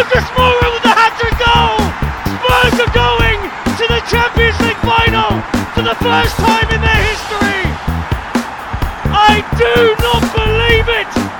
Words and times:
Lucas 0.00 0.24
Moura 0.32 0.72
with 0.72 0.80
the 0.80 0.94
hat-trick 0.96 1.36
goal! 1.36 1.76
Spurs 2.32 2.80
are 2.80 2.92
going 2.96 3.36
to 3.76 3.84
the 3.84 4.00
Champions 4.08 4.56
League 4.64 4.80
final 4.80 5.28
for 5.76 5.84
the 5.84 5.94
first 6.00 6.36
time 6.40 6.68
in 6.72 6.80
their 6.80 7.02
history! 7.04 7.68
I 9.12 9.44
do 9.60 9.92
not 10.00 10.24
believe 10.32 10.88
it! 10.88 11.30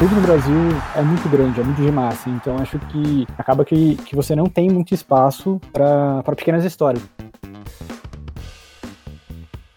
tudo 0.00 0.16
no 0.16 0.20
Brasil 0.20 0.54
é 0.96 1.02
muito 1.02 1.28
grande, 1.28 1.60
é 1.60 1.64
muito 1.64 1.80
de 1.80 1.92
massa, 1.92 2.28
então 2.28 2.56
acho 2.58 2.76
que 2.78 3.26
acaba 3.38 3.64
que, 3.64 3.94
que 3.94 4.16
você 4.16 4.34
não 4.34 4.46
tem 4.46 4.68
muito 4.68 4.92
espaço 4.92 5.60
para 5.72 6.34
pequenas 6.34 6.64
histórias. 6.64 7.02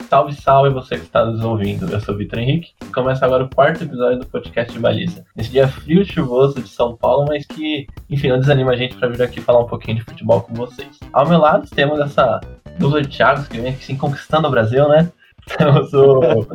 Salve, 0.09 0.33
salve 0.33 0.71
você 0.71 0.95
que 0.95 1.03
está 1.03 1.23
nos 1.23 1.43
ouvindo. 1.43 1.87
Eu 1.87 2.01
sou 2.01 2.17
Vitor 2.17 2.39
Henrique 2.39 2.71
e 2.81 2.91
começa 2.91 3.23
agora 3.23 3.43
o 3.43 3.49
quarto 3.53 3.83
episódio 3.83 4.17
do 4.17 4.25
podcast 4.25 4.73
de 4.73 4.79
Baliza. 4.79 5.23
Nesse 5.35 5.51
dia 5.51 5.67
frio 5.67 6.01
e 6.01 6.05
chuvoso 6.05 6.59
de 6.59 6.67
São 6.67 6.97
Paulo, 6.97 7.27
mas 7.29 7.45
que, 7.45 7.85
enfim, 8.09 8.29
não 8.29 8.39
desanima 8.39 8.71
a 8.71 8.75
gente 8.75 8.95
para 8.95 9.07
vir 9.07 9.21
aqui 9.21 9.39
falar 9.39 9.59
um 9.59 9.67
pouquinho 9.67 9.97
de 9.97 10.03
futebol 10.03 10.41
com 10.41 10.55
vocês. 10.55 10.99
Ao 11.13 11.29
meu 11.29 11.37
lado 11.37 11.69
temos 11.69 11.99
essa 11.99 12.39
dupla 12.79 13.03
de 13.03 13.07
Thiagos 13.07 13.47
que 13.47 13.61
vem 13.61 13.75
se 13.75 13.95
conquistando 13.97 14.47
o 14.47 14.51
Brasil, 14.51 14.89
né? 14.89 15.11
Temos 15.55 15.93
o, 15.93 16.47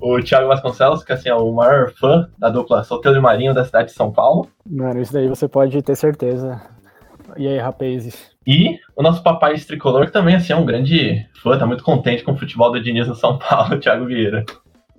o 0.00 0.22
Thiago 0.22 0.48
Vasconcelos, 0.48 1.04
que 1.04 1.12
assim, 1.12 1.28
é 1.28 1.34
o 1.34 1.52
maior 1.52 1.92
fã 1.92 2.26
da 2.38 2.48
dupla 2.48 2.82
Solteiro 2.82 3.18
e 3.18 3.20
Marinho 3.20 3.52
da 3.52 3.66
cidade 3.66 3.88
de 3.88 3.94
São 3.94 4.10
Paulo. 4.10 4.48
Mano, 4.64 5.02
isso 5.02 5.12
daí 5.12 5.28
você 5.28 5.46
pode 5.46 5.82
ter 5.82 5.96
certeza. 5.96 6.62
E 7.36 7.46
aí, 7.46 7.58
rapazes? 7.58 8.35
E 8.46 8.78
o 8.94 9.02
nosso 9.02 9.22
papai 9.22 9.58
tricolor, 9.58 10.06
que 10.06 10.12
também 10.12 10.36
assim, 10.36 10.52
é 10.52 10.56
um 10.56 10.64
grande 10.64 11.26
fã, 11.42 11.58
tá 11.58 11.66
muito 11.66 11.82
contente 11.82 12.22
com 12.22 12.32
o 12.32 12.38
futebol 12.38 12.70
do 12.70 12.80
Diniz 12.80 13.08
no 13.08 13.14
São 13.14 13.38
Paulo, 13.40 13.80
Thiago 13.80 14.06
Vieira. 14.06 14.44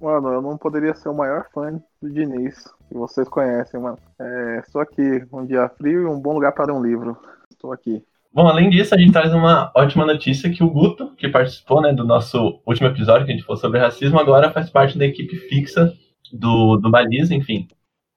Mano, 0.02 0.30
eu 0.30 0.42
não 0.42 0.58
poderia 0.58 0.94
ser 0.94 1.10
o 1.10 1.16
maior 1.16 1.46
fã 1.54 1.80
do 2.02 2.10
Diniz, 2.10 2.66
que 2.88 2.94
vocês 2.94 3.28
conhecem, 3.28 3.80
mano. 3.80 3.98
É, 4.20 4.60
estou 4.60 4.82
aqui, 4.82 5.26
um 5.32 5.46
dia 5.46 5.70
frio 5.70 6.04
e 6.04 6.06
um 6.06 6.20
bom 6.20 6.34
lugar 6.34 6.52
para 6.52 6.74
um 6.74 6.84
livro. 6.84 7.18
Estou 7.50 7.72
aqui. 7.72 8.04
Bom, 8.34 8.48
além 8.48 8.70
disso, 8.70 8.94
a 8.94 8.98
gente 8.98 9.14
traz 9.14 9.34
uma 9.34 9.72
ótima 9.76 10.06
notícia 10.06 10.52
que 10.52 10.64
o 10.64 10.70
Guto, 10.70 11.16
que 11.16 11.28
participou 11.30 11.82
né, 11.82 11.92
do 11.94 12.04
nosso 12.04 12.62
último 12.68 12.88
episódio 12.88 13.26
que 13.26 13.32
a 13.32 13.36
gente 13.36 13.46
falou 13.46 13.60
sobre 13.60 13.80
racismo, 13.80 14.20
agora 14.20 14.52
faz 14.52 14.70
parte 14.70 14.98
da 14.98 15.06
equipe 15.06 15.36
fixa 15.36 15.92
do, 16.32 16.76
do 16.76 16.92
Baliza, 16.92 17.34
enfim. 17.34 17.68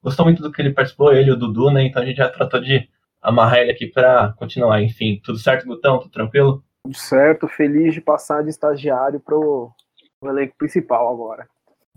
Gostou 0.03 0.25
muito 0.25 0.43
do 0.43 0.51
que 0.51 0.61
ele 0.61 0.73
participou, 0.73 1.13
ele 1.13 1.29
e 1.29 1.33
o 1.33 1.37
Dudu, 1.37 1.71
né? 1.71 1.85
Então 1.85 2.03
a 2.03 2.05
gente 2.05 2.17
já 2.17 2.29
tratou 2.29 2.59
de 2.59 2.87
amarrar 3.21 3.59
ele 3.59 3.71
aqui 3.71 3.87
para 3.87 4.33
continuar. 4.33 4.81
Enfim, 4.81 5.21
tudo 5.23 5.37
certo, 5.37 5.65
Gutão? 5.65 5.99
Tudo 5.99 6.11
tranquilo? 6.11 6.63
Tudo 6.83 6.97
certo, 6.97 7.47
feliz 7.47 7.93
de 7.93 8.01
passar 8.01 8.43
de 8.43 8.49
estagiário 8.49 9.19
pro, 9.19 9.71
pro 10.19 10.31
elenco 10.31 10.55
principal 10.57 11.13
agora. 11.13 11.47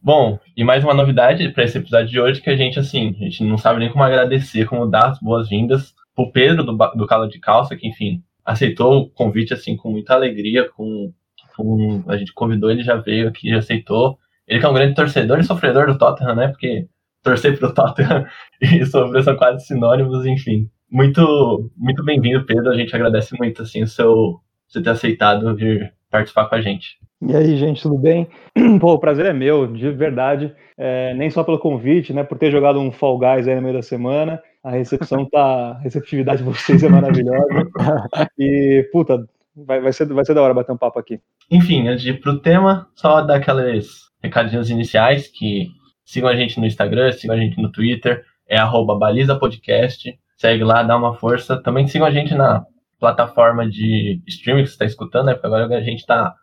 Bom, 0.03 0.39
e 0.55 0.63
mais 0.63 0.85
uma 0.85 0.93
novidade 0.93 1.49
para 1.51 1.65
esse 1.65 1.79
episódio 1.79 2.09
de 2.09 2.21
hoje 2.21 2.43
que 2.43 2.51
a 2.51 2.57
gente, 2.57 2.79
assim, 2.79 3.17
a 3.19 3.25
gente 3.25 3.43
não 3.43 3.57
sabe 3.57 3.81
nem 3.81 3.91
como 3.91 4.05
agradecer, 4.05 4.67
como 4.67 4.87
dar 4.87 5.13
as 5.13 5.19
boas-vindas 5.19 5.95
pro 6.15 6.31
Pedro 6.31 6.63
do, 6.63 6.77
do 6.95 7.07
Calo 7.07 7.27
de 7.27 7.41
Calça, 7.41 7.75
que, 7.75 7.89
enfim, 7.89 8.23
aceitou 8.45 8.99
o 8.99 9.11
convite, 9.11 9.55
assim, 9.55 9.75
com 9.79 9.91
muita 9.91 10.13
alegria, 10.13 10.69
com, 10.69 11.11
com 11.57 12.05
a 12.07 12.19
gente 12.19 12.35
convidou, 12.35 12.71
ele 12.71 12.83
já 12.83 12.97
veio 12.97 13.29
aqui, 13.29 13.49
já 13.49 13.59
aceitou. 13.59 14.19
Ele 14.47 14.61
que 14.61 14.67
é 14.67 14.69
um 14.69 14.75
grande 14.75 14.95
torcedor 14.95 15.39
e 15.39 15.45
sofredor 15.45 15.87
do 15.87 15.97
Tottenham, 15.97 16.37
né, 16.37 16.49
porque 16.49 16.87
torcer 17.23 17.59
pro 17.59 17.73
Tottenham 17.73 18.27
e 18.61 18.85
sofrer 18.85 19.23
são 19.23 19.35
quase 19.37 19.65
sinônimos, 19.65 20.27
enfim 20.27 20.69
muito, 20.95 21.73
muito 21.77 22.05
bem-vindo, 22.05 22.47
Pedro. 22.47 22.71
A 22.71 22.77
gente 22.77 22.95
agradece 22.95 23.37
muito 23.37 23.63
assim 23.63 23.83
o 23.83 23.87
seu 23.87 24.41
você 24.69 24.81
ter 24.81 24.91
aceitado 24.91 25.55
vir 25.57 25.93
participar 26.09 26.49
com 26.49 26.55
a 26.55 26.61
gente. 26.61 26.99
E 27.21 27.35
aí, 27.35 27.57
gente, 27.57 27.83
tudo 27.83 27.99
bem? 27.99 28.29
Pô, 28.81 28.93
o 28.93 28.99
prazer 28.99 29.27
é 29.27 29.33
meu, 29.33 29.67
de 29.67 29.91
verdade. 29.91 30.55
É, 30.79 31.13
nem 31.15 31.31
só 31.31 31.43
pelo 31.43 31.59
convite, 31.59 32.13
né? 32.13 32.23
Por 32.23 32.39
ter 32.39 32.53
jogado 32.53 32.79
um 32.79 32.93
Fall 32.93 33.19
Guys 33.19 33.49
aí 33.49 33.57
no 33.57 33.63
meio 33.63 33.75
da 33.75 33.83
semana. 33.83 34.41
A 34.63 34.71
recepção 34.71 35.29
tá. 35.29 35.73
A 35.73 35.79
receptividade 35.81 36.39
de 36.39 36.45
vocês 36.45 36.83
é 36.85 36.89
maravilhosa. 36.89 37.45
E, 38.39 38.89
puta, 38.93 39.27
vai, 39.57 39.81
vai, 39.81 39.93
ser, 39.93 40.07
vai 40.07 40.25
ser 40.25 40.35
da 40.35 40.43
hora 40.43 40.55
bater 40.55 40.73
um 40.73 40.77
papo 40.77 40.99
aqui. 41.01 41.19
Enfim, 41.51 41.89
antes 41.89 42.03
de 42.03 42.11
ir 42.11 42.21
pro 42.21 42.39
tema, 42.39 42.89
só 42.95 43.21
dar 43.21 43.37
aqueles 43.37 44.11
recadinhos 44.23 44.71
iniciais 44.71 45.27
que 45.27 45.69
sigam 46.05 46.29
a 46.29 46.37
gente 46.37 46.61
no 46.61 46.67
Instagram, 46.67 47.11
sigam 47.13 47.35
a 47.35 47.39
gente 47.39 47.61
no 47.61 47.71
Twitter, 47.73 48.25
é 48.49 48.57
arroba 48.57 48.97
baliza 48.97 49.37
podcast. 49.37 50.17
Segue 50.37 50.65
lá, 50.65 50.83
dá 50.83 50.97
uma 50.97 51.15
força. 51.15 51.61
Também 51.63 51.87
sigam 51.87 52.07
a 52.07 52.11
gente 52.11 52.35
na 52.35 52.65
plataforma 52.99 53.69
de 53.69 54.23
streaming 54.27 54.63
que 54.63 54.69
você 54.69 54.75
está 54.75 54.85
escutando, 54.85 55.27
né? 55.27 55.35
Porque 55.35 55.47
agora 55.47 55.67
a 55.67 55.83
gente 55.83 56.01
está 56.01 56.35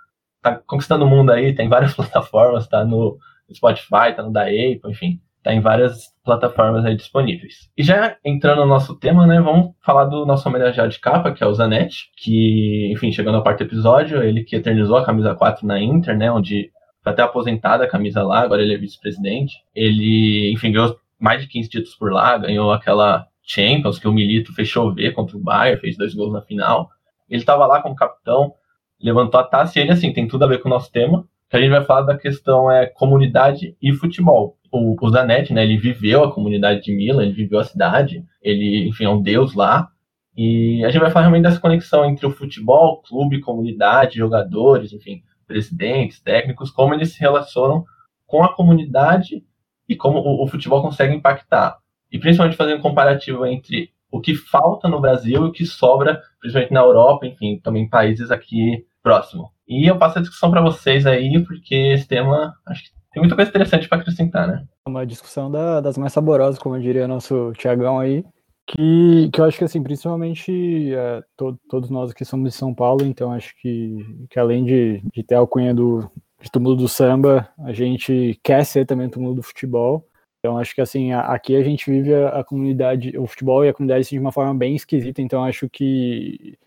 tá 0.41 0.56
conquistando 0.66 1.06
o 1.06 1.09
mundo 1.09 1.31
aí, 1.31 1.53
tem 1.53 1.69
várias 1.69 1.94
plataformas, 1.96 2.68
tá 2.68 2.84
no 2.84 3.18
Spotify, 3.53 4.13
tá 4.16 4.24
no 4.24 4.31
da 4.31 4.44
Apple, 4.44 4.80
enfim, 4.85 5.19
tá 5.44 5.53
em 5.53 5.59
várias 5.59 6.12
plataformas 6.24 6.85
aí 6.85 6.96
disponíveis. 6.96 7.69
E 7.78 7.84
já 7.84 8.18
entrando 8.24 8.59
no 8.62 8.68
nosso 8.68 8.96
tema, 8.96 9.25
né, 9.28 9.40
vamos 9.41 9.74
falar 9.84 10.06
do 10.06 10.25
nosso 10.25 10.47
homenageado 10.47 10.90
de 10.90 11.00
capa, 11.00 11.31
que 11.31 11.44
é 11.44 11.47
o 11.47 11.53
Zanetti, 11.53 12.12
que, 12.18 12.91
enfim, 12.94 13.12
chegando 13.12 13.35
ao 13.35 13.44
quarto 13.44 13.62
episódio, 13.62 14.24
ele 14.24 14.44
que 14.44 14.56
eternizou 14.56 14.97
a 14.97 15.06
camisa 15.06 15.35
4 15.35 15.66
na 15.66 15.80
Inter, 15.80 16.18
né, 16.18 16.31
onde 16.31 16.72
foi 17.03 17.12
até 17.12 17.24
aposentada 17.24 17.84
a 17.84 17.90
camisa 17.90 18.24
lá, 18.24 18.41
agora 18.41 18.62
ele 18.62 18.75
é 18.75 18.78
vice-presidente. 18.78 19.56
Ele, 19.74 20.51
enfim, 20.53 20.72
ganhou 20.72 20.96
mais 21.19 21.41
de 21.41 21.47
15 21.47 21.69
títulos 21.69 21.96
por 21.96 22.12
lá, 22.12 22.38
ganhou 22.38 22.72
aquela 22.72 23.25
Champions, 23.51 24.00
que 24.00 24.07
o 24.07 24.13
Milito 24.13 24.53
fez 24.53 24.69
chover 24.69 25.12
contra 25.12 25.35
o 25.35 25.41
Bayern, 25.41 25.81
fez 25.81 25.97
dois 25.97 26.13
gols 26.13 26.31
na 26.31 26.41
final. 26.41 26.89
Ele 27.29 27.41
estava 27.41 27.66
lá 27.66 27.81
como 27.81 27.95
capitão, 27.95 28.53
levantou 29.00 29.39
a 29.39 29.44
taça 29.44 29.78
e 29.78 29.81
ele, 29.81 29.91
assim, 29.91 30.13
tem 30.13 30.28
tudo 30.28 30.45
a 30.45 30.47
ver 30.47 30.59
com 30.59 30.69
o 30.69 30.72
nosso 30.72 30.89
tema, 30.91 31.28
que 31.50 31.57
a 31.57 31.59
gente 31.59 31.69
vai 31.69 31.84
falar 31.84 32.03
da 32.03 32.17
questão 32.17 32.72
é 32.72 32.85
comunidade 32.85 33.75
e 33.81 33.91
futebol. 33.91 34.57
O, 34.72 34.95
o 35.06 35.09
Zanetti, 35.09 35.53
né, 35.53 35.63
ele 35.63 35.78
viveu 35.78 36.23
a 36.23 36.34
comunidade 36.34 36.81
de 36.81 36.95
Milan, 36.95 37.23
ele 37.23 37.34
viveu 37.34 37.59
a 37.59 37.66
cidade, 37.66 38.23
ele, 38.41 38.88
enfim, 38.88 39.03
é 39.03 39.09
um 39.09 39.22
deus 39.22 39.53
lá. 39.53 39.89
E 40.35 40.81
a 40.85 40.89
gente 40.89 41.01
vai 41.01 41.12
falar 41.12 41.25
realmente 41.25 41.44
dessa 41.44 41.59
conexão 41.59 42.06
entre 42.06 42.25
o 42.25 42.31
futebol, 42.31 43.01
clube, 43.01 43.41
comunidade, 43.41 44.18
jogadores, 44.18 44.94
enfim, 44.94 45.22
presidentes, 45.45 46.22
técnicos, 46.22 46.72
como 46.72 46.94
eles 46.94 47.13
se 47.13 47.19
relacionam 47.19 47.83
com 48.25 48.41
a 48.45 48.56
comunidade 48.56 49.44
e 49.89 49.95
como 49.95 50.19
o, 50.19 50.45
o 50.45 50.47
futebol 50.47 50.81
consegue 50.81 51.13
impactar 51.13 51.81
e 52.12 52.20
principalmente 52.20 52.58
fazendo 52.58 52.80
um 52.80 52.82
comparativo 52.82 53.46
entre 53.46 53.92
o 54.12 54.20
que 54.20 54.36
falta 54.36 54.88
no 54.90 55.00
Brasil 55.00 55.46
e 55.46 55.50
o 55.50 55.52
que 55.52 55.66
sobra, 55.66 56.22
principalmente 56.40 56.74
na 56.74 56.82
Europa, 56.82 57.26
enfim, 57.26 57.60
também 57.64 57.90
países 57.90 58.30
aqui 58.30 58.86
próximo. 59.02 59.52
E 59.68 59.90
eu 59.90 59.98
passo 59.98 60.20
a 60.20 60.22
discussão 60.22 60.52
para 60.52 60.62
vocês 60.62 61.06
aí, 61.06 61.42
porque 61.46 61.76
esse 61.76 62.08
tema 62.08 62.54
acho 62.68 62.84
que 62.84 62.90
tem 63.14 63.22
muita 63.22 63.36
coisa 63.36 63.50
interessante 63.50 63.88
para 63.88 64.00
acrescentar, 64.00 64.48
né? 64.48 64.66
Uma 64.88 65.06
discussão 65.06 65.50
da, 65.50 65.82
das 65.82 65.98
mais 65.98 66.14
saborosas, 66.14 66.60
como 66.60 66.80
diria 66.80 67.08
nosso 67.08 67.54
Tiagão 67.58 68.00
aí, 68.00 68.26
que, 68.68 69.30
que 69.32 69.42
eu 69.42 69.46
acho 69.46 69.58
que, 69.58 69.64
assim, 69.64 69.84
principalmente 69.84 70.94
é, 70.94 71.22
to, 71.36 71.58
todos 71.70 71.90
nós 71.90 72.12
aqui 72.12 72.24
somos 72.24 72.52
de 72.52 72.58
São 72.58 72.74
Paulo, 72.74 73.06
então 73.06 73.32
acho 73.32 73.54
que, 73.62 73.98
que 74.30 74.40
além 74.40 74.64
de, 74.64 75.02
de 75.14 75.24
ter 75.24 75.36
a 75.36 75.40
alcunha 75.40 75.74
do, 75.74 76.10
de 76.42 76.50
túmulo 76.50 76.76
do 76.76 76.88
samba, 76.88 77.50
a 77.60 77.74
gente 77.74 78.40
quer 78.44 78.66
ser 78.66 78.86
também 78.86 79.10
túmulo 79.10 79.36
do 79.36 79.44
futebol. 79.44 80.08
Então 80.41 80.57
acho 80.57 80.74
que 80.74 80.81
assim, 80.81 81.13
aqui 81.13 81.56
a 81.56 81.63
gente 81.63 81.90
vive 81.90 82.16
a, 82.16 82.40
a, 82.40 82.44
comunidade, 82.44 83.16
o 83.16 83.28
futebol 83.28 83.63
e 83.63 83.69
a 83.69 83.74
comunidade 83.74 84.02
assim, 84.02 84.16
de 84.16 84.19
uma 84.19 84.31
forma 84.31 84.56
bem 84.56 84.75
esquisita, 84.75 85.22
então 85.22 85.44
acho 85.44 85.69
que, 85.69 86.57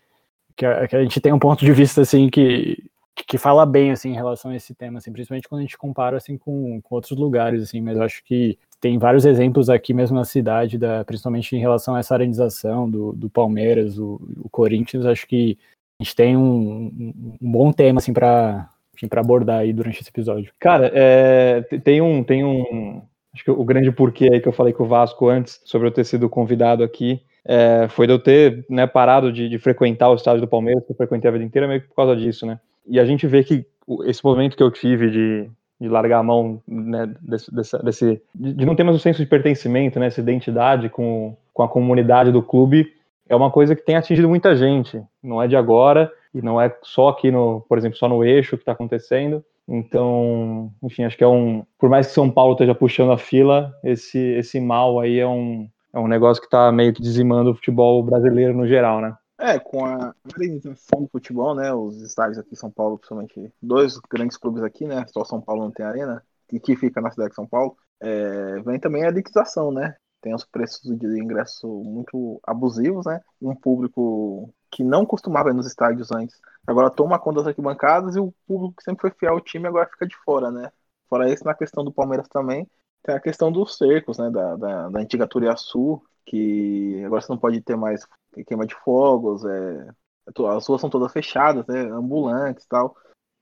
que 0.55 0.65
a, 0.65 0.87
que, 0.87 0.95
a, 0.95 1.03
gente 1.03 1.19
tem 1.19 1.33
um 1.33 1.39
ponto 1.39 1.65
de 1.65 1.73
vista 1.73 2.01
assim 2.01 2.29
que, 2.29 2.81
que 3.27 3.37
fala 3.37 3.65
bem 3.65 3.91
assim 3.91 4.11
em 4.11 4.15
relação 4.15 4.51
a 4.51 4.55
esse 4.55 4.73
tema, 4.73 4.99
assim, 4.99 5.11
principalmente 5.11 5.49
quando 5.49 5.59
a 5.59 5.63
gente 5.63 5.77
compara 5.77 6.15
assim 6.15 6.37
com, 6.37 6.79
com 6.81 6.95
outros 6.95 7.19
lugares 7.19 7.61
assim, 7.61 7.81
mas 7.81 7.97
eu 7.97 8.03
acho 8.03 8.23
que 8.23 8.57
tem 8.79 8.97
vários 8.97 9.25
exemplos 9.25 9.69
aqui 9.69 9.93
mesmo 9.93 10.15
na 10.15 10.23
cidade, 10.23 10.77
da, 10.77 11.03
principalmente 11.03 11.53
em 11.53 11.59
relação 11.59 11.95
a 11.95 11.99
essa 11.99 12.13
arenização 12.13 12.89
do, 12.89 13.11
do 13.11 13.29
Palmeiras, 13.29 13.99
o, 13.99 14.21
o 14.41 14.47
Corinthians, 14.49 15.05
acho 15.05 15.27
que 15.27 15.57
a 15.99 16.03
gente 16.03 16.15
tem 16.15 16.37
um, 16.37 16.41
um, 16.41 17.37
um 17.41 17.51
bom 17.51 17.73
tema 17.73 17.99
assim 17.99 18.13
para 18.13 18.69
para 19.09 19.19
abordar 19.19 19.59
aí 19.59 19.73
durante 19.73 19.99
esse 19.99 20.09
episódio. 20.09 20.53
Cara, 20.57 20.89
é, 20.93 21.61
tem 21.83 22.01
um 22.01 22.23
tem 22.23 22.45
um 22.45 23.01
Acho 23.35 23.43
que 23.43 23.51
o 23.51 23.65
grande 23.65 23.91
porquê 23.91 24.29
aí 24.31 24.39
que 24.39 24.47
eu 24.47 24.53
falei 24.53 24.71
com 24.71 24.83
o 24.83 24.87
Vasco 24.87 25.27
antes, 25.27 25.59
sobre 25.65 25.89
eu 25.89 25.91
ter 25.91 26.05
sido 26.05 26.29
convidado 26.29 26.85
aqui, 26.85 27.21
é, 27.43 27.85
foi 27.89 28.07
de 28.07 28.13
eu 28.13 28.19
ter 28.19 28.65
né, 28.69 28.87
parado 28.87 29.29
de, 29.29 29.49
de, 29.49 29.59
frequentar 29.59 30.09
o 30.09 30.15
estádio 30.15 30.39
do 30.39 30.47
Palmeiras, 30.47 30.85
que 30.85 30.93
eu 30.93 30.95
frequentei 30.95 31.27
a 31.27 31.33
vida 31.33 31.43
inteira, 31.43 31.67
meio 31.67 31.81
que 31.81 31.89
por 31.89 31.95
causa 31.95 32.15
disso, 32.15 32.45
né? 32.45 32.57
E 32.87 32.97
a 32.97 33.03
gente 33.03 33.27
vê 33.27 33.43
que 33.43 33.65
esse 34.05 34.23
momento 34.23 34.55
que 34.55 34.63
eu 34.63 34.71
tive 34.71 35.11
de, 35.11 35.49
de 35.81 35.89
largar 35.89 36.19
a 36.19 36.23
mão 36.23 36.61
né, 36.65 37.13
desse, 37.21 37.53
desse, 37.53 38.21
de 38.33 38.65
não 38.65 38.73
ter 38.73 38.83
mais 38.83 38.95
um 38.95 39.01
senso 39.01 39.21
de 39.21 39.27
pertencimento, 39.27 39.99
né, 39.99 40.07
essa 40.07 40.21
identidade 40.21 40.87
com, 40.87 41.35
com 41.53 41.61
a 41.61 41.67
comunidade 41.67 42.31
do 42.31 42.41
clube, 42.41 42.87
é 43.27 43.35
uma 43.35 43.51
coisa 43.51 43.75
que 43.75 43.83
tem 43.83 43.97
atingido 43.97 44.29
muita 44.29 44.55
gente. 44.55 45.01
Não 45.21 45.41
é 45.41 45.47
de 45.47 45.57
agora, 45.57 46.09
e 46.33 46.41
não 46.41 46.61
é 46.61 46.73
só 46.83 47.09
aqui 47.09 47.29
no, 47.29 47.65
por 47.67 47.77
exemplo, 47.77 47.97
só 47.97 48.07
no 48.07 48.23
eixo 48.23 48.55
que 48.55 48.63
está 48.63 48.71
acontecendo. 48.71 49.43
Então, 49.67 50.71
enfim, 50.83 51.03
acho 51.03 51.17
que 51.17 51.23
é 51.23 51.27
um. 51.27 51.65
Por 51.77 51.89
mais 51.89 52.07
que 52.07 52.13
São 52.13 52.29
Paulo 52.29 52.53
esteja 52.53 52.75
puxando 52.75 53.11
a 53.11 53.17
fila, 53.17 53.73
esse, 53.83 54.19
esse 54.19 54.59
mal 54.59 54.99
aí 54.99 55.19
é 55.19 55.27
um, 55.27 55.69
é 55.91 55.99
um 55.99 56.07
negócio 56.07 56.41
que 56.41 56.47
está 56.47 56.71
meio 56.71 56.93
que 56.93 57.01
dizimando 57.01 57.51
o 57.51 57.55
futebol 57.55 58.03
brasileiro 58.03 58.55
no 58.55 58.67
geral, 58.67 59.01
né? 59.01 59.15
É, 59.39 59.59
com 59.59 59.83
a 59.83 60.13
organização 60.25 61.01
do 61.01 61.09
futebol, 61.09 61.55
né? 61.55 61.73
Os 61.73 62.01
estádios 62.01 62.37
aqui 62.37 62.53
em 62.53 62.57
São 62.57 62.71
Paulo, 62.71 62.97
principalmente 62.97 63.51
dois 63.61 63.99
grandes 64.09 64.37
clubes 64.37 64.63
aqui, 64.63 64.85
né? 64.85 65.03
Só 65.07 65.25
São 65.25 65.41
Paulo 65.41 65.63
não 65.63 65.71
tem 65.71 65.85
arena, 65.85 66.23
e 66.51 66.59
que 66.59 66.75
fica 66.75 67.01
na 67.01 67.11
cidade 67.11 67.29
de 67.29 67.35
São 67.35 67.47
Paulo. 67.47 67.75
É, 67.99 68.61
vem 68.61 68.79
também 68.79 69.03
a 69.03 69.07
elitização, 69.07 69.71
né? 69.71 69.95
tem 70.25 70.33
os 70.33 70.43
preços 70.43 70.81
de 70.97 71.21
ingresso 71.21 71.67
muito 71.67 72.41
abusivos, 72.43 73.05
né? 73.05 73.21
Um 73.39 73.55
público 73.55 74.51
que 74.75 74.83
não 74.83 75.05
costumava 75.05 75.51
ir 75.51 75.53
nos 75.53 75.65
estádios 75.65 76.11
antes, 76.11 76.37
agora 76.67 76.89
toma 76.89 77.17
conta 77.17 77.39
das 77.39 77.47
arquibancadas 77.47 78.17
e 78.17 78.19
o 78.19 78.33
público 78.45 78.75
que 78.75 78.83
sempre 78.83 79.03
foi 79.03 79.11
fiel 79.11 79.31
ao 79.31 79.39
time 79.39 79.69
agora 79.69 79.87
fica 79.87 80.05
de 80.05 80.17
fora, 80.17 80.51
né? 80.51 80.69
Fora 81.07 81.31
isso, 81.31 81.45
na 81.45 81.53
questão 81.53 81.81
do 81.81 81.93
Palmeiras 81.93 82.27
também, 82.27 82.69
tem 83.01 83.15
a 83.15 83.19
questão 83.21 83.49
dos 83.49 83.77
cercos, 83.77 84.17
né? 84.17 84.29
Da, 84.29 84.57
da, 84.57 84.89
da 84.89 84.99
antiga 84.99 85.25
Turiaçu, 85.25 86.03
que 86.25 87.01
agora 87.05 87.21
você 87.21 87.31
não 87.31 87.37
pode 87.37 87.61
ter 87.61 87.77
mais 87.77 88.05
queima 88.45 88.65
de 88.65 88.75
fogos, 88.75 89.45
é, 89.45 89.87
as 90.27 90.67
ruas 90.67 90.81
são 90.81 90.89
todas 90.89 91.13
fechadas, 91.13 91.65
né? 91.67 91.83
Ambulantes 91.83 92.65
tal. 92.65 92.97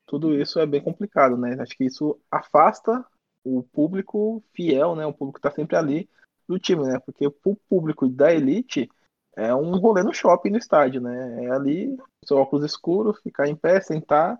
Tudo 0.06 0.36
isso 0.40 0.60
é 0.60 0.68
bem 0.68 0.84
complicado, 0.84 1.36
né? 1.36 1.58
Acho 1.60 1.76
que 1.76 1.86
isso 1.86 2.16
afasta 2.30 3.04
o 3.44 3.64
público 3.64 4.44
fiel, 4.54 4.96
né? 4.96 5.04
O 5.04 5.14
público 5.14 5.40
que 5.40 5.48
está 5.48 5.50
sempre 5.50 5.76
ali 5.76 6.08
do 6.48 6.60
time, 6.60 6.86
né? 6.86 7.00
Porque 7.00 7.26
o 7.26 7.58
público 7.68 8.08
da 8.08 8.32
elite 8.32 8.88
é 9.36 9.54
um 9.54 9.78
rolê 9.78 10.04
no 10.04 10.14
shopping, 10.14 10.52
no 10.52 10.58
estádio, 10.58 11.02
né? 11.02 11.46
É 11.46 11.52
ali, 11.52 11.96
seu 12.26 12.38
óculos 12.38 12.66
escuro, 12.66 13.14
ficar 13.14 13.48
em 13.48 13.56
pé, 13.56 13.80
sentar, 13.82 14.38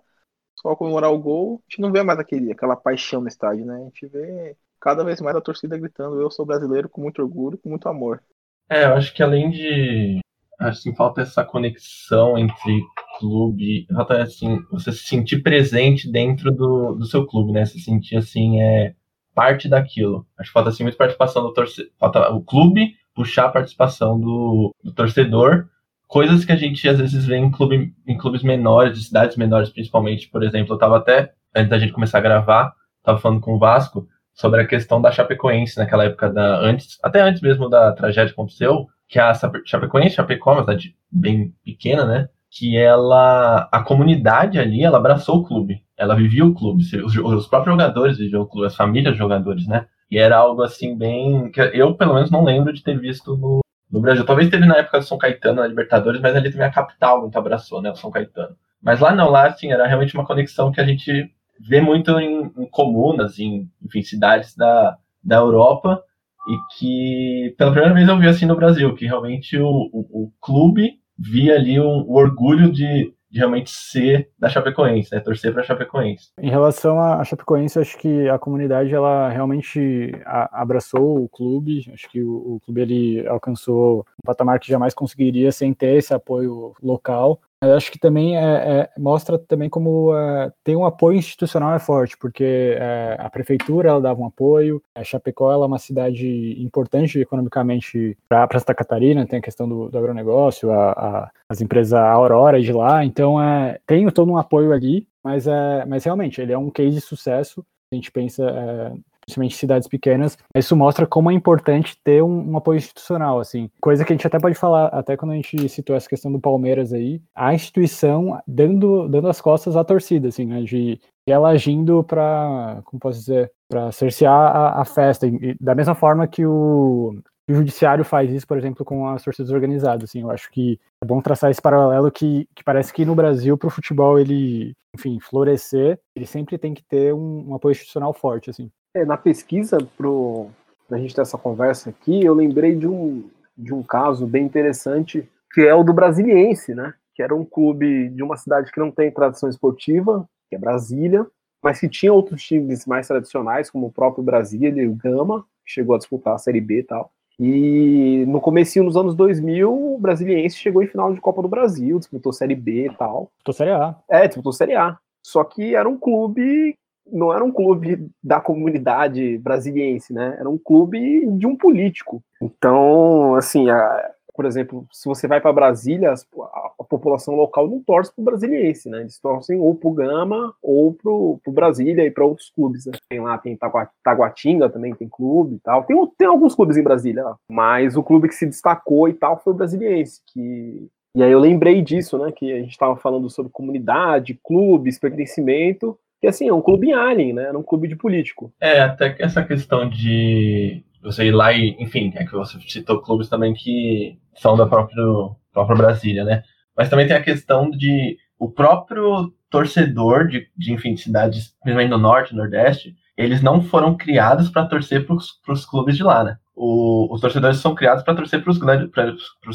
só 0.56 0.74
comemorar 0.76 1.12
o 1.12 1.18
gol. 1.18 1.60
A 1.62 1.70
gente 1.70 1.80
não 1.80 1.92
vê 1.92 2.02
mais 2.02 2.18
aquele, 2.18 2.52
aquela 2.52 2.76
paixão 2.76 3.20
no 3.20 3.28
estádio, 3.28 3.66
né? 3.66 3.76
A 3.76 3.84
gente 3.84 4.06
vê 4.06 4.56
cada 4.80 5.02
vez 5.02 5.20
mais 5.20 5.36
a 5.36 5.40
torcida 5.40 5.78
gritando: 5.78 6.20
Eu 6.20 6.30
sou 6.30 6.46
brasileiro 6.46 6.88
com 6.88 7.00
muito 7.00 7.20
orgulho, 7.20 7.58
com 7.58 7.68
muito 7.68 7.88
amor. 7.88 8.22
É, 8.68 8.84
eu 8.84 8.94
acho 8.94 9.12
que 9.12 9.22
além 9.22 9.50
de. 9.50 10.20
Assim, 10.58 10.94
falta 10.94 11.22
essa 11.22 11.44
conexão 11.44 12.38
entre 12.38 12.80
clube. 13.18 13.86
Falta, 13.92 14.22
assim, 14.22 14.62
você 14.70 14.92
se 14.92 15.04
sentir 15.04 15.42
presente 15.42 16.10
dentro 16.10 16.52
do, 16.52 16.94
do 16.94 17.06
seu 17.06 17.26
clube, 17.26 17.52
né? 17.52 17.66
Se 17.66 17.80
sentir, 17.80 18.16
assim, 18.16 18.60
é 18.60 18.94
parte 19.34 19.68
daquilo. 19.68 20.24
Acho 20.38 20.50
que 20.50 20.54
falta, 20.54 20.70
assim, 20.70 20.84
muita 20.84 20.96
participação 20.96 21.42
do 21.42 21.52
torcedor. 21.52 21.90
Falta 21.98 22.30
o 22.30 22.40
clube 22.40 22.94
puxar 23.14 23.46
a 23.46 23.50
participação 23.50 24.20
do, 24.20 24.74
do 24.82 24.92
torcedor. 24.92 25.66
Coisas 26.06 26.44
que 26.44 26.52
a 26.52 26.56
gente 26.56 26.88
às 26.88 26.98
vezes 26.98 27.24
vê 27.26 27.36
em, 27.36 27.50
clube, 27.50 27.94
em 28.06 28.18
clubes 28.18 28.42
menores, 28.42 28.98
de 28.98 29.04
cidades 29.04 29.36
menores, 29.36 29.70
principalmente. 29.70 30.28
Por 30.28 30.42
exemplo, 30.42 30.74
eu 30.74 30.78
tava 30.78 30.98
até, 30.98 31.32
antes 31.54 31.70
da 31.70 31.78
gente 31.78 31.92
começar 31.92 32.18
a 32.18 32.22
gravar, 32.22 32.72
tava 33.02 33.18
falando 33.18 33.40
com 33.40 33.54
o 33.54 33.58
Vasco 33.58 34.06
sobre 34.32 34.60
a 34.60 34.66
questão 34.66 35.00
da 35.00 35.12
Chapecoense 35.12 35.78
naquela 35.78 36.04
época 36.04 36.28
da 36.28 36.58
antes, 36.58 36.98
até 37.02 37.20
antes 37.20 37.40
mesmo 37.40 37.68
da 37.68 37.92
tragédia 37.92 38.26
que 38.26 38.32
aconteceu, 38.32 38.88
que 39.08 39.18
a 39.18 39.32
Chapecoense, 39.64 40.16
Chapecó, 40.16 40.52
uma 40.52 40.62
cidade 40.62 40.96
bem 41.10 41.54
pequena, 41.64 42.04
né? 42.04 42.28
Que 42.50 42.76
ela, 42.76 43.68
a 43.70 43.82
comunidade 43.82 44.58
ali, 44.58 44.82
ela 44.82 44.98
abraçou 44.98 45.38
o 45.38 45.44
clube, 45.44 45.82
ela 45.96 46.14
vivia 46.14 46.44
o 46.44 46.54
clube, 46.54 46.82
os, 46.82 47.16
os 47.16 47.46
próprios 47.46 47.74
jogadores 47.74 48.18
viviam 48.18 48.42
o 48.42 48.46
clube, 48.46 48.66
as 48.66 48.76
famílias 48.76 49.12
dos 49.12 49.18
jogadores, 49.18 49.66
né? 49.66 49.86
E 50.10 50.18
era 50.18 50.36
algo 50.36 50.62
assim 50.62 50.96
bem. 50.96 51.50
que 51.50 51.60
eu, 51.60 51.94
pelo 51.94 52.14
menos, 52.14 52.30
não 52.30 52.44
lembro 52.44 52.72
de 52.72 52.82
ter 52.82 52.98
visto 52.98 53.36
no, 53.36 53.60
no 53.90 54.00
Brasil. 54.00 54.24
Talvez 54.24 54.48
teve 54.50 54.66
na 54.66 54.76
época 54.76 54.98
do 54.98 55.04
São 55.04 55.18
Caetano, 55.18 55.60
na 55.60 55.66
Libertadores, 55.66 56.20
mas 56.20 56.36
ali 56.36 56.50
também 56.50 56.66
a 56.66 56.72
capital 56.72 57.20
muito 57.20 57.38
abraçou, 57.38 57.80
né? 57.82 57.90
O 57.90 57.96
São 57.96 58.10
Caetano. 58.10 58.56
Mas 58.82 59.00
lá 59.00 59.14
não, 59.14 59.30
lá 59.30 59.46
assim, 59.46 59.72
era 59.72 59.86
realmente 59.86 60.14
uma 60.14 60.26
conexão 60.26 60.70
que 60.70 60.80
a 60.80 60.84
gente 60.84 61.30
vê 61.60 61.80
muito 61.80 62.18
em, 62.18 62.52
em 62.58 62.66
comunas, 62.70 63.38
em 63.38 63.68
enfim, 63.82 64.02
cidades 64.02 64.54
da, 64.56 64.96
da 65.22 65.36
Europa, 65.36 66.02
e 66.46 66.76
que 66.76 67.54
pela 67.56 67.70
primeira 67.72 67.94
vez 67.94 68.08
eu 68.08 68.18
vi 68.18 68.28
assim 68.28 68.46
no 68.46 68.56
Brasil, 68.56 68.94
que 68.94 69.06
realmente 69.06 69.58
o, 69.58 69.68
o, 69.92 70.24
o 70.24 70.32
clube 70.40 70.98
via 71.18 71.54
ali 71.54 71.80
o 71.80 72.12
orgulho 72.12 72.70
de, 72.70 73.14
de 73.34 73.40
realmente 73.40 73.70
ser 73.70 74.30
da 74.38 74.48
Chapecoense, 74.48 75.12
né? 75.12 75.18
Torcer 75.18 75.52
para 75.52 75.62
a 75.62 75.64
Chapecoense. 75.64 76.30
Em 76.40 76.48
relação 76.48 77.00
à 77.00 77.24
Chapecoense, 77.24 77.80
acho 77.80 77.98
que 77.98 78.28
a 78.28 78.38
comunidade 78.38 78.94
ela 78.94 79.28
realmente 79.28 80.12
abraçou 80.24 81.24
o 81.24 81.28
clube. 81.28 81.84
Acho 81.92 82.08
que 82.08 82.22
o, 82.22 82.54
o 82.54 82.60
clube 82.64 82.80
ele 82.82 83.26
alcançou 83.26 84.06
um 84.22 84.24
patamar 84.24 84.60
que 84.60 84.68
jamais 84.68 84.94
conseguiria 84.94 85.50
sem 85.50 85.74
ter 85.74 85.96
esse 85.96 86.14
apoio 86.14 86.74
local. 86.80 87.40
Eu 87.66 87.76
acho 87.76 87.90
que 87.90 87.98
também 87.98 88.36
é, 88.36 88.42
é, 88.42 88.90
mostra 88.98 89.38
também 89.38 89.68
como 89.68 90.14
é, 90.16 90.52
tem 90.62 90.76
um 90.76 90.84
apoio 90.84 91.18
institucional 91.18 91.74
é 91.74 91.78
forte, 91.78 92.16
porque 92.16 92.76
é, 92.78 93.16
a 93.18 93.30
prefeitura 93.30 93.90
ela 93.90 94.00
dava 94.00 94.20
um 94.20 94.26
apoio, 94.26 94.82
a 94.94 95.04
Chapecó 95.04 95.52
ela 95.52 95.64
é 95.64 95.68
uma 95.68 95.78
cidade 95.78 96.62
importante 96.62 97.20
economicamente 97.20 98.16
para 98.28 98.58
Santa 98.58 98.74
Catarina, 98.74 99.26
tem 99.26 99.38
a 99.38 99.42
questão 99.42 99.68
do, 99.68 99.88
do 99.88 99.98
agronegócio, 99.98 100.70
a, 100.70 100.92
a, 100.92 101.30
as 101.48 101.60
empresas 101.60 101.94
Aurora 101.94 102.60
de 102.60 102.72
lá, 102.72 103.04
então 103.04 103.40
é, 103.42 103.78
tem 103.86 104.08
todo 104.10 104.30
um 104.30 104.36
apoio 104.36 104.72
ali, 104.72 105.06
mas, 105.22 105.46
é, 105.46 105.84
mas 105.86 106.04
realmente 106.04 106.40
ele 106.40 106.52
é 106.52 106.58
um 106.58 106.70
case 106.70 106.96
de 106.96 107.00
sucesso. 107.00 107.64
A 107.90 107.94
gente 107.94 108.10
pensa 108.10 108.44
é, 108.44 108.92
principalmente 109.24 109.56
cidades 109.56 109.88
pequenas, 109.88 110.36
isso 110.54 110.76
mostra 110.76 111.06
como 111.06 111.30
é 111.30 111.34
importante 111.34 111.96
ter 112.02 112.22
um, 112.22 112.52
um, 112.52 112.56
apoio 112.56 112.78
institucional, 112.78 113.40
assim. 113.40 113.70
Coisa 113.80 114.04
que 114.04 114.12
a 114.12 114.16
gente 114.16 114.26
até 114.26 114.38
pode 114.38 114.54
falar, 114.54 114.86
até 114.88 115.16
quando 115.16 115.32
a 115.32 115.36
gente 115.36 115.68
citou 115.68 115.96
essa 115.96 116.08
questão 116.08 116.30
do 116.30 116.40
Palmeiras 116.40 116.92
aí, 116.92 117.20
a 117.34 117.54
instituição 117.54 118.40
dando, 118.46 119.08
dando 119.08 119.28
as 119.28 119.40
costas 119.40 119.76
à 119.76 119.84
torcida, 119.84 120.28
assim, 120.28 120.46
né, 120.46 120.62
de 120.62 121.00
ela 121.26 121.48
agindo 121.48 122.04
para, 122.04 122.82
como 122.84 123.00
posso 123.00 123.20
dizer, 123.20 123.50
para 123.68 123.90
cercear 123.92 124.32
a, 124.32 124.80
a 124.82 124.84
festa, 124.84 125.26
e, 125.26 125.56
da 125.58 125.74
mesma 125.74 125.94
forma 125.94 126.26
que 126.26 126.44
o, 126.44 127.18
o 127.48 127.54
judiciário 127.54 128.04
faz 128.04 128.30
isso, 128.30 128.46
por 128.46 128.56
exemplo, 128.56 128.84
com 128.84 129.08
as 129.08 129.22
torcidas 129.22 129.50
organizadas. 129.50 130.10
Assim, 130.10 130.20
eu 130.20 130.30
acho 130.30 130.50
que 130.50 130.78
é 131.02 131.06
bom 131.06 131.20
traçar 131.20 131.50
esse 131.50 131.60
paralelo 131.60 132.10
que, 132.10 132.48
que 132.54 132.64
parece 132.64 132.92
que 132.92 133.04
no 133.04 133.14
Brasil, 133.14 133.56
para 133.56 133.68
o 133.68 133.70
futebol 133.70 134.18
ele, 134.18 134.74
enfim, 134.94 135.18
florescer, 135.20 135.98
ele 136.14 136.26
sempre 136.26 136.58
tem 136.58 136.74
que 136.74 136.82
ter 136.82 137.14
um, 137.14 137.50
um 137.50 137.54
apoio 137.54 137.72
institucional 137.72 138.12
forte. 138.12 138.50
Assim. 138.50 138.70
É, 138.94 139.04
na 139.04 139.16
pesquisa 139.16 139.78
para 139.96 140.96
a 140.96 141.00
gente 141.00 141.14
ter 141.14 141.22
essa 141.22 141.36
conversa 141.36 141.90
aqui, 141.90 142.24
eu 142.24 142.32
lembrei 142.32 142.76
de 142.76 142.86
um, 142.86 143.28
de 143.58 143.74
um 143.74 143.82
caso 143.82 144.24
bem 144.24 144.44
interessante, 144.44 145.28
que 145.52 145.62
é 145.62 145.74
o 145.74 145.82
do 145.82 145.92
Brasiliense, 145.92 146.74
né? 146.76 146.94
Que 147.12 147.20
era 147.20 147.34
um 147.34 147.44
clube 147.44 148.08
de 148.10 148.22
uma 148.22 148.36
cidade 148.36 148.70
que 148.70 148.78
não 148.78 148.92
tem 148.92 149.10
tradição 149.10 149.48
esportiva, 149.48 150.28
que 150.48 150.54
é 150.54 150.58
Brasília, 150.58 151.26
mas 151.60 151.80
que 151.80 151.88
tinha 151.88 152.12
outros 152.12 152.40
times 152.44 152.86
mais 152.86 153.08
tradicionais, 153.08 153.68
como 153.68 153.88
o 153.88 153.92
próprio 153.92 154.22
Brasília 154.22 154.82
e 154.82 154.86
o 154.86 154.94
Gama, 154.94 155.44
que 155.66 155.72
chegou 155.72 155.96
a 155.96 155.98
disputar 155.98 156.34
a 156.34 156.38
Série 156.38 156.60
B 156.60 156.78
e 156.78 156.84
tal. 156.84 157.10
E 157.40 158.24
no 158.28 158.40
começo 158.40 158.80
dos 158.84 158.96
anos 158.96 159.16
2000, 159.16 159.72
o 159.72 159.98
Brasiliense 159.98 160.56
chegou 160.56 160.84
em 160.84 160.86
final 160.86 161.12
de 161.12 161.20
Copa 161.20 161.42
do 161.42 161.48
Brasil, 161.48 161.98
disputou 161.98 162.32
Série 162.32 162.54
B 162.54 162.86
e 162.86 162.94
tal. 162.94 163.28
Disputou 163.32 163.54
Série 163.54 163.72
A. 163.72 163.96
É, 164.08 164.28
disputou 164.28 164.52
Série 164.52 164.74
A. 164.76 164.96
Só 165.26 165.42
que 165.42 165.74
era 165.74 165.88
um 165.88 165.98
clube 165.98 166.76
não 167.10 167.32
era 167.32 167.44
um 167.44 167.52
clube 167.52 168.08
da 168.22 168.40
comunidade 168.40 169.38
brasiliense, 169.38 170.12
né? 170.12 170.36
Era 170.38 170.48
um 170.48 170.58
clube 170.58 171.26
de 171.38 171.46
um 171.46 171.56
político. 171.56 172.22
Então, 172.40 173.34
assim, 173.34 173.68
a, 173.70 174.10
por 174.34 174.44
exemplo, 174.46 174.84
se 174.90 175.08
você 175.08 175.28
vai 175.28 175.40
para 175.40 175.52
Brasília, 175.52 176.12
a, 176.12 176.70
a, 176.80 176.84
população 176.84 177.36
local 177.36 177.68
não 177.68 177.80
torce 177.80 178.12
para 178.12 178.22
o 178.22 178.24
brasiliense, 178.24 178.88
né? 178.90 179.02
Eles 179.02 179.18
torcem 179.20 179.60
ou 179.60 179.76
para 179.76 179.88
o 179.88 179.94
Gama 179.94 180.52
ou 180.60 180.92
para 180.92 181.10
o 181.10 181.40
Brasília 181.52 182.04
e 182.04 182.10
para 182.10 182.24
outros 182.24 182.50
clubes. 182.50 182.86
Né? 182.86 182.92
Tem 183.08 183.20
lá, 183.20 183.38
tem 183.38 183.56
Taguatinga 184.02 184.68
também, 184.68 184.92
tem 184.92 185.08
clube 185.08 185.54
e 185.54 185.60
tal. 185.60 185.84
Tem, 185.84 185.96
tem 186.18 186.26
alguns 186.26 186.54
clubes 186.54 186.76
em 186.76 186.82
Brasília, 186.82 187.24
mas 187.48 187.96
o 187.96 188.02
clube 188.02 188.28
que 188.28 188.34
se 188.34 188.46
destacou 188.46 189.08
e 189.08 189.14
tal 189.14 189.38
foi 189.38 189.52
o 189.52 189.56
brasiliense, 189.56 190.20
que 190.26 190.88
e 191.16 191.22
aí 191.22 191.30
eu 191.30 191.38
lembrei 191.38 191.80
disso, 191.80 192.18
né? 192.18 192.32
Que 192.32 192.52
a 192.52 192.58
gente 192.58 192.72
estava 192.72 192.96
falando 192.96 193.30
sobre 193.30 193.52
comunidade, 193.52 194.38
clubes, 194.42 194.98
pertencimento, 194.98 195.96
que 196.24 196.28
assim, 196.28 196.48
é 196.48 196.54
um 196.54 196.62
clube 196.62 196.90
alien, 196.90 197.34
né? 197.34 197.42
Era 197.44 197.58
um 197.58 197.62
clube 197.62 197.86
de 197.86 197.96
político. 197.96 198.50
É, 198.58 198.80
até 198.80 199.14
essa 199.18 199.44
questão 199.44 199.88
de 199.88 200.82
você 201.02 201.26
ir 201.26 201.32
lá 201.32 201.52
e, 201.52 201.76
enfim, 201.78 202.12
é 202.16 202.24
que 202.24 202.32
você 202.32 202.58
citou 202.66 203.02
clubes 203.02 203.28
também 203.28 203.52
que 203.52 204.18
são 204.34 204.56
da 204.56 204.66
própria, 204.66 205.04
própria 205.52 205.76
Brasília, 205.76 206.24
né? 206.24 206.42
Mas 206.74 206.88
também 206.88 207.06
tem 207.06 207.14
a 207.14 207.22
questão 207.22 207.70
de 207.70 208.16
o 208.38 208.50
próprio 208.50 209.34
torcedor 209.50 210.26
de, 210.26 210.48
de 210.56 210.72
enfim, 210.72 210.94
de 210.94 211.02
cidades, 211.02 211.54
principalmente 211.62 211.90
no 211.90 211.98
norte, 211.98 212.34
nordeste, 212.34 212.96
eles 213.16 213.42
não 213.42 213.62
foram 213.62 213.94
criados 213.94 214.48
para 214.48 214.66
torcer 214.66 215.06
para 215.06 215.14
os 215.14 215.66
clubes 215.66 215.94
de 215.94 216.02
lá, 216.02 216.24
né? 216.24 216.38
O, 216.56 217.12
os 217.12 217.20
torcedores 217.20 217.58
são 217.58 217.74
criados 217.74 218.02
para 218.02 218.14
torcer 218.14 218.42
para 218.42 218.50
os 218.50 218.58
grandes, 218.58 218.90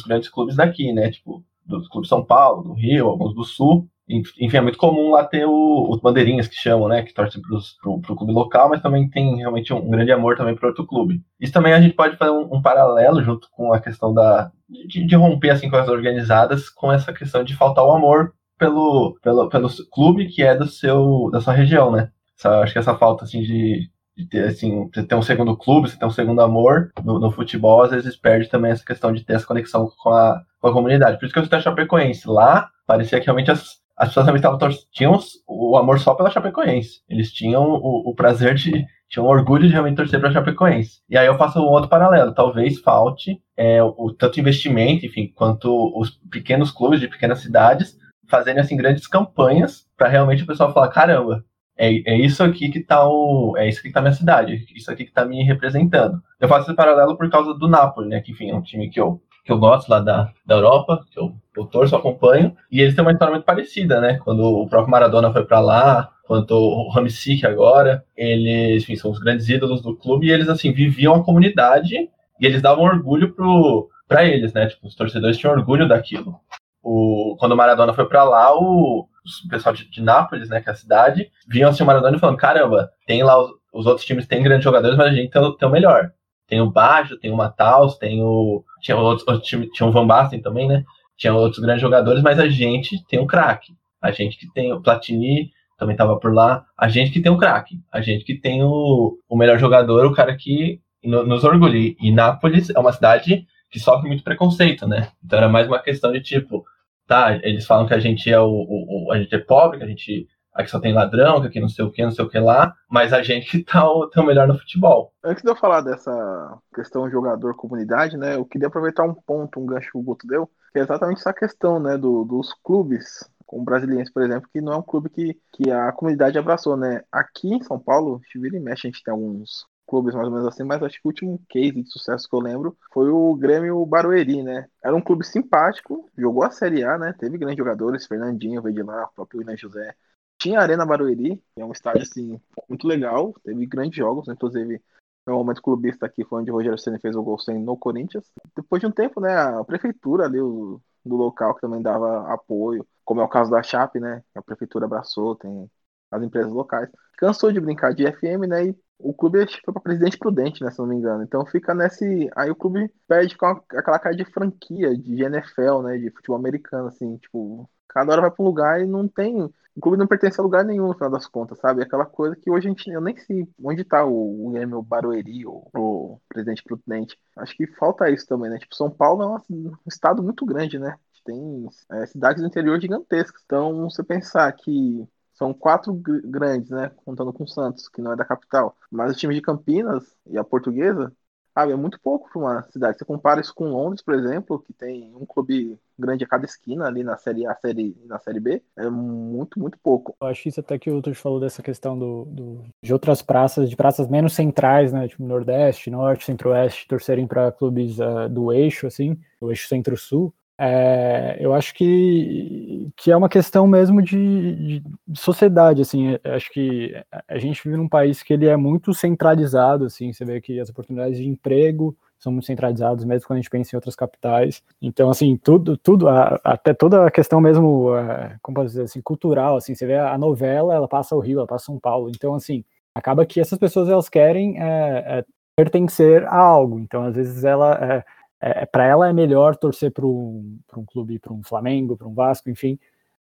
grandes 0.08 0.30
clubes 0.30 0.56
daqui, 0.56 0.94
né? 0.94 1.10
Tipo, 1.10 1.44
dos 1.66 1.88
clubes 1.88 2.08
de 2.08 2.16
São 2.16 2.24
Paulo, 2.24 2.62
do 2.62 2.74
Rio, 2.74 3.08
alguns 3.08 3.34
do 3.34 3.44
Sul. 3.44 3.90
Enfim, 4.10 4.58
é 4.58 4.62
muito 4.62 4.78
comum 4.78 5.12
lá 5.12 5.24
ter 5.24 5.46
o, 5.46 5.88
os 5.88 6.02
bandeirinhas 6.02 6.48
que 6.48 6.56
chamam, 6.56 6.88
né? 6.88 7.04
Que 7.04 7.14
torcem 7.14 7.40
para 7.42 7.92
o 7.92 8.16
clube 8.16 8.34
local, 8.34 8.68
mas 8.68 8.82
também 8.82 9.08
tem 9.08 9.38
realmente 9.38 9.72
um, 9.72 9.88
grande 9.88 10.12
amor 10.12 10.36
também 10.36 10.56
para 10.56 10.68
outro 10.68 10.88
clube. 10.88 11.22
Isso 11.40 11.54
também 11.54 11.74
a 11.74 11.80
gente 11.80 11.94
pode 11.94 12.18
fazer 12.18 12.32
um, 12.32 12.56
um 12.56 12.62
paralelo 12.62 13.24
junto 13.24 13.48
com 13.52 13.72
a 13.72 13.80
questão 13.80 14.12
da 14.12 14.52
de, 14.68 15.06
de, 15.06 15.16
romper 15.16 15.52
assim 15.52 15.70
com 15.70 15.76
as 15.76 15.88
organizadas, 15.88 16.70
com 16.70 16.92
essa 16.92 17.14
questão 17.14 17.44
de 17.44 17.56
faltar 17.56 17.86
o 17.86 17.92
amor 17.92 18.34
pelo, 18.58 19.18
pelo, 19.22 19.48
pelo 19.48 19.70
clube 19.92 20.28
que 20.28 20.42
é 20.42 20.56
do 20.56 20.66
seu 20.66 21.30
da 21.32 21.40
sua 21.40 21.54
região, 21.54 21.92
né? 21.92 22.10
Essa, 22.38 22.62
acho 22.62 22.74
que 22.74 22.80
essa 22.80 22.96
falta 22.96 23.26
assim 23.26 23.42
de, 23.42 23.90
de 24.18 24.28
ter 24.28 24.48
assim, 24.48 24.90
ter 24.90 25.16
um 25.16 25.22
segundo 25.22 25.56
clube, 25.56 25.88
você 25.88 25.98
ter 25.98 26.06
um 26.06 26.12
segundo 26.12 26.42
amor 26.42 26.92
no, 27.04 27.20
no, 27.20 27.32
futebol, 27.32 27.84
às 27.84 27.92
vezes 27.92 28.16
perde 28.16 28.50
também 28.50 28.72
essa 28.72 28.84
questão 28.84 29.14
de 29.14 29.24
ter 29.24 29.34
essa 29.34 29.46
conexão 29.46 29.88
com 30.02 30.10
a, 30.10 30.42
com 30.60 30.68
a 30.68 30.74
comunidade. 30.74 31.20
Por 31.20 31.26
isso 31.26 31.34
que 31.34 31.40
eu 31.40 31.44
estou 31.44 31.62
Chapecoense. 31.62 32.28
Lá 32.28 32.70
parecia 32.88 33.20
que 33.20 33.26
realmente 33.26 33.52
as, 33.52 33.80
as 34.00 34.08
pessoas 34.08 34.26
realmente 34.26 34.46
estavam 34.46 34.86
tinham 34.92 35.20
o 35.46 35.78
amor 35.78 36.00
só 36.00 36.16
pela 36.16 36.32
Chapecoense. 36.32 37.02
Eles 37.10 37.34
tinham 37.34 37.64
o, 37.64 38.10
o 38.10 38.16
prazer 38.16 38.56
de, 38.56 38.86
tinham 39.10 39.28
orgulho 39.28 39.68
de 39.68 39.74
realmente 39.74 39.98
torcer 39.98 40.22
para 40.22 40.32
Chapecoense. 40.32 41.02
E 41.10 41.18
aí 41.18 41.28
eu 41.28 41.38
faço 41.38 41.60
um 41.60 41.68
outro 41.68 41.90
paralelo. 41.90 42.34
Talvez 42.34 42.80
falte 42.80 43.42
é, 43.58 43.84
o, 43.84 44.16
tanto 44.18 44.40
investimento, 44.40 45.06
enfim, 45.06 45.30
quanto 45.36 45.70
os 46.00 46.12
pequenos 46.32 46.72
clubes 46.72 47.02
de 47.02 47.10
pequenas 47.10 47.40
cidades 47.40 48.00
fazendo 48.30 48.60
assim 48.60 48.78
grandes 48.78 49.08
campanhas 49.08 49.88
para 49.98 50.08
realmente 50.08 50.44
o 50.44 50.48
pessoal 50.48 50.72
falar 50.72 50.90
caramba 50.90 51.44
é, 51.78 51.88
é 52.12 52.18
isso 52.18 52.44
aqui 52.44 52.70
que 52.70 52.80
tá 52.80 53.08
o 53.08 53.56
é 53.58 53.68
isso 53.68 53.82
que 53.82 53.92
tá 53.92 54.02
minha 54.02 54.14
cidade 54.14 54.66
isso 54.76 54.92
aqui 54.92 55.04
que 55.04 55.12
tá 55.12 55.26
me 55.26 55.44
representando 55.44 56.22
eu 56.40 56.48
faço 56.48 56.68
esse 56.68 56.76
paralelo 56.76 57.18
por 57.18 57.30
causa 57.30 57.54
do 57.56 57.68
Napoli 57.68 58.08
né 58.08 58.22
que 58.22 58.32
enfim 58.32 58.52
é 58.52 58.56
um 58.56 58.62
time 58.62 58.90
que 58.90 59.00
eu 59.00 59.20
que 59.50 59.54
eu 59.54 59.60
gosto 59.60 59.90
lá 59.90 60.00
da, 60.00 60.32
da 60.46 60.56
Europa 60.56 61.04
que 61.12 61.20
eu, 61.20 61.34
eu 61.58 61.66
torço 61.66 61.96
acompanho 61.96 62.56
e 62.72 62.80
eles 62.80 62.96
têm 62.96 63.04
uma 63.04 63.12
história 63.12 63.34
muito 63.34 63.46
parecida 63.46 64.00
né 64.00 64.20
quando 64.24 64.44
o 64.44 64.68
próprio 64.70 64.92
Maradona 64.92 65.34
foi 65.34 65.44
para 65.44 65.60
lá 65.60 66.12
quanto 66.28 66.54
o 66.54 66.90
Ramsik 66.90 67.46
agora 67.46 68.04
eles 68.16 68.84
enfim, 68.84 68.96
são 68.96 69.12
os 69.12 69.20
grandes 69.20 69.50
ídolos 69.50 69.82
do 69.82 69.96
clube 69.96 70.28
e 70.28 70.32
eles 70.32 70.48
assim 70.48 70.72
viviam 70.72 71.16
a 71.16 71.24
comunidade 71.24 71.96
e 72.40 72.46
eles 72.46 72.62
davam 72.62 72.84
orgulho 72.84 73.34
pro 73.34 73.90
para 74.08 74.26
eles, 74.26 74.54
né? 74.54 74.66
Tipo, 74.66 74.88
os 74.88 74.96
torcedores 74.96 75.38
tinham 75.38 75.54
orgulho 75.54 75.88
daquilo 75.88 76.40
o, 76.84 77.36
quando 77.40 77.54
o 77.54 77.58
Maradona 77.58 77.94
foi 77.94 78.06
para 78.06 78.24
lá, 78.24 78.54
o, 78.56 79.02
o 79.02 79.50
pessoal 79.50 79.76
de, 79.76 79.90
de, 79.90 80.02
Nápoles, 80.02 80.50
né, 80.50 80.62
que 80.62 80.70
é 80.70 80.72
a 80.72 80.76
cidade, 80.76 81.30
viam 81.48 81.70
assim 81.70 81.84
o 81.84 81.86
Maradona 81.86 82.18
e 82.18 82.20
falando, 82.20 82.38
caramba, 82.38 82.92
tem 83.06 83.24
lá 83.24 83.42
os, 83.42 83.52
os 83.74 83.86
outros 83.86 84.06
times 84.06 84.28
têm 84.28 84.44
grandes 84.44 84.64
jogadores, 84.64 84.98
mas 84.98 85.08
a 85.08 85.16
gente 85.16 85.30
tem, 85.30 85.58
tem 85.58 85.68
o 85.68 85.72
melhor. 85.72 86.12
Tem 86.50 86.60
o 86.60 86.70
Baggio, 86.70 87.20
tem 87.20 87.32
o 87.32 87.38
Mataus, 87.38 87.98
tem 87.98 88.24
o 88.24 88.64
tinha 88.82 88.98
outros, 88.98 89.42
tinha 89.44 89.88
o 89.88 89.92
Van 89.92 90.08
Basten 90.08 90.42
também, 90.42 90.68
né? 90.68 90.84
Tinha 91.16 91.34
outros 91.34 91.62
grandes 91.62 91.82
jogadores, 91.82 92.24
mas 92.24 92.40
a 92.40 92.48
gente 92.48 93.06
tem 93.08 93.20
um 93.20 93.28
craque. 93.28 93.74
A 94.02 94.12
gente 94.12 94.38
que 94.38 94.52
tem 94.52 94.74
o 94.74 94.82
Platini 94.82 95.52
também 95.78 95.94
estava 95.94 96.18
por 96.18 96.34
lá. 96.34 96.66
A 96.78 96.88
gente 96.88 97.12
que 97.12 97.22
tem 97.22 97.32
um 97.32 97.38
craque. 97.38 97.80
A 97.92 98.02
gente 98.02 98.24
que 98.24 98.36
tem 98.36 98.64
o, 98.64 99.18
o 99.30 99.38
melhor 99.38 99.60
jogador, 99.60 100.06
o 100.06 100.14
cara 100.14 100.36
que 100.36 100.82
no, 101.04 101.26
nos 101.26 101.44
orgulha. 101.44 101.96
E 102.00 102.12
Nápoles 102.12 102.70
é 102.70 102.80
uma 102.80 102.94
cidade 102.94 103.46
que 103.70 103.80
sofre 103.80 104.08
muito 104.08 104.24
preconceito, 104.24 104.88
né? 104.88 105.10
Então 105.24 105.38
era 105.38 105.50
mais 105.50 105.68
uma 105.68 105.80
questão 105.80 106.12
de 106.12 106.22
tipo, 106.22 106.66
tá, 107.06 107.40
eles 107.44 107.66
falam 107.66 107.86
que 107.86 107.94
a 107.94 108.00
gente 108.00 108.32
é 108.32 108.40
o, 108.40 108.48
o, 108.48 109.08
o 109.08 109.12
a 109.12 109.20
gente 109.20 109.34
é 109.36 109.40
pobre, 109.40 109.78
que 109.78 109.84
a 109.84 109.88
gente 109.88 110.28
aqui 110.54 110.70
só 110.70 110.80
tem 110.80 110.94
ladrão, 110.94 111.42
que 111.42 111.48
aqui 111.48 111.60
não 111.60 111.70
sei 111.70 111.86
o 111.86 111.92
que, 111.92 112.04
não 112.04 112.12
sei 112.12 112.26
o 112.26 112.30
que 112.30 112.40
lá, 112.40 112.76
mas 112.90 113.14
a 113.14 113.22
gente 113.22 113.64
tá 113.66 113.90
o, 113.90 114.08
tá 114.08 114.22
o 114.22 114.26
melhor 114.26 114.48
no 114.48 114.58
futebol. 114.58 115.14
Antes 115.24 115.44
de 115.44 115.50
eu 115.50 115.56
falar 115.56 115.82
dessa 115.82 116.58
questão 116.74 117.10
jogador-comunidade, 117.10 118.18
né, 118.18 118.36
eu 118.36 118.46
queria 118.46 118.68
aproveitar 118.68 119.04
um 119.04 119.14
ponto, 119.14 119.60
um 119.60 119.66
gancho 119.66 119.92
que 119.92 119.98
o 119.98 120.02
Guto 120.02 120.28
deu, 120.28 120.50
que 120.72 120.80
é 120.80 120.82
exatamente 120.82 121.20
essa 121.20 121.34
questão, 121.34 121.80
né, 121.80 121.98
do, 121.98 122.24
dos 122.24 122.54
clubes, 122.64 123.30
como 123.46 123.62
o 123.62 123.66
Brasiliense, 123.66 124.12
por 124.12 124.24
exemplo, 124.24 124.50
que 124.52 124.62
não 124.62 124.74
é 124.74 124.78
um 124.78 124.84
clube 124.84 125.10
que, 125.10 125.40
que 125.54 125.72
a 125.72 125.92
comunidade 125.92 126.38
abraçou, 126.38 126.78
né. 126.78 127.02
Aqui 127.12 127.54
em 127.54 127.64
São 127.64 127.80
Paulo, 127.80 128.22
se 128.32 128.40
vira 128.40 128.58
e 128.58 128.60
mexe, 128.60 128.88
a 128.88 128.92
gente 128.92 129.04
tem 129.04 129.12
alguns 129.12 129.66
clubes 129.90 130.14
mais 130.14 130.28
ou 130.28 130.34
menos 130.34 130.48
assim, 130.48 130.64
mas 130.64 130.84
acho 130.84 131.02
que 131.02 131.08
o 131.08 131.10
último 131.10 131.42
case 131.50 131.82
de 131.82 131.92
sucesso 131.92 132.30
que 132.30 132.36
eu 132.36 132.40
lembro 132.40 132.78
foi 132.94 133.10
o 133.10 133.36
Grêmio 133.36 133.84
Barueri, 133.88 134.44
né? 134.44 134.68
Era 134.84 134.96
um 134.96 135.02
clube 135.02 135.26
simpático, 135.26 136.08
jogou 136.16 136.44
a 136.44 136.52
Série 136.52 136.84
A, 136.84 136.98
né? 136.98 137.14
Teve 137.18 137.40
grandes 137.40 137.58
jogadores, 137.58 138.06
Fernandinho 138.06 138.62
veio 138.62 138.76
de 138.76 138.84
lá, 138.84 139.06
o 139.06 139.16
próprio 139.16 139.40
William 139.40 139.58
José. 139.58 139.96
Tinha 140.40 140.60
a 140.60 140.64
Arena 140.64 140.86
Barueri, 140.86 141.38
que 141.54 141.62
é 141.62 141.66
um 141.66 141.72
estádio 141.72 142.02
assim 142.02 142.40
muito 142.68 142.88
legal, 142.88 143.34
teve 143.44 143.66
grandes 143.66 143.98
jogos, 143.98 144.28
né? 144.28 144.34
inclusive 144.34 144.82
no 145.28 145.34
momento 145.36 145.62
clubista 145.62 146.06
aqui 146.06 146.24
foi 146.24 146.42
onde 146.42 146.50
o 146.50 146.56
Rogério 146.56 146.78
Senna 146.78 147.00
fez 147.00 147.16
o 147.16 147.22
gol 147.22 147.38
sem 147.38 147.60
no 147.60 147.78
Corinthians. 147.78 148.32
Depois 148.56 148.80
de 148.80 148.88
um 148.88 148.92
tempo, 148.92 149.22
né, 149.22 149.36
a 149.36 149.64
prefeitura 149.64 150.26
ali 150.26 150.40
o, 150.40 150.82
do 151.06 151.16
local 151.16 151.54
que 151.54 151.62
também 151.62 151.82
dava 151.82 152.34
apoio, 152.34 152.88
como 153.06 153.22
é 153.22 153.24
o 153.24 153.30
caso 153.30 153.52
da 153.52 153.62
Chape, 153.62 154.00
né? 154.00 154.24
A 154.34 154.42
prefeitura 154.42 154.86
abraçou, 154.86 155.36
tem 155.36 155.70
as 156.12 156.24
empresas 156.24 156.52
locais. 156.52 156.90
Cansou 157.18 157.52
de 157.52 157.60
brincar 157.60 157.94
de 157.94 158.06
FM, 158.06 158.48
né? 158.48 158.68
E 158.68 158.78
o 159.00 159.14
clube 159.14 159.46
foi 159.64 159.74
para 159.74 159.82
presidente 159.82 160.18
prudente, 160.18 160.64
né, 160.64 160.70
se 160.72 160.80
não 160.80 160.86
me 160.88 160.96
engano. 160.96 161.24
Então 161.24 161.46
fica 161.46 161.74
nesse. 161.74 162.30
Aí 162.36 162.52
o 162.52 162.56
clube 162.56 162.92
perde 163.08 163.38
com 163.38 163.46
aquela 163.46 163.98
cara 163.98 164.16
de 164.16 164.26
franquia, 164.26 164.96
de 164.96 165.24
NFL, 165.24 165.82
né? 165.84 165.98
De 165.98 166.12
futebol 166.12 166.38
americano, 166.38 166.88
assim, 166.90 167.18
tipo, 167.18 167.70
cada 167.88 168.12
hora 168.12 168.22
vai 168.22 168.32
para 168.32 168.44
um 168.44 168.48
lugar 168.48 168.82
e 168.82 168.86
não 168.86 169.08
tem. 169.08 169.42
O 169.44 169.82
clube 169.82 169.98
não 169.98 170.08
pertence 170.08 170.40
a 170.40 170.44
lugar 170.44 170.66
nenhum, 170.66 170.88
no 170.88 170.94
final 170.94 171.10
das 171.10 171.26
contas, 171.26 171.58
sabe? 171.60 171.82
Aquela 171.82 172.06
coisa 172.06 172.36
que 172.36 172.52
hoje 172.52 172.68
a 172.68 172.70
gente. 172.70 172.90
Eu 172.90 173.02
nem 173.02 173.16
sei 173.18 173.48
onde 173.64 173.86
tá 173.86 174.04
o, 174.06 174.48
o 174.48 174.52
Grêmio 174.52 174.82
Barueri, 174.82 175.46
o, 175.46 175.68
o 175.74 176.20
presidente 176.28 176.64
prudente. 176.64 177.18
Acho 177.38 177.56
que 177.56 177.66
falta 177.68 178.10
isso 178.10 178.28
também, 178.28 178.50
né? 178.50 178.60
Tipo, 178.60 178.76
São 178.76 178.92
Paulo 178.92 179.24
é 179.24 179.28
um 179.50 179.74
estado 179.88 180.22
muito 180.22 180.46
grande, 180.46 180.78
né? 180.78 180.98
Tem 181.24 181.70
é, 181.92 182.06
cidades 182.06 182.42
do 182.42 182.48
interior 182.48 182.80
gigantescas. 182.82 183.42
Então, 183.46 183.90
você 183.90 184.04
pensar 184.04 184.52
que 184.54 185.08
são 185.40 185.54
quatro 185.54 185.94
grandes, 185.94 186.70
né? 186.70 186.92
Contando 187.06 187.32
com 187.32 187.46
o 187.46 187.48
Santos, 187.48 187.88
que 187.88 188.02
não 188.02 188.12
é 188.12 188.16
da 188.16 188.26
capital. 188.26 188.76
Mas 188.92 189.14
o 189.14 189.16
time 189.18 189.34
de 189.34 189.42
Campinas 189.42 190.04
e 190.28 190.38
a 190.38 190.44
portuguesa, 190.44 191.14
sabe, 191.54 191.72
é 191.72 191.76
muito 191.78 191.98
pouco 192.02 192.30
para 192.30 192.40
uma 192.42 192.62
cidade. 192.70 192.98
Você 192.98 193.06
compara 193.06 193.40
isso 193.40 193.56
com 193.56 193.70
Londres, 193.70 194.04
por 194.04 194.14
exemplo, 194.14 194.60
que 194.60 194.74
tem 194.74 195.16
um 195.16 195.26
clube 195.26 195.80
grande 195.98 196.26
a 196.26 196.28
cada 196.28 196.44
esquina 196.46 196.86
ali 196.86 197.04
na 197.04 197.18
série 197.18 197.48
A, 197.48 197.56
série 197.56 197.96
na 198.06 198.20
série 198.20 198.40
B, 198.42 198.62
é 198.76 198.90
muito, 198.90 199.58
muito 199.60 199.78
pouco. 199.82 200.14
Eu 200.22 200.28
acho 200.28 200.50
isso 200.50 200.60
até 200.60 200.78
que 200.78 200.92
o 200.92 201.02
Tuxo 201.02 201.22
falou 201.22 201.40
dessa 201.40 201.64
questão 201.64 201.98
do, 201.98 202.26
do, 202.26 202.64
de 202.84 202.92
outras 202.92 203.22
praças, 203.22 203.70
de 203.70 203.78
praças 203.78 204.10
menos 204.10 204.34
centrais, 204.34 204.92
né, 204.92 205.08
tipo 205.08 205.24
Nordeste, 205.24 205.90
Norte, 205.90 206.26
Centro-Oeste, 206.26 206.88
torcerem 206.88 207.26
para 207.26 207.52
clubes 207.52 207.98
uh, 208.00 208.28
do 208.30 208.52
eixo, 208.52 208.88
assim, 208.88 209.18
do 209.42 209.50
eixo 209.50 209.70
Centro-Sul. 209.70 210.34
É, 210.62 211.38
eu 211.40 211.54
acho 211.54 211.74
que, 211.74 212.92
que 212.98 213.10
é 213.10 213.16
uma 213.16 213.30
questão 213.30 213.66
mesmo 213.66 214.02
de, 214.02 214.82
de, 215.08 215.18
sociedade, 215.18 215.82
assim, 215.82 216.20
é, 216.22 216.36
acho 216.36 216.52
que 216.52 216.94
a 217.30 217.40
gente 217.40 217.64
vive 217.64 217.78
num 217.78 217.88
país 217.88 218.22
que 218.22 218.34
ele 218.34 218.46
é 218.46 218.58
muito 218.58 218.94
centralizado, 218.94 219.86
assim, 219.86 220.12
você 220.12 220.26
vê 220.26 220.42
que 220.42 220.60
as 220.60 220.70
oportunidades 220.70 221.18
de 221.18 221.26
emprego 221.26 221.96
são 222.20 222.34
muito 222.34 222.46
centralizadas, 222.46 223.06
mesmo 223.06 223.26
quando 223.26 223.38
a 223.38 223.42
gente 223.42 223.50
pensa 223.50 223.74
em 223.74 223.78
outras 223.78 223.96
capitais, 223.96 224.62
então, 224.82 225.10
assim, 225.10 225.38
tudo, 225.38 225.78
tudo, 225.78 226.10
até 226.10 226.74
toda 226.74 227.08
a 227.08 227.12
questão 227.12 227.40
mesmo, 227.40 227.96
é, 227.96 228.36
como 228.42 228.56
posso 228.56 228.68
dizer 228.68 228.84
assim, 228.84 229.02
cultural, 229.02 229.56
assim, 229.56 229.74
você 229.74 229.86
vê 229.86 229.98
a 229.98 230.18
novela, 230.18 230.76
ela 230.76 230.90
passa 230.90 231.16
o 231.16 231.22
Rio, 231.22 231.38
ela 231.38 231.48
passa 231.48 231.68
São 231.68 231.80
Paulo, 231.80 232.12
então, 232.14 232.34
assim, 232.36 232.66
acaba 232.94 233.26
que 233.26 233.40
essas 233.40 233.58
pessoas, 233.58 233.88
elas 233.88 234.10
querem 234.10 234.62
é, 234.62 235.20
é 235.20 235.26
pertencer 235.56 236.26
a 236.26 236.38
algo, 236.38 236.82
então, 236.82 237.06
às 237.06 237.16
vezes, 237.16 237.46
ela... 237.46 238.04
É, 238.42 238.64
é, 238.64 238.66
para 238.66 238.86
ela 238.86 239.10
é 239.10 239.14
melhor 239.14 239.56
torcer 239.56 239.92
para 239.92 240.06
um, 240.06 240.58
um 240.76 240.86
clube, 240.86 241.20
para 241.20 241.34
um 241.34 241.44
Flamengo, 241.44 241.98
para 241.98 242.08
um 242.08 242.14
Vasco, 242.14 242.50
enfim. 242.50 242.80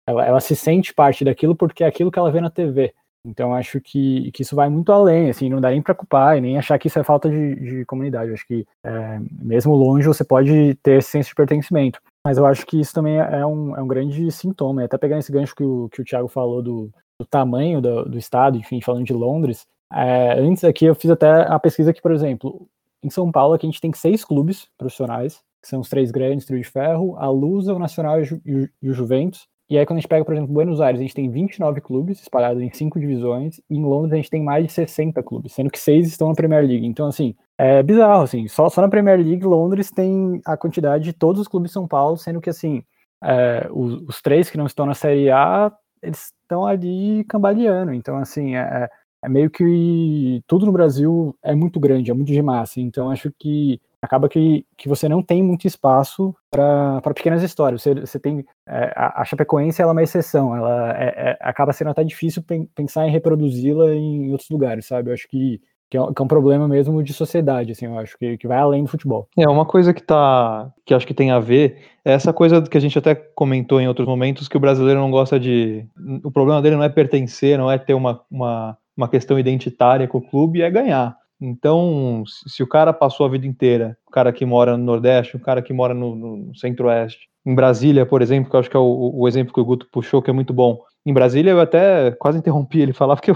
Ela, 0.05 0.25
ela, 0.25 0.39
se 0.39 0.55
sente 0.55 0.93
parte 0.93 1.24
daquilo 1.24 1.55
porque 1.55 1.84
é 1.84 1.88
aquilo 1.88 2.12
que 2.12 2.20
ela 2.20 2.32
vê 2.32 2.41
na 2.41 2.50
TV. 2.50 2.93
Então 3.25 3.53
acho 3.53 3.79
que, 3.79 4.32
que 4.32 4.41
isso 4.41 4.55
vai 4.55 4.67
muito 4.67 4.91
além, 4.91 5.29
assim, 5.29 5.48
não 5.48 5.62
dá 5.62 5.70
nem 5.70 5.82
para 5.82 5.96
culpar 5.96 6.38
e 6.38 6.41
nem 6.41 6.58
achar 6.58 6.77
que 6.77 6.88
isso 6.88 7.00
é 7.00 7.03
falta 7.03 7.29
de, 7.29 7.55
de 7.55 7.86
comunidade. 7.86 8.34
acho 8.34 8.46
que 8.46 8.65
é, 8.84 9.20
mesmo 9.32 9.75
longe 9.75 10.08
você 10.08 10.25
pode 10.25 10.75
ter 10.84 10.98
esse 10.98 11.12
senso 11.12 11.29
de 11.29 11.36
pertencimento. 11.36 12.01
Mas 12.25 12.38
eu 12.38 12.46
acho 12.46 12.65
que 12.65 12.79
isso 12.79 12.93
também 12.93 13.20
é, 13.20 13.39
é 13.39 13.46
um, 13.46 13.75
é 13.77 13.82
um 13.82 13.88
grande 13.88 14.29
sintoma. 14.32 14.82
E 14.82 14.86
até 14.86 14.98
pegando 14.98 15.20
esse 15.20 15.32
gancho 15.32 15.55
que 15.55 15.63
o, 15.63 15.89
que 15.89 16.01
o 16.01 16.05
Thiago 16.05 16.27
falou 16.27 16.62
do, 16.62 16.89
do 17.20 17.25
tamanho 17.25 17.82
do, 17.82 18.05
do 18.05 18.17
estado, 18.17 18.58
enfim, 18.58 18.82
falando 18.82 19.05
de 19.05 19.13
Londres, 19.13 19.65
é, 19.93 20.39
antes 20.39 20.63
aqui 20.63 20.86
eu 20.86 20.96
fiz 20.96 21.12
até 21.12 21.29
a 21.48 21.60
pesquisa 21.60 21.93
que, 21.93 22.01
por 22.01 22.12
exemplo, 22.12 22.67
em 23.03 23.10
São 23.10 23.31
Paulo, 23.31 23.53
aqui 23.53 23.65
a 23.65 23.69
gente 23.69 23.81
tem 23.81 23.91
seis 23.93 24.24
clubes 24.24 24.67
profissionais, 24.77 25.41
que 25.62 25.67
são 25.67 25.79
os 25.79 25.89
três 25.89 26.12
grandes, 26.12 26.45
Trio 26.45 26.62
de 26.62 26.67
Ferro, 26.67 27.15
a 27.17 27.29
Lusa, 27.29 27.74
o 27.74 27.79
Nacional 27.79 28.22
e 28.22 28.33
o, 28.33 28.69
e 28.81 28.93
Juventus. 28.93 29.48
E 29.69 29.77
aí, 29.77 29.86
quando 29.86 29.98
a 29.98 30.01
gente 30.01 30.10
pega, 30.10 30.25
por 30.25 30.33
exemplo, 30.33 30.53
Buenos 30.53 30.81
Aires, 30.81 31.00
a 31.00 31.03
gente 31.03 31.15
tem 31.15 31.29
29 31.29 31.81
clubes 31.81 32.22
espalhados 32.22 32.62
em 32.62 32.69
cinco 32.72 33.00
divisões, 33.00 33.60
e 33.69 33.77
em 33.77 33.83
Londres 33.83 34.13
a 34.13 34.17
gente 34.17 34.29
tem 34.29 34.43
mais 34.43 34.67
de 34.67 34.72
60 34.72 35.24
clubes, 35.24 35.53
sendo 35.53 35.69
que 35.69 35.79
seis 35.79 36.07
estão 36.07 36.27
na 36.27 36.36
Premier 36.36 36.65
League. 36.65 36.86
Então, 36.86 37.07
assim, 37.07 37.33
é 37.57 37.81
bizarro, 37.81 38.24
assim, 38.24 38.48
só, 38.48 38.69
só 38.69 38.81
na 38.81 38.89
Premier 38.89 39.17
League, 39.17 39.43
Londres 39.45 39.89
tem 39.89 40.41
a 40.45 40.57
quantidade 40.57 41.05
de 41.05 41.13
todos 41.13 41.41
os 41.41 41.48
clubes 41.48 41.69
de 41.69 41.74
São 41.74 41.88
Paulo, 41.88 42.17
sendo 42.17 42.41
que, 42.41 42.50
assim, 42.50 42.83
é, 43.24 43.67
os, 43.72 43.93
os, 44.07 44.22
três 44.22 44.50
que 44.50 44.57
não 44.57 44.65
estão 44.65 44.86
na 44.86 44.93
Série 44.93 45.31
A, 45.31 45.72
eles 46.01 46.33
estão 46.41 46.67
ali 46.67 47.24
cambaleando. 47.24 47.93
Então, 47.93 48.17
assim, 48.17 48.55
é, 48.55 48.89
é 49.24 49.30
meio 49.30 49.50
que 49.50 50.44
tudo 50.46 50.65
no 50.65 50.72
Brasil 50.72 51.36
é 51.42 51.56
muito 51.56 51.80
grande, 51.80 52.12
é 52.12 52.13
muito 52.13 52.32
de 52.32 52.42
massa. 52.42 52.82
Então 52.82 53.10
acho 53.10 53.32
que 53.39 53.80
acaba 54.01 54.27
que, 54.27 54.65
que 54.77 54.89
você 54.89 55.08
não 55.08 55.24
tem 55.24 55.42
muito 55.42 55.65
espaço 55.65 56.36
para 56.51 57.01
pequenas 57.15 57.42
histórias. 57.42 57.82
Você, 57.82 57.94
você 57.96 58.20
tem 58.20 58.46
é, 58.68 58.92
a, 58.96 59.22
a 59.22 59.25
Chapecoense 59.25 59.82
ela 59.82 59.92
é 59.92 59.94
uma 59.94 60.03
exceção. 60.03 60.56
Ela 60.56 60.92
é, 60.98 61.06
é, 61.06 61.38
acaba 61.39 61.72
sendo 61.72 61.92
até 61.92 62.03
difícil 62.03 62.44
pensar 62.75 63.08
em 63.08 63.12
reproduzi-la 63.12 63.94
em 63.94 64.32
outros 64.32 64.50
lugares, 64.50 64.86
sabe? 64.86 65.10
Eu 65.10 65.13
acho 65.13 65.27
que 65.30 65.62
que 65.94 65.98
é, 65.98 66.01
que 66.01 66.22
é 66.22 66.25
um 66.25 66.27
problema 66.27 66.68
mesmo 66.68 67.03
de 67.03 67.13
sociedade, 67.13 67.72
assim, 67.72 67.86
eu 67.86 68.00
acho 68.00 68.18
que, 68.18 68.36
que 68.36 68.48
vai 68.48 68.58
além 68.58 68.82
do 68.82 68.89
futebol. 68.89 69.27
É, 69.38 69.48
uma 69.48 69.63
coisa 69.63 69.94
que 69.94 70.01
tá, 70.01 70.72
que 70.84 70.92
acho 70.92 71.06
que 71.06 71.13
tem 71.13 71.30
a 71.30 71.39
ver, 71.39 71.84
é 72.03 72.13
essa 72.13 72.34
coisa 72.34 72.63
que 72.63 72.75
a 72.75 72.82
gente 72.82 72.98
até 72.98 73.13
comentou 73.13 73.80
em 73.80 73.88
outros 73.88 74.08
momentos, 74.08 74.48
que 74.48 74.58
o 74.58 74.60
brasileiro 74.60 75.00
não 75.00 75.12
gosta 75.12 75.39
de, 75.39 75.86
o 76.24 76.32
problema 76.32 76.63
dele 76.63 76.77
não 76.77 76.84
é 76.84 76.89
pertencer, 76.89 77.60
não 77.60 77.70
é 77.70 77.77
ter 77.77 77.94
uma, 77.94 78.22
uma 78.32 78.75
uma 78.95 79.07
questão 79.07 79.39
identitária 79.39 80.07
com 80.07 80.19
o 80.19 80.21
clube 80.21 80.62
é 80.62 80.69
ganhar. 80.69 81.15
Então, 81.41 82.23
se 82.47 82.63
o 82.63 82.67
cara 82.67 82.93
passou 82.93 83.25
a 83.25 83.29
vida 83.29 83.45
inteira, 83.45 83.97
o 84.07 84.12
cara 84.12 84.31
que 84.31 84.45
mora 84.45 84.77
no 84.77 84.83
Nordeste, 84.83 85.35
o 85.35 85.39
cara 85.39 85.62
que 85.62 85.73
mora 85.73 85.93
no, 85.93 86.15
no 86.15 86.55
Centro-Oeste, 86.55 87.27
em 87.45 87.53
Brasília, 87.53 88.05
por 88.05 88.21
exemplo, 88.21 88.50
que 88.50 88.55
eu 88.55 88.59
acho 88.59 88.69
que 88.69 88.77
é 88.77 88.79
o, 88.79 89.12
o, 89.13 89.27
exemplo 89.27 89.53
que 89.53 89.59
o 89.59 89.65
Guto 89.65 89.88
puxou, 89.91 90.21
que 90.21 90.29
é 90.29 90.33
muito 90.33 90.53
bom. 90.53 90.79
Em 91.05 91.13
Brasília, 91.13 91.51
eu 91.51 91.59
até 91.59 92.12
quase 92.12 92.38
interrompi 92.38 92.79
ele 92.79 92.93
falar, 92.93 93.15
porque 93.17 93.31
eu, 93.31 93.35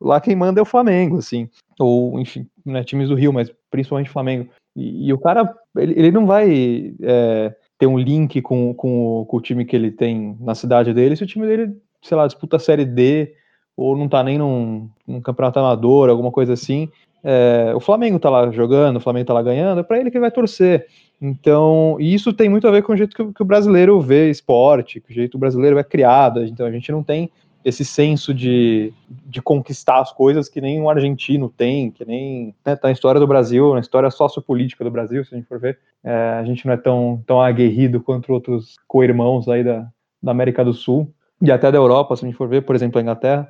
lá 0.00 0.20
quem 0.20 0.34
manda 0.34 0.60
é 0.60 0.62
o 0.62 0.66
Flamengo, 0.66 1.18
assim. 1.18 1.48
ou 1.78 2.18
enfim, 2.18 2.46
né, 2.64 2.82
times 2.82 3.08
do 3.08 3.14
Rio, 3.14 3.32
mas 3.32 3.52
principalmente 3.70 4.08
Flamengo. 4.08 4.48
E, 4.74 5.08
e 5.08 5.12
o 5.12 5.18
cara, 5.18 5.54
ele, 5.76 5.92
ele 5.98 6.10
não 6.10 6.24
vai 6.24 6.94
é, 7.02 7.54
ter 7.78 7.86
um 7.86 7.98
link 7.98 8.40
com, 8.40 8.72
com, 8.72 9.26
com, 9.28 9.36
o 9.36 9.40
time 9.40 9.66
que 9.66 9.76
ele 9.76 9.90
tem 9.90 10.36
na 10.40 10.54
cidade 10.54 10.94
dele, 10.94 11.16
se 11.16 11.24
o 11.24 11.26
time 11.26 11.46
dele, 11.46 11.76
sei 12.00 12.16
lá, 12.16 12.26
disputa 12.26 12.56
a 12.56 12.60
Série 12.60 12.86
D, 12.86 13.34
ou 13.76 13.96
não 13.96 14.08
tá 14.08 14.22
nem 14.22 14.38
num, 14.38 14.88
num 15.06 15.20
campeonato 15.20 15.58
amador, 15.58 16.08
alguma 16.08 16.30
coisa 16.30 16.52
assim. 16.52 16.88
É, 17.24 17.72
o 17.74 17.80
Flamengo 17.80 18.18
tá 18.18 18.28
lá 18.28 18.50
jogando, 18.50 18.96
o 18.96 19.00
Flamengo 19.00 19.26
tá 19.26 19.34
lá 19.34 19.42
ganhando, 19.42 19.80
é 19.80 19.82
para 19.82 19.98
ele 19.98 20.10
que 20.10 20.18
vai 20.18 20.30
torcer. 20.30 20.86
Então, 21.20 21.96
isso 22.00 22.32
tem 22.32 22.48
muito 22.48 22.66
a 22.66 22.70
ver 22.70 22.82
com 22.82 22.92
o 22.92 22.96
jeito 22.96 23.14
que, 23.14 23.32
que 23.32 23.42
o 23.42 23.44
brasileiro 23.44 24.00
vê 24.00 24.28
esporte, 24.28 25.00
que 25.00 25.12
o 25.12 25.14
jeito 25.14 25.30
que 25.30 25.36
o 25.36 25.40
brasileiro 25.40 25.78
é 25.78 25.84
criado. 25.84 26.44
Então, 26.44 26.66
a 26.66 26.70
gente 26.70 26.90
não 26.90 27.02
tem 27.02 27.30
esse 27.64 27.84
senso 27.84 28.34
de, 28.34 28.92
de 29.08 29.40
conquistar 29.40 30.00
as 30.00 30.12
coisas 30.12 30.48
que 30.48 30.60
nem 30.60 30.80
um 30.80 30.90
argentino 30.90 31.48
tem, 31.48 31.92
que 31.92 32.04
nem 32.04 32.54
né, 32.66 32.74
tá 32.74 32.88
na 32.88 32.92
história 32.92 33.20
do 33.20 33.26
Brasil, 33.26 33.72
na 33.74 33.80
história 33.80 34.10
sociopolítica 34.10 34.82
do 34.82 34.90
Brasil, 34.90 35.24
se 35.24 35.32
a 35.32 35.38
gente 35.38 35.46
for 35.46 35.60
ver, 35.60 35.78
é, 36.02 36.12
a 36.40 36.44
gente 36.44 36.66
não 36.66 36.74
é 36.74 36.76
tão, 36.76 37.22
tão 37.24 37.40
aguerrido 37.40 38.00
quanto 38.00 38.32
outros 38.32 38.74
co-irmãos 38.88 39.48
aí 39.48 39.62
da, 39.62 39.86
da 40.20 40.32
América 40.32 40.64
do 40.64 40.72
Sul 40.72 41.08
e 41.40 41.50
até 41.50 41.70
da 41.70 41.78
Europa, 41.78 42.16
se 42.16 42.24
a 42.24 42.28
gente 42.28 42.36
for 42.36 42.48
ver, 42.48 42.62
por 42.62 42.74
exemplo, 42.74 42.98
a 42.98 43.02
Inglaterra, 43.02 43.48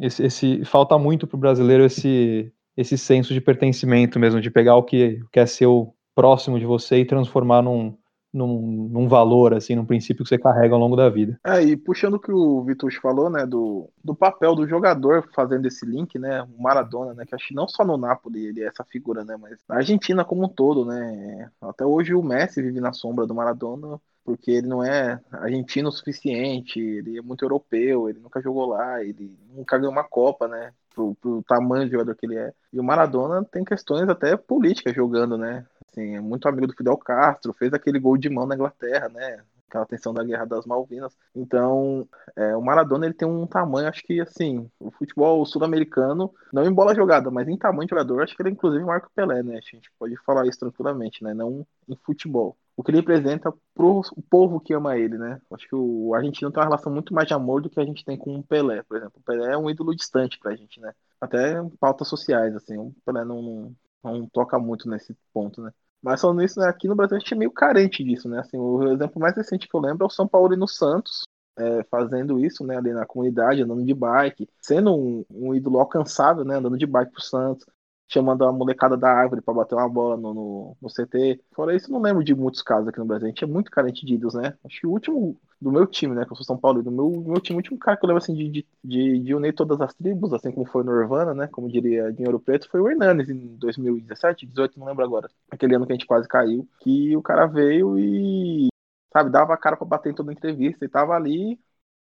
esse, 0.00 0.24
esse 0.24 0.64
falta 0.64 0.98
muito 0.98 1.26
para 1.26 1.36
o 1.36 1.40
brasileiro 1.40 1.84
esse 1.84 2.52
esse 2.76 2.96
senso 2.96 3.34
de 3.34 3.40
pertencimento 3.40 4.18
mesmo, 4.18 4.40
de 4.40 4.50
pegar 4.50 4.76
o 4.76 4.82
que 4.82 5.20
quer 5.32 5.46
ser 5.46 5.66
o 5.66 5.92
próximo 6.14 6.58
de 6.58 6.64
você 6.64 6.98
e 6.98 7.04
transformar 7.04 7.62
num, 7.62 7.96
num, 8.32 8.88
num, 8.90 9.08
valor, 9.08 9.52
assim, 9.52 9.74
num 9.74 9.84
princípio 9.84 10.22
que 10.22 10.28
você 10.28 10.38
carrega 10.38 10.74
ao 10.74 10.80
longo 10.80 10.96
da 10.96 11.08
vida. 11.08 11.38
É, 11.44 11.62
e 11.62 11.76
puxando 11.76 12.14
o 12.14 12.20
que 12.20 12.32
o 12.32 12.62
Vitor 12.64 12.90
falou, 13.00 13.28
né, 13.28 13.44
do, 13.44 13.90
do 14.02 14.14
papel 14.14 14.54
do 14.54 14.66
jogador 14.66 15.28
fazendo 15.34 15.66
esse 15.66 15.84
link, 15.84 16.18
né, 16.18 16.42
o 16.42 16.62
Maradona, 16.62 17.12
né, 17.12 17.24
que 17.26 17.34
acho 17.34 17.48
que 17.48 17.54
não 17.54 17.68
só 17.68 17.84
no 17.84 17.96
Napoli 17.96 18.46
ele 18.46 18.62
é 18.62 18.66
essa 18.66 18.84
figura, 18.84 19.24
né, 19.24 19.36
mas 19.36 19.58
na 19.68 19.76
Argentina 19.76 20.24
como 20.24 20.44
um 20.44 20.48
todo, 20.48 20.84
né, 20.84 21.50
até 21.60 21.84
hoje 21.84 22.14
o 22.14 22.22
Messi 22.22 22.62
vive 22.62 22.80
na 22.80 22.92
sombra 22.92 23.26
do 23.26 23.34
Maradona, 23.34 24.00
porque 24.24 24.50
ele 24.50 24.66
não 24.66 24.82
é 24.82 25.20
argentino 25.32 25.88
o 25.88 25.92
suficiente, 25.92 26.78
ele 26.78 27.18
é 27.18 27.22
muito 27.22 27.44
europeu, 27.44 28.08
ele 28.08 28.18
nunca 28.18 28.40
jogou 28.40 28.66
lá, 28.66 29.02
ele 29.02 29.36
nunca 29.54 29.78
ganhou 29.78 29.92
uma 29.92 30.04
Copa, 30.04 30.46
né, 30.48 30.72
pro, 30.94 31.14
pro 31.16 31.42
tamanho 31.42 31.86
de 31.86 31.92
jogador 31.92 32.14
que 32.14 32.26
ele 32.26 32.36
é. 32.36 32.52
E 32.72 32.78
o 32.78 32.84
Maradona 32.84 33.44
tem 33.44 33.64
questões 33.64 34.08
até 34.08 34.36
políticas 34.36 34.94
jogando, 34.94 35.36
né, 35.36 35.64
assim, 35.90 36.16
é 36.16 36.20
muito 36.20 36.48
amigo 36.48 36.66
do 36.66 36.76
Fidel 36.76 36.96
Castro, 36.96 37.52
fez 37.52 37.72
aquele 37.72 37.98
gol 37.98 38.16
de 38.16 38.30
mão 38.30 38.46
na 38.46 38.54
Inglaterra, 38.54 39.08
né? 39.08 39.42
Aquela 39.68 39.86
tensão 39.86 40.12
da 40.12 40.24
Guerra 40.24 40.44
das 40.44 40.66
Malvinas. 40.66 41.16
Então, 41.34 42.08
é, 42.34 42.56
o 42.56 42.62
Maradona 42.62 43.06
ele 43.06 43.14
tem 43.14 43.28
um 43.28 43.46
tamanho, 43.46 43.88
acho 43.88 44.02
que 44.02 44.20
assim, 44.20 44.68
o 44.80 44.90
futebol 44.90 45.44
sul-americano, 45.46 46.32
não 46.52 46.64
em 46.64 46.72
bola 46.72 46.92
jogada, 46.92 47.30
mas 47.30 47.46
em 47.46 47.56
tamanho 47.56 47.86
de 47.86 47.90
jogador, 47.90 48.22
acho 48.22 48.34
que 48.34 48.42
ele 48.42 48.48
é 48.48 48.52
inclusive 48.52 48.82
o 48.82 49.10
Pelé, 49.14 49.44
né? 49.44 49.58
A 49.58 49.60
gente 49.60 49.90
pode 49.96 50.16
falar 50.24 50.46
isso 50.46 50.58
tranquilamente, 50.58 51.22
né? 51.22 51.32
Não 51.34 51.64
em 51.88 51.94
futebol. 51.94 52.56
O 52.80 52.82
que 52.82 52.90
ele 52.90 53.00
representa 53.00 53.52
pro 53.74 54.00
o 54.16 54.22
povo 54.22 54.58
que 54.58 54.72
ama 54.72 54.96
ele, 54.96 55.18
né? 55.18 55.38
Acho 55.52 55.68
que 55.68 55.74
o 55.74 56.14
argentino 56.14 56.50
tem 56.50 56.62
uma 56.62 56.64
relação 56.64 56.90
muito 56.90 57.12
mais 57.12 57.28
de 57.28 57.34
amor 57.34 57.60
do 57.60 57.68
que 57.68 57.78
a 57.78 57.84
gente 57.84 58.02
tem 58.02 58.16
com 58.16 58.36
o 58.36 58.42
Pelé, 58.42 58.82
por 58.84 58.96
exemplo. 58.96 59.20
O 59.20 59.22
Pelé 59.22 59.52
é 59.52 59.58
um 59.58 59.68
ídolo 59.68 59.94
distante 59.94 60.38
pra 60.38 60.56
gente, 60.56 60.80
né? 60.80 60.94
Até 61.20 61.62
pautas 61.78 62.08
sociais, 62.08 62.56
assim. 62.56 62.78
O 62.78 62.94
Pelé 63.04 63.22
não, 63.22 63.76
não 64.02 64.26
toca 64.30 64.58
muito 64.58 64.88
nesse 64.88 65.14
ponto, 65.30 65.60
né? 65.60 65.70
Mas 66.02 66.22
falando 66.22 66.42
isso, 66.42 66.58
né, 66.58 66.68
aqui 66.68 66.88
no 66.88 66.96
Brasil 66.96 67.18
a 67.18 67.20
gente 67.20 67.34
é 67.34 67.36
meio 67.36 67.50
carente 67.50 68.02
disso, 68.02 68.30
né? 68.30 68.40
Assim, 68.40 68.56
o 68.56 68.90
exemplo 68.94 69.20
mais 69.20 69.36
recente 69.36 69.68
que 69.68 69.76
eu 69.76 69.80
lembro 69.80 70.04
é 70.04 70.06
o 70.06 70.10
São 70.10 70.26
Paulo 70.26 70.54
e 70.54 70.56
no 70.56 70.66
Santos, 70.66 71.24
é, 71.58 71.84
fazendo 71.90 72.42
isso, 72.42 72.64
né, 72.64 72.78
ali 72.78 72.94
na 72.94 73.04
comunidade, 73.04 73.60
andando 73.60 73.84
de 73.84 73.92
bike, 73.92 74.48
sendo 74.58 74.96
um, 74.96 75.22
um 75.30 75.54
ídolo 75.54 75.80
alcançável, 75.80 76.46
né, 76.46 76.54
andando 76.56 76.78
de 76.78 76.86
bike 76.86 77.12
pro 77.12 77.20
Santos 77.20 77.66
chamando 78.10 78.44
a 78.44 78.52
molecada 78.52 78.96
da 78.96 79.08
árvore 79.08 79.40
para 79.40 79.54
bater 79.54 79.76
uma 79.76 79.88
bola 79.88 80.16
no, 80.16 80.34
no, 80.34 80.76
no, 80.82 80.88
CT. 80.88 81.40
Fora 81.54 81.74
isso, 81.74 81.90
não 81.92 82.00
lembro 82.00 82.24
de 82.24 82.34
muitos 82.34 82.60
casos 82.60 82.88
aqui 82.88 82.98
no 82.98 83.04
Brasil. 83.04 83.26
A 83.26 83.28
gente 83.28 83.44
é 83.44 83.46
muito 83.46 83.70
carente 83.70 84.04
de 84.04 84.14
ídolos, 84.14 84.34
né? 84.34 84.58
Acho 84.64 84.80
que 84.80 84.86
o 84.86 84.90
último 84.90 85.40
do 85.60 85.70
meu 85.70 85.86
time, 85.86 86.14
né? 86.14 86.24
Que 86.24 86.32
eu 86.32 86.36
sou 86.36 86.44
São 86.44 86.58
Paulo, 86.58 86.82
do 86.82 86.90
meu, 86.90 87.08
meu 87.08 87.40
time, 87.40 87.56
o 87.56 87.58
último 87.58 87.78
cara 87.78 87.96
que 87.96 88.04
eu 88.04 88.08
lembro 88.08 88.22
assim 88.22 88.34
de, 88.34 88.66
de, 88.82 89.18
de, 89.20 89.34
unir 89.34 89.54
todas 89.54 89.80
as 89.80 89.94
tribos, 89.94 90.32
assim 90.32 90.50
como 90.50 90.66
foi 90.66 90.82
no 90.82 90.90
Urbana, 90.90 91.32
né? 91.34 91.46
Como 91.46 91.68
diria 91.70 92.12
Dinheiro 92.12 92.40
Preto, 92.40 92.68
foi 92.68 92.80
o 92.80 92.88
Hernanes 92.88 93.30
em 93.30 93.56
2017, 93.56 94.44
18, 94.44 94.78
não 94.80 94.86
lembro 94.86 95.04
agora. 95.04 95.30
Aquele 95.48 95.76
ano 95.76 95.86
que 95.86 95.92
a 95.92 95.94
gente 95.94 96.06
quase 96.06 96.26
caiu. 96.26 96.68
Que 96.80 97.16
o 97.16 97.22
cara 97.22 97.46
veio 97.46 97.96
e, 97.96 98.68
sabe, 99.12 99.30
dava 99.30 99.54
a 99.54 99.56
cara 99.56 99.76
para 99.76 99.86
bater 99.86 100.10
em 100.10 100.14
toda 100.14 100.32
entrevista 100.32 100.84
e 100.84 100.88
tava 100.88 101.14
ali 101.14 101.60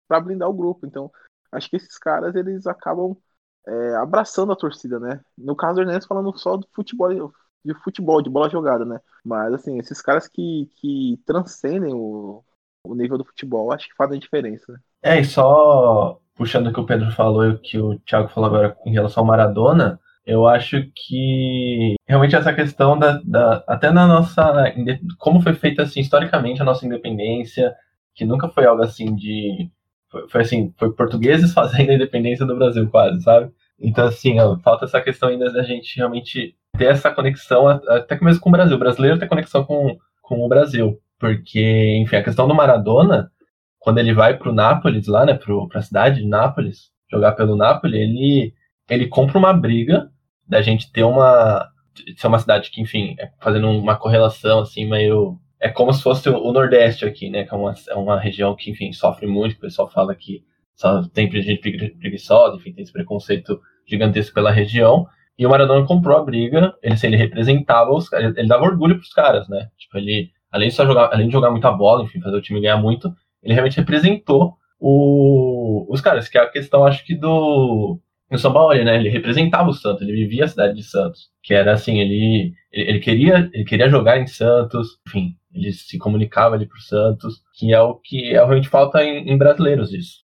para 0.09 0.21
blindar 0.21 0.49
o 0.49 0.55
grupo. 0.55 0.87
Então, 0.87 1.11
acho 1.53 1.69
que 1.69 1.77
esses 1.77 1.99
caras, 1.99 2.35
eles 2.35 2.67
acabam 2.67 3.17
é, 3.67 3.95
abraçando 3.97 4.53
a 4.53 4.57
torcida, 4.57 4.99
né? 4.99 5.21
No 5.37 5.55
caso 5.55 5.77
do 5.77 5.83
Hernandes 5.83 6.07
falando 6.07 6.37
só 6.39 6.57
do 6.57 6.67
futebol, 6.73 7.33
de 7.65 7.75
futebol, 7.83 8.23
de 8.23 8.31
bola 8.31 8.49
jogada, 8.49 8.85
né? 8.85 9.01
Mas 9.25 9.53
assim, 9.53 9.79
esses 9.79 10.01
caras 10.01 10.27
que, 10.29 10.71
que 10.77 11.21
transcendem 11.27 11.93
o, 11.95 12.43
o 12.85 12.95
nível 12.95 13.19
do 13.19 13.25
futebol, 13.25 13.73
acho 13.73 13.89
que 13.89 13.97
fazem 13.97 14.19
diferença. 14.19 14.73
Né? 14.73 14.79
É, 15.03 15.21
e 15.21 15.25
só 15.25 16.19
puxando 16.35 16.69
o 16.69 16.73
que 16.73 16.81
o 16.81 16.87
Pedro 16.87 17.11
falou 17.13 17.45
e 17.45 17.51
o 17.51 17.59
que 17.59 17.79
o 17.79 17.99
Thiago 18.01 18.29
falou 18.29 18.49
agora 18.49 18.77
em 18.87 18.93
relação 18.93 19.23
ao 19.23 19.27
Maradona, 19.27 20.01
eu 20.25 20.47
acho 20.47 20.83
que 20.95 21.97
realmente 22.09 22.37
essa 22.37 22.53
questão 22.53 22.99
da, 22.99 23.21
da 23.25 23.65
até 23.67 23.91
na 23.91 24.07
nossa 24.07 24.73
como 25.19 25.43
foi 25.43 25.55
feita 25.55 25.83
assim 25.83 26.01
historicamente 26.01 26.63
a 26.63 26.65
nossa 26.65 26.87
independência, 26.87 27.75
que 28.15 28.25
nunca 28.25 28.49
foi 28.49 28.65
algo 28.65 28.83
assim 28.83 29.15
de 29.15 29.71
foi, 30.11 30.29
foi, 30.29 30.41
assim, 30.43 30.75
foi 30.77 30.93
portugueses 30.93 31.53
fazendo 31.55 31.91
a 31.91 31.95
independência 31.95 32.45
do 32.45 32.57
Brasil, 32.57 32.89
quase, 32.91 33.23
sabe? 33.23 33.51
Então, 33.79 34.07
assim, 34.07 34.39
ó, 34.39 34.59
falta 34.59 34.85
essa 34.85 35.01
questão 35.01 35.29
ainda 35.29 35.51
da 35.53 35.63
gente 35.63 35.97
realmente 35.97 36.55
ter 36.77 36.87
essa 36.87 37.11
conexão, 37.11 37.69
até 37.69 38.19
mesmo 38.21 38.41
com 38.41 38.51
o 38.51 38.53
Brasil. 38.53 38.77
O 38.77 38.79
brasileiro 38.79 39.19
ter 39.19 39.29
conexão 39.29 39.65
com, 39.65 39.97
com 40.23 40.45
o 40.45 40.49
Brasil. 40.49 40.99
Porque, 41.19 41.97
enfim, 42.03 42.17
a 42.17 42.23
questão 42.23 42.47
do 42.47 42.55
Maradona, 42.55 43.31
quando 43.79 43.99
ele 43.99 44.13
vai 44.13 44.37
pro 44.37 44.53
Nápoles, 44.53 45.07
lá, 45.07 45.25
né, 45.25 45.35
pro, 45.35 45.69
pra 45.69 45.83
cidade 45.83 46.21
de 46.21 46.27
Nápoles, 46.27 46.91
jogar 47.11 47.33
pelo 47.33 47.57
Nápoles, 47.57 48.01
ele, 48.01 48.55
ele 48.89 49.09
compra 49.09 49.39
uma 49.39 49.53
briga 49.53 50.11
da 50.47 50.61
gente 50.63 50.91
ter 50.93 51.05
uma. 51.05 51.69
ser 52.17 52.27
uma 52.27 52.39
cidade 52.39 52.71
que, 52.71 52.81
enfim, 52.81 53.15
é 53.19 53.31
fazendo 53.41 53.69
uma 53.71 53.97
correlação, 53.97 54.61
assim, 54.61 54.89
meio 54.89 55.39
é 55.61 55.69
como 55.69 55.93
se 55.93 56.03
fosse 56.03 56.29
o 56.29 56.53
Nordeste 56.53 57.05
aqui, 57.05 57.29
né? 57.29 57.45
Que 57.45 57.55
é 57.55 57.57
uma, 57.57 57.75
é 57.89 57.95
uma 57.95 58.19
região 58.19 58.57
que, 58.57 58.71
enfim, 58.71 58.93
sofre 58.93 59.27
muito, 59.27 59.57
o 59.57 59.61
pessoal 59.61 59.91
fala 59.91 60.15
que 60.15 60.43
só 60.75 61.03
tem 61.09 61.31
gente 61.31 61.61
preguiçosa, 61.99 62.57
enfim, 62.57 62.73
tem 62.73 62.83
esse 62.83 62.93
preconceito 62.93 63.61
gigantesco 63.87 64.35
pela 64.35 64.51
região. 64.51 65.07
E 65.39 65.47
o 65.47 65.51
Maradona 65.51 65.87
comprou 65.87 66.17
a 66.17 66.25
briga, 66.25 66.75
ele, 66.83 66.95
assim, 66.95 67.09
ele 67.09 67.17
representava 67.17 67.91
os 67.93 68.09
caras, 68.09 68.35
ele 68.37 68.49
dava 68.49 68.65
orgulho 68.65 68.97
pros 68.97 69.13
caras, 69.13 69.49
né? 69.49 69.69
Tipo, 69.77 69.99
ele, 69.99 70.31
além 70.51 70.71
de, 70.71 70.75
jogar, 70.75 71.11
além 71.13 71.27
de 71.27 71.33
jogar 71.33 71.51
muita 71.51 71.71
bola, 71.71 72.05
enfim, 72.05 72.21
fazer 72.21 72.37
o 72.37 72.43
time 72.43 72.61
ganhar 72.61 72.79
muito, 72.79 73.15
ele 73.43 73.53
realmente 73.53 73.77
representou 73.77 74.55
o, 74.79 75.87
os 75.93 76.01
caras, 76.01 76.29
que 76.29 76.39
é 76.39 76.41
a 76.41 76.51
questão, 76.51 76.85
acho 76.87 77.05
que, 77.05 77.15
do, 77.15 78.01
no 78.31 78.39
São 78.39 78.53
Paulo, 78.53 78.73
né? 78.73 78.97
Ele 78.97 79.09
representava 79.09 79.69
o 79.69 79.75
Santos, 79.75 80.03
ele 80.03 80.13
vivia 80.13 80.45
a 80.45 80.49
cidade 80.49 80.75
de 80.75 80.83
Santos, 80.83 81.31
que 81.43 81.53
era 81.53 81.73
assim, 81.73 81.99
ele, 81.99 82.55
ele, 82.71 83.01
queria, 83.01 83.51
ele 83.53 83.65
queria 83.65 83.89
jogar 83.89 84.19
em 84.19 84.27
Santos, 84.27 84.99
enfim, 85.07 85.37
ele 85.53 85.73
se 85.73 85.99
comunicava 85.99 86.55
ali 86.55 86.67
pro 86.67 86.81
Santos, 86.81 87.43
que 87.55 87.75
é 87.75 87.81
o 87.81 87.95
que 87.97 88.31
realmente 88.31 88.69
falta 88.69 89.03
em, 89.03 89.29
em 89.29 89.37
brasileiros 89.37 89.93
isso. 89.93 90.21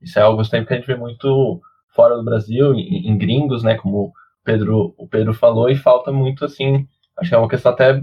Isso 0.00 0.18
é 0.18 0.22
algo 0.22 0.42
que 0.42 0.56
a 0.56 0.76
gente 0.76 0.86
vê 0.86 0.94
muito 0.94 1.60
fora 1.88 2.16
do 2.16 2.24
Brasil, 2.24 2.74
em, 2.74 3.08
em, 3.08 3.18
gringos, 3.18 3.64
né, 3.64 3.74
como 3.74 4.04
o 4.04 4.12
Pedro, 4.44 4.94
o 4.96 5.08
Pedro 5.08 5.34
falou, 5.34 5.68
e 5.68 5.74
falta 5.74 6.12
muito 6.12 6.44
assim, 6.44 6.86
acho 7.16 7.30
que 7.30 7.34
é 7.34 7.38
uma 7.38 7.48
questão 7.48 7.72
até 7.72 8.00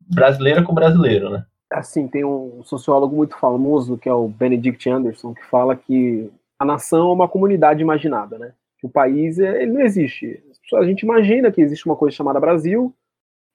brasileira 0.00 0.62
com 0.62 0.74
brasileiro, 0.74 1.30
né? 1.30 1.44
Assim, 1.70 2.08
tem 2.08 2.24
um 2.24 2.62
sociólogo 2.64 3.14
muito 3.14 3.36
famoso, 3.36 3.98
que 3.98 4.08
é 4.08 4.12
o 4.12 4.26
Benedict 4.26 4.88
Anderson, 4.88 5.34
que 5.34 5.44
fala 5.44 5.76
que 5.76 6.30
a 6.58 6.64
nação 6.64 7.10
é 7.10 7.12
uma 7.12 7.28
comunidade 7.28 7.82
imaginada, 7.82 8.38
né? 8.38 8.52
O 8.82 8.88
país, 8.88 9.38
ele 9.38 9.72
não 9.72 9.80
existe. 9.80 10.42
A 10.74 10.84
gente 10.84 11.02
imagina 11.02 11.50
que 11.50 11.60
existe 11.60 11.86
uma 11.86 11.96
coisa 11.96 12.16
chamada 12.16 12.40
Brasil, 12.40 12.94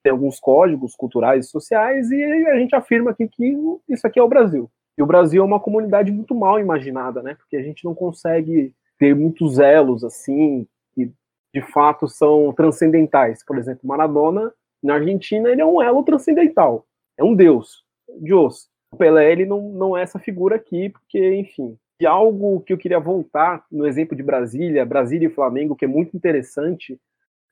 tem 0.03 0.11
alguns 0.11 0.39
códigos 0.39 0.95
culturais 0.95 1.45
e 1.45 1.49
sociais, 1.49 2.11
e 2.11 2.23
a 2.23 2.57
gente 2.57 2.75
afirma 2.75 3.11
aqui 3.11 3.27
que 3.27 3.55
isso 3.87 4.05
aqui 4.05 4.19
é 4.19 4.23
o 4.23 4.27
Brasil. 4.27 4.69
E 4.97 5.01
o 5.01 5.05
Brasil 5.05 5.41
é 5.41 5.45
uma 5.45 5.59
comunidade 5.59 6.11
muito 6.11 6.35
mal 6.35 6.59
imaginada, 6.59 7.23
né? 7.23 7.35
Porque 7.35 7.55
a 7.55 7.63
gente 7.63 7.85
não 7.85 7.95
consegue 7.95 8.73
ter 8.99 9.15
muitos 9.15 9.59
elos, 9.59 10.03
assim, 10.03 10.67
que 10.93 11.11
de 11.53 11.61
fato 11.61 12.07
são 12.07 12.53
transcendentais. 12.53 13.43
Por 13.43 13.57
exemplo, 13.57 13.87
Maradona, 13.87 14.53
na 14.83 14.95
Argentina, 14.95 15.49
ele 15.49 15.61
é 15.61 15.65
um 15.65 15.81
elo 15.81 16.03
transcendental. 16.03 16.85
É 17.17 17.23
um 17.23 17.33
deus, 17.33 17.83
Deus. 18.19 18.69
O 18.91 18.97
Pelé, 18.97 19.31
ele 19.31 19.45
não, 19.45 19.69
não 19.69 19.97
é 19.97 20.03
essa 20.03 20.19
figura 20.19 20.57
aqui, 20.57 20.89
porque, 20.89 21.35
enfim. 21.35 21.77
E 22.03 22.05
algo 22.05 22.59
que 22.59 22.73
eu 22.73 22.77
queria 22.77 22.99
voltar 22.99 23.63
no 23.71 23.87
exemplo 23.87 24.13
de 24.13 24.21
Brasília, 24.21 24.85
Brasília 24.85 25.27
e 25.29 25.31
Flamengo, 25.31 25.73
que 25.73 25.85
é 25.85 25.87
muito 25.87 26.17
interessante, 26.17 26.99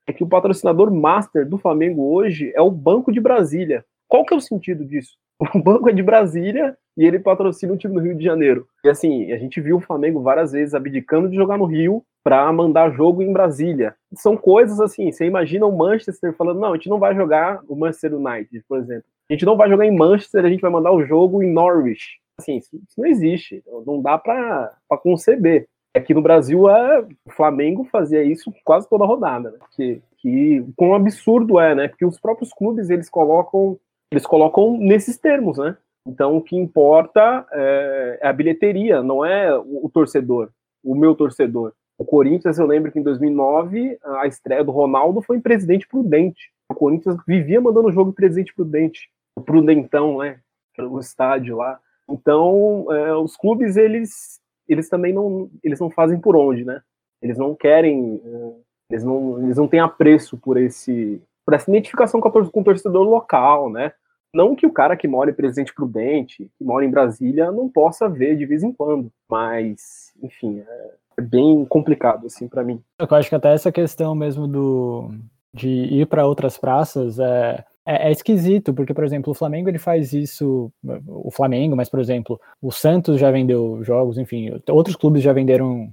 é 0.06 0.12
que 0.12 0.26
o 0.26 0.28
patrocinador 0.28 0.94
master 0.94 1.48
do 1.48 1.58
Flamengo 1.58 2.14
hoje 2.14 2.52
é 2.54 2.60
o 2.60 2.70
Banco 2.70 3.14
de 3.14 3.22
Brasília. 3.22 3.86
Qual 4.10 4.26
que 4.26 4.34
é 4.34 4.36
o 4.38 4.42
sentido 4.42 4.84
disso? 4.84 5.18
O 5.56 5.64
banco 5.64 5.90
é 5.90 5.94
de 5.94 6.04
Brasília 6.04 6.78
e 6.98 7.06
ele 7.06 7.18
patrocina 7.18 7.72
o 7.72 7.78
time 7.78 7.94
do 7.94 8.02
Rio 8.02 8.14
de 8.14 8.26
Janeiro. 8.26 8.68
E 8.84 8.90
assim, 8.90 9.32
a 9.32 9.38
gente 9.38 9.62
viu 9.62 9.78
o 9.78 9.82
Flamengo 9.82 10.22
várias 10.22 10.52
vezes 10.52 10.76
abdicando 10.76 11.30
de 11.30 11.36
jogar 11.38 11.58
no 11.58 11.66
Rio 11.66 12.04
para 12.22 12.52
mandar 12.52 12.92
jogo 12.92 13.24
em 13.24 13.32
Brasília. 13.32 13.96
São 14.16 14.36
coisas 14.36 14.82
assim, 14.82 15.14
você 15.14 15.26
imagina 15.26 15.66
o 15.66 15.76
Manchester 15.76 16.34
falando, 16.34 16.60
não, 16.60 16.74
a 16.74 16.76
gente 16.76 16.90
não 16.90 17.00
vai 17.00 17.16
jogar 17.16 17.62
o 17.70 17.76
Manchester 17.76 18.16
United, 18.16 18.66
por 18.68 18.80
exemplo. 18.80 19.06
A 19.30 19.34
gente 19.34 19.46
não 19.46 19.56
vai 19.56 19.70
jogar 19.70 19.86
em 19.86 19.96
Manchester, 19.96 20.44
a 20.44 20.50
gente 20.50 20.60
vai 20.60 20.70
mandar 20.70 20.92
o 20.92 21.06
jogo 21.06 21.42
em 21.42 21.50
Norwich. 21.50 22.21
Assim, 22.42 22.58
isso, 22.58 22.76
isso 22.76 23.00
não 23.00 23.06
existe, 23.06 23.64
não 23.86 24.02
dá 24.02 24.18
para 24.18 24.72
conceber. 25.02 25.68
Aqui 25.96 26.14
no 26.14 26.22
Brasil, 26.22 26.70
é, 26.70 27.02
o 27.26 27.32
Flamengo 27.32 27.84
fazia 27.84 28.24
isso 28.24 28.54
quase 28.64 28.88
toda 28.90 29.06
rodada, 29.06 29.52
né? 29.52 30.00
que, 30.22 30.64
quão 30.78 30.94
absurdo 30.94 31.60
é, 31.60 31.76
né? 31.76 31.88
Porque 31.88 32.06
os 32.06 32.20
próprios 32.20 32.54
clubes 32.54 32.90
eles 32.90 33.10
colocam 33.10 33.78
eles 34.12 34.26
colocam 34.26 34.78
nesses 34.78 35.18
termos, 35.18 35.58
né? 35.58 35.78
Então 36.06 36.38
o 36.38 36.42
que 36.42 36.56
importa 36.56 37.46
é, 37.52 38.20
é 38.22 38.28
a 38.28 38.34
bilheteria, 38.34 39.02
não 39.02 39.24
é 39.24 39.58
o, 39.58 39.86
o 39.86 39.90
torcedor, 39.90 40.50
o 40.84 40.96
meu 40.96 41.16
torcedor. 41.16 41.74
O 41.98 42.06
Corinthians, 42.06 42.58
eu 42.58 42.66
lembro 42.66 42.92
que 42.92 43.00
em 43.00 43.04
2009 43.04 43.98
a 44.04 44.28
estreia 44.28 44.64
do 44.64 44.72
Ronaldo 44.72 45.22
foi 45.22 45.38
em 45.38 45.42
Presidente 45.42 45.88
Prudente. 45.88 46.52
O 46.70 46.76
Corinthians 46.76 47.16
vivia 47.28 47.62
mandando 47.62 47.92
jogo 47.92 48.12
em 48.12 48.16
Presidente 48.16 48.54
Prudente, 48.54 49.10
o 49.38 49.42
Prudentão, 49.42 50.18
né? 50.18 50.40
O 50.80 51.00
estádio 51.00 51.58
lá. 51.58 51.80
Então, 52.12 52.86
é, 52.92 53.14
os 53.16 53.36
clubes 53.36 53.78
eles 53.78 54.40
eles 54.68 54.88
também 54.90 55.14
não 55.14 55.50
eles 55.64 55.80
não 55.80 55.90
fazem 55.90 56.20
por 56.20 56.36
onde, 56.36 56.64
né? 56.64 56.82
Eles 57.22 57.38
não 57.38 57.56
querem, 57.56 58.22
é, 58.24 58.52
eles 58.90 59.04
não 59.04 59.42
eles 59.44 59.58
não 59.58 59.68
têm 59.68 59.80
apreço 59.80 60.38
por 60.38 60.58
esse 60.58 61.22
por 61.46 61.54
essa 61.54 61.70
identificação 61.70 62.22
com, 62.22 62.28
a, 62.28 62.32
com 62.32 62.62
o 62.62 62.64
torcedor 62.64 63.04
local, 63.04 63.70
né? 63.70 63.92
Não 64.34 64.56
que 64.56 64.66
o 64.66 64.72
cara 64.72 64.96
que 64.96 65.08
mora 65.08 65.30
em 65.30 65.34
Presidente 65.34 65.74
Prudente, 65.74 66.50
que 66.58 66.64
mora 66.64 66.86
em 66.86 66.90
Brasília, 66.90 67.52
não 67.52 67.68
possa 67.68 68.08
ver 68.08 68.38
de 68.38 68.46
vez 68.46 68.64
em 68.64 68.72
quando, 68.72 69.12
mas, 69.30 70.14
enfim, 70.24 70.64
é, 70.66 70.92
é 71.18 71.22
bem 71.22 71.66
complicado, 71.66 72.28
assim, 72.28 72.48
para 72.48 72.64
mim. 72.64 72.82
Eu 72.98 73.08
acho 73.12 73.28
que 73.28 73.36
até 73.36 73.54
essa 73.54 73.72
questão 73.72 74.16
mesmo 74.16 74.48
do 74.48 75.12
de 75.54 75.68
ir 75.68 76.08
para 76.08 76.26
outras 76.26 76.58
praças 76.58 77.20
é, 77.20 77.66
é, 77.86 78.10
é, 78.10 78.12
esquisito, 78.12 78.74
porque, 78.74 78.94
por 78.94 79.04
exemplo, 79.04 79.32
o 79.32 79.34
Flamengo 79.34 79.68
ele 79.68 79.80
faz 79.80 80.14
isso, 80.14 80.72
o 81.08 81.32
Flamengo, 81.32 81.76
mas, 81.76 81.90
por 81.90 82.00
exemplo, 82.00 82.40
o 82.62 82.72
Santos 82.72 83.20
já 83.20 83.32
vendeu 83.32 83.84
jogos, 83.84 84.18
enfim, 84.18 84.50
outros 84.70 84.96
clubes 84.96 85.24
já 85.24 85.34
venderam, 85.34 85.92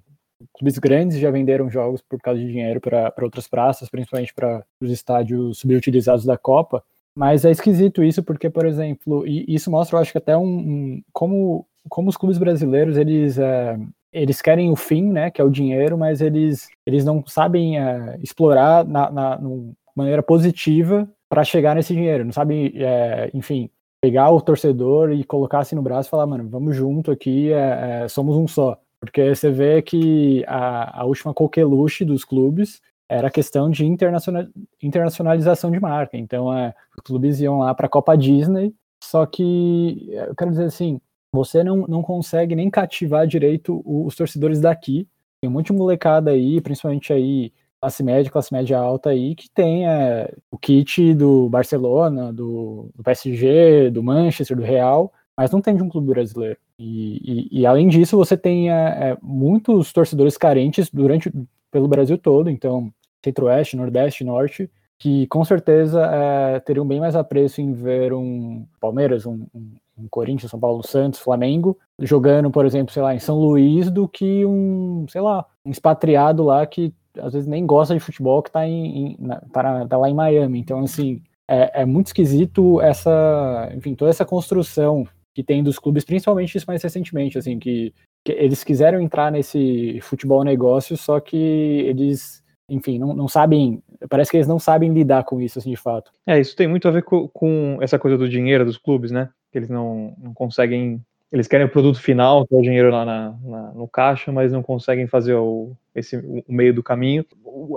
clubes 0.55 0.79
grandes 0.79 1.19
já 1.19 1.31
venderam 1.31 1.71
jogos 1.71 2.03
por 2.03 2.21
causa 2.21 2.41
de 2.41 2.47
dinheiro 2.47 2.81
para 2.81 3.13
outras 3.23 3.49
praças, 3.49 3.89
principalmente 3.89 4.35
para 4.35 4.63
os 4.81 4.91
estádios 4.91 5.59
subutilizados 5.59 6.25
da 6.27 6.37
Copa. 6.37 6.85
Mas 7.17 7.45
é 7.45 7.51
esquisito 7.51 8.05
isso, 8.05 8.23
porque, 8.23 8.51
por 8.51 8.67
exemplo, 8.67 9.27
e 9.27 9.45
isso 9.49 9.71
mostra, 9.71 9.97
eu 9.97 10.03
acho 10.03 10.13
que 10.13 10.19
até 10.19 10.37
um, 10.37 10.45
um 10.45 11.03
como, 11.13 11.67
como 11.89 12.11
os 12.11 12.17
clubes 12.19 12.39
brasileiros, 12.39 12.99
eles, 12.99 13.39
é, 13.39 13.79
eles 14.13 14.43
querem 14.43 14.71
o 14.71 14.77
fim, 14.77 15.11
né, 15.11 15.31
que 15.31 15.41
é 15.41 15.45
o 15.45 15.51
dinheiro, 15.51 15.97
mas 15.97 16.21
eles, 16.21 16.69
eles 16.87 17.05
não 17.05 17.25
sabem 17.27 17.81
é, 17.81 18.19
explorar 18.23 18.85
na, 18.85 19.11
na 19.11 19.41
maneira 19.97 20.23
positiva 20.23 21.09
para 21.29 21.45
chegar 21.45 21.75
nesse 21.75 21.95
dinheiro, 21.95 22.25
não 22.25 22.33
sabem, 22.33 22.73
é, 22.77 23.31
enfim, 23.35 23.71
pegar 24.01 24.31
o 24.31 24.41
torcedor 24.41 25.13
e 25.13 25.25
colocar 25.25 25.61
assim 25.61 25.77
no 25.77 25.83
braço 25.83 26.09
e 26.09 26.11
falar, 26.11 26.27
mano, 26.27 26.49
vamos 26.49 26.75
junto 26.75 27.11
aqui, 27.11 27.53
é, 27.53 28.03
é, 28.05 28.09
somos 28.09 28.37
um 28.37 28.47
só. 28.47 28.79
Porque 29.01 29.35
você 29.35 29.51
vê 29.51 29.81
que 29.83 30.45
a, 30.47 31.03
a 31.03 31.05
última 31.05 31.33
coqueluche 31.35 32.05
dos 32.05 32.25
clubes 32.25 32.81
era 33.09 33.31
questão 33.31 33.71
de 33.71 33.87
internacional, 33.87 34.47
internacionalização 34.83 35.71
de 35.71 35.81
marca. 35.81 36.17
Então, 36.17 36.53
é, 36.53 36.75
os 36.97 37.03
clubes 37.05 37.41
iam 37.41 37.59
lá 37.59 37.75
para 37.75 37.87
a 37.87 37.91
Copa 37.91 38.17
Disney, 38.17 38.75
só 39.03 39.25
que, 39.25 40.09
eu 40.11 40.35
quero 40.35 40.51
dizer 40.51 40.65
assim, 40.65 41.01
você 41.33 41.63
não, 41.63 41.87
não 41.87 42.03
consegue 42.03 42.55
nem 42.55 42.71
cativar 42.71 43.27
direito 43.27 43.83
os 43.85 44.15
torcedores 44.17 44.61
daqui. 44.61 45.07
Tem 45.41 45.49
um 45.49 45.53
monte 45.53 45.67
de 45.67 45.73
molecada 45.73 46.31
aí, 46.33 46.61
principalmente 46.61 47.13
aí, 47.13 47.53
classe 47.81 48.03
média, 48.03 48.31
classe 48.31 48.53
média 48.53 48.79
alta 48.79 49.11
aí, 49.11 49.35
que 49.35 49.49
tem 49.51 49.89
é, 49.89 50.33
o 50.51 50.59
kit 50.59 51.15
do 51.15 51.49
Barcelona, 51.49 52.33
do, 52.33 52.91
do, 52.95 53.03
PSG, 53.03 53.91
do 53.91 54.03
Manchester, 54.03 54.57
do 54.57 54.63
Real, 54.63 55.13
mas 55.37 55.51
não 55.51 55.61
tem 55.61 55.77
de 55.77 55.83
um 55.83 55.89
clube 55.89 56.09
brasileiro. 56.09 56.59
E, 56.79 57.49
e, 57.53 57.61
e 57.61 57.67
além 57.67 57.89
disso, 57.89 58.17
você 58.17 58.37
tem 58.37 58.71
é, 58.71 59.11
é 59.11 59.19
muitos 59.23 59.93
torcedores 59.93 60.37
carentes 60.37 60.91
durante 60.91 61.33
pelo 61.71 61.89
Brasil 61.89 62.19
todo, 62.19 62.51
então 62.51 62.91
Centro-Oeste, 63.25 63.77
Nordeste, 63.77 64.25
Norte, 64.25 64.71
que 64.99 65.27
com 65.29 65.45
certeza 65.45 66.05
é, 66.05 66.61
teriam 66.61 66.87
bem 66.87 66.99
mais 66.99 67.15
apreço 67.15 67.61
em 67.61 67.73
ver 67.73 68.13
um 68.13 68.67
Palmeiras, 68.81 69.27
um, 69.27 69.47
um, 69.55 69.73
um, 69.97 70.09
Corinthians, 70.09 70.51
São 70.51 70.59
Paulo, 70.59 70.83
Santos, 70.83 71.21
Flamengo, 71.21 71.79
jogando, 72.01 72.51
por 72.51 72.67
exemplo, 72.67 72.93
sei 72.93 73.03
lá, 73.03 73.15
em 73.15 73.21
São 73.21 73.39
Luís, 73.39 73.91
do 73.91 74.09
que 74.09 74.45
um, 74.45 75.07
sei 75.09 75.21
lá, 75.21 75.47
um 75.65 75.71
expatriado 75.71 76.43
lá 76.43 76.67
que 76.67 76.93
às 77.21 77.33
vezes 77.33 77.47
nem 77.49 77.67
gosta 77.67 77.95
de 77.95 78.01
futebol 78.01 78.43
que 78.43 78.49
está 78.49 78.67
em, 78.67 79.13
em 79.13 79.29
tá, 79.53 79.87
tá, 79.87 79.97
lá 79.97 80.09
em 80.09 80.15
Miami. 80.15 80.59
Então, 80.59 80.81
assim, 80.81 81.23
é, 81.49 81.83
é 81.83 81.85
muito 81.85 82.09
esquisito 82.09 82.81
essa, 82.81 83.71
enfim, 83.75 83.95
toda 83.95 84.11
essa 84.11 84.25
construção 84.25 85.07
que 85.35 85.43
tem 85.43 85.63
dos 85.63 85.79
clubes, 85.79 86.05
principalmente 86.05 86.57
isso 86.57 86.67
mais 86.67 86.83
recentemente, 86.83 87.39
assim, 87.39 87.59
que, 87.59 87.95
que 88.25 88.33
eles 88.33 88.65
quiseram 88.65 89.01
entrar 89.01 89.31
nesse 89.31 90.01
futebol 90.03 90.43
negócio, 90.43 90.97
só 90.97 91.21
que 91.21 91.37
eles 91.37 92.43
enfim, 92.69 92.99
não, 92.99 93.15
não 93.15 93.29
sabem. 93.29 93.83
Parece 94.11 94.31
que 94.31 94.37
eles 94.37 94.47
não 94.47 94.59
sabem 94.59 94.93
lidar 94.93 95.25
com 95.25 95.41
isso, 95.41 95.59
assim, 95.59 95.71
de 95.71 95.77
fato. 95.77 96.13
É, 96.27 96.39
isso 96.39 96.55
tem 96.55 96.69
muito 96.69 96.87
a 96.87 96.91
ver 96.91 97.03
com, 97.03 97.27
com 97.29 97.79
essa 97.81 97.99
coisa 97.99 98.19
do 98.19 98.29
dinheiro 98.29 98.65
dos 98.65 98.77
clubes, 98.77 99.11
né? 99.11 99.31
Que 99.51 99.59
eles 99.59 99.71
não, 99.71 100.15
não 100.19 100.35
conseguem. 100.35 101.01
Eles 101.31 101.47
querem 101.47 101.67
o 101.67 101.71
produto 101.71 102.01
final, 102.01 102.47
é 102.51 102.55
o 102.55 102.63
dinheiro 102.63 102.91
lá 102.91 103.05
na, 103.05 103.35
na, 103.45 103.73
no 103.75 103.87
caixa, 103.87 104.33
mas 104.33 104.51
não 104.51 104.63
conseguem 104.63 105.07
fazer 105.07 105.35
o, 105.35 105.73
esse, 105.95 106.17
o 106.17 106.45
meio 106.53 106.73
do 106.73 106.83
caminho. 106.83 107.25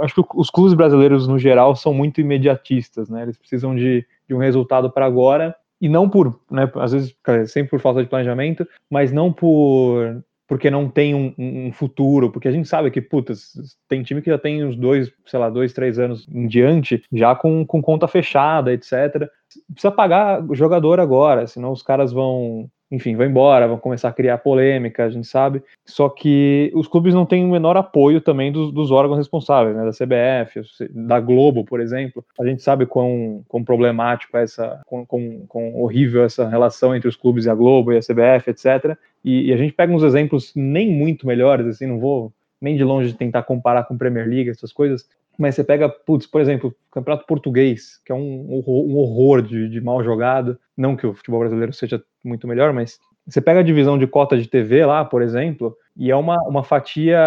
Acho 0.01 0.15
que 0.15 0.23
os 0.35 0.49
clubes 0.49 0.73
brasileiros, 0.73 1.27
no 1.27 1.37
geral, 1.37 1.75
são 1.75 1.93
muito 1.93 2.21
imediatistas, 2.21 3.09
né? 3.09 3.23
Eles 3.23 3.37
precisam 3.37 3.75
de, 3.75 4.05
de 4.27 4.33
um 4.33 4.37
resultado 4.37 4.89
para 4.89 5.05
agora, 5.05 5.55
e 5.81 5.89
não 5.89 6.07
por, 6.07 6.39
né, 6.49 6.71
às 6.75 6.91
vezes, 6.91 7.15
sempre 7.47 7.71
por 7.71 7.79
falta 7.79 8.03
de 8.03 8.09
planejamento, 8.09 8.67
mas 8.89 9.11
não 9.11 9.33
por 9.33 10.23
porque 10.47 10.69
não 10.69 10.89
tem 10.89 11.15
um, 11.15 11.33
um, 11.37 11.71
futuro, 11.71 12.29
porque 12.29 12.49
a 12.49 12.51
gente 12.51 12.67
sabe 12.67 12.91
que, 12.91 12.99
putas, 12.99 13.53
tem 13.87 14.03
time 14.03 14.21
que 14.21 14.29
já 14.29 14.37
tem 14.37 14.65
uns 14.65 14.75
dois, 14.75 15.09
sei 15.25 15.39
lá, 15.39 15.49
dois, 15.49 15.71
três 15.71 15.97
anos 15.97 16.27
em 16.29 16.45
diante, 16.45 17.01
já 17.09 17.33
com, 17.33 17.65
com 17.65 17.81
conta 17.81 18.05
fechada, 18.05 18.73
etc. 18.73 19.29
Precisa 19.71 19.91
pagar 19.93 20.43
o 20.43 20.53
jogador 20.53 20.99
agora, 20.99 21.47
senão 21.47 21.71
os 21.71 21.81
caras 21.81 22.11
vão 22.11 22.69
enfim, 22.91 23.15
vai 23.15 23.27
embora, 23.27 23.67
vão 23.67 23.77
começar 23.77 24.09
a 24.09 24.13
criar 24.13 24.37
polêmica, 24.39 25.05
a 25.05 25.09
gente 25.09 25.25
sabe. 25.25 25.63
Só 25.85 26.09
que 26.09 26.69
os 26.75 26.87
clubes 26.87 27.13
não 27.13 27.25
têm 27.25 27.45
o 27.45 27.51
menor 27.51 27.77
apoio 27.77 28.19
também 28.19 28.51
dos, 28.51 28.71
dos 28.73 28.91
órgãos 28.91 29.17
responsáveis, 29.17 29.75
né, 29.75 29.85
da 29.85 29.91
CBF, 29.91 30.61
da 30.89 31.19
Globo, 31.19 31.63
por 31.63 31.79
exemplo. 31.79 32.23
A 32.37 32.45
gente 32.45 32.61
sabe 32.61 32.85
quão, 32.85 33.43
quão 33.47 33.63
problemático 33.63 34.35
é 34.35 34.43
essa, 34.43 34.81
quão, 34.85 35.05
quão, 35.05 35.75
horrível 35.79 36.23
essa 36.25 36.49
relação 36.49 36.93
entre 36.93 37.07
os 37.07 37.15
clubes 37.15 37.45
e 37.45 37.49
a 37.49 37.55
Globo 37.55 37.93
e 37.93 37.97
a 37.97 38.01
CBF, 38.01 38.49
etc. 38.49 38.97
E, 39.23 39.47
e 39.47 39.53
a 39.53 39.57
gente 39.57 39.71
pega 39.71 39.93
uns 39.93 40.03
exemplos 40.03 40.51
nem 40.53 40.91
muito 40.91 41.25
melhores, 41.25 41.65
assim, 41.67 41.85
não 41.85 41.99
vou 41.99 42.33
nem 42.59 42.75
de 42.75 42.83
longe 42.83 43.13
tentar 43.13 43.41
comparar 43.43 43.85
com 43.85 43.97
Premier 43.97 44.27
League, 44.27 44.49
essas 44.49 44.71
coisas, 44.71 45.07
mas 45.41 45.55
você 45.55 45.63
pega, 45.63 45.89
putz, 45.89 46.27
por 46.27 46.39
exemplo, 46.39 46.69
o 46.69 46.93
Campeonato 46.93 47.25
Português, 47.25 47.99
que 48.05 48.11
é 48.11 48.15
um 48.15 48.53
horror, 48.53 48.85
um 48.85 48.95
horror 48.97 49.41
de, 49.41 49.67
de, 49.67 49.81
mal 49.81 50.03
jogado, 50.03 50.57
não 50.77 50.95
que 50.95 51.07
o 51.07 51.15
futebol 51.15 51.39
brasileiro 51.39 51.73
seja 51.73 52.01
muito 52.23 52.47
melhor, 52.47 52.71
mas 52.71 52.99
você 53.25 53.41
pega 53.41 53.59
a 53.61 53.63
divisão 53.63 53.97
de 53.97 54.05
cota 54.05 54.37
de 54.37 54.47
TV 54.47 54.85
lá, 54.85 55.03
por 55.03 55.21
exemplo, 55.21 55.75
e 55.97 56.11
é 56.11 56.15
uma, 56.15 56.37
uma 56.47 56.63
fatia 56.63 57.17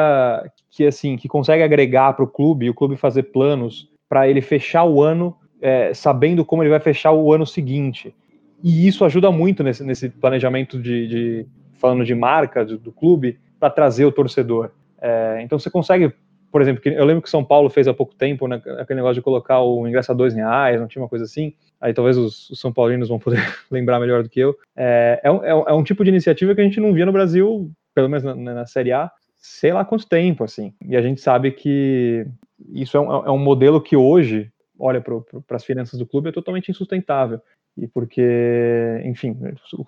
que, 0.71 0.87
assim, 0.87 1.17
que 1.17 1.27
consegue 1.27 1.63
agregar 1.63 2.13
para 2.13 2.25
o 2.25 2.29
clube, 2.29 2.67
e 2.67 2.71
o 2.71 2.75
clube 2.75 2.97
fazer 2.97 3.25
planos 3.25 3.89
para 4.09 4.29
ele 4.29 4.41
fechar 4.41 4.85
o 4.85 5.03
ano 5.03 5.37
é, 5.61 5.93
sabendo 5.93 6.45
como 6.45 6.63
ele 6.63 6.71
vai 6.71 6.81
fechar 6.81 7.11
o 7.11 7.33
ano 7.33 7.45
seguinte. 7.45 8.15
E 8.63 8.87
isso 8.87 9.05
ajuda 9.05 9.31
muito 9.33 9.65
nesse, 9.65 9.83
nesse 9.83 10.09
planejamento 10.09 10.81
de, 10.81 11.09
de 11.09 11.47
falando 11.75 12.05
de 12.05 12.15
marca 12.15 12.65
do, 12.65 12.79
do 12.79 12.93
clube, 12.93 13.39
para 13.59 13.71
trazer 13.71 14.05
o 14.05 14.13
torcedor. 14.13 14.71
É, 15.01 15.41
então 15.43 15.59
você 15.59 15.69
consegue 15.69 16.13
por 16.55 16.63
exemplo, 16.63 16.81
eu 16.85 17.05
lembro 17.05 17.21
que 17.21 17.29
São 17.29 17.45
Paulo 17.45 17.69
fez 17.69 17.89
há 17.89 17.93
pouco 17.93 18.15
tempo 18.15 18.47
né, 18.47 18.63
aquele 18.79 18.99
negócio 18.99 19.17
de 19.17 19.23
colocar 19.23 19.61
o 19.61 19.89
ingresso 19.89 20.13
a 20.13 20.15
dois 20.15 20.35
reais, 20.35 20.81
não 20.81 20.87
tinha 20.87 21.03
uma 21.03 21.09
coisa 21.09 21.25
assim. 21.25 21.53
Aí 21.81 21.93
talvez 21.93 22.17
os, 22.17 22.49
os 22.49 22.61
São 22.61 22.73
Paulinos 22.73 23.09
vão 23.09 23.19
poder 23.19 23.41
lembrar 23.69 23.99
melhor 23.99 24.23
do 24.23 24.29
que 24.29 24.39
eu. 24.39 24.57
É, 24.77 25.21
é, 25.25 25.33
um, 25.33 25.45
é, 25.45 25.73
um, 25.73 25.83
tipo 25.83 26.05
de 26.05 26.11
iniciativa 26.11 26.55
que 26.55 26.61
a 26.61 26.65
gente 26.65 26.79
não 26.79 26.93
via 26.93 27.05
no 27.05 27.11
Brasil, 27.11 27.73
pelo 27.93 28.09
menos 28.09 28.23
na, 28.23 28.37
na 28.37 28.67
Série 28.67 28.93
A, 28.93 29.11
sei 29.37 29.73
lá 29.73 29.85
quanto 29.85 30.09
tempo, 30.09 30.45
assim. 30.45 30.73
E 30.87 30.97
a 30.97 31.03
gente 31.03 31.21
sabe 31.21 31.51
que 31.51 32.25
isso 32.69 32.97
é 32.97 33.01
um, 33.01 33.13
é 33.13 33.31
um 33.33 33.39
modelo 33.39 33.81
que 33.81 33.97
hoje, 33.97 34.49
olha 34.79 35.01
para 35.01 35.57
as 35.57 35.65
finanças 35.65 35.99
do 35.99 36.07
clube, 36.07 36.29
é 36.29 36.33
totalmente 36.33 36.71
insustentável. 36.71 37.41
E 37.77 37.89
porque, 37.89 39.03
enfim, 39.05 39.37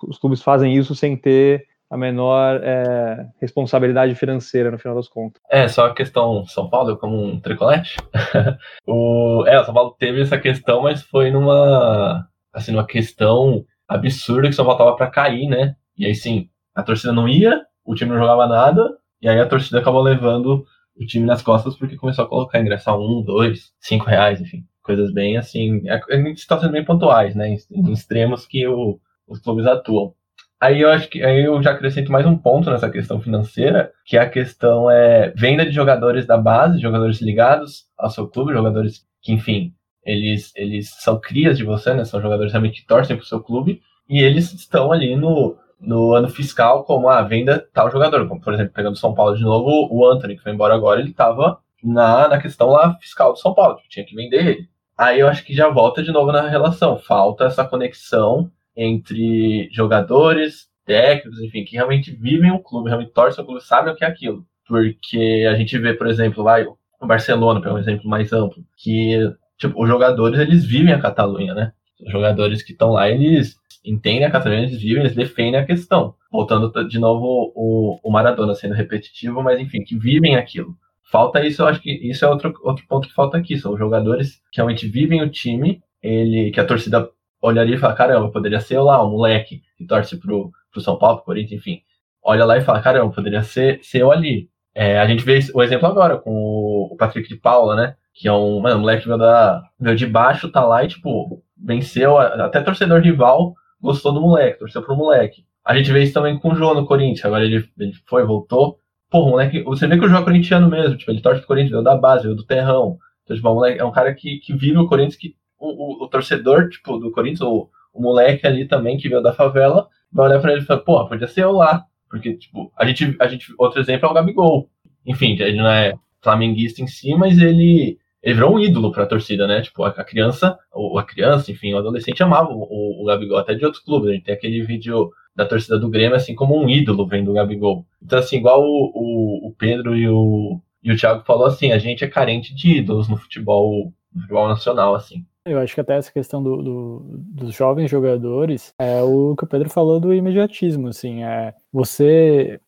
os 0.02 0.18
clubes 0.18 0.42
fazem 0.42 0.76
isso 0.76 0.96
sem 0.96 1.16
ter 1.16 1.64
a 1.90 1.96
menor 1.96 2.60
é, 2.62 3.26
responsabilidade 3.40 4.14
financeira 4.14 4.70
no 4.70 4.78
final 4.78 4.96
das 4.96 5.08
contas. 5.08 5.40
É, 5.50 5.68
só 5.68 5.86
a 5.86 5.94
questão 5.94 6.44
São 6.46 6.68
Paulo 6.68 6.96
como 6.96 7.16
um 7.16 7.40
tricolete. 7.40 7.96
o, 8.86 9.44
é, 9.46 9.60
o 9.60 9.64
São 9.64 9.74
Paulo 9.74 9.94
teve 9.98 10.20
essa 10.20 10.38
questão, 10.38 10.82
mas 10.82 11.02
foi 11.02 11.30
numa 11.30 12.26
assim, 12.52 12.72
numa 12.72 12.86
questão 12.86 13.64
absurda 13.88 14.48
que 14.48 14.54
São 14.54 14.64
Paulo 14.64 14.78
tava 14.78 14.96
para 14.96 15.10
cair, 15.10 15.48
né? 15.48 15.76
E 15.96 16.06
aí 16.06 16.14
sim, 16.14 16.48
a 16.74 16.82
torcida 16.82 17.12
não 17.12 17.28
ia, 17.28 17.62
o 17.84 17.94
time 17.94 18.10
não 18.10 18.18
jogava 18.18 18.46
nada, 18.46 18.82
e 19.20 19.28
aí 19.28 19.38
a 19.38 19.48
torcida 19.48 19.78
acabou 19.78 20.02
levando 20.02 20.64
o 20.96 21.06
time 21.06 21.26
nas 21.26 21.42
costas 21.42 21.76
porque 21.76 21.96
começou 21.96 22.24
a 22.24 22.28
colocar 22.28 22.60
ingresso 22.60 22.90
a 22.90 22.98
um, 22.98 23.22
dois, 23.22 23.72
cinco 23.78 24.06
reais, 24.06 24.40
enfim. 24.40 24.64
Coisas 24.82 25.12
bem 25.12 25.36
assim, 25.36 25.82
é, 25.88 26.00
é 26.10 26.34
situações 26.34 26.72
bem 26.72 26.84
pontuais, 26.84 27.34
né? 27.34 27.48
Em, 27.48 27.58
em 27.70 27.92
extremos 27.92 28.46
que 28.46 28.66
o, 28.66 28.98
os 29.28 29.40
clubes 29.40 29.66
atuam. 29.66 30.14
Aí 30.60 30.80
eu 30.80 30.88
acho 30.88 31.08
que 31.08 31.22
aí 31.22 31.44
eu 31.44 31.62
já 31.62 31.72
acrescento 31.72 32.10
mais 32.10 32.24
um 32.24 32.36
ponto 32.36 32.70
nessa 32.70 32.90
questão 32.90 33.20
financeira, 33.20 33.92
que 34.06 34.16
é 34.16 34.20
a 34.20 34.28
questão 34.28 34.90
é 34.90 35.30
venda 35.36 35.66
de 35.66 35.72
jogadores 35.72 36.26
da 36.26 36.38
base, 36.38 36.80
jogadores 36.80 37.20
ligados 37.20 37.84
ao 37.98 38.10
seu 38.10 38.26
clube, 38.26 38.54
jogadores 38.54 39.04
que, 39.20 39.32
enfim, 39.32 39.74
eles, 40.02 40.52
eles 40.56 40.90
são 41.00 41.20
crias 41.20 41.58
de 41.58 41.64
você, 41.64 41.92
né? 41.92 42.04
São 42.04 42.22
jogadores 42.22 42.52
realmente 42.52 42.80
que 42.80 42.86
torcem 42.86 43.16
pro 43.16 43.26
seu 43.26 43.40
clube, 43.40 43.82
e 44.08 44.22
eles 44.22 44.52
estão 44.54 44.92
ali 44.92 45.14
no, 45.14 45.56
no 45.78 46.14
ano 46.14 46.28
fiscal 46.28 46.84
como 46.84 47.08
a 47.08 47.20
venda 47.22 47.66
tal 47.74 47.90
jogador. 47.90 48.26
Como, 48.26 48.40
por 48.40 48.54
exemplo, 48.54 48.72
pegando 48.72 48.96
São 48.96 49.14
Paulo 49.14 49.36
de 49.36 49.42
novo, 49.42 49.88
o 49.90 50.06
Anthony, 50.06 50.36
que 50.36 50.42
foi 50.42 50.52
embora 50.52 50.74
agora, 50.74 51.00
ele 51.00 51.10
estava 51.10 51.58
na, 51.84 52.28
na 52.28 52.40
questão 52.40 52.68
lá 52.68 52.94
fiscal 52.98 53.32
do 53.32 53.38
São 53.38 53.52
Paulo, 53.52 53.78
tinha 53.90 54.06
que 54.06 54.14
vender 54.14 54.46
ele. 54.46 54.68
Aí 54.96 55.20
eu 55.20 55.28
acho 55.28 55.44
que 55.44 55.54
já 55.54 55.68
volta 55.68 56.02
de 56.02 56.10
novo 56.10 56.32
na 56.32 56.48
relação. 56.48 56.96
Falta 56.98 57.44
essa 57.44 57.64
conexão 57.64 58.50
entre 58.76 59.68
jogadores, 59.72 60.68
técnicos, 60.84 61.40
enfim, 61.40 61.64
que 61.64 61.76
realmente 61.76 62.12
vivem 62.12 62.52
o 62.52 62.60
clube, 62.60 62.88
realmente 62.88 63.12
torcem 63.12 63.42
o 63.42 63.46
clube, 63.46 63.62
sabem 63.62 63.92
o 63.92 63.96
que 63.96 64.04
é 64.04 64.08
aquilo. 64.08 64.44
Porque 64.66 65.46
a 65.50 65.54
gente 65.54 65.78
vê, 65.78 65.94
por 65.94 66.06
exemplo, 66.06 66.44
vai, 66.44 66.64
o 66.64 67.06
Barcelona, 67.06 67.60
para 67.60 67.74
um 67.74 67.78
exemplo 67.78 68.08
mais 68.08 68.32
amplo, 68.32 68.64
que 68.76 69.18
tipo, 69.58 69.82
os 69.82 69.88
jogadores 69.88 70.38
eles 70.38 70.64
vivem 70.64 70.92
a 70.92 71.00
Catalunha, 71.00 71.54
né? 71.54 71.72
Os 72.04 72.12
jogadores 72.12 72.62
que 72.62 72.72
estão 72.72 72.90
lá, 72.90 73.10
eles 73.10 73.56
entendem 73.84 74.24
a 74.24 74.30
Catalunha, 74.30 74.62
eles 74.62 74.80
vivem, 74.80 75.00
eles 75.00 75.14
defendem 75.14 75.60
a 75.60 75.64
questão. 75.64 76.14
Voltando 76.30 76.70
de 76.88 76.98
novo 76.98 77.52
o, 77.54 77.98
o 78.02 78.10
Maradona 78.10 78.54
sendo 78.54 78.74
repetitivo, 78.74 79.42
mas 79.42 79.60
enfim, 79.60 79.82
que 79.82 79.96
vivem 79.96 80.36
aquilo. 80.36 80.76
Falta 81.10 81.44
isso, 81.44 81.62
eu 81.62 81.68
acho 81.68 81.80
que 81.80 81.90
isso 81.90 82.24
é 82.24 82.28
outro, 82.28 82.52
outro 82.62 82.84
ponto 82.88 83.08
que 83.08 83.14
falta 83.14 83.38
aqui. 83.38 83.56
São 83.56 83.72
os 83.72 83.78
jogadores 83.78 84.42
que 84.50 84.56
realmente 84.56 84.88
vivem 84.88 85.22
o 85.22 85.30
time, 85.30 85.80
ele, 86.02 86.50
que 86.50 86.60
a 86.60 86.66
torcida 86.66 87.08
olharia 87.46 87.76
e 87.76 87.78
fala, 87.78 87.94
caramba, 87.94 88.30
poderia 88.30 88.60
ser 88.60 88.80
lá, 88.80 89.04
um 89.04 89.10
moleque 89.10 89.62
que 89.76 89.86
torce 89.86 90.18
pro, 90.18 90.50
pro 90.72 90.80
São 90.80 90.98
Paulo, 90.98 91.16
pro 91.18 91.26
Corinthians, 91.26 91.60
enfim. 91.60 91.80
Olha 92.22 92.44
lá 92.44 92.56
e 92.56 92.60
fala, 92.60 92.80
caramba, 92.80 93.12
poderia 93.12 93.42
ser, 93.42 93.80
ser 93.82 94.02
eu 94.02 94.10
ali. 94.10 94.48
É, 94.74 94.98
a 94.98 95.06
gente 95.06 95.24
vê 95.24 95.38
o 95.54 95.62
exemplo 95.62 95.86
agora 95.86 96.18
com 96.18 96.30
o 96.32 96.96
Patrick 96.98 97.28
de 97.28 97.36
Paula, 97.36 97.76
né? 97.76 97.96
Que 98.12 98.28
é 98.28 98.32
um, 98.32 98.60
mano, 98.60 98.76
um 98.76 98.80
moleque 98.80 99.02
que 99.02 99.08
veio, 99.08 99.18
da, 99.18 99.62
de 99.94 100.06
baixo, 100.06 100.50
tá 100.50 100.64
lá 100.64 100.84
e, 100.84 100.88
tipo, 100.88 101.42
venceu, 101.56 102.18
até 102.18 102.60
torcedor 102.60 103.00
rival 103.00 103.54
gostou 103.80 104.12
do 104.12 104.20
moleque, 104.20 104.58
torceu 104.58 104.82
pro 104.82 104.96
moleque. 104.96 105.44
A 105.64 105.76
gente 105.76 105.92
vê 105.92 106.02
isso 106.02 106.14
também 106.14 106.38
com 106.38 106.50
o 106.52 106.54
João 106.54 106.74
no 106.74 106.86
Corinthians, 106.86 107.24
agora 107.24 107.44
ele, 107.44 107.68
ele 107.78 107.92
foi, 108.06 108.24
voltou. 108.24 108.78
Pô, 109.10 109.28
moleque, 109.28 109.62
você 109.62 109.86
vê 109.86 109.98
que 109.98 110.04
o 110.04 110.08
João 110.08 110.22
é 110.22 110.24
corintiano 110.24 110.68
mesmo, 110.68 110.96
tipo, 110.96 111.10
ele 111.10 111.20
torce 111.20 111.40
pro 111.40 111.48
Corinthians, 111.48 111.72
veio 111.72 111.82
da 111.82 111.96
base, 111.96 112.24
veio 112.24 112.34
do 112.34 112.44
terrão. 112.44 112.98
Então, 113.24 113.36
tipo, 113.36 113.48
o 113.48 113.54
moleque, 113.54 113.80
é 113.80 113.84
um 113.84 113.92
cara 113.92 114.12
que, 114.14 114.38
que 114.38 114.54
vive 114.54 114.78
o 114.78 114.86
Corinthians, 114.86 115.16
que 115.16 115.34
o, 115.66 116.02
o, 116.02 116.04
o 116.04 116.08
torcedor, 116.08 116.68
tipo, 116.68 116.98
do 116.98 117.10
Corinthians, 117.10 117.42
o, 117.42 117.68
o 117.92 118.02
moleque 118.02 118.46
ali 118.46 118.66
também 118.66 118.96
que 118.96 119.08
veio 119.08 119.22
da 119.22 119.32
favela, 119.32 119.88
vai 120.12 120.28
olhar 120.28 120.40
pra 120.40 120.52
ele 120.52 120.62
e 120.62 120.64
falar, 120.64 120.80
pô, 120.80 121.06
podia 121.08 121.26
ser 121.26 121.44
eu 121.44 121.52
lá. 121.52 121.84
Porque, 122.08 122.34
tipo, 122.34 122.72
a 122.76 122.86
gente, 122.86 123.16
a 123.20 123.26
gente. 123.26 123.52
Outro 123.58 123.80
exemplo 123.80 124.08
é 124.08 124.10
o 124.10 124.14
Gabigol. 124.14 124.70
Enfim, 125.04 125.36
ele 125.40 125.58
não 125.58 125.68
é 125.68 125.94
flamenguista 126.22 126.82
em 126.82 126.86
si, 126.86 127.14
mas 127.14 127.38
ele, 127.38 127.98
ele 128.22 128.34
virou 128.34 128.54
um 128.54 128.60
ídolo 128.60 128.90
para 128.92 129.04
a 129.04 129.06
torcida, 129.06 129.46
né? 129.46 129.62
Tipo, 129.62 129.84
a, 129.84 129.88
a, 129.88 130.04
criança, 130.04 130.58
ou 130.72 130.98
a 130.98 131.04
criança, 131.04 131.50
enfim, 131.50 131.74
o 131.74 131.78
adolescente 131.78 132.22
amava 132.22 132.50
o, 132.50 133.02
o, 133.02 133.04
Gabigol, 133.04 133.38
até 133.38 133.54
de 133.54 133.64
outros 133.64 133.82
clubes. 133.82 134.10
A 134.10 134.12
gente 134.14 134.24
tem 134.24 134.34
aquele 134.34 134.62
vídeo 134.62 135.10
da 135.34 135.44
torcida 135.44 135.78
do 135.78 135.90
Grêmio, 135.90 136.16
assim, 136.16 136.34
como 136.34 136.58
um 136.58 136.68
ídolo 136.68 137.06
vendo 137.06 137.30
o 137.30 137.34
Gabigol. 137.34 137.86
Então, 138.02 138.18
assim, 138.18 138.38
igual 138.38 138.62
o, 138.62 138.92
o, 138.94 139.48
o 139.48 139.54
Pedro 139.56 139.96
e 139.96 140.08
o, 140.08 140.60
e 140.82 140.92
o 140.92 140.96
Thiago 140.96 141.24
falou 141.24 141.46
assim, 141.46 141.72
a 141.72 141.78
gente 141.78 142.04
é 142.04 142.08
carente 142.08 142.54
de 142.54 142.78
ídolos 142.78 143.08
no 143.08 143.16
futebol, 143.16 143.92
no 144.14 144.20
futebol 144.22 144.48
nacional, 144.48 144.94
assim. 144.94 145.24
Eu 145.46 145.60
acho 145.60 145.74
que 145.74 145.80
até 145.80 145.96
essa 145.96 146.12
questão 146.12 146.42
do, 146.42 146.60
do, 146.60 147.02
dos 147.08 147.54
jovens 147.54 147.88
jogadores 147.88 148.74
é 148.80 149.00
o 149.00 149.36
que 149.36 149.44
o 149.44 149.46
Pedro 149.46 149.70
falou 149.70 150.00
do 150.00 150.12
imediatismo, 150.12 150.88
assim, 150.88 151.22
é 151.22 151.54
você 151.72 152.60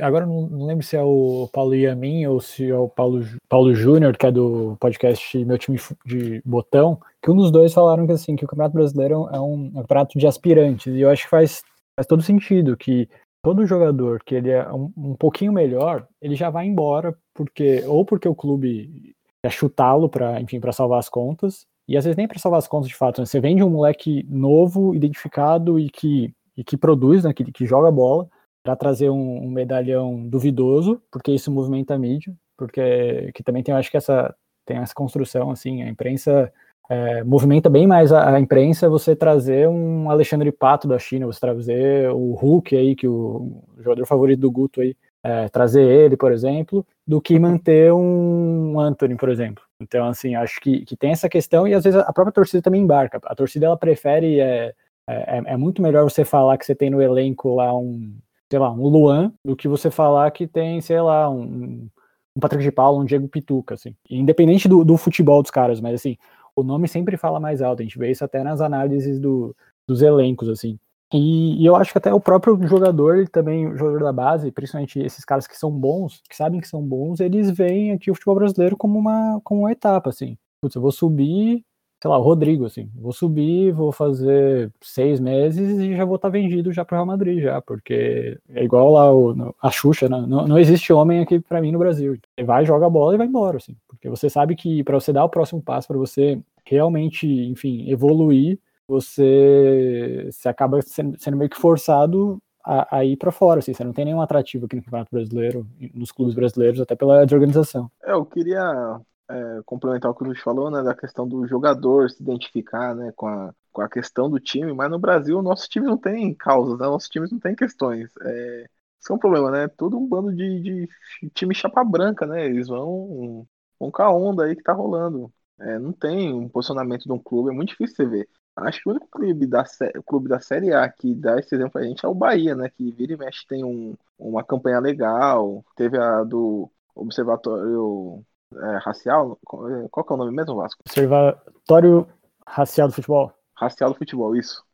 agora 0.00 0.26
não, 0.26 0.66
lembro 0.66 0.84
se 0.84 0.96
é 0.96 1.02
o 1.02 1.48
Paulo 1.52 1.74
Yamin 1.74 2.26
ou 2.26 2.40
se 2.40 2.68
é 2.68 2.76
o 2.76 2.88
Paulo, 2.88 3.22
Paulo 3.48 3.74
Júnior, 3.74 4.16
que 4.16 4.26
é 4.26 4.32
do 4.32 4.76
podcast 4.78 5.44
Meu 5.44 5.58
Time 5.58 5.78
de 6.04 6.42
Botão, 6.44 7.00
que 7.22 7.30
um 7.30 7.36
dos 7.36 7.50
dois 7.50 7.72
falaram 7.72 8.06
que 8.06 8.12
assim 8.12 8.36
que 8.36 8.44
o 8.44 8.48
Campeonato 8.48 8.74
Brasileiro 8.74 9.14
é 9.14 9.18
um, 9.18 9.30
é 9.30 9.40
um 9.40 9.72
campeonato 9.82 10.18
de 10.18 10.26
aspirantes, 10.26 10.94
e 10.94 11.00
eu 11.00 11.10
acho 11.10 11.24
que 11.24 11.30
faz, 11.30 11.62
faz 11.98 12.06
todo 12.06 12.22
sentido 12.22 12.76
que 12.76 13.08
todo 13.42 13.66
jogador 13.66 14.22
que 14.24 14.34
ele 14.34 14.50
é 14.50 14.70
um, 14.72 14.92
um 14.96 15.14
pouquinho 15.14 15.52
melhor, 15.52 16.06
ele 16.20 16.34
já 16.34 16.50
vai 16.50 16.66
embora, 16.66 17.16
porque 17.34 17.82
ou 17.86 18.04
porque 18.04 18.28
o 18.28 18.34
clube 18.34 19.14
quer 19.42 19.50
chutá-lo 19.50 20.08
para, 20.08 20.40
enfim, 20.40 20.60
para 20.60 20.72
salvar 20.72 20.98
as 20.98 21.08
contas, 21.08 21.66
e 21.90 21.96
às 21.96 22.04
vezes 22.04 22.16
nem 22.16 22.28
para 22.28 22.38
salvar 22.38 22.58
as 22.58 22.68
contas 22.68 22.88
de 22.88 22.94
fato, 22.94 23.20
né? 23.20 23.26
você 23.26 23.40
vende 23.40 23.64
um 23.64 23.68
moleque 23.68 24.24
novo, 24.28 24.94
identificado 24.94 25.76
e 25.76 25.90
que, 25.90 26.32
e 26.56 26.62
que 26.62 26.76
produz, 26.76 27.24
né, 27.24 27.32
que, 27.32 27.42
que 27.50 27.66
joga 27.66 27.90
bola, 27.90 28.28
para 28.62 28.76
trazer 28.76 29.10
um, 29.10 29.44
um, 29.44 29.50
medalhão 29.50 30.28
duvidoso, 30.28 31.02
porque 31.10 31.32
isso 31.32 31.50
movimenta 31.50 31.94
a 31.94 31.98
mídia, 31.98 32.32
porque 32.56 33.32
que 33.34 33.42
também 33.42 33.64
tem, 33.64 33.72
eu 33.72 33.78
acho 33.78 33.90
que 33.90 33.96
essa 33.96 34.32
tem 34.64 34.76
essa 34.76 34.94
construção 34.94 35.50
assim, 35.50 35.82
a 35.82 35.88
imprensa 35.88 36.52
é, 36.88 37.24
movimenta 37.24 37.68
bem 37.68 37.88
mais 37.88 38.12
a, 38.12 38.36
a, 38.36 38.38
imprensa 38.38 38.88
você 38.88 39.16
trazer 39.16 39.66
um 39.66 40.08
Alexandre 40.10 40.52
Pato 40.52 40.86
da 40.86 40.98
China, 40.98 41.26
você 41.26 41.40
trazer 41.40 42.08
o 42.10 42.34
Hulk 42.34 42.76
aí, 42.76 42.94
que 42.94 43.08
o, 43.08 43.64
o 43.76 43.82
jogador 43.82 44.06
favorito 44.06 44.38
do 44.38 44.50
Guto 44.50 44.80
aí, 44.80 44.94
é, 45.22 45.48
trazer 45.48 45.82
ele, 45.82 46.16
por 46.16 46.32
exemplo, 46.32 46.86
do 47.06 47.20
que 47.20 47.38
manter 47.38 47.92
um 47.92 48.78
Anthony, 48.80 49.16
por 49.16 49.28
exemplo. 49.28 49.62
Então, 49.80 50.06
assim, 50.06 50.34
acho 50.34 50.60
que, 50.60 50.84
que 50.84 50.96
tem 50.96 51.12
essa 51.12 51.28
questão 51.28 51.66
e 51.66 51.74
às 51.74 51.84
vezes 51.84 52.00
a 52.00 52.12
própria 52.12 52.32
torcida 52.32 52.62
também 52.62 52.82
embarca. 52.82 53.20
A 53.24 53.34
torcida 53.34 53.66
ela 53.66 53.76
prefere, 53.76 54.40
é, 54.40 54.74
é, 55.08 55.42
é 55.46 55.56
muito 55.56 55.82
melhor 55.82 56.04
você 56.04 56.24
falar 56.24 56.56
que 56.58 56.66
você 56.66 56.74
tem 56.74 56.90
no 56.90 57.02
elenco 57.02 57.54
lá 57.54 57.76
um 57.76 58.18
sei 58.50 58.58
lá, 58.58 58.70
um 58.72 58.88
Luan, 58.88 59.32
do 59.44 59.54
que 59.54 59.68
você 59.68 59.90
falar 59.90 60.28
que 60.32 60.46
tem, 60.46 60.80
sei 60.80 61.00
lá, 61.00 61.30
um, 61.30 61.88
um 62.34 62.40
Patrick 62.40 62.64
de 62.64 62.72
Paulo, 62.72 63.00
um 63.00 63.04
Diego 63.04 63.28
Pituca, 63.28 63.74
assim. 63.74 63.94
Independente 64.10 64.68
do, 64.68 64.84
do 64.84 64.96
futebol 64.96 65.40
dos 65.40 65.52
caras, 65.52 65.80
mas 65.80 65.94
assim, 65.94 66.16
o 66.56 66.64
nome 66.64 66.88
sempre 66.88 67.16
fala 67.16 67.38
mais 67.38 67.62
alto. 67.62 67.80
A 67.80 67.84
gente 67.84 67.98
vê 67.98 68.10
isso 68.10 68.24
até 68.24 68.42
nas 68.42 68.60
análises 68.60 69.20
do, 69.20 69.54
dos 69.86 70.02
elencos, 70.02 70.48
assim. 70.48 70.78
E, 71.12 71.62
e, 71.62 71.66
eu 71.66 71.74
acho 71.74 71.92
que 71.92 71.98
até 71.98 72.12
o 72.12 72.20
próprio 72.20 72.56
jogador, 72.68 73.16
ele 73.16 73.26
também, 73.26 73.66
o 73.66 73.76
jogador 73.76 74.04
da 74.04 74.12
base, 74.12 74.52
principalmente 74.52 75.00
esses 75.00 75.24
caras 75.24 75.46
que 75.46 75.58
são 75.58 75.70
bons, 75.70 76.22
que 76.28 76.36
sabem 76.36 76.60
que 76.60 76.68
são 76.68 76.82
bons, 76.82 77.18
eles 77.18 77.50
veem 77.50 77.92
aqui 77.92 78.10
o 78.10 78.14
futebol 78.14 78.36
brasileiro 78.36 78.76
como 78.76 78.98
uma, 78.98 79.40
como 79.42 79.62
uma 79.62 79.72
etapa, 79.72 80.10
assim. 80.10 80.36
Putz, 80.60 80.76
eu 80.76 80.82
vou 80.82 80.92
subir, 80.92 81.64
sei 82.00 82.10
lá, 82.10 82.16
o 82.16 82.22
Rodrigo, 82.22 82.64
assim, 82.64 82.90
vou 82.94 83.12
subir, 83.12 83.72
vou 83.72 83.90
fazer 83.90 84.72
seis 84.80 85.18
meses 85.18 85.78
e 85.78 85.96
já 85.96 86.04
vou 86.04 86.16
estar 86.16 86.28
tá 86.28 86.32
vendido 86.32 86.72
já 86.72 86.84
para 86.84 86.94
o 86.94 86.98
Real 86.98 87.06
Madrid, 87.06 87.42
já, 87.42 87.60
porque 87.60 88.38
é 88.48 88.62
igual 88.62 88.92
lá 88.92 89.12
o, 89.12 89.54
a 89.60 89.70
Xuxa, 89.70 90.08
né? 90.08 90.24
não, 90.28 90.46
não 90.46 90.58
existe 90.58 90.92
homem 90.92 91.20
aqui 91.20 91.40
para 91.40 91.60
mim 91.60 91.72
no 91.72 91.78
Brasil. 91.78 92.16
Você 92.38 92.44
vai, 92.44 92.64
joga 92.64 92.86
a 92.86 92.90
bola 92.90 93.14
e 93.14 93.18
vai 93.18 93.26
embora, 93.26 93.56
assim, 93.56 93.76
porque 93.88 94.08
você 94.08 94.30
sabe 94.30 94.54
que 94.54 94.84
para 94.84 94.98
você 94.98 95.12
dar 95.12 95.24
o 95.24 95.28
próximo 95.28 95.60
passo, 95.60 95.88
para 95.88 95.98
você 95.98 96.40
realmente, 96.64 97.26
enfim, 97.26 97.90
evoluir, 97.90 98.58
você, 98.90 100.28
você 100.30 100.48
acaba 100.48 100.82
sendo, 100.82 101.16
sendo 101.18 101.36
meio 101.36 101.48
que 101.48 101.56
forçado 101.56 102.42
a, 102.64 102.98
a 102.98 103.04
ir 103.04 103.16
para 103.16 103.30
fora, 103.30 103.60
assim, 103.60 103.72
você 103.72 103.84
não 103.84 103.92
tem 103.92 104.04
nenhum 104.04 104.20
atrativo 104.20 104.66
aqui 104.66 104.76
no 104.76 104.82
Campeonato 104.82 105.10
Brasileiro, 105.12 105.66
nos 105.94 106.10
clubes 106.10 106.34
brasileiros, 106.34 106.80
até 106.80 106.96
pela 106.96 107.24
desorganização. 107.24 107.90
É, 108.02 108.12
eu 108.12 108.24
queria 108.24 109.00
é, 109.28 109.60
complementar 109.64 110.10
o 110.10 110.14
que 110.14 110.22
o 110.22 110.26
Luiz 110.26 110.40
falou, 110.40 110.70
né, 110.70 110.82
da 110.82 110.94
questão 110.94 111.26
do 111.26 111.46
jogador 111.46 112.10
se 112.10 112.20
identificar, 112.20 112.94
né, 112.94 113.12
com 113.14 113.28
a, 113.28 113.54
com 113.72 113.80
a 113.80 113.88
questão 113.88 114.28
do 114.28 114.40
time, 114.40 114.72
mas 114.72 114.90
no 114.90 114.98
Brasil 114.98 115.38
o 115.38 115.42
nosso 115.42 115.68
time 115.68 115.86
não 115.86 115.96
tem 115.96 116.34
causas, 116.34 116.78
né, 116.78 116.86
nossos 116.86 117.08
times 117.08 117.30
não 117.30 117.38
tem 117.38 117.54
questões. 117.54 118.10
É, 118.22 118.66
isso 119.00 119.12
é 119.12 119.14
um 119.14 119.18
problema, 119.18 119.50
né, 119.50 119.68
tudo 119.68 119.96
um 119.96 120.06
bando 120.06 120.34
de, 120.34 120.60
de 120.60 121.30
time 121.32 121.54
chapa 121.54 121.84
branca, 121.84 122.26
né, 122.26 122.44
eles 122.44 122.66
vão, 122.66 123.46
vão 123.78 123.90
com 123.90 124.02
a 124.02 124.12
onda 124.12 124.44
aí 124.44 124.56
que 124.56 124.62
tá 124.64 124.72
rolando. 124.72 125.32
É, 125.60 125.78
não 125.78 125.92
tem 125.92 126.32
um 126.32 126.48
posicionamento 126.48 127.04
de 127.04 127.12
um 127.12 127.18
clube, 127.18 127.50
é 127.50 127.52
muito 127.52 127.70
difícil 127.70 127.96
você 127.96 128.06
ver. 128.06 128.28
Acho 128.62 128.82
que 128.82 128.88
o 128.88 128.92
único 128.92 129.08
clube 129.08 129.46
da, 129.46 129.64
o 129.96 130.02
clube 130.02 130.28
da 130.28 130.40
Série 130.40 130.72
A 130.72 130.88
que 130.88 131.14
dá 131.14 131.38
esse 131.38 131.54
exemplo 131.54 131.72
pra 131.72 131.82
gente 131.82 132.04
é 132.04 132.08
o 132.08 132.14
Bahia, 132.14 132.54
né, 132.54 132.68
que 132.68 132.90
vira 132.92 133.12
e 133.12 133.16
mexe 133.16 133.46
tem 133.46 133.64
um, 133.64 133.94
uma 134.18 134.44
campanha 134.44 134.78
legal, 134.78 135.64
teve 135.76 135.98
a 135.98 136.22
do 136.24 136.70
Observatório 136.94 138.24
é, 138.54 138.76
racial. 138.78 139.38
É, 139.42 139.88
qual 139.90 140.04
que 140.04 140.12
é 140.12 140.14
o 140.14 140.18
nome 140.18 140.32
mesmo, 140.32 140.56
Vasco? 140.56 140.82
Observatório 140.86 142.06
Racial 142.46 142.88
do 142.88 142.94
Futebol. 142.94 143.32
Racial 143.54 143.90
do 143.90 143.96
Futebol, 143.96 144.36
isso. 144.36 144.64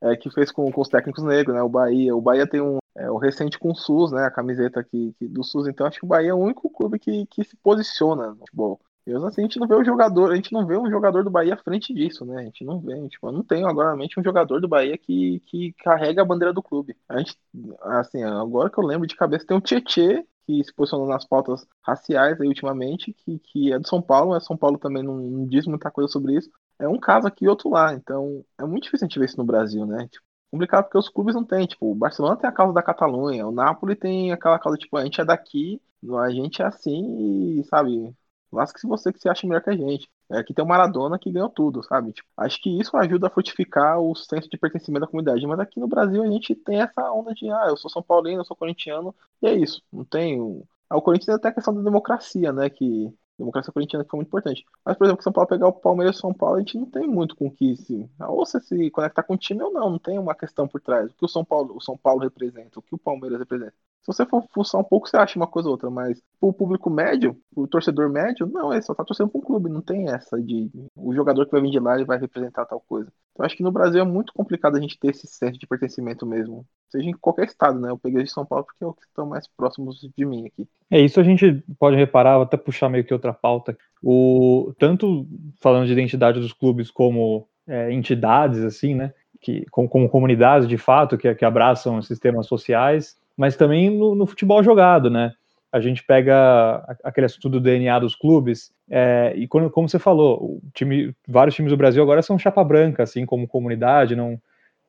É, 0.00 0.14
que 0.14 0.30
fez 0.30 0.52
com, 0.52 0.70
com 0.70 0.80
os 0.80 0.88
técnicos 0.88 1.24
negros, 1.24 1.54
né? 1.54 1.62
O 1.62 1.68
Bahia. 1.68 2.14
O 2.14 2.20
Bahia 2.20 2.46
tem 2.46 2.60
um, 2.60 2.78
é, 2.94 3.10
o 3.10 3.16
recente 3.16 3.58
com 3.58 3.72
o 3.72 3.74
SUS, 3.74 4.12
né? 4.12 4.24
A 4.24 4.30
camiseta 4.30 4.80
aqui, 4.80 5.14
aqui, 5.14 5.26
do 5.26 5.42
SUS. 5.42 5.66
Então 5.66 5.86
acho 5.86 5.98
que 5.98 6.04
o 6.04 6.08
Bahia 6.08 6.30
é 6.30 6.34
o 6.34 6.38
único 6.38 6.70
clube 6.70 6.98
que, 6.98 7.26
que 7.26 7.42
se 7.42 7.56
posiciona 7.56 8.28
no 8.28 8.36
futebol. 8.36 8.80
Assim, 9.16 9.42
a 9.42 9.44
gente 9.44 9.58
não 9.58 9.66
vê 9.66 9.74
o 9.74 9.84
jogador, 9.84 10.32
a 10.32 10.36
gente 10.36 10.52
não 10.52 10.66
vê 10.66 10.76
um 10.76 10.90
jogador 10.90 11.24
do 11.24 11.30
Bahia 11.30 11.54
à 11.54 11.56
frente 11.56 11.94
disso, 11.94 12.24
né? 12.24 12.40
A 12.40 12.44
gente 12.44 12.64
não 12.64 12.80
vê, 12.80 13.08
tipo, 13.08 13.26
eu 13.28 13.32
não 13.32 13.42
tenho 13.42 13.66
agora 13.66 13.96
mente 13.96 14.18
um 14.18 14.24
jogador 14.24 14.60
do 14.60 14.68
Bahia 14.68 14.98
que, 14.98 15.40
que 15.46 15.72
carrega 15.82 16.22
a 16.22 16.24
bandeira 16.24 16.52
do 16.52 16.62
clube. 16.62 16.96
A 17.08 17.18
gente, 17.18 17.36
assim, 17.82 18.22
agora 18.22 18.70
que 18.70 18.78
eu 18.78 18.84
lembro 18.84 19.06
de 19.06 19.16
cabeça, 19.16 19.46
tem 19.46 19.56
o 19.56 19.60
Tietê 19.60 20.26
que 20.46 20.64
se 20.64 20.72
posicionou 20.74 21.06
nas 21.06 21.26
pautas 21.26 21.66
raciais 21.82 22.40
aí 22.40 22.48
ultimamente, 22.48 23.12
que, 23.12 23.38
que 23.38 23.72
é 23.72 23.78
do 23.78 23.86
São 23.86 24.00
Paulo, 24.00 24.30
mas 24.30 24.44
São 24.46 24.56
Paulo 24.56 24.78
também 24.78 25.02
não, 25.02 25.16
não 25.16 25.46
diz 25.46 25.66
muita 25.66 25.90
coisa 25.90 26.10
sobre 26.10 26.36
isso. 26.36 26.50
É 26.78 26.88
um 26.88 26.98
caso 26.98 27.26
aqui 27.26 27.44
e 27.44 27.48
outro 27.48 27.68
lá, 27.70 27.92
então 27.92 28.44
é 28.58 28.64
muito 28.64 28.84
difícil 28.84 29.04
a 29.06 29.08
gente 29.08 29.18
ver 29.18 29.26
isso 29.26 29.36
no 29.36 29.44
Brasil, 29.44 29.84
né? 29.84 30.08
Tipo, 30.08 30.24
complicado 30.50 30.84
porque 30.84 30.98
os 30.98 31.08
clubes 31.08 31.34
não 31.34 31.44
têm, 31.44 31.66
tipo, 31.66 31.90
o 31.92 31.94
Barcelona 31.94 32.36
tem 32.36 32.48
a 32.48 32.52
causa 32.52 32.72
da 32.72 32.82
Catalunha, 32.82 33.46
o 33.46 33.52
Napoli 33.52 33.94
tem 33.94 34.32
aquela 34.32 34.58
causa, 34.58 34.78
tipo, 34.78 34.96
a 34.96 35.04
gente 35.04 35.20
é 35.20 35.24
daqui, 35.24 35.80
a 36.18 36.30
gente 36.30 36.62
é 36.62 36.64
assim 36.64 37.58
e, 37.60 37.64
sabe, 37.64 38.14
lasca 38.52 38.78
se 38.78 38.86
você 38.86 39.12
que 39.12 39.20
se 39.20 39.28
acha 39.28 39.46
melhor 39.46 39.62
que 39.62 39.70
a 39.70 39.76
gente. 39.76 40.08
É, 40.30 40.38
aqui 40.38 40.52
tem 40.54 40.64
o 40.64 40.68
Maradona 40.68 41.18
que 41.18 41.30
ganhou 41.30 41.48
tudo, 41.48 41.82
sabe? 41.82 42.12
Tipo, 42.12 42.28
acho 42.36 42.60
que 42.60 42.78
isso 42.78 42.96
ajuda 42.96 43.26
a 43.28 43.30
frutificar 43.30 44.00
o 44.00 44.14
senso 44.14 44.48
de 44.48 44.58
pertencimento 44.58 45.02
da 45.02 45.06
comunidade. 45.10 45.46
Mas 45.46 45.60
aqui 45.60 45.80
no 45.80 45.88
Brasil 45.88 46.22
a 46.22 46.26
gente 46.26 46.54
tem 46.54 46.80
essa 46.80 47.10
onda 47.12 47.34
de, 47.34 47.50
ah, 47.50 47.66
eu 47.68 47.76
sou 47.76 47.90
São 47.90 48.02
Paulino, 48.02 48.40
eu 48.40 48.44
sou 48.44 48.56
corintiano, 48.56 49.14
e 49.42 49.46
é 49.46 49.54
isso. 49.54 49.82
Não 49.92 50.04
tem. 50.04 50.62
Ah, 50.90 50.96
o 50.96 51.02
Corinthians 51.02 51.36
até 51.36 51.48
a 51.48 51.52
questão 51.52 51.74
da 51.74 51.82
democracia, 51.82 52.52
né? 52.52 52.68
Que 52.70 53.12
democracia 53.38 53.72
corintiana 53.72 54.04
que 54.04 54.10
foi 54.10 54.18
muito 54.18 54.28
importante. 54.28 54.64
Mas, 54.84 54.96
por 54.96 55.04
exemplo, 55.04 55.22
São 55.22 55.32
Paulo 55.32 55.48
pegar 55.48 55.68
o 55.68 55.72
Palmeiras 55.72 56.16
e 56.16 56.20
São 56.20 56.34
Paulo, 56.34 56.56
a 56.56 56.58
gente 56.58 56.76
não 56.76 56.86
tem 56.86 57.06
muito 57.06 57.36
com 57.36 57.50
que 57.50 57.76
se. 57.76 58.10
Ou 58.20 58.44
você 58.44 58.60
se 58.60 58.90
conectar 58.90 59.22
com 59.22 59.34
o 59.34 59.38
time 59.38 59.62
ou 59.62 59.72
não, 59.72 59.90
não 59.90 59.98
tem 59.98 60.18
uma 60.18 60.34
questão 60.34 60.66
por 60.66 60.80
trás. 60.80 61.10
O 61.10 61.14
que 61.14 61.24
o 61.24 61.28
São 61.28 61.44
Paulo, 61.44 61.76
o 61.76 61.80
São 61.80 61.96
Paulo 61.96 62.20
representa, 62.22 62.78
o 62.78 62.82
que 62.82 62.94
o 62.94 62.98
Palmeiras 62.98 63.38
representa. 63.38 63.74
Você 64.08 64.24
for 64.24 64.42
fuçar 64.54 64.80
um 64.80 64.84
pouco, 64.84 65.06
você 65.06 65.18
acha 65.18 65.38
uma 65.38 65.46
coisa 65.46 65.68
ou 65.68 65.72
outra, 65.72 65.90
mas 65.90 66.18
o 66.40 66.50
público 66.50 66.88
médio, 66.88 67.36
o 67.54 67.68
torcedor 67.68 68.08
médio, 68.08 68.46
não, 68.46 68.72
ele 68.72 68.80
só 68.80 68.94
tá 68.94 69.04
torcendo 69.04 69.28
pra 69.28 69.38
um 69.38 69.44
clube, 69.44 69.68
não 69.68 69.82
tem 69.82 70.08
essa 70.08 70.40
de 70.40 70.70
o 70.96 71.14
jogador 71.14 71.44
que 71.44 71.52
vai 71.52 71.60
vir 71.60 71.70
de 71.70 71.78
lá 71.78 72.00
e 72.00 72.06
vai 72.06 72.18
representar 72.18 72.64
tal 72.64 72.80
coisa. 72.80 73.12
Então 73.32 73.44
acho 73.44 73.54
que 73.54 73.62
no 73.62 73.70
Brasil 73.70 74.00
é 74.00 74.04
muito 74.04 74.32
complicado 74.32 74.78
a 74.78 74.80
gente 74.80 74.98
ter 74.98 75.10
esse 75.10 75.26
senso 75.26 75.58
de 75.58 75.66
pertencimento 75.66 76.24
mesmo, 76.24 76.64
seja 76.90 77.06
em 77.06 77.12
qualquer 77.12 77.44
estado, 77.44 77.78
né? 77.78 77.90
Eu 77.90 77.98
peguei 77.98 78.24
de 78.24 78.30
São 78.30 78.46
Paulo 78.46 78.64
porque 78.64 78.82
é 78.82 78.86
o 78.86 78.94
que 78.94 79.04
estão 79.04 79.26
mais 79.26 79.46
próximos 79.46 80.00
de 80.00 80.24
mim 80.24 80.46
aqui. 80.46 80.66
É 80.90 80.98
isso 80.98 81.20
a 81.20 81.22
gente 81.22 81.62
pode 81.78 81.96
reparar, 81.96 82.36
vou 82.36 82.44
até 82.44 82.56
puxar 82.56 82.88
meio 82.88 83.04
que 83.04 83.12
outra 83.12 83.34
pauta. 83.34 83.76
O 84.02 84.72
tanto 84.78 85.26
falando 85.60 85.86
de 85.86 85.92
identidade 85.92 86.40
dos 86.40 86.54
clubes 86.54 86.90
como 86.90 87.46
é, 87.66 87.92
entidades 87.92 88.60
assim, 88.60 88.94
né? 88.94 89.12
Que, 89.38 89.66
como, 89.70 89.86
como 89.86 90.08
comunidades 90.08 90.66
de 90.66 90.78
fato 90.78 91.18
que, 91.18 91.32
que 91.34 91.44
abraçam 91.44 92.00
sistemas 92.00 92.46
sociais, 92.46 93.18
mas 93.38 93.54
também 93.54 93.88
no, 93.88 94.16
no, 94.16 94.26
futebol 94.26 94.64
jogado, 94.64 95.08
né? 95.08 95.32
A 95.70 95.80
gente 95.80 96.02
pega 96.02 96.82
aquele 97.04 97.26
assunto 97.26 97.48
do 97.48 97.60
DNA 97.60 97.96
dos 98.00 98.16
clubes, 98.16 98.72
é, 98.90 99.32
e 99.36 99.46
quando, 99.46 99.70
como 99.70 99.88
você 99.88 99.98
falou, 99.98 100.60
time, 100.74 101.14
vários 101.26 101.54
times 101.54 101.70
do 101.70 101.76
Brasil 101.76 102.02
agora 102.02 102.20
são 102.20 102.38
chapa 102.38 102.64
branca, 102.64 103.04
assim 103.04 103.24
como 103.24 103.46
comunidade, 103.46 104.16
não, 104.16 104.40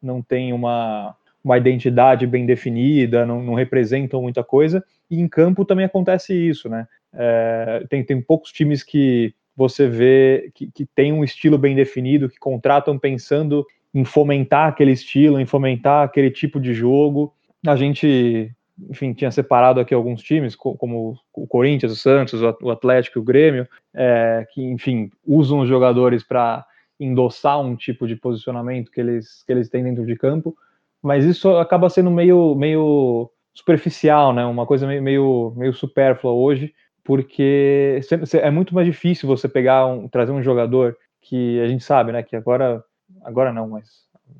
não 0.01 0.19
tem 0.19 0.51
uma, 0.51 1.15
uma 1.43 1.57
identidade 1.59 2.25
bem 2.25 2.47
definida, 2.47 3.23
não, 3.23 3.43
não 3.43 3.53
representam 3.53 4.21
muita 4.21 4.43
coisa, 4.43 4.83
e 5.11 5.19
em 5.19 5.27
campo 5.27 5.63
também 5.63 5.85
acontece 5.85 6.33
isso, 6.33 6.67
né? 6.67 6.87
É, 7.13 7.85
tem, 7.87 8.03
tem 8.03 8.19
poucos 8.19 8.51
times 8.51 8.81
que 8.83 9.33
você 9.55 9.87
vê 9.87 10.49
que, 10.55 10.71
que 10.71 10.85
tem 10.85 11.13
um 11.13 11.23
estilo 11.23 11.57
bem 11.57 11.75
definido, 11.75 12.29
que 12.29 12.39
contratam 12.39 12.97
pensando 12.97 13.63
em 13.93 14.03
fomentar 14.03 14.69
aquele 14.69 14.91
estilo, 14.91 15.39
em 15.39 15.45
fomentar 15.45 16.03
aquele 16.03 16.31
tipo 16.31 16.59
de 16.59 16.73
jogo, 16.73 17.33
a 17.65 17.75
gente, 17.75 18.53
enfim, 18.89 19.13
tinha 19.13 19.31
separado 19.31 19.79
aqui 19.79 19.93
alguns 19.93 20.21
times, 20.21 20.55
como 20.55 21.17
o 21.33 21.47
Corinthians, 21.47 21.91
o 21.91 21.95
Santos, 21.95 22.41
o 22.41 22.69
Atlético 22.69 23.19
o 23.19 23.23
Grêmio, 23.23 23.67
é, 23.93 24.47
que, 24.53 24.63
enfim, 24.63 25.11
usam 25.25 25.59
os 25.59 25.69
jogadores 25.69 26.23
para 26.23 26.65
endossar 26.99 27.59
um 27.61 27.75
tipo 27.75 28.07
de 28.07 28.15
posicionamento 28.15 28.91
que 28.91 28.99
eles, 28.99 29.43
que 29.43 29.51
eles 29.51 29.69
têm 29.69 29.83
dentro 29.83 30.05
de 30.05 30.15
campo, 30.15 30.55
mas 31.01 31.23
isso 31.23 31.49
acaba 31.57 31.89
sendo 31.89 32.11
meio, 32.11 32.55
meio 32.55 33.31
superficial, 33.53 34.33
né? 34.33 34.45
Uma 34.45 34.65
coisa 34.65 34.85
meio, 34.85 35.01
meio, 35.01 35.53
meio 35.55 35.73
supérflua 35.73 36.33
hoje, 36.33 36.73
porque 37.03 37.99
é 38.33 38.51
muito 38.51 38.75
mais 38.75 38.85
difícil 38.85 39.27
você 39.27 39.47
pegar 39.47 39.85
um, 39.85 40.07
trazer 40.07 40.31
um 40.31 40.43
jogador 40.43 40.97
que 41.21 41.59
a 41.61 41.67
gente 41.67 41.83
sabe, 41.83 42.11
né? 42.11 42.21
Que 42.21 42.35
agora, 42.35 42.83
agora 43.23 43.53
não, 43.53 43.69
mas 43.69 43.87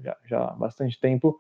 já, 0.04 0.18
já 0.26 0.44
há 0.44 0.52
bastante 0.52 1.00
tempo 1.00 1.40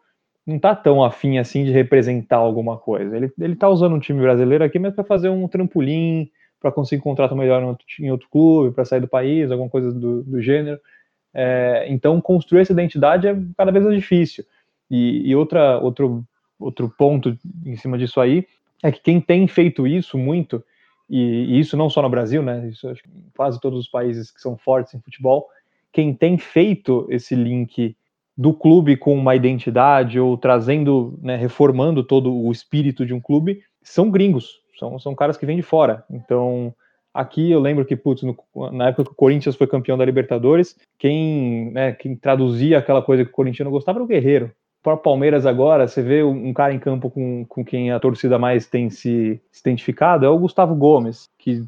não 0.50 0.60
tá 0.60 0.76
tão 0.76 1.04
afim 1.04 1.38
assim 1.38 1.64
de 1.64 1.72
representar 1.72 2.38
alguma 2.38 2.78
coisa. 2.78 3.16
Ele, 3.16 3.32
ele 3.40 3.56
tá 3.56 3.70
usando 3.70 3.96
um 3.96 4.00
time 4.00 4.22
brasileiro 4.22 4.64
aqui, 4.64 4.80
mas 4.80 4.94
para 4.94 5.04
fazer 5.04 5.30
um 5.30 5.48
trampolim, 5.48 6.30
para 6.60 6.72
conseguir 6.72 7.00
um 7.00 7.04
contrato 7.04 7.36
melhor 7.36 7.62
em 7.62 7.66
outro, 7.66 7.86
em 8.00 8.12
outro 8.12 8.28
clube, 8.30 8.74
para 8.74 8.86
sair 8.86 9.00
do 9.00 9.08
país, 9.08 9.52
alguma 9.52 9.70
coisa 9.70 9.92
do, 9.94 10.24
do 10.24 10.42
gênero. 10.42 10.80
É, 11.34 11.86
então, 11.88 12.20
construir 12.20 12.62
essa 12.62 12.74
identidade 12.74 13.28
é 13.28 13.38
cada 13.58 13.72
vez 13.72 13.86
mais 13.86 13.96
difícil. 13.96 14.44
E, 14.90 15.30
e 15.30 15.36
outra, 15.36 15.78
outro, 15.80 16.26
outro 16.60 16.94
ponto 16.98 17.38
em 17.66 17.76
cima 17.76 17.98
disso 17.98 18.20
aí 18.20 18.46
é 18.84 18.92
que 18.92 19.02
quem 19.02 19.22
tem 19.22 19.48
feito 19.48 19.86
isso 19.86 20.18
muito, 20.18 20.64
e, 21.10 21.18
e 21.18 21.60
isso 21.60 21.76
não 21.76 21.90
só 21.90 22.02
no 22.02 22.10
Brasil, 22.10 22.42
né? 22.42 22.68
Isso 22.68 22.88
acho 22.88 23.04
que 23.04 23.10
quase 23.36 23.60
todos 23.60 23.80
os 23.80 23.88
países 23.88 24.32
que 24.32 24.42
são 24.42 24.58
fortes 24.58 24.94
em 24.94 25.02
futebol, 25.02 25.48
quem 25.92 26.14
tem 26.14 26.38
feito 26.38 27.08
esse 27.10 27.36
link 27.36 27.96
do 28.40 28.54
clube 28.54 28.96
com 28.96 29.14
uma 29.14 29.36
identidade 29.36 30.18
ou 30.18 30.38
trazendo, 30.38 31.20
né, 31.22 31.36
reformando 31.36 32.06
todo 32.06 32.34
o 32.34 32.50
espírito 32.54 33.06
de 33.06 33.14
um 33.14 33.20
clube, 33.20 33.62
são 33.84 34.10
gringos, 34.10 34.62
são, 34.80 34.98
são 34.98 35.14
caras 35.14 35.36
que 35.36 35.46
vêm 35.46 35.58
de 35.58 35.62
fora. 35.62 36.06
Então, 36.10 36.74
aqui 37.14 37.52
eu 37.52 37.60
lembro 37.60 37.84
que, 37.84 37.98
putz, 37.98 38.24
no, 38.24 38.38
na 38.72 38.88
época 38.88 39.04
que 39.04 39.12
o 39.12 39.16
Corinthians 39.16 39.58
foi 39.58 39.68
campeão 39.68 39.98
da 39.98 40.06
Libertadores, 40.06 40.78
quem, 40.98 41.70
né, 41.72 41.92
quem 41.92 42.16
traduzia 42.16 42.78
aquela 42.78 43.02
coisa 43.02 43.26
que 43.26 43.30
o 43.30 43.34
Corinthians 43.34 43.66
não 43.66 43.74
gostava 43.74 43.98
era 43.98 44.06
o 44.06 44.08
Guerreiro. 44.08 44.50
Para 44.82 44.94
o 44.94 44.98
Palmeiras 44.98 45.46
agora, 45.46 45.86
você 45.86 46.02
vê 46.02 46.24
um 46.24 46.54
cara 46.54 46.74
em 46.74 46.80
campo 46.80 47.10
com, 47.10 47.44
com 47.44 47.66
quem 47.66 47.92
a 47.92 48.00
torcida 48.00 48.40
mais 48.40 48.66
tem 48.66 48.90
se, 48.90 49.42
se 49.52 49.60
identificado, 49.60 50.26
é 50.26 50.30
o 50.30 50.40
Gustavo 50.40 50.74
Gomes, 50.76 51.28
que 51.38 51.66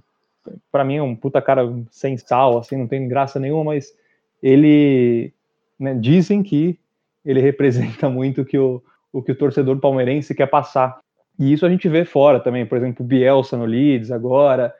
para 0.71 0.85
mim 0.85 0.95
é 0.95 1.03
um 1.03 1.17
puta 1.17 1.41
cara 1.41 1.69
sem 1.91 2.15
sal, 2.15 2.57
assim, 2.57 2.77
não 2.77 2.87
tem 2.87 3.09
graça 3.09 3.41
nenhuma, 3.41 3.65
mas 3.65 3.93
ele 4.41 5.33
né, 5.81 5.95
dizem 5.95 6.43
que 6.43 6.79
ele 7.25 7.41
representa 7.41 8.09
muito 8.09 8.45
que 8.45 8.57
o, 8.57 8.81
o 9.11 9.21
que 9.21 9.31
o 9.31 9.35
torcedor 9.35 9.79
palmeirense 9.79 10.35
quer 10.35 10.47
passar. 10.47 10.99
E 11.39 11.51
isso 11.51 11.65
a 11.65 11.69
gente 11.69 11.89
vê 11.89 12.05
fora 12.05 12.39
também, 12.39 12.65
por 12.65 12.77
exemplo, 12.77 13.03
o 13.03 13.07
Bielsa 13.07 13.57
no 13.57 13.65
Leeds 13.65 14.11
agora, 14.11 14.73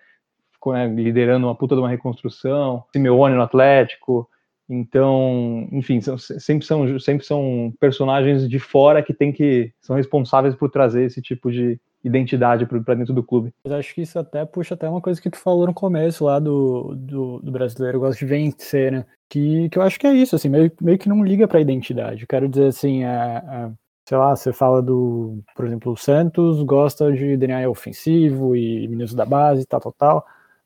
né, 0.67 0.87
liderando 0.87 1.47
uma 1.47 1.55
puta 1.55 1.73
de 1.73 1.81
uma 1.81 1.89
reconstrução, 1.89 2.83
Simeone 2.93 3.35
no 3.35 3.41
Atlético. 3.41 4.29
Então, 4.69 5.67
enfim, 5.71 5.99
são, 5.99 6.17
sempre, 6.17 6.65
são, 6.65 6.99
sempre 6.99 7.25
são 7.25 7.73
personagens 7.79 8.47
de 8.47 8.59
fora 8.59 9.01
que 9.01 9.13
tem 9.13 9.31
que 9.31 9.73
são 9.81 9.95
responsáveis 9.95 10.55
por 10.55 10.69
trazer 10.69 11.03
esse 11.03 11.21
tipo 11.21 11.51
de 11.51 11.79
identidade 12.03 12.65
para 12.65 12.95
dentro 12.95 13.13
do 13.13 13.23
clube. 13.23 13.53
Eu 13.63 13.75
acho 13.75 13.93
que 13.93 14.01
isso 14.01 14.17
até 14.17 14.45
puxa 14.45 14.73
até 14.73 14.89
uma 14.89 15.01
coisa 15.01 15.21
que 15.21 15.29
tu 15.29 15.37
falou 15.37 15.67
no 15.67 15.73
começo 15.73 16.25
lá 16.25 16.39
do, 16.39 16.95
do, 16.95 17.39
do 17.39 17.51
brasileiro 17.51 17.99
gosta 17.99 18.19
de 18.19 18.25
vencer, 18.25 18.91
né? 18.91 19.05
que, 19.31 19.69
que 19.69 19.77
eu 19.77 19.81
acho 19.81 19.97
que 19.97 20.05
é 20.05 20.13
isso, 20.13 20.35
assim, 20.35 20.49
meio, 20.49 20.69
meio 20.81 20.97
que 20.99 21.07
não 21.07 21.23
liga 21.23 21.47
para 21.47 21.57
a 21.57 21.61
identidade. 21.61 22.27
Quero 22.27 22.49
dizer 22.49 22.67
assim, 22.67 23.05
é, 23.05 23.07
é, 23.07 23.71
sei 24.05 24.17
lá, 24.17 24.35
você 24.35 24.51
fala 24.51 24.81
do, 24.81 25.41
por 25.55 25.65
exemplo, 25.65 25.93
o 25.93 25.97
Santos 25.97 26.61
gosta 26.63 27.09
de 27.13 27.37
DNA 27.37 27.69
ofensivo 27.69 28.57
e 28.57 28.87
meninos 28.89 29.13
da 29.13 29.25
base, 29.25 29.65
tal, 29.65 29.79
tal, 29.79 29.93
tal. 29.93 30.25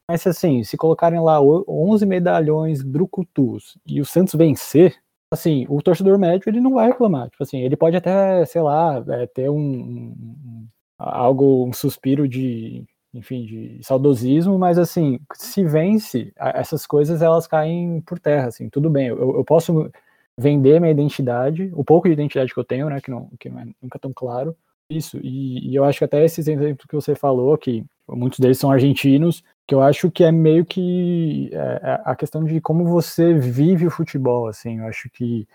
Mas 0.10 0.26
assim, 0.26 0.64
se 0.64 0.78
colocarem 0.78 1.20
lá 1.20 1.40
11 1.40 2.06
medalhões 2.08 2.82
brucutus 2.82 3.78
e 3.86 4.02
o 4.02 4.06
Santos 4.06 4.34
vencer, 4.34 4.96
assim, 5.32 5.68
o 5.70 5.80
torcedor 5.80 6.18
médio 6.18 6.50
ele 6.50 6.60
não 6.60 6.74
vai 6.74 6.88
reclamar. 6.88 7.30
Tipo 7.30 7.44
assim, 7.44 7.60
ele 7.62 7.78
pode 7.78 7.96
até, 7.96 8.46
sei 8.46 8.64
lá, 8.64 9.04
é, 9.10 9.28
ter 9.28 9.48
um, 9.48 9.60
um, 9.60 10.68
algo, 10.98 11.66
um 11.66 11.74
suspiro 11.74 12.28
de 12.28 12.86
enfim, 13.14 13.46
de 13.46 13.80
saudosismo, 13.82 14.60
mas 14.60 14.78
assim, 14.78 15.20
se 15.34 15.64
vence, 15.64 16.34
essas 16.38 16.86
coisas 16.86 17.22
elas 17.22 17.48
caem 17.48 18.02
por 18.02 18.20
terra, 18.20 18.48
assim, 18.48 18.70
tudo 18.70 18.90
bem, 18.90 19.08
eu, 19.08 19.38
eu 19.38 19.46
posso 19.46 19.90
vender 20.38 20.82
minha 20.82 20.92
identidade, 20.92 21.72
o 21.74 21.84
pouco 21.84 22.10
de 22.10 22.14
identidade 22.14 22.54
que 22.54 22.60
eu 22.60 22.64
tenho, 22.66 22.90
né, 22.90 23.00
que 23.00 23.10
não, 23.10 23.30
que 23.40 23.48
não 23.50 23.62
é 23.62 23.68
nunca 23.82 23.98
tão 23.98 24.12
claro, 24.14 24.56
isso, 24.90 25.18
e, 25.24 25.72
e 25.72 25.76
eu 25.76 25.86
acho 25.86 26.00
que 26.00 26.04
até 26.04 26.24
esses 26.26 26.48
exemplos 26.48 26.86
que 26.86 26.96
você 26.96 27.16
falou, 27.16 27.58
que 27.58 27.86
muitos 28.08 28.40
deles 28.40 28.58
são 28.58 28.72
argentinos, 28.72 29.44
que 29.68 29.74
eu 29.74 29.82
acho 29.82 30.12
que 30.12 30.24
é 30.24 30.32
meio 30.32 30.64
que 30.66 31.50
é, 31.52 31.80
é 31.84 32.02
a 32.06 32.16
questão 32.16 32.44
de 32.44 32.62
como 32.62 32.86
você 32.86 33.34
vive 33.34 33.88
o 33.88 33.92
futebol, 33.92 34.48
assim, 34.48 34.80
eu 34.80 34.86
acho 34.86 35.10
que 35.10 35.48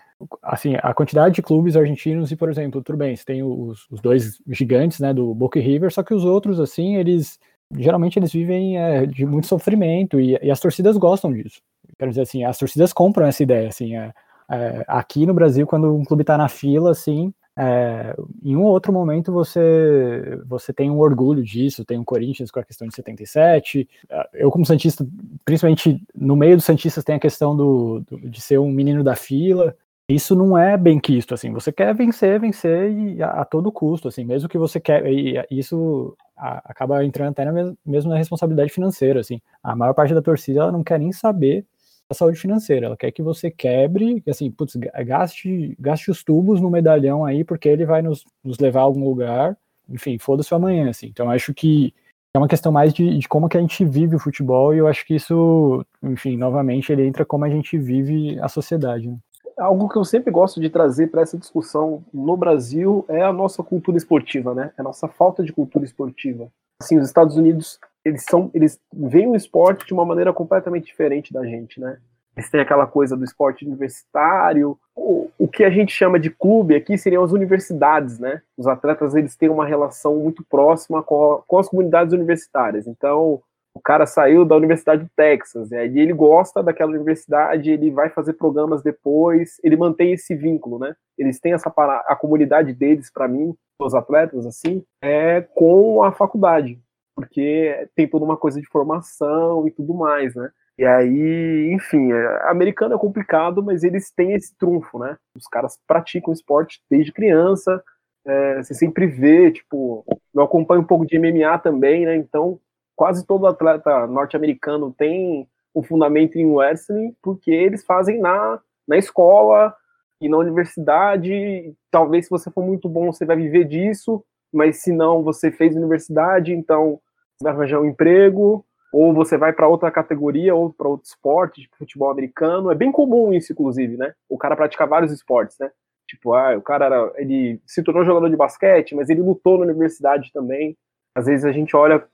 assim, 0.43 0.75
a 0.81 0.93
quantidade 0.93 1.35
de 1.35 1.41
clubes 1.41 1.75
argentinos 1.75 2.31
e, 2.31 2.35
por 2.35 2.49
exemplo, 2.49 2.81
tudo 2.83 2.97
bem, 2.97 3.15
você 3.15 3.25
tem 3.25 3.41
os, 3.41 3.89
os 3.89 3.99
dois 4.01 4.39
gigantes, 4.47 4.99
né, 4.99 5.13
do 5.13 5.33
Boca 5.33 5.59
e 5.59 5.61
River, 5.61 5.91
só 5.91 6.03
que 6.03 6.13
os 6.13 6.25
outros, 6.25 6.59
assim, 6.59 6.95
eles 6.97 7.39
geralmente 7.77 8.19
eles 8.19 8.31
vivem 8.33 8.77
é, 8.77 9.05
de 9.05 9.25
muito 9.25 9.47
sofrimento 9.47 10.19
e, 10.19 10.37
e, 10.41 10.51
as 10.51 10.59
torcidas 10.59 10.97
gostam 10.97 11.31
disso. 11.31 11.61
Quero 11.97 12.11
dizer 12.11 12.23
assim, 12.23 12.43
as 12.43 12.57
torcidas 12.57 12.91
compram 12.91 13.25
essa 13.25 13.41
ideia, 13.43 13.69
assim, 13.69 13.95
é, 13.95 14.13
é, 14.49 14.83
aqui 14.87 15.25
no 15.25 15.33
Brasil, 15.33 15.65
quando 15.65 15.95
um 15.95 16.03
clube 16.03 16.21
está 16.21 16.37
na 16.37 16.49
fila, 16.49 16.91
assim, 16.91 17.33
é, 17.57 18.15
em 18.43 18.55
um 18.55 18.63
outro 18.63 18.93
momento 18.93 19.31
você 19.31 20.39
você 20.45 20.71
tem 20.71 20.89
um 20.89 20.99
orgulho 20.99 21.43
disso, 21.43 21.83
tem 21.83 21.97
o 21.97 22.01
um 22.01 22.05
Corinthians 22.05 22.49
com 22.49 22.59
a 22.59 22.63
questão 22.63 22.87
de 22.87 22.95
77, 22.95 23.87
eu 24.33 24.49
como 24.49 24.65
Santista, 24.65 25.05
principalmente 25.43 26.01
no 26.15 26.35
meio 26.35 26.55
dos 26.55 26.65
Santistas 26.65 27.03
tem 27.03 27.15
a 27.15 27.19
questão 27.19 27.55
do, 27.55 27.99
do, 28.01 28.29
de 28.29 28.39
ser 28.39 28.57
um 28.57 28.71
menino 28.71 29.03
da 29.03 29.15
fila, 29.15 29.75
isso 30.07 30.35
não 30.35 30.57
é 30.57 30.77
bem 30.77 30.99
quisto, 30.99 31.33
assim, 31.33 31.51
você 31.51 31.71
quer 31.71 31.93
vencer, 31.93 32.39
vencer 32.39 32.91
e 32.91 33.21
a, 33.21 33.41
a 33.41 33.45
todo 33.45 33.71
custo, 33.71 34.07
assim, 34.07 34.23
mesmo 34.23 34.49
que 34.49 34.57
você 34.57 34.79
quer, 34.79 35.05
e 35.07 35.37
isso 35.49 36.15
a, 36.37 36.71
acaba 36.71 37.03
entrando 37.05 37.31
até 37.31 37.45
na, 37.45 37.73
mesmo 37.85 38.09
na 38.09 38.17
responsabilidade 38.17 38.71
financeira, 38.71 39.19
assim, 39.19 39.41
a 39.63 39.75
maior 39.75 39.93
parte 39.93 40.13
da 40.13 40.21
torcida, 40.21 40.61
ela 40.61 40.71
não 40.71 40.83
quer 40.83 40.99
nem 40.99 41.11
saber 41.11 41.65
saúde 42.13 42.39
financeira, 42.39 42.87
ela 42.87 42.97
quer 42.97 43.11
que 43.11 43.21
você 43.21 43.49
quebre, 43.49 44.21
assim, 44.27 44.49
putz, 44.51 44.75
gaste, 45.05 45.75
gaste 45.79 46.11
os 46.11 46.23
tubos 46.23 46.61
no 46.61 46.69
medalhão 46.69 47.25
aí, 47.25 47.43
porque 47.43 47.69
ele 47.69 47.85
vai 47.85 48.01
nos, 48.01 48.25
nos 48.43 48.59
levar 48.59 48.81
a 48.81 48.83
algum 48.83 49.03
lugar, 49.03 49.57
enfim, 49.89 50.17
foda-se 50.17 50.53
amanhã, 50.53 50.89
assim, 50.89 51.07
então 51.07 51.29
acho 51.29 51.53
que 51.53 51.93
é 52.33 52.37
uma 52.37 52.47
questão 52.47 52.71
mais 52.71 52.93
de, 52.93 53.17
de, 53.17 53.27
como 53.27 53.49
que 53.49 53.57
a 53.57 53.61
gente 53.61 53.83
vive 53.83 54.15
o 54.15 54.19
futebol 54.19 54.73
e 54.73 54.77
eu 54.77 54.87
acho 54.87 55.05
que 55.05 55.15
isso, 55.15 55.85
enfim, 56.01 56.37
novamente 56.37 56.91
ele 56.91 57.05
entra 57.05 57.25
como 57.25 57.43
a 57.43 57.49
gente 57.49 57.77
vive 57.77 58.39
a 58.39 58.47
sociedade. 58.47 59.09
Né? 59.09 59.17
algo 59.61 59.87
que 59.87 59.97
eu 59.97 60.03
sempre 60.03 60.31
gosto 60.31 60.59
de 60.59 60.69
trazer 60.69 61.07
para 61.07 61.21
essa 61.21 61.37
discussão 61.37 62.03
no 62.13 62.35
Brasil 62.35 63.05
é 63.07 63.21
a 63.21 63.31
nossa 63.31 63.63
cultura 63.63 63.97
esportiva, 63.97 64.55
né? 64.55 64.71
É 64.77 64.81
a 64.81 64.83
nossa 64.83 65.07
falta 65.07 65.43
de 65.43 65.53
cultura 65.53 65.85
esportiva. 65.85 66.51
Assim, 66.81 66.97
os 66.97 67.07
Estados 67.07 67.37
Unidos, 67.37 67.79
eles 68.03 68.23
são, 68.23 68.49
eles 68.53 68.79
veem 68.91 69.27
o 69.27 69.35
esporte 69.35 69.85
de 69.85 69.93
uma 69.93 70.03
maneira 70.03 70.33
completamente 70.33 70.87
diferente 70.87 71.31
da 71.31 71.45
gente, 71.45 71.79
né? 71.79 71.97
Eles 72.35 72.49
têm 72.49 72.59
aquela 72.61 72.87
coisa 72.87 73.15
do 73.15 73.23
esporte 73.23 73.65
universitário. 73.65 74.77
O, 74.95 75.29
o 75.37 75.47
que 75.47 75.63
a 75.63 75.69
gente 75.69 75.93
chama 75.93 76.19
de 76.19 76.29
clube 76.29 76.75
aqui 76.75 76.97
seriam 76.97 77.23
as 77.23 77.31
universidades, 77.31 78.17
né? 78.19 78.41
Os 78.57 78.65
atletas, 78.67 79.13
eles 79.13 79.35
têm 79.35 79.49
uma 79.49 79.65
relação 79.65 80.15
muito 80.15 80.43
próxima 80.49 81.03
com, 81.03 81.43
com 81.45 81.57
as 81.59 81.69
comunidades 81.69 82.13
universitárias. 82.13 82.87
Então, 82.87 83.41
o 83.73 83.79
cara 83.79 84.05
saiu 84.05 84.43
da 84.43 84.55
Universidade 84.55 85.03
do 85.03 85.09
Texas, 85.15 85.71
e 85.71 85.75
ele 85.75 86.13
gosta 86.13 86.61
daquela 86.61 86.91
universidade, 86.91 87.71
ele 87.71 87.89
vai 87.89 88.09
fazer 88.09 88.33
programas 88.33 88.81
depois, 88.81 89.59
ele 89.63 89.77
mantém 89.77 90.13
esse 90.13 90.35
vínculo, 90.35 90.77
né? 90.77 90.93
Eles 91.17 91.39
têm 91.39 91.53
essa 91.53 91.71
a 92.07 92.15
comunidade 92.15 92.73
deles, 92.73 93.11
para 93.11 93.27
mim, 93.27 93.55
os 93.85 93.95
atletas, 93.95 94.45
assim, 94.45 94.83
é 95.01 95.41
com 95.41 96.03
a 96.03 96.11
faculdade, 96.11 96.79
porque 97.15 97.87
tem 97.95 98.07
toda 98.07 98.25
uma 98.25 98.37
coisa 98.37 98.59
de 98.59 98.67
formação 98.67 99.67
e 99.67 99.71
tudo 99.71 99.93
mais, 99.93 100.35
né? 100.35 100.51
E 100.77 100.85
aí, 100.85 101.71
enfim, 101.73 102.11
é, 102.11 102.49
americano 102.49 102.95
é 102.95 102.97
complicado, 102.97 103.61
mas 103.61 103.83
eles 103.83 104.11
têm 104.11 104.33
esse 104.33 104.55
trunfo, 104.57 104.97
né? 104.97 105.17
Os 105.35 105.47
caras 105.47 105.77
praticam 105.85 106.33
esporte 106.33 106.81
desde 106.89 107.11
criança, 107.11 107.83
é, 108.25 108.57
você 108.63 108.73
sempre 108.73 109.07
vê, 109.07 109.51
tipo, 109.51 110.05
eu 110.33 110.41
acompanho 110.41 110.81
um 110.81 110.85
pouco 110.85 111.05
de 111.05 111.17
MMA 111.17 111.57
também, 111.59 112.05
né? 112.05 112.15
Então, 112.15 112.59
quase 112.95 113.25
todo 113.25 113.47
atleta 113.47 114.05
norte-americano 114.07 114.93
tem 114.93 115.47
um 115.73 115.81
fundamento 115.81 116.37
em 116.37 116.45
wrestling, 116.45 117.15
porque 117.21 117.51
eles 117.51 117.83
fazem 117.83 118.19
na, 118.19 118.59
na 118.87 118.97
escola 118.97 119.75
e 120.21 120.29
na 120.29 120.37
universidade. 120.37 121.73
Talvez 121.89 122.25
se 122.25 122.29
você 122.29 122.49
for 122.51 122.63
muito 122.63 122.87
bom, 122.87 123.11
você 123.11 123.25
vai 123.25 123.35
viver 123.35 123.65
disso, 123.65 124.23
mas 124.53 124.77
se 124.77 124.91
não, 124.91 125.23
você 125.23 125.51
fez 125.51 125.75
universidade, 125.75 126.53
então 126.53 126.99
você 127.37 127.43
vai 127.43 127.53
arranjar 127.53 127.81
um 127.81 127.85
emprego, 127.85 128.63
ou 128.93 129.13
você 129.13 129.37
vai 129.37 129.51
para 129.51 129.67
outra 129.67 129.89
categoria, 129.89 130.53
ou 130.53 130.71
para 130.71 130.87
outro 130.87 131.07
esporte, 131.07 131.61
tipo 131.61 131.77
futebol 131.77 132.11
americano. 132.11 132.71
É 132.71 132.75
bem 132.75 132.91
comum 132.91 133.33
isso, 133.33 133.51
inclusive, 133.51 133.97
né? 133.97 134.13
O 134.29 134.37
cara 134.37 134.55
praticar 134.55 134.87
vários 134.87 135.11
esportes, 135.11 135.57
né? 135.59 135.71
Tipo, 136.07 136.33
ah, 136.33 136.57
o 136.57 136.61
cara 136.61 136.85
era, 136.85 137.13
ele 137.15 137.61
se 137.65 137.81
tornou 137.81 138.05
jogador 138.05 138.29
de 138.29 138.35
basquete, 138.35 138.93
mas 138.93 139.09
ele 139.09 139.21
lutou 139.21 139.57
na 139.57 139.65
universidade 139.65 140.31
também. 140.33 140.77
Às 141.15 141.25
vezes 141.25 141.45
a 141.45 141.51
gente 141.51 141.75
olha 141.75 142.05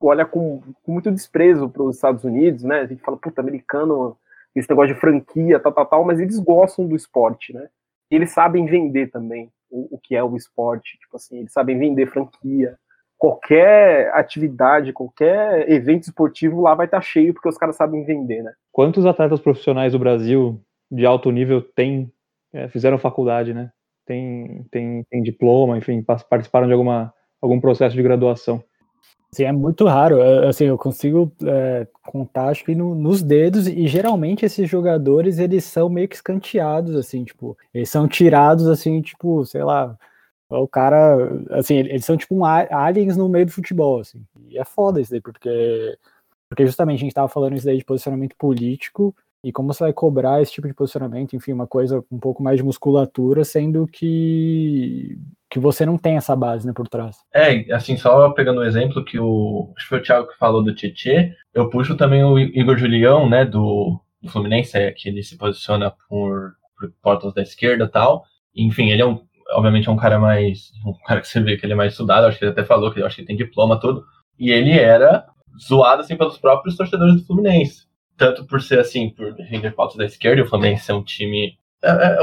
olha 0.00 0.24
com, 0.24 0.62
com 0.82 0.92
muito 0.92 1.10
desprezo 1.10 1.68
para 1.68 1.82
os 1.82 1.96
Estados 1.96 2.24
Unidos, 2.24 2.62
né? 2.62 2.80
A 2.80 2.86
gente 2.86 3.02
fala, 3.02 3.16
puta, 3.16 3.40
americano, 3.40 4.16
esse 4.54 4.68
negócio 4.68 4.94
de 4.94 5.00
franquia, 5.00 5.58
tal, 5.58 5.72
tal, 5.72 5.86
tal, 5.86 6.04
mas 6.04 6.20
eles 6.20 6.38
gostam 6.38 6.86
do 6.86 6.94
esporte, 6.94 7.52
né? 7.52 7.68
E 8.10 8.14
eles 8.14 8.30
sabem 8.30 8.66
vender 8.66 9.10
também 9.10 9.50
o, 9.70 9.96
o 9.96 9.98
que 9.98 10.14
é 10.14 10.22
o 10.22 10.36
esporte, 10.36 10.98
tipo 10.98 11.16
assim, 11.16 11.38
eles 11.38 11.52
sabem 11.52 11.78
vender 11.78 12.06
franquia. 12.06 12.76
Qualquer 13.18 14.12
atividade, 14.14 14.92
qualquer 14.92 15.70
evento 15.70 16.04
esportivo 16.04 16.60
lá 16.60 16.74
vai 16.74 16.86
estar 16.86 16.98
tá 16.98 17.02
cheio 17.02 17.32
porque 17.32 17.48
os 17.48 17.58
caras 17.58 17.76
sabem 17.76 18.04
vender, 18.04 18.42
né? 18.42 18.52
Quantos 18.70 19.06
atletas 19.06 19.40
profissionais 19.40 19.92
do 19.92 19.98
Brasil 19.98 20.60
de 20.90 21.06
alto 21.06 21.30
nível 21.30 21.62
tem, 21.62 22.12
é, 22.52 22.68
fizeram 22.68 22.98
faculdade, 22.98 23.54
né? 23.54 23.70
Tem, 24.06 24.64
tem, 24.70 25.02
tem 25.10 25.22
diploma, 25.22 25.78
enfim, 25.78 26.02
participaram 26.02 26.66
de 26.66 26.72
alguma, 26.72 27.12
algum 27.40 27.60
processo 27.60 27.96
de 27.96 28.02
graduação. 28.02 28.62
É 29.42 29.52
muito 29.52 29.86
raro. 29.86 30.20
Assim, 30.46 30.64
eu 30.64 30.78
consigo 30.78 31.32
é, 31.44 31.86
contar, 32.02 32.48
acho 32.48 32.64
que 32.64 32.74
no, 32.74 32.94
nos 32.94 33.22
dedos, 33.22 33.66
e 33.66 33.86
geralmente 33.86 34.44
esses 34.44 34.68
jogadores, 34.68 35.38
eles 35.38 35.64
são 35.64 35.88
meio 35.88 36.08
que 36.08 36.14
escanteados, 36.16 36.94
assim, 36.96 37.24
tipo, 37.24 37.56
eles 37.72 37.88
são 37.88 38.06
tirados, 38.06 38.68
assim, 38.68 39.00
tipo, 39.02 39.44
sei 39.44 39.64
lá, 39.64 39.96
o 40.50 40.68
cara, 40.68 41.16
assim, 41.50 41.76
eles 41.76 42.04
são 42.04 42.16
tipo 42.16 42.34
um 42.34 42.44
aliens 42.44 43.16
no 43.16 43.28
meio 43.28 43.46
do 43.46 43.52
futebol, 43.52 44.00
assim. 44.00 44.22
E 44.48 44.58
é 44.58 44.64
foda 44.64 45.00
isso 45.00 45.10
daí, 45.10 45.20
porque, 45.20 45.98
porque 46.48 46.66
justamente 46.66 46.98
a 46.98 47.00
gente 47.00 47.14
tava 47.14 47.28
falando 47.28 47.56
isso 47.56 47.66
daí 47.66 47.78
de 47.78 47.84
posicionamento 47.84 48.36
político, 48.36 49.14
e 49.42 49.52
como 49.52 49.72
você 49.72 49.84
vai 49.84 49.92
cobrar 49.92 50.40
esse 50.40 50.52
tipo 50.52 50.66
de 50.66 50.74
posicionamento, 50.74 51.36
enfim, 51.36 51.52
uma 51.52 51.66
coisa 51.66 52.02
um 52.10 52.18
pouco 52.18 52.42
mais 52.42 52.56
de 52.56 52.62
musculatura, 52.62 53.44
sendo 53.44 53.86
que 53.86 55.18
que 55.54 55.60
você 55.60 55.86
não 55.86 55.96
tem 55.96 56.16
essa 56.16 56.34
base 56.34 56.66
né, 56.66 56.72
por 56.74 56.88
trás. 56.88 57.16
É, 57.32 57.72
assim, 57.72 57.96
só 57.96 58.28
pegando 58.30 58.60
um 58.60 58.64
exemplo 58.64 59.04
que 59.04 59.20
o. 59.20 59.72
Acho 59.76 59.84
que 59.84 59.88
foi 59.88 59.98
o 60.00 60.02
Thiago 60.02 60.26
que 60.26 60.36
falou 60.36 60.64
do 60.64 60.74
Tietê, 60.74 61.32
eu 61.54 61.70
puxo 61.70 61.96
também 61.96 62.24
o 62.24 62.36
Igor 62.36 62.76
Julião, 62.76 63.30
né, 63.30 63.44
do, 63.44 64.00
do 64.20 64.28
Fluminense, 64.28 64.76
é, 64.76 64.90
que 64.90 65.08
ele 65.08 65.22
se 65.22 65.38
posiciona 65.38 65.94
por, 66.08 66.54
por 66.76 66.92
portas 67.00 67.32
da 67.32 67.40
esquerda 67.40 67.84
e 67.84 67.88
tal. 67.88 68.24
Enfim, 68.52 68.90
ele 68.90 69.02
é 69.02 69.06
um. 69.06 69.24
Obviamente 69.52 69.88
é 69.88 69.92
um 69.92 69.96
cara 69.96 70.18
mais. 70.18 70.72
Um 70.84 70.92
cara 71.06 71.20
que 71.20 71.28
você 71.28 71.40
vê 71.40 71.56
que 71.56 71.64
ele 71.64 71.74
é 71.74 71.76
mais 71.76 71.92
estudado, 71.92 72.26
acho 72.26 72.36
que 72.36 72.44
ele 72.44 72.50
até 72.50 72.64
falou 72.64 72.92
que 72.92 73.00
acho 73.00 73.14
que 73.14 73.24
tem 73.24 73.36
diploma 73.36 73.78
tudo. 73.78 74.04
E 74.36 74.50
ele 74.50 74.72
era 74.72 75.24
zoado 75.56 76.02
assim 76.02 76.16
pelos 76.16 76.36
próprios 76.36 76.76
torcedores 76.76 77.14
do 77.14 77.26
Fluminense. 77.28 77.86
Tanto 78.16 78.44
por 78.44 78.60
ser 78.60 78.80
assim, 78.80 79.08
por 79.08 79.32
defender 79.34 79.72
pautas 79.72 79.96
da 79.96 80.04
esquerda, 80.04 80.40
e 80.40 80.44
o 80.44 80.48
Fluminense 80.48 80.90
é 80.90 80.94
um 80.94 81.04
time 81.04 81.56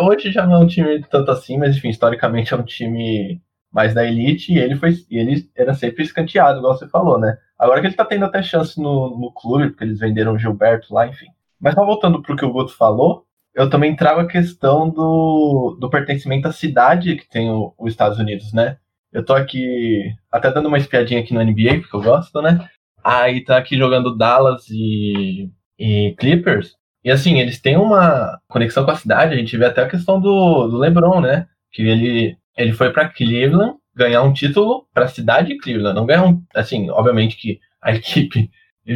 hoje 0.01 0.31
já 0.31 0.45
não 0.45 0.55
é 0.55 0.59
um 0.59 0.67
time 0.67 1.03
tanto 1.09 1.31
assim, 1.31 1.57
mas 1.57 1.75
enfim, 1.75 1.89
historicamente 1.89 2.53
é 2.53 2.57
um 2.57 2.63
time 2.63 3.41
mais 3.71 3.93
da 3.93 4.05
elite 4.05 4.53
e 4.53 4.59
ele 4.59 4.75
foi 4.75 4.93
ele 5.09 5.49
era 5.55 5.73
sempre 5.73 6.03
escanteado, 6.03 6.59
igual 6.59 6.77
você 6.77 6.87
falou, 6.87 7.19
né? 7.19 7.37
Agora 7.57 7.79
que 7.79 7.87
ele 7.87 7.95
tá 7.95 8.05
tendo 8.05 8.25
até 8.25 8.41
chance 8.41 8.79
no, 8.81 9.17
no 9.17 9.31
clube, 9.33 9.69
porque 9.69 9.83
eles 9.83 9.99
venderam 9.99 10.33
o 10.33 10.37
Gilberto 10.37 10.93
lá, 10.93 11.07
enfim. 11.07 11.27
Mas 11.59 11.75
só 11.75 11.85
voltando 11.85 12.21
pro 12.21 12.35
que 12.35 12.43
o 12.43 12.51
Guto 12.51 12.75
falou, 12.75 13.23
eu 13.53 13.69
também 13.69 13.95
trago 13.95 14.21
a 14.21 14.27
questão 14.27 14.89
do, 14.89 15.77
do 15.79 15.89
pertencimento 15.89 16.47
à 16.47 16.51
cidade 16.51 17.15
que 17.15 17.29
tem 17.29 17.49
o, 17.51 17.73
os 17.77 17.91
Estados 17.91 18.17
Unidos, 18.17 18.51
né? 18.53 18.77
Eu 19.11 19.23
tô 19.25 19.33
aqui 19.33 20.11
até 20.31 20.51
dando 20.51 20.67
uma 20.67 20.77
espiadinha 20.77 21.19
aqui 21.19 21.33
no 21.33 21.43
NBA, 21.43 21.81
porque 21.81 21.95
eu 21.95 22.01
gosto, 22.01 22.41
né? 22.41 22.67
Aí 23.03 23.43
tá 23.43 23.57
aqui 23.57 23.77
jogando 23.77 24.15
Dallas 24.17 24.67
e, 24.69 25.49
e 25.77 26.15
Clippers. 26.17 26.75
E 27.03 27.09
assim, 27.09 27.39
eles 27.39 27.59
têm 27.59 27.77
uma 27.77 28.39
conexão 28.47 28.85
com 28.85 28.91
a 28.91 28.95
cidade, 28.95 29.33
a 29.33 29.37
gente 29.37 29.57
vê 29.57 29.65
até 29.65 29.81
a 29.81 29.89
questão 29.89 30.19
do, 30.19 30.67
do 30.67 30.77
LeBron, 30.77 31.21
né? 31.21 31.47
Que 31.71 31.81
ele, 31.81 32.37
ele 32.55 32.73
foi 32.73 32.91
para 32.91 33.09
Cleveland 33.09 33.75
ganhar 33.95 34.21
um 34.23 34.33
título 34.33 34.87
para 34.93 35.05
a 35.05 35.09
cidade 35.09 35.49
de 35.49 35.57
Cleveland, 35.57 35.95
não 35.95 36.05
ganhar 36.05 36.25
um, 36.25 36.41
assim, 36.55 36.89
obviamente 36.89 37.35
que 37.35 37.59
a 37.81 37.93
equipe 37.93 38.49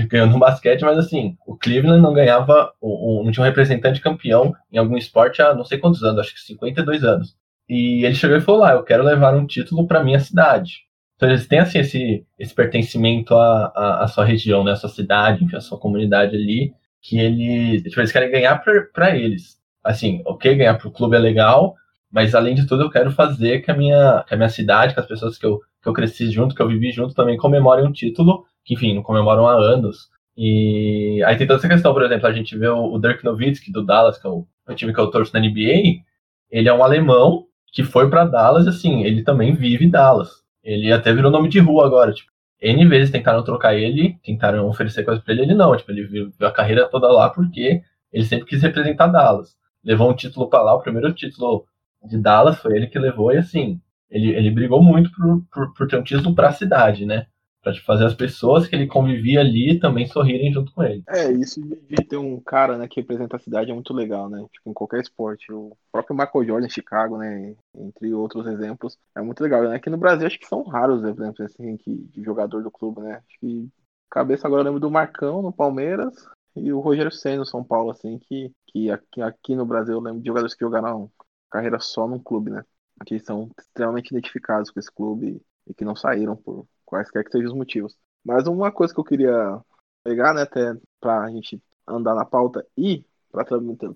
ganhou 0.07 0.27
no 0.27 0.39
basquete, 0.39 0.81
mas 0.81 0.97
assim, 0.97 1.35
o 1.45 1.57
Cleveland 1.57 2.01
não 2.01 2.13
ganhava, 2.13 2.71
um, 2.81 3.23
não 3.23 3.31
tinha 3.31 3.43
um 3.43 3.47
representante 3.47 4.01
campeão 4.01 4.53
em 4.71 4.77
algum 4.77 4.97
esporte 4.97 5.41
há 5.41 5.53
não 5.53 5.63
sei 5.63 5.77
quantos 5.77 6.03
anos, 6.03 6.19
acho 6.19 6.33
que 6.33 6.41
52 6.41 7.03
anos. 7.03 7.35
E 7.67 8.05
ele 8.05 8.15
chegou 8.15 8.37
e 8.37 8.41
falou 8.41 8.61
lá, 8.61 8.73
eu 8.73 8.83
quero 8.83 9.03
levar 9.03 9.35
um 9.35 9.47
título 9.47 9.87
para 9.87 10.03
minha 10.03 10.19
cidade. 10.19 10.85
Então 11.15 11.29
eles 11.29 11.47
têm 11.47 11.59
assim 11.59 11.79
esse, 11.79 12.25
esse 12.37 12.53
pertencimento 12.53 13.33
à, 13.35 13.71
à, 13.75 14.03
à 14.03 14.07
sua 14.07 14.25
região, 14.25 14.63
né, 14.63 14.71
à 14.73 14.75
sua 14.75 14.89
cidade, 14.89 15.55
à 15.55 15.61
sua 15.61 15.79
comunidade 15.79 16.35
ali 16.35 16.73
que 17.07 17.19
eles, 17.19 17.83
tipo, 17.83 17.99
eles 17.99 18.11
querem 18.11 18.31
ganhar 18.31 18.57
para 18.91 19.15
eles. 19.15 19.59
Assim, 19.83 20.23
ok, 20.25 20.55
ganhar 20.55 20.73
para 20.75 20.87
o 20.87 20.91
clube 20.91 21.15
é 21.15 21.19
legal, 21.19 21.75
mas 22.11 22.33
além 22.33 22.55
de 22.55 22.65
tudo 22.65 22.83
eu 22.83 22.89
quero 22.89 23.11
fazer 23.11 23.61
que 23.61 23.69
a 23.69 23.75
minha, 23.75 24.23
que 24.27 24.33
a 24.33 24.37
minha 24.37 24.49
cidade, 24.49 24.95
que 24.95 24.99
as 24.99 25.05
pessoas 25.05 25.37
que 25.37 25.45
eu, 25.45 25.59
que 25.83 25.87
eu 25.87 25.93
cresci 25.93 26.31
junto, 26.31 26.55
que 26.55 26.61
eu 26.61 26.67
vivi 26.67 26.91
junto, 26.91 27.13
também 27.13 27.37
comemorem 27.37 27.85
um 27.85 27.91
título, 27.91 28.45
que 28.63 28.73
enfim, 28.73 28.99
comemoram 29.03 29.47
há 29.47 29.53
anos. 29.53 30.09
E 30.35 31.21
aí 31.25 31.37
tem 31.37 31.45
toda 31.45 31.59
essa 31.59 31.69
questão, 31.69 31.93
por 31.93 32.01
exemplo, 32.03 32.25
a 32.27 32.33
gente 32.33 32.57
vê 32.57 32.67
o, 32.67 32.97
Dirk 32.97 33.23
Nowitzki 33.23 33.71
do 33.71 33.85
Dallas, 33.85 34.17
que 34.17 34.25
é 34.25 34.29
o, 34.29 34.47
o 34.67 34.73
time 34.73 34.91
que 34.91 34.99
eu 34.99 35.11
torço 35.11 35.31
na 35.31 35.39
NBA, 35.39 36.01
ele 36.49 36.67
é 36.67 36.73
um 36.73 36.83
alemão 36.83 37.45
que 37.71 37.83
foi 37.83 38.09
para 38.09 38.25
Dallas, 38.25 38.67
assim, 38.67 39.03
ele 39.03 39.21
também 39.21 39.53
vive 39.53 39.87
Dallas. 39.87 40.43
Ele 40.63 40.91
até 40.91 41.13
virou 41.13 41.29
nome 41.29 41.49
de 41.49 41.59
rua 41.59 41.85
agora, 41.85 42.11
tipo, 42.11 42.31
N 42.61 42.87
vezes 42.87 43.11
tentaram 43.11 43.43
trocar 43.43 43.75
ele, 43.75 44.17
tentaram 44.23 44.67
oferecer 44.67 45.03
coisas 45.03 45.23
pra 45.23 45.33
ele, 45.33 45.43
ele 45.43 45.53
não. 45.53 45.75
Tipo, 45.75 45.91
ele 45.91 46.07
viu 46.07 46.31
a 46.41 46.51
carreira 46.51 46.87
toda 46.89 47.07
lá 47.07 47.29
porque 47.29 47.81
ele 48.11 48.25
sempre 48.25 48.47
quis 48.47 48.61
representar 48.61 49.07
Dallas. 49.07 49.55
Levou 49.83 50.09
um 50.09 50.15
título 50.15 50.49
para 50.49 50.63
lá, 50.63 50.73
o 50.73 50.81
primeiro 50.81 51.13
título 51.13 51.65
de 52.03 52.17
Dallas 52.17 52.59
foi 52.59 52.75
ele 52.75 52.87
que 52.87 52.97
levou, 52.97 53.31
e 53.33 53.37
assim, 53.37 53.79
ele, 54.09 54.29
ele 54.29 54.51
brigou 54.51 54.81
muito 54.81 55.11
por, 55.11 55.43
por, 55.51 55.73
por 55.73 55.87
ter 55.87 55.97
um 55.97 56.03
título 56.03 56.33
para 56.33 56.49
a 56.49 56.53
cidade, 56.53 57.05
né? 57.05 57.27
Pra 57.65 57.73
fazer 57.81 58.05
as 58.05 58.13
pessoas 58.13 58.67
que 58.67 58.75
ele 58.75 58.85
convivia 58.85 59.39
ali 59.39 59.79
também 59.79 60.05
sorrirem 60.05 60.53
junto 60.53 60.71
com 60.71 60.83
ele. 60.83 61.03
É, 61.09 61.31
isso 61.31 61.59
de 61.59 61.95
ter 62.07 62.15
um 62.15 62.39
cara, 62.39 62.77
né, 62.77 62.87
que 62.87 63.01
representa 63.01 63.37
a 63.37 63.39
cidade 63.39 63.71
é 63.71 63.73
muito 63.73 63.91
legal, 63.91 64.29
né? 64.29 64.45
Tipo, 64.53 64.69
em 64.69 64.73
qualquer 64.73 65.01
esporte. 65.01 65.51
O 65.51 65.75
próprio 65.91 66.15
Michael 66.15 66.45
Jordan 66.45 66.67
em 66.67 66.69
Chicago, 66.69 67.17
né, 67.17 67.55
entre 67.75 68.13
outros 68.13 68.45
exemplos, 68.45 68.99
é 69.17 69.21
muito 69.23 69.41
legal. 69.41 69.63
Né? 69.63 69.75
Aqui 69.75 69.89
no 69.89 69.97
Brasil 69.97 70.27
acho 70.27 70.37
que 70.37 70.45
são 70.45 70.61
raros 70.61 71.03
exemplos 71.03 71.41
assim, 71.41 71.75
que, 71.77 71.95
de 71.95 72.21
jogador 72.21 72.61
do 72.61 72.69
clube, 72.69 73.01
né? 73.01 73.15
Acho 73.15 73.39
que 73.39 73.67
cabeça 74.11 74.45
agora 74.45 74.61
eu 74.61 74.65
lembro 74.65 74.79
do 74.79 74.91
Marcão 74.91 75.41
no 75.41 75.51
Palmeiras 75.51 76.13
e 76.55 76.71
o 76.71 76.79
Rogério 76.79 77.11
Senna 77.11 77.37
no 77.37 77.47
São 77.47 77.63
Paulo, 77.63 77.89
assim, 77.89 78.19
que, 78.19 78.51
que 78.67 78.91
aqui, 78.91 79.23
aqui 79.23 79.55
no 79.55 79.65
Brasil 79.65 79.95
eu 79.95 80.01
lembro 80.01 80.21
de 80.21 80.27
jogadores 80.27 80.53
que 80.53 80.63
jogaram 80.63 81.09
carreira 81.49 81.79
só 81.79 82.07
num 82.07 82.19
clube, 82.19 82.51
né? 82.51 82.63
Que 83.07 83.19
são 83.19 83.49
extremamente 83.59 84.11
identificados 84.11 84.69
com 84.69 84.79
esse 84.79 84.91
clube 84.91 85.41
e 85.67 85.73
que 85.73 85.83
não 85.83 85.95
saíram 85.95 86.35
por 86.35 86.67
quaisquer 86.85 87.23
que 87.23 87.31
sejam 87.31 87.49
os 87.49 87.57
motivos. 87.57 87.95
Mas 88.23 88.47
uma 88.47 88.71
coisa 88.71 88.93
que 88.93 88.99
eu 88.99 89.03
queria 89.03 89.59
pegar, 90.03 90.33
né, 90.33 90.43
até 90.43 90.75
pra 90.99 91.29
gente 91.29 91.61
andar 91.87 92.15
na 92.15 92.25
pauta 92.25 92.65
e 92.77 93.05
para 93.31 93.43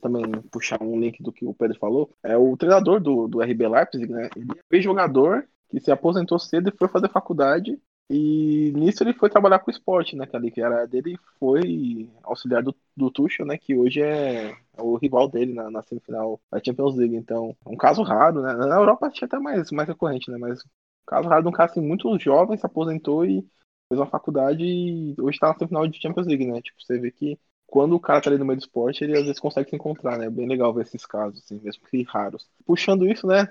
também 0.02 0.24
puxar 0.52 0.82
um 0.84 1.00
link 1.00 1.24
do 1.24 1.32
que 1.32 1.46
o 1.46 1.54
Pedro 1.54 1.80
falou, 1.80 2.10
é 2.22 2.38
o 2.38 2.58
treinador 2.58 3.00
do, 3.00 3.28
do 3.28 3.42
RB 3.42 3.68
Leipzig, 3.68 4.12
né? 4.12 4.30
Ele 4.36 4.50
é 4.72 4.82
jogador 4.82 5.48
que 5.70 5.80
se 5.80 5.92
aposentou 5.92 6.38
cedo 6.38 6.70
e 6.70 6.78
foi 6.78 6.90
fazer 6.90 7.10
faculdade 7.10 7.80
e 8.10 8.74
nisso 8.76 9.04
ele 9.04 9.14
foi 9.14 9.30
trabalhar 9.30 9.60
com 9.60 9.70
o 9.70 9.74
esporte, 9.74 10.16
né? 10.16 10.28
Ali 10.34 10.50
que 10.50 10.62
era 10.62 10.86
dele 10.88 11.16
foi 11.40 12.10
auxiliar 12.24 12.64
do, 12.64 12.76
do 12.98 13.12
Tuchel, 13.12 13.46
né? 13.46 13.56
Que 13.56 13.78
hoje 13.78 14.02
é, 14.02 14.58
o 14.80 14.98
rival 14.98 15.30
dele 15.30 15.54
na, 15.54 15.70
na, 15.70 15.84
semifinal 15.84 16.40
da 16.52 16.60
Champions 16.64 16.96
League. 16.96 17.16
Então, 17.16 17.56
é 17.64 17.70
um 17.70 17.78
caso 17.78 18.02
raro, 18.02 18.42
né? 18.42 18.54
Na 18.54 18.78
Europa 18.78 19.12
tinha 19.12 19.28
até 19.28 19.38
mais, 19.38 19.70
mais 19.72 19.88
recorrente, 19.88 20.32
né? 20.32 20.40
Mas 20.40 20.64
caso 21.10 21.28
raro 21.30 21.44
de 21.44 21.50
um 21.50 21.52
cara 21.52 21.70
assim, 21.72 21.82
muito 21.82 22.18
jovem, 22.20 22.58
se 22.58 22.66
aposentou 22.66 23.26
e 23.26 23.42
fez 23.88 24.00
uma 24.00 24.08
faculdade 24.08 24.64
e 24.64 25.16
hoje 25.20 25.40
tá 25.40 25.48
na 25.50 25.54
semifinal 25.56 25.88
de 25.88 26.02
Champions 26.02 26.28
League, 26.28 26.46
né? 26.46 26.62
Tipo, 26.62 26.82
você 26.82 27.00
vê 27.00 27.12
que 27.12 27.40
quando 27.68 27.96
o 27.96 28.00
cara 28.00 28.22
tá 28.22 28.30
ali 28.30 28.38
no 28.40 28.46
meio 28.46 28.58
do 28.58 28.62
esporte, 28.62 29.04
ele 29.04 29.14
às 29.18 29.24
vezes 29.24 29.40
consegue 29.40 29.70
se 29.70 29.76
encontrar, 29.76 30.18
né? 30.18 30.26
É 30.28 30.30
bem 30.30 30.48
legal 30.48 30.74
ver 30.74 30.84
esses 30.84 31.06
casos, 31.06 31.40
assim, 31.44 31.60
mesmo 31.62 31.84
que 31.88 32.04
raros. 32.04 32.48
Puxando 32.66 33.08
isso, 33.08 33.28
né? 33.28 33.48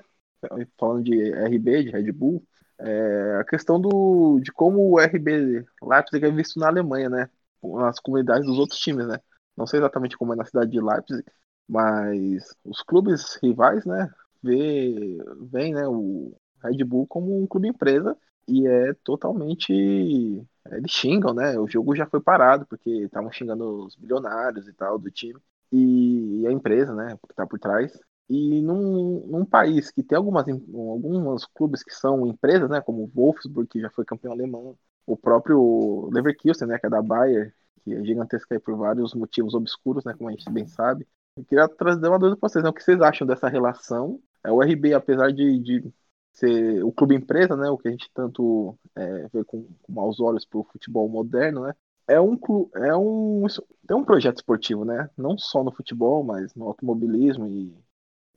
Falando 0.79 1.03
de 1.05 1.33
RB, 1.33 1.85
de 1.85 1.91
Red 1.91 2.13
Bull, 2.13 2.45
é, 2.79 3.37
a 3.41 3.45
questão 3.45 3.81
do, 3.81 4.39
de 4.41 4.53
como 4.53 4.91
o 4.91 5.01
RB 5.01 5.65
Leipzig 5.83 6.25
é 6.25 6.31
visto 6.31 6.59
na 6.61 6.69
Alemanha, 6.69 7.09
né? 7.09 7.31
Nas 7.63 7.99
comunidades 8.01 8.47
dos 8.47 8.59
outros 8.59 8.79
times, 8.79 9.07
né? 9.07 9.19
Não 9.57 9.67
sei 9.67 9.81
exatamente 9.81 10.17
como 10.17 10.33
é 10.33 10.37
na 10.37 10.45
cidade 10.45 10.71
de 10.71 10.81
Leipzig, 10.81 11.25
mas 11.69 12.55
os 12.65 12.83
clubes 12.83 13.37
rivais, 13.43 13.85
né? 13.85 14.09
Vê, 14.43 15.19
vem, 15.51 15.75
né? 15.75 15.87
O 15.89 16.37
Red 16.63 16.85
Bull 16.85 17.07
como 17.07 17.41
um 17.43 17.47
clube 17.47 17.69
empresa 17.69 18.17
e 18.47 18.67
é 18.67 18.95
totalmente. 19.05 19.73
Eles 19.73 20.91
xingam, 20.91 21.33
né? 21.35 21.59
O 21.59 21.67
jogo 21.67 21.97
já 21.97 22.07
foi 22.07 22.21
parado 22.21 22.67
porque 22.67 22.91
estavam 22.91 23.33
xingando 23.33 23.87
os 23.87 23.97
bilionários 23.97 24.69
e 24.69 24.73
tal 24.73 24.99
do 24.99 25.11
time 25.11 25.41
e 25.73 26.45
a 26.47 26.53
empresa, 26.53 26.95
né? 26.95 27.17
Que 27.27 27.35
tá 27.35 27.47
por 27.47 27.59
trás 27.59 27.99
e 28.29 28.61
num, 28.61 29.27
num, 29.27 29.45
país 29.45 29.91
que 29.91 30.03
tem 30.03 30.17
algumas, 30.17 30.47
alguns 30.49 31.47
clubes 31.47 31.83
que 31.83 31.95
são 31.95 32.27
empresas, 32.27 32.69
né, 32.69 32.81
como 32.81 33.05
o 33.05 33.11
Wolfsburg, 33.15 33.69
que 33.69 33.81
já 33.81 33.91
foi 33.91 34.05
campeão 34.05 34.33
alemão, 34.33 34.77
o 35.07 35.17
próprio 35.17 36.11
Leverkusen, 36.13 36.69
né, 36.69 36.79
que 36.79 36.87
é 36.87 36.91
da 36.91 37.01
Bayer, 37.01 37.55
que 37.83 37.95
é 37.95 38.05
gigantesca 38.05 38.61
por 38.61 38.77
vários 38.77 39.15
motivos 39.15 39.55
obscuros, 39.55 40.05
né, 40.05 40.15
como 40.17 40.29
a 40.29 40.33
gente 40.33 40.51
bem 40.51 40.67
sabe. 40.67 41.07
Eu 41.37 41.45
queria 41.45 41.67
trazer 41.69 42.09
uma 42.09 42.19
dúvida 42.19 42.37
para 42.37 42.49
vocês, 42.49 42.63
né, 42.63 42.69
o 42.69 42.73
que 42.73 42.83
vocês 42.83 43.01
acham 43.01 43.27
dessa 43.27 43.49
relação? 43.49 44.21
É, 44.45 44.53
o 44.53 44.63
RB, 44.63 44.93
apesar 44.93 45.33
de, 45.33 45.59
de 45.59 45.93
ser 46.39 46.85
o 46.85 46.93
clube 46.93 47.15
empresa, 47.15 47.57
né, 47.57 47.69
o 47.71 47.79
que 47.79 47.89
a 47.89 47.91
gente 47.91 48.11
tanto 48.15 48.79
é, 48.97 49.29
vê 49.29 49.45
com, 49.45 49.69
maus 49.89 50.21
olhos 50.21 50.45
para 50.45 50.59
o 50.59 50.65
futebol 50.65 51.09
moderno, 51.09 51.63
né, 51.63 51.75
é 52.09 52.21
um 52.21 52.39
é 52.75 52.97
um 52.97 53.47
tem 53.87 53.97
um 53.97 54.05
projeto 54.05 54.37
esportivo, 54.37 54.85
né? 54.85 55.11
Não 55.17 55.37
só 55.39 55.63
no 55.63 55.71
futebol, 55.71 56.25
mas 56.25 56.55
no 56.55 56.67
automobilismo 56.67 57.47
e 57.47 57.77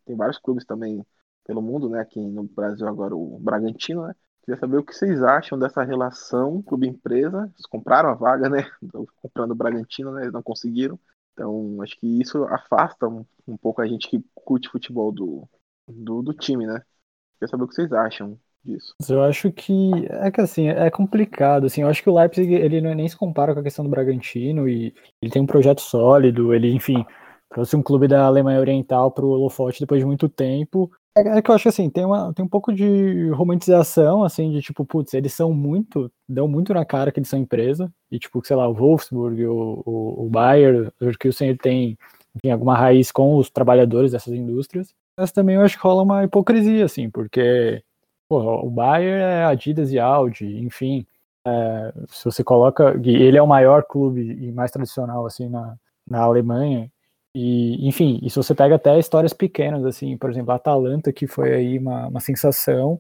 tem 0.06 0.16
vários 0.16 0.38
clubes 0.38 0.66
também 0.66 1.06
pelo 1.46 1.62
mundo, 1.62 1.90
né? 1.90 2.02
Aqui 2.02 2.20
no 2.20 2.44
Brasil 2.44 2.88
agora 2.88 3.16
o 3.16 3.40
Bragantino, 3.40 4.06
né? 4.08 4.16
Queria 4.44 4.60
saber 4.60 4.78
o 4.78 4.84
que 4.84 4.94
vocês 4.94 5.24
acham 5.24 5.58
dessa 5.58 5.84
relação 5.84 6.62
clube-empresa. 6.64 7.50
Eles 7.54 7.66
compraram 7.68 8.10
a 8.10 8.14
vaga, 8.14 8.50
né? 8.50 8.70
Comprando 9.22 9.52
o 9.52 9.56
Bragantino, 9.56 10.12
né? 10.12 10.24
Eles 10.24 10.34
não 10.34 10.44
conseguiram. 10.44 11.00
Então, 11.34 11.82
acho 11.82 11.98
que 11.98 12.22
isso 12.22 12.44
afasta 12.46 13.08
um, 13.08 13.26
um 13.48 13.58
pouco 13.58 13.82
a 13.82 13.88
gente 13.88 14.10
que 14.10 14.24
curte 14.36 14.70
futebol 14.70 15.12
do, 15.12 15.48
do, 15.88 16.22
do, 16.22 16.34
time, 16.34 16.68
né? 16.68 16.82
Queria 17.42 17.50
saber 17.50 17.64
o 17.64 17.68
que 17.68 17.74
vocês 17.74 17.92
acham 17.92 18.38
disso. 18.64 18.94
Eu 19.10 19.24
acho 19.24 19.52
que 19.52 19.92
é 20.12 20.30
que 20.30 20.42
assim, 20.42 20.68
é 20.68 20.92
complicado, 20.92 21.66
assim, 21.66 21.82
eu 21.82 21.88
acho 21.88 22.04
que 22.04 22.10
o 22.10 22.16
Leipzig, 22.16 22.54
ele 22.54 22.80
não, 22.80 22.94
nem 22.94 23.10
se 23.10 23.18
compara 23.18 23.52
com 23.52 23.60
a 23.60 23.64
questão 23.64 23.84
do 23.84 23.90
Bragantino 23.90 24.70
e 24.70 24.94
ele 25.20 25.32
tem 25.32 25.42
um 25.42 25.48
projeto 25.48 25.82
sólido, 25.82 26.54
ele, 26.54 26.72
enfim, 26.72 27.04
trouxe 27.50 27.76
um 27.76 27.82
clube 27.82 28.08
da 28.08 28.26
Alemanha 28.26 28.60
Oriental 28.60 29.10
para 29.10 29.26
o 29.26 29.30
holofote 29.30 29.80
depois 29.80 30.00
de 30.00 30.06
muito 30.06 30.30
tempo. 30.30 30.92
É, 31.18 31.22
é, 31.40 31.42
que 31.42 31.50
eu 31.50 31.56
acho 31.56 31.64
que 31.64 31.70
assim, 31.70 31.90
tem, 31.90 32.06
uma, 32.06 32.32
tem 32.32 32.46
um 32.46 32.48
pouco 32.48 32.72
de 32.72 33.32
romantização, 33.32 34.24
assim, 34.24 34.52
de 34.52 34.62
tipo, 34.62 34.86
putz, 34.86 35.16
eles 35.16 35.34
são 35.34 35.52
muito, 35.52 36.12
dão 36.30 36.48
muito 36.48 36.76
na 36.76 36.86
cara 36.86 37.12
que 37.12 37.20
eles 37.20 37.28
são 37.28 37.40
empresa, 37.40 37.92
e 38.12 38.20
tipo, 38.20 38.46
sei 38.46 38.56
lá, 38.56 38.68
o 38.70 38.74
Wolfsburg, 38.76 39.44
o, 39.48 39.82
o, 39.84 40.26
o 40.28 40.30
Bayer, 40.30 40.88
o 40.88 40.94
Leverkusen, 41.02 41.50
ele 41.50 41.58
tem 41.58 41.98
enfim, 42.36 42.52
alguma 42.52 42.78
raiz 42.78 43.12
com 43.12 43.36
os 43.36 43.50
trabalhadores 43.50 44.12
dessas 44.12 44.34
indústrias, 44.34 44.94
mas 45.22 45.32
também 45.32 45.56
eu 45.56 45.62
acho 45.62 45.78
que 45.78 45.84
rola 45.84 46.02
uma 46.02 46.24
hipocrisia, 46.24 46.84
assim, 46.84 47.10
porque 47.10 47.84
porra, 48.28 48.66
o 48.66 48.70
Bayer 48.72 49.22
é 49.22 49.46
Adidas 49.46 49.92
e 49.92 50.00
Audi, 50.00 50.58
enfim, 50.60 51.06
é, 51.46 51.94
se 52.08 52.26
você 52.26 52.44
coloca, 52.44 53.00
ele 53.04 53.38
é 53.38 53.42
o 53.42 53.48
maior 53.48 53.84
clube 53.84 54.22
e 54.22 54.52
mais 54.52 54.72
tradicional, 54.72 55.26
assim, 55.26 55.48
na, 55.48 55.76
na 56.10 56.22
Alemanha, 56.22 56.92
e, 57.36 57.88
enfim, 57.88 58.20
e 58.24 58.30
se 58.30 58.36
você 58.36 58.56
pega 58.56 58.76
até 58.76 58.98
histórias 58.98 59.34
pequenas, 59.34 59.86
assim, 59.86 60.18
por 60.18 60.30
exemplo, 60.32 60.52
a 60.52 60.56
Atalanta, 60.56 61.14
que 61.14 61.28
foi 61.28 61.54
aí 61.54 61.78
uma, 61.78 62.08
uma 62.08 62.20
sensação, 62.20 63.00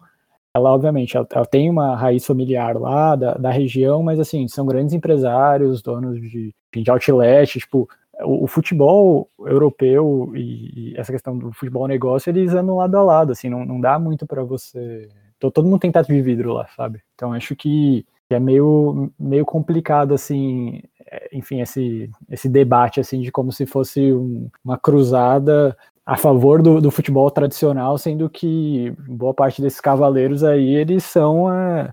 ela, 0.53 0.71
obviamente, 0.71 1.17
ela, 1.17 1.27
ela 1.31 1.45
tem 1.45 1.69
uma 1.69 1.95
raiz 1.95 2.25
familiar 2.25 2.77
lá 2.77 3.15
da, 3.15 3.33
da 3.33 3.49
região, 3.49 4.03
mas, 4.03 4.19
assim, 4.19 4.47
são 4.47 4.65
grandes 4.65 4.93
empresários, 4.93 5.81
donos 5.81 6.19
de, 6.21 6.53
de 6.75 6.91
outlet, 6.91 7.59
tipo, 7.59 7.89
o, 8.19 8.43
o 8.43 8.47
futebol 8.47 9.29
europeu 9.39 10.31
e, 10.35 10.91
e, 10.91 10.97
essa 10.97 11.11
questão 11.11 11.37
do 11.37 11.51
futebol 11.53 11.87
negócio, 11.87 12.29
eles 12.29 12.53
andam 12.53 12.77
lado 12.77 12.97
a 12.97 13.03
lado, 13.03 13.31
assim, 13.31 13.49
não, 13.49 13.65
não 13.65 13.79
dá 13.79 13.97
muito 13.97 14.25
para 14.25 14.43
você... 14.43 15.07
Todo 15.39 15.63
mundo 15.63 15.79
tem 15.79 15.91
teto 15.91 16.13
de 16.13 16.21
vidro 16.21 16.53
lá, 16.53 16.67
sabe? 16.75 17.01
Então, 17.15 17.33
acho 17.33 17.55
que 17.55 18.05
é 18.29 18.39
meio, 18.39 19.11
meio 19.19 19.45
complicado, 19.45 20.13
assim, 20.13 20.81
é, 21.11 21.29
enfim, 21.33 21.59
esse, 21.61 22.09
esse 22.29 22.47
debate 22.47 22.99
assim 22.99 23.21
de 23.21 23.31
como 23.31 23.51
se 23.51 23.65
fosse 23.65 24.13
um, 24.13 24.49
uma 24.63 24.77
cruzada 24.77 25.75
a 26.05 26.15
favor 26.17 26.61
do, 26.61 26.79
do, 26.79 26.89
futebol 26.89 27.29
tradicional, 27.29 27.97
sendo 27.97 28.29
que 28.29 28.93
boa 29.07 29.33
parte 29.33 29.61
desses 29.61 29.81
cavaleiros 29.81 30.43
aí 30.43 30.73
eles 30.73 31.03
são 31.03 31.51
é, 31.53 31.91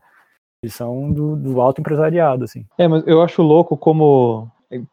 eles 0.62 0.74
são 0.74 1.12
do, 1.12 1.36
do 1.36 1.60
alto 1.60 1.80
empresariado 1.80 2.44
assim. 2.44 2.64
É, 2.78 2.86
mas 2.86 3.04
eu 3.06 3.20
acho 3.22 3.42
louco 3.42 3.76
como 3.76 4.48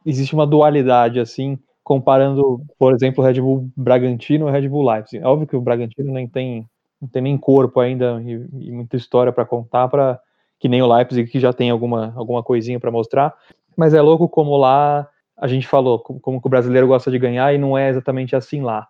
existe 0.06 0.34
uma 0.34 0.48
dualidade 0.48 1.20
assim 1.20 1.58
comparando, 1.84 2.62
por 2.80 2.94
exemplo, 2.94 3.24
o 3.24 3.28
Red 3.28 3.40
Bull 3.40 3.70
Bragantino 3.76 4.48
e 4.48 4.50
o 4.50 4.52
Red 4.52 4.68
Bull 4.68 4.90
Leipzig. 4.90 5.24
É 5.24 5.28
óbvio 5.28 5.48
que 5.48 5.56
o 5.56 5.62
Bragantino 5.62 6.12
nem 6.12 6.28
tem 6.28 6.68
não 7.02 7.10
tem 7.10 7.22
nem 7.22 7.38
corpo 7.38 7.80
ainda 7.80 8.22
e, 8.26 8.32
e 8.68 8.72
muita 8.72 8.96
história 8.96 9.32
para 9.32 9.46
contar 9.46 9.88
para 9.90 10.20
que 10.58 10.70
nem 10.70 10.82
o 10.82 10.88
Leipzig 10.92 11.30
que 11.30 11.40
já 11.40 11.54
tem 11.54 11.70
alguma 11.70 12.14
alguma 12.16 12.42
coisinha 12.42 12.80
para 12.80 12.90
mostrar, 12.92 13.34
mas 13.76 13.94
é 13.94 14.02
louco 14.02 14.28
como 14.30 14.58
lá 14.58 15.08
a 15.38 15.48
gente 15.48 15.68
falou, 15.68 16.00
como 16.00 16.40
que 16.40 16.48
o 16.48 16.50
brasileiro 16.50 16.88
gosta 16.88 17.12
de 17.12 17.20
ganhar 17.20 17.54
e 17.54 17.58
não 17.58 17.78
é 17.78 17.90
exatamente 17.90 18.36
assim 18.36 18.62
lá. 18.62 18.88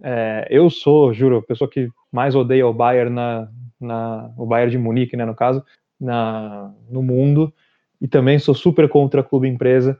É, 0.00 0.46
eu 0.48 0.70
sou, 0.70 1.12
juro, 1.12 1.38
a 1.38 1.42
pessoa 1.42 1.68
que 1.68 1.88
mais 2.12 2.34
odeia 2.34 2.66
o 2.66 2.72
Bayern 2.72 3.12
na, 3.12 3.48
na 3.80 4.30
o 4.36 4.46
Bayern 4.46 4.70
de 4.70 4.78
Munique, 4.78 5.16
né, 5.16 5.24
no 5.24 5.34
caso, 5.34 5.64
na, 6.00 6.72
no 6.88 7.02
mundo, 7.02 7.52
e 8.00 8.06
também 8.06 8.38
sou 8.38 8.54
super 8.54 8.88
contra 8.88 9.24
clube 9.24 9.48
empresa, 9.48 9.98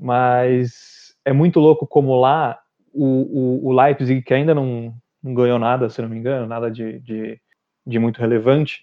mas 0.00 1.14
é 1.24 1.32
muito 1.32 1.60
louco 1.60 1.86
como 1.86 2.18
lá 2.18 2.58
o, 2.92 3.04
o, 3.04 3.68
o 3.68 3.72
Leipzig, 3.72 4.22
que 4.22 4.34
ainda 4.34 4.54
não, 4.54 4.94
não, 5.22 5.34
ganhou 5.34 5.58
nada, 5.58 5.88
se 5.90 6.00
não 6.00 6.08
me 6.08 6.16
engano, 6.16 6.46
nada 6.46 6.70
de, 6.70 6.98
de, 7.00 7.40
de 7.86 7.98
muito 7.98 8.18
relevante, 8.18 8.82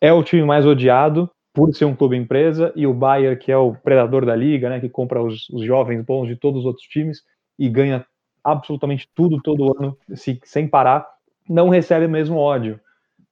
é 0.00 0.12
o 0.12 0.22
time 0.22 0.44
mais 0.44 0.64
odiado 0.64 1.30
por 1.52 1.74
ser 1.74 1.84
um 1.84 1.94
clube 1.94 2.16
empresa, 2.16 2.72
e 2.74 2.86
o 2.86 2.94
Bayern, 2.94 3.36
que 3.36 3.52
é 3.52 3.56
o 3.56 3.74
predador 3.74 4.24
da 4.24 4.34
liga, 4.34 4.70
né, 4.70 4.80
que 4.80 4.88
compra 4.88 5.22
os, 5.22 5.50
os 5.50 5.62
jovens 5.64 6.02
bons 6.02 6.26
de 6.26 6.36
todos 6.36 6.60
os 6.60 6.66
outros 6.66 6.86
times 6.86 7.22
e 7.58 7.68
ganha 7.68 8.06
absolutamente 8.42 9.06
tudo 9.14 9.40
todo 9.42 9.76
ano, 9.78 9.96
se, 10.14 10.40
sem 10.44 10.66
parar, 10.66 11.06
não 11.48 11.68
recebe 11.68 12.06
o 12.06 12.10
mesmo 12.10 12.36
ódio. 12.36 12.80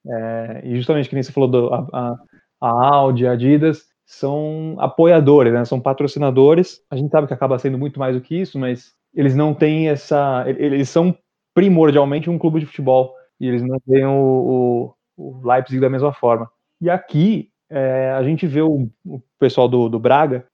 É, 0.06 0.60
e 0.64 0.76
justamente 0.76 1.08
que 1.08 1.14
nem 1.14 1.22
você 1.22 1.32
falou, 1.32 1.48
do, 1.48 1.72
a, 1.72 1.86
a, 1.92 2.16
a 2.60 2.94
Audi, 2.94 3.26
a 3.26 3.32
Adidas, 3.32 3.89
são 4.10 4.74
apoiadores, 4.80 5.52
né, 5.52 5.64
são 5.64 5.80
patrocinadores. 5.80 6.82
A 6.90 6.96
gente 6.96 7.12
sabe 7.12 7.28
que 7.28 7.32
acaba 7.32 7.56
sendo 7.60 7.78
muito 7.78 8.00
mais 8.00 8.16
do 8.16 8.20
que 8.20 8.40
isso, 8.40 8.58
mas 8.58 8.92
eles 9.14 9.36
não 9.36 9.54
têm 9.54 9.88
essa. 9.88 10.44
Eles 10.48 10.88
são 10.88 11.16
primordialmente 11.54 12.28
um 12.28 12.36
clube 12.36 12.58
de 12.58 12.66
futebol 12.66 13.14
e 13.38 13.46
eles 13.46 13.62
não 13.62 13.78
têm 13.78 14.04
o, 14.04 14.92
o, 15.16 15.40
o 15.40 15.48
Leipzig 15.48 15.80
da 15.80 15.88
mesma 15.88 16.12
forma. 16.12 16.50
E 16.80 16.90
aqui 16.90 17.50
é, 17.70 18.10
a 18.10 18.22
gente 18.24 18.48
vê 18.48 18.60
o, 18.60 18.88
o 19.06 19.22
pessoal 19.38 19.68
do, 19.68 19.88
do 19.88 20.00
Braga, 20.00 20.44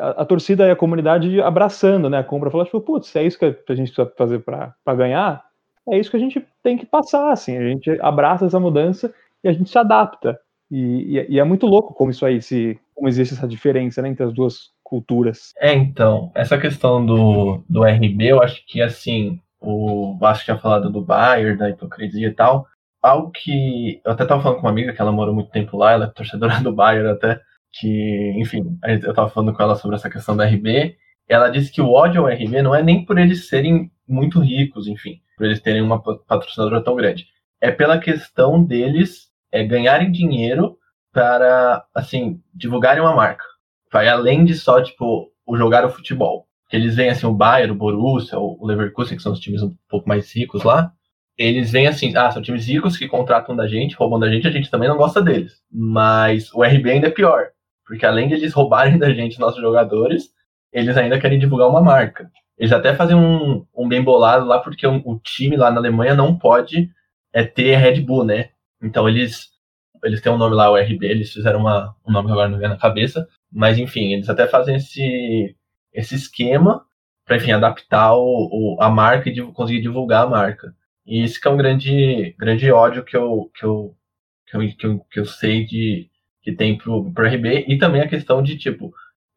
a, 0.00 0.22
a, 0.22 0.24
torcida 0.24 0.66
e 0.66 0.70
a 0.70 0.76
comunidade 0.76 1.38
abraçando 1.42 2.08
né, 2.08 2.18
a 2.18 2.24
compra, 2.24 2.50
falando, 2.50 2.66
tipo, 2.66 2.80
putz, 2.80 3.14
é 3.14 3.24
isso 3.24 3.38
que 3.38 3.44
a 3.44 3.74
gente 3.74 3.92
precisa 3.92 4.10
fazer 4.16 4.38
para 4.38 4.74
ganhar? 4.96 5.44
É 5.86 5.98
isso 5.98 6.10
que 6.10 6.16
a 6.16 6.20
gente 6.20 6.42
tem 6.62 6.78
que 6.78 6.86
passar, 6.86 7.30
assim, 7.30 7.58
a 7.58 7.68
gente 7.68 7.90
abraça 8.00 8.46
essa 8.46 8.58
mudança 8.58 9.12
e 9.44 9.48
a 9.50 9.52
gente 9.52 9.68
se 9.68 9.76
adapta. 9.76 10.40
E, 10.70 11.18
e, 11.18 11.34
e 11.34 11.38
é 11.38 11.44
muito 11.44 11.66
louco 11.66 11.92
como 11.92 12.10
isso 12.10 12.24
aí, 12.24 12.40
se, 12.40 12.80
como 12.94 13.08
existe 13.08 13.34
essa 13.34 13.48
diferença 13.48 14.00
né, 14.02 14.08
entre 14.08 14.24
as 14.24 14.32
duas 14.32 14.70
culturas. 14.82 15.52
É, 15.58 15.72
então, 15.72 16.30
essa 16.34 16.58
questão 16.58 17.04
do, 17.04 17.64
do 17.68 17.82
RB, 17.84 18.26
eu 18.26 18.42
acho 18.42 18.62
que, 18.66 18.82
assim, 18.82 19.40
o 19.60 20.16
Vasco 20.18 20.44
tinha 20.44 20.58
falado 20.58 20.90
do 20.90 21.00
Bayern, 21.00 21.56
da 21.56 21.70
hipocrisia 21.70 22.28
e 22.28 22.34
tal, 22.34 22.66
algo 23.00 23.30
que 23.30 24.00
eu 24.04 24.12
até 24.12 24.24
tava 24.24 24.42
falando 24.42 24.58
com 24.58 24.66
uma 24.66 24.70
amiga 24.70 24.92
que 24.92 25.00
ela 25.00 25.12
morou 25.12 25.34
muito 25.34 25.50
tempo 25.50 25.76
lá, 25.76 25.92
ela 25.92 26.04
é 26.04 26.08
torcedora 26.08 26.60
do 26.60 26.72
Bayern 26.74 27.08
até, 27.08 27.40
que, 27.72 28.34
enfim, 28.36 28.78
eu 28.84 29.14
tava 29.14 29.30
falando 29.30 29.54
com 29.54 29.62
ela 29.62 29.76
sobre 29.76 29.96
essa 29.96 30.10
questão 30.10 30.36
do 30.36 30.42
RB, 30.42 30.96
ela 31.28 31.48
disse 31.48 31.72
que 31.72 31.80
o 31.80 31.90
ódio 31.90 32.20
ao 32.20 32.28
RB 32.28 32.62
não 32.62 32.74
é 32.74 32.82
nem 32.82 33.04
por 33.04 33.18
eles 33.18 33.48
serem 33.48 33.90
muito 34.06 34.40
ricos, 34.40 34.86
enfim, 34.86 35.20
por 35.36 35.46
eles 35.46 35.60
terem 35.60 35.80
uma 35.80 36.02
patrocinadora 36.02 36.84
tão 36.84 36.94
grande. 36.94 37.26
É 37.60 37.70
pela 37.70 37.98
questão 37.98 38.62
deles 38.62 39.28
é, 39.50 39.64
ganharem 39.64 40.10
dinheiro 40.10 40.76
para, 41.12 41.84
assim, 41.94 42.40
divulgarem 42.54 43.02
uma 43.02 43.14
marca. 43.14 43.44
Vai 43.92 44.08
além 44.08 44.44
de 44.44 44.54
só, 44.54 44.82
tipo, 44.82 45.30
o 45.46 45.56
jogar 45.56 45.84
o 45.84 45.90
futebol. 45.90 46.46
Eles 46.72 46.96
veem, 46.96 47.10
assim, 47.10 47.26
o 47.26 47.34
Bayern, 47.34 47.72
o 47.72 47.76
Borussia, 47.76 48.38
o 48.38 48.64
Leverkusen, 48.64 49.16
que 49.16 49.22
são 49.22 49.32
os 49.32 49.40
times 49.40 49.62
um 49.62 49.74
pouco 49.88 50.08
mais 50.08 50.34
ricos 50.34 50.62
lá, 50.62 50.92
eles 51.36 51.70
vêm 51.70 51.86
assim, 51.86 52.16
ah, 52.16 52.30
são 52.30 52.42
times 52.42 52.66
ricos 52.66 52.96
que 52.96 53.08
contratam 53.08 53.56
da 53.56 53.66
gente, 53.66 53.96
roubam 53.96 54.18
da 54.18 54.30
gente, 54.30 54.46
a 54.46 54.50
gente 54.50 54.70
também 54.70 54.88
não 54.88 54.96
gosta 54.96 55.22
deles. 55.22 55.62
Mas 55.70 56.52
o 56.52 56.62
RB 56.62 56.90
ainda 56.90 57.08
é 57.08 57.10
pior, 57.10 57.48
porque 57.86 58.04
além 58.04 58.28
de 58.28 58.34
eles 58.34 58.52
roubarem 58.52 58.98
da 58.98 59.12
gente 59.12 59.40
nossos 59.40 59.60
jogadores, 59.60 60.30
eles 60.72 60.96
ainda 60.96 61.18
querem 61.18 61.38
divulgar 61.38 61.68
uma 61.68 61.80
marca. 61.80 62.30
Eles 62.58 62.72
até 62.72 62.94
fazem 62.94 63.16
um, 63.16 63.66
um 63.74 63.88
bem 63.88 64.02
bolado 64.02 64.46
lá, 64.46 64.58
porque 64.60 64.86
o, 64.86 65.02
o 65.04 65.18
time 65.18 65.56
lá 65.56 65.70
na 65.70 65.78
Alemanha 65.78 66.14
não 66.14 66.38
pode 66.38 66.90
é, 67.32 67.44
ter 67.44 67.76
Red 67.76 68.00
Bull, 68.00 68.24
né? 68.24 68.50
Então 68.80 69.08
eles 69.08 69.48
eles 70.02 70.20
têm 70.20 70.32
um 70.32 70.38
nome 70.38 70.54
lá, 70.54 70.70
o 70.70 70.76
RB, 70.76 71.06
eles 71.06 71.32
fizeram 71.32 71.60
uma, 71.60 71.94
um 72.06 72.12
nome 72.12 72.26
que 72.26 72.32
agora 72.32 72.48
não 72.48 72.58
vem 72.58 72.68
na 72.68 72.76
cabeça, 72.76 73.28
mas 73.50 73.78
enfim, 73.78 74.12
eles 74.12 74.28
até 74.28 74.46
fazem 74.46 74.76
esse, 74.76 75.56
esse 75.92 76.14
esquema 76.14 76.84
para 77.24 77.36
enfim 77.36 77.52
adaptar 77.52 78.14
o, 78.14 78.76
o, 78.76 78.82
a 78.82 78.90
marca 78.90 79.30
e 79.30 79.42
conseguir 79.52 79.80
divulgar 79.80 80.24
a 80.24 80.30
marca. 80.30 80.74
E 81.06 81.26
que 81.28 81.48
é 81.48 81.50
um 81.50 81.56
grande, 81.56 82.34
grande 82.38 82.70
ódio 82.70 83.04
que 83.04 83.16
eu, 83.16 83.50
que 83.54 83.64
eu, 83.64 83.96
que 84.46 84.56
eu, 84.56 84.76
que 84.76 84.86
eu, 84.86 84.98
que 85.10 85.20
eu 85.20 85.24
sei 85.24 85.64
de, 85.64 86.10
que 86.42 86.52
tem 86.52 86.76
pro, 86.76 87.12
pro 87.12 87.26
RB. 87.26 87.64
E 87.68 87.78
também 87.78 88.02
a 88.02 88.08
questão 88.08 88.42
de, 88.42 88.58
tipo, 88.58 88.92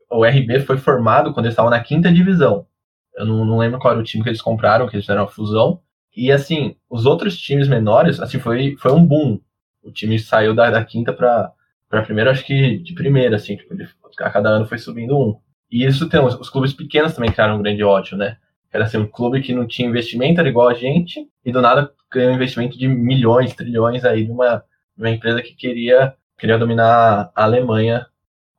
o 0.09 0.26
RB 0.26 0.59
foi 0.61 0.78
formado 0.78 1.34
quando 1.34 1.45
eles 1.45 1.53
estavam 1.53 1.72
na 1.72 1.80
quinta 1.80 2.11
divisão. 2.11 2.68
Eu 3.16 3.26
não, 3.26 3.45
não 3.45 3.57
lembro 3.57 3.80
qual 3.80 3.93
era 3.93 4.01
o 4.01 4.03
time 4.03 4.24
que 4.24 4.30
eles 4.30 4.41
compraram, 4.41 4.88
que 4.88 4.95
eles 4.95 5.05
fizeram 5.05 5.24
a 5.24 5.28
fusão. 5.28 5.82
E, 6.16 6.32
assim, 6.32 6.76
os 6.89 7.05
outros 7.05 7.38
times 7.38 7.68
menores, 7.68 8.20
assim, 8.20 8.39
foi, 8.39 8.76
foi 8.78 8.91
um 8.91 9.05
boom. 9.05 9.39
O 9.86 9.92
time 9.92 10.20
saiu 10.20 10.54
da, 10.54 10.70
da 10.70 10.84
quinta 10.84 11.14
pra, 11.14 11.52
pra 11.88 12.02
primeira, 12.02 12.32
acho 12.32 12.46
que 12.46 12.78
de 12.80 12.94
primeira, 12.94 13.36
assim, 13.36 13.56
tipo, 13.56 13.74
ele, 13.74 13.88
a 14.20 14.30
cada 14.30 14.50
ano 14.50 14.66
foi 14.66 14.78
subindo 14.78 15.18
um. 15.18 15.40
E 15.72 15.86
isso 15.86 16.10
tem, 16.10 16.20
os, 16.20 16.36
os 16.36 16.50
clubes 16.50 16.74
pequenos 16.74 17.14
também 17.14 17.32
criaram 17.32 17.56
um 17.58 17.62
grande 17.62 17.84
ódio, 17.84 18.18
né? 18.18 18.38
Era 18.72 18.86
assim, 18.86 18.98
um 18.98 19.08
clube 19.08 19.42
que 19.42 19.54
não 19.54 19.66
tinha 19.68 19.88
investimento, 19.88 20.40
era 20.40 20.50
igual 20.50 20.68
a 20.68 20.74
gente, 20.74 21.26
e 21.46 21.52
do 21.52 21.62
nada 21.62 21.92
ganhou 22.12 22.32
um 22.32 22.36
investimento 22.36 22.78
de 22.78 22.88
milhões, 22.88 23.56
trilhões 23.56 24.04
aí 24.04 24.26
de 24.26 24.32
uma, 24.32 24.64
uma 24.98 25.10
empresa 25.10 25.42
que 25.42 25.54
queria, 25.54 26.14
queria 26.38 26.58
dominar 26.58 27.32
a 27.36 27.44
Alemanha 27.44 28.06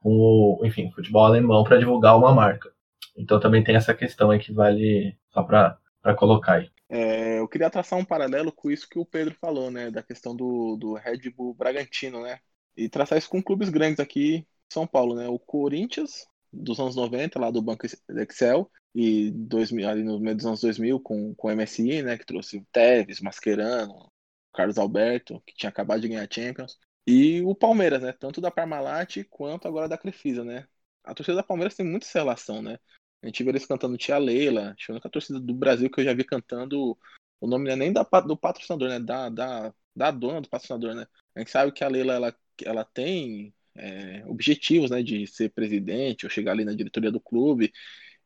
com 0.01 0.11
o, 0.11 0.61
enfim, 0.65 0.91
futebol 0.93 1.25
alemão 1.25 1.65
para 1.65 1.79
divulgar 1.79 2.17
uma 2.17 2.33
marca. 2.33 2.71
Então 3.17 3.41
também 3.41 3.65
tem 3.65 3.75
essa 3.75 3.95
questão 3.95 4.31
aí 4.31 4.39
que 4.39 4.53
vale 4.53 5.17
só 5.33 5.43
para 5.43 5.79
colocar 6.17 6.55
aí. 6.55 6.71
É, 6.89 7.39
eu 7.41 7.49
queria 7.49 7.71
traçar 7.71 7.99
um 7.99 8.05
paralelo 8.05 8.53
com 8.53 8.71
isso 8.71 8.89
que 8.89 8.99
o 8.99 9.05
Pedro 9.05 9.35
falou, 9.41 9.71
né, 9.71 9.91
da 9.91 10.03
questão 10.03 10.37
do, 10.37 10.77
do 10.77 10.95
Red 10.95 11.31
Bull 11.31 11.55
Bragantino, 11.55 12.23
né, 12.23 12.39
e 12.77 12.89
traçar 12.89 13.19
isso 13.19 13.29
com 13.29 13.43
clubes 13.43 13.69
grandes 13.69 13.99
aqui 13.99 14.37
em 14.37 14.47
São 14.73 14.87
Paulo, 14.87 15.15
né, 15.15 15.29
o 15.29 15.39
Corinthians 15.39 16.27
dos 16.53 16.79
anos 16.79 16.95
90, 16.95 17.39
lá 17.41 17.51
do 17.51 17.61
Banco 17.61 17.87
Excel, 17.87 18.71
e 18.95 19.31
2000, 19.33 19.89
ali 19.89 20.03
no 20.03 20.19
meio 20.21 20.37
dos 20.37 20.47
anos 20.47 20.61
2000 20.61 21.01
com, 21.01 21.35
com 21.35 21.49
o 21.49 21.51
MSI, 21.51 22.03
né, 22.03 22.17
que 22.17 22.25
trouxe 22.25 22.57
o 22.59 22.67
Tevez, 22.73 23.21
Mascherano, 23.21 24.11
Carlos 24.55 24.79
Alberto, 24.79 25.43
que 25.45 25.55
tinha 25.55 25.71
acabado 25.71 26.01
de 26.01 26.09
ganhar 26.09 26.29
Champions, 26.31 26.79
e 27.07 27.43
o 27.43 27.55
Palmeiras, 27.55 28.01
né, 28.01 28.13
tanto 28.13 28.41
da 28.41 28.51
Parmalat 28.51 29.25
quanto 29.29 29.67
agora 29.67 29.89
da 29.89 29.99
Crefisa, 29.99 30.45
né. 30.45 30.67
A 31.05 31.15
torcida 31.15 31.37
da 31.37 31.43
Palmeiras 31.43 31.75
tem 31.75 31.85
muita 31.85 32.07
relação, 32.15 32.63
né. 32.63 32.79
A 33.23 33.27
gente 33.27 33.43
vê 33.43 33.51
eles 33.51 33.67
cantando 33.67 33.97
Tia 33.97 34.19
Leila, 34.19 34.73
acho 34.77 34.87
que 34.87 34.93
a 34.93 34.95
única 34.95 35.11
torcida 35.11 35.41
do 35.41 35.55
Brasil 35.55 35.91
que 35.91 36.01
eu 36.01 36.05
já 36.05 36.15
vi 36.15 36.25
cantando, 36.25 36.97
o 37.41 37.47
nome 37.47 37.65
não 37.65 37.73
é 37.73 37.77
nem 37.77 37.93
da, 37.93 38.03
do 38.03 38.37
patrocinador, 38.37 38.89
né, 38.89 39.01
da, 39.01 39.29
da, 39.29 39.75
da 39.95 40.11
dona 40.11 40.41
do 40.41 40.49
patrocinador, 40.49 40.95
né. 40.95 41.07
A 41.35 41.41
gente 41.41 41.51
sabe 41.51 41.73
que 41.73 41.83
a 41.83 41.89
Leila, 41.89 42.15
ela, 42.15 42.37
ela 42.65 42.85
tem 42.85 43.55
é, 43.75 44.23
objetivos, 44.27 44.91
né, 44.91 45.03
de 45.03 45.27
ser 45.27 45.51
presidente 45.51 46.25
ou 46.25 46.31
chegar 46.31 46.53
ali 46.53 46.65
na 46.65 46.75
diretoria 46.75 47.11
do 47.11 47.21
clube, 47.21 47.73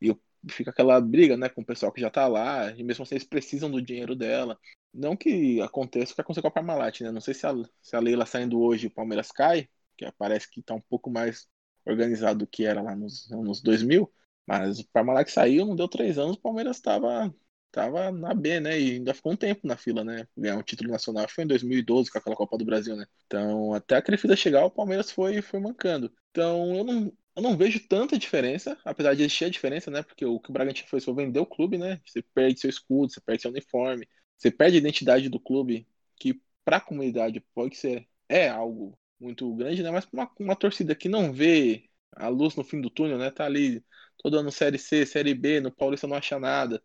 e 0.00 0.14
fica 0.48 0.70
aquela 0.70 1.00
briga, 1.00 1.36
né, 1.36 1.48
com 1.48 1.62
o 1.62 1.66
pessoal 1.66 1.92
que 1.92 2.00
já 2.00 2.10
tá 2.10 2.26
lá, 2.26 2.70
e 2.72 2.82
mesmo 2.82 3.02
assim 3.02 3.14
eles 3.14 3.26
precisam 3.26 3.70
do 3.70 3.82
dinheiro 3.82 4.14
dela. 4.14 4.58
Não 4.92 5.16
que 5.16 5.60
aconteça 5.60 6.12
o 6.12 6.14
que 6.14 6.20
aconteceu 6.20 6.42
com 6.42 6.48
a 6.48 6.52
Parmalat, 6.52 7.00
né, 7.02 7.10
não 7.10 7.20
sei 7.20 7.34
se 7.34 7.46
a, 7.46 7.54
se 7.82 7.96
a 7.96 8.00
Leila 8.00 8.26
saindo 8.26 8.60
hoje 8.60 8.86
o 8.86 8.90
Palmeiras 8.90 9.30
cai, 9.30 9.68
que 9.96 10.10
parece 10.18 10.50
que 10.50 10.62
tá 10.62 10.74
um 10.74 10.80
pouco 10.80 11.10
mais 11.10 11.46
organizado 11.86 12.40
do 12.40 12.46
que 12.46 12.64
era 12.64 12.82
lá 12.82 12.94
nos 12.96 13.30
anos 13.32 13.62
2000, 13.62 14.10
mas 14.46 14.80
o 14.80 14.88
Parmalat 14.88 15.28
saiu, 15.30 15.66
não 15.66 15.76
deu 15.76 15.88
três 15.88 16.18
anos, 16.18 16.36
o 16.36 16.40
Palmeiras 16.40 16.76
estava 16.76 17.32
tava 17.72 18.10
na 18.10 18.34
B, 18.34 18.58
né? 18.60 18.80
E 18.80 18.92
ainda 18.92 19.14
ficou 19.14 19.32
um 19.32 19.36
tempo 19.36 19.66
na 19.66 19.76
fila, 19.76 20.02
né? 20.04 20.26
Ganhar 20.36 20.56
um 20.56 20.62
título 20.62 20.90
nacional 20.90 21.28
foi 21.28 21.44
em 21.44 21.46
2012 21.46 22.10
com 22.10 22.18
aquela 22.18 22.34
Copa 22.36 22.58
do 22.58 22.64
Brasil, 22.64 22.96
né? 22.96 23.06
Então, 23.26 23.72
até 23.74 23.96
a 23.96 24.02
Crefisa 24.02 24.34
chegar, 24.36 24.64
o 24.64 24.70
Palmeiras 24.70 25.10
foi, 25.12 25.40
foi 25.40 25.60
mancando. 25.60 26.12
Então, 26.30 26.76
eu 26.76 26.84
não, 26.84 27.12
eu 27.36 27.42
não 27.42 27.56
vejo 27.56 27.80
tanta 27.88 28.18
diferença, 28.18 28.76
apesar 28.84 29.14
de 29.14 29.22
existir 29.22 29.44
a 29.44 29.48
diferença, 29.50 29.90
né? 29.90 30.02
Porque 30.02 30.24
o 30.24 30.40
que 30.40 30.50
o 30.50 30.52
Bragantino 30.52 30.88
foi 30.88 31.00
foi 31.00 31.14
vender 31.14 31.38
o 31.38 31.46
clube, 31.46 31.78
né? 31.78 32.00
Você 32.04 32.22
perde 32.34 32.60
seu 32.60 32.70
escudo, 32.70 33.12
você 33.12 33.20
perde 33.20 33.42
seu 33.42 33.50
uniforme, 33.50 34.08
você 34.36 34.50
perde 34.50 34.76
a 34.76 34.80
identidade 34.80 35.28
do 35.28 35.38
clube, 35.40 35.86
que 36.16 36.40
para 36.64 36.76
a 36.78 36.80
comunidade 36.80 37.40
pode 37.54 37.76
ser 37.76 38.08
é 38.28 38.48
algo 38.48 38.98
muito 39.18 39.52
grande, 39.54 39.82
né? 39.82 39.90
Mas 39.90 40.04
para 40.06 40.20
uma, 40.22 40.30
uma 40.40 40.56
torcida 40.56 40.94
que 40.94 41.08
não 41.08 41.32
vê 41.32 41.88
a 42.12 42.28
luz 42.28 42.54
no 42.56 42.64
fim 42.64 42.80
do 42.80 42.90
túnel, 42.90 43.18
né? 43.18 43.30
Tá 43.30 43.44
ali 43.44 43.84
todo 44.22 44.38
ano 44.38 44.52
Série 44.52 44.78
C, 44.78 45.06
Série 45.06 45.34
B, 45.34 45.60
no 45.60 45.72
Paulista 45.72 46.06
não 46.06 46.16
acha 46.16 46.38
nada 46.38 46.82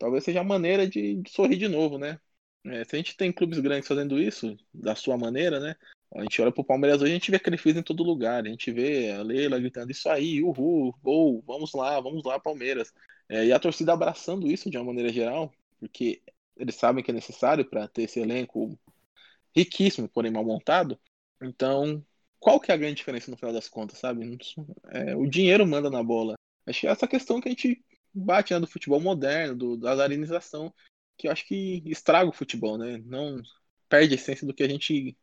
talvez 0.00 0.24
seja 0.24 0.40
a 0.40 0.44
maneira 0.44 0.88
de, 0.88 1.22
sorrir 1.28 1.58
de 1.58 1.68
novo, 1.68 1.98
né? 1.98 2.18
É, 2.64 2.84
se 2.84 2.96
a 2.96 2.98
gente 2.98 3.16
tem 3.16 3.30
clubes 3.30 3.58
grandes 3.60 3.86
fazendo 3.86 4.18
isso, 4.18 4.56
da 4.72 4.96
sua 4.96 5.16
maneira, 5.16 5.60
né? 5.60 5.76
A 6.14 6.22
gente 6.22 6.40
olha 6.42 6.50
pro 6.50 6.64
Palmeiras 6.64 7.00
hoje, 7.00 7.12
a 7.12 7.14
gente 7.14 7.30
vê 7.30 7.38
fez 7.58 7.76
em 7.76 7.82
todo 7.82 8.02
lugar. 8.02 8.44
A 8.44 8.48
gente 8.48 8.72
vê 8.72 9.12
a 9.12 9.22
Leila 9.22 9.60
gritando 9.60 9.90
isso 9.92 10.08
aí, 10.08 10.42
uhul, 10.42 10.92
gol, 11.02 11.44
vamos 11.46 11.72
lá, 11.74 12.00
vamos 12.00 12.24
lá, 12.24 12.40
Palmeiras. 12.40 12.92
É, 13.28 13.46
e 13.46 13.52
a 13.52 13.60
torcida 13.60 13.92
abraçando 13.92 14.50
isso 14.50 14.70
de 14.70 14.76
uma 14.76 14.86
maneira 14.86 15.12
geral, 15.12 15.52
porque 15.78 16.22
eles 16.56 16.74
sabem 16.74 17.04
que 17.04 17.10
é 17.10 17.14
necessário 17.14 17.64
para 17.64 17.86
ter 17.86 18.02
esse 18.02 18.18
elenco 18.20 18.76
riquíssimo, 19.54 20.08
porém 20.08 20.32
mal 20.32 20.44
montado. 20.44 20.98
Então, 21.42 22.04
qual 22.38 22.58
que 22.58 22.72
é 22.72 22.74
a 22.74 22.78
grande 22.78 22.96
diferença 22.96 23.30
no 23.30 23.36
final 23.36 23.52
das 23.52 23.68
contas, 23.68 23.98
sabe? 23.98 24.38
É, 24.90 25.14
o 25.14 25.26
dinheiro 25.26 25.66
manda 25.66 25.90
na 25.90 26.02
bola. 26.02 26.34
Acho 26.70 26.80
que 26.80 26.86
é 26.86 26.90
essa 26.90 27.08
questão 27.08 27.40
que 27.40 27.48
a 27.48 27.52
gente 27.52 27.84
bate 28.12 28.52
né, 28.52 28.60
do 28.60 28.66
futebol 28.66 29.00
moderno, 29.00 29.56
do, 29.56 29.76
da 29.76 29.94
zarinização, 29.96 30.72
que 31.16 31.28
eu 31.28 31.32
acho 31.32 31.46
que 31.46 31.82
estraga 31.86 32.28
o 32.30 32.32
futebol, 32.32 32.78
né? 32.78 32.98
Não 33.04 33.40
perde 33.88 34.14
a 34.14 34.16
essência 34.16 34.46
do 34.46 34.54
que 34.54 34.62
a 34.62 34.68
gente 34.68 35.16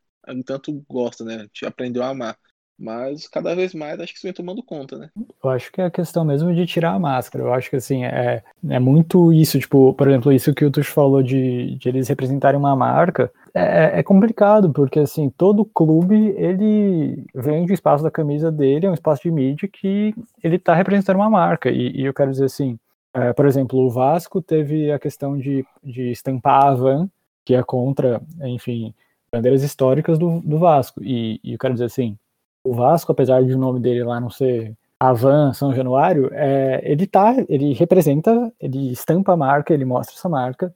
tanto 0.46 0.86
gosta, 0.88 1.24
né? 1.24 1.36
A 1.36 1.44
gente 1.44 1.66
aprendeu 1.66 2.04
a 2.04 2.10
amar. 2.10 2.38
Mas 2.80 3.28
cada 3.28 3.56
vez 3.56 3.74
mais 3.74 4.00
acho 4.00 4.14
que 4.14 4.20
isso 4.20 4.28
vem 4.28 4.34
tomando 4.34 4.62
conta, 4.62 4.98
né? 4.98 5.10
Eu 5.44 5.50
acho 5.50 5.72
que 5.72 5.82
é 5.82 5.86
a 5.86 5.92
questão 5.92 6.24
mesmo 6.24 6.54
de 6.54 6.66
tirar 6.68 6.94
a 6.94 7.00
máscara. 7.00 7.44
Eu 7.44 7.54
acho 7.54 7.70
que 7.70 7.76
assim, 7.76 8.06
é, 8.06 8.44
é 8.70 8.80
muito 8.80 9.34
isso, 9.34 9.60
tipo, 9.60 9.94
por 9.94 10.08
exemplo, 10.08 10.32
isso 10.32 10.54
que 10.54 10.64
o 10.64 10.70
Tush 10.70 10.88
falou 10.88 11.24
de, 11.24 11.76
de 11.76 11.90
eles 11.90 12.08
representarem 12.08 12.60
uma 12.60 12.76
marca, 12.76 13.32
é, 13.54 14.00
é, 14.00 14.04
complicado, 14.04 14.72
porque 14.72 15.00
assim, 15.00 15.32
todo 15.32 15.66
clube 15.66 16.36
ele 16.38 17.26
vende 17.34 17.72
o 17.72 17.74
espaço 17.74 18.04
da 18.04 18.12
camisa 18.12 18.52
dele, 18.52 18.86
é 18.86 18.90
um 18.90 18.94
espaço 18.94 19.24
de 19.24 19.32
mídia 19.32 19.68
que 19.68 20.14
ele 20.44 20.58
está 20.58 20.76
representando 20.76 21.16
uma 21.16 21.30
marca. 21.30 21.70
E, 21.72 22.00
e, 22.00 22.06
eu 22.06 22.14
quero 22.14 22.30
dizer 22.30 22.46
assim, 22.46 22.78
é, 23.14 23.34
por 23.34 23.48
exemplo, 23.48 23.80
o 23.80 23.90
Vasco 23.90 24.40
teve 24.42 24.92
a 24.92 25.00
questão 25.00 25.36
de, 25.36 25.66
de 25.84 26.12
estampar 26.12 26.66
a 26.68 26.76
Van, 26.76 27.10
que 27.44 27.56
é 27.56 27.64
contra, 27.64 28.22
enfim, 28.44 28.94
bandeiras 29.32 29.64
históricas 29.64 30.20
do, 30.20 30.40
do 30.42 30.60
Vasco. 30.60 31.04
E, 31.04 31.40
e 31.44 31.54
eu 31.54 31.58
quero 31.58 31.74
dizer 31.74 31.86
assim, 31.86 32.16
o 32.70 32.74
Vasco, 32.74 33.12
apesar 33.12 33.44
de 33.44 33.54
o 33.54 33.58
nome 33.58 33.80
dele 33.80 34.04
lá 34.04 34.20
não 34.20 34.30
ser 34.30 34.76
Avan 35.00 35.54
São 35.54 35.74
Januário, 35.74 36.30
é, 36.34 36.82
ele 36.84 37.06
tá, 37.06 37.36
ele 37.48 37.74
representa, 37.74 38.52
ele 38.60 38.92
estampa 38.92 39.34
a 39.34 39.38
marca, 39.38 39.74
ele 39.74 39.86
mostra 39.86 40.16
essa 40.16 40.28
marca. 40.28 40.74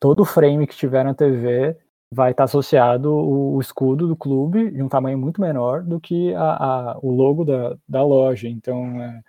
Todo 0.00 0.24
frame 0.24 0.66
que 0.66 0.76
tiver 0.76 1.04
na 1.04 1.14
TV 1.14 1.76
vai 2.10 2.30
estar 2.30 2.44
associado 2.44 3.12
o, 3.12 3.56
o, 3.56 3.60
escudo 3.60 4.08
do 4.08 4.16
clube 4.16 4.70
de 4.70 4.82
um 4.82 4.88
tamanho 4.88 5.18
muito 5.18 5.40
menor 5.40 5.82
do 5.82 6.00
que 6.00 6.34
a, 6.34 6.92
a, 6.92 6.98
o 7.02 7.10
logo 7.10 7.44
da, 7.44 7.76
da 7.86 8.02
loja. 8.02 8.48
Então, 8.48 9.00
é, 9.02 9.20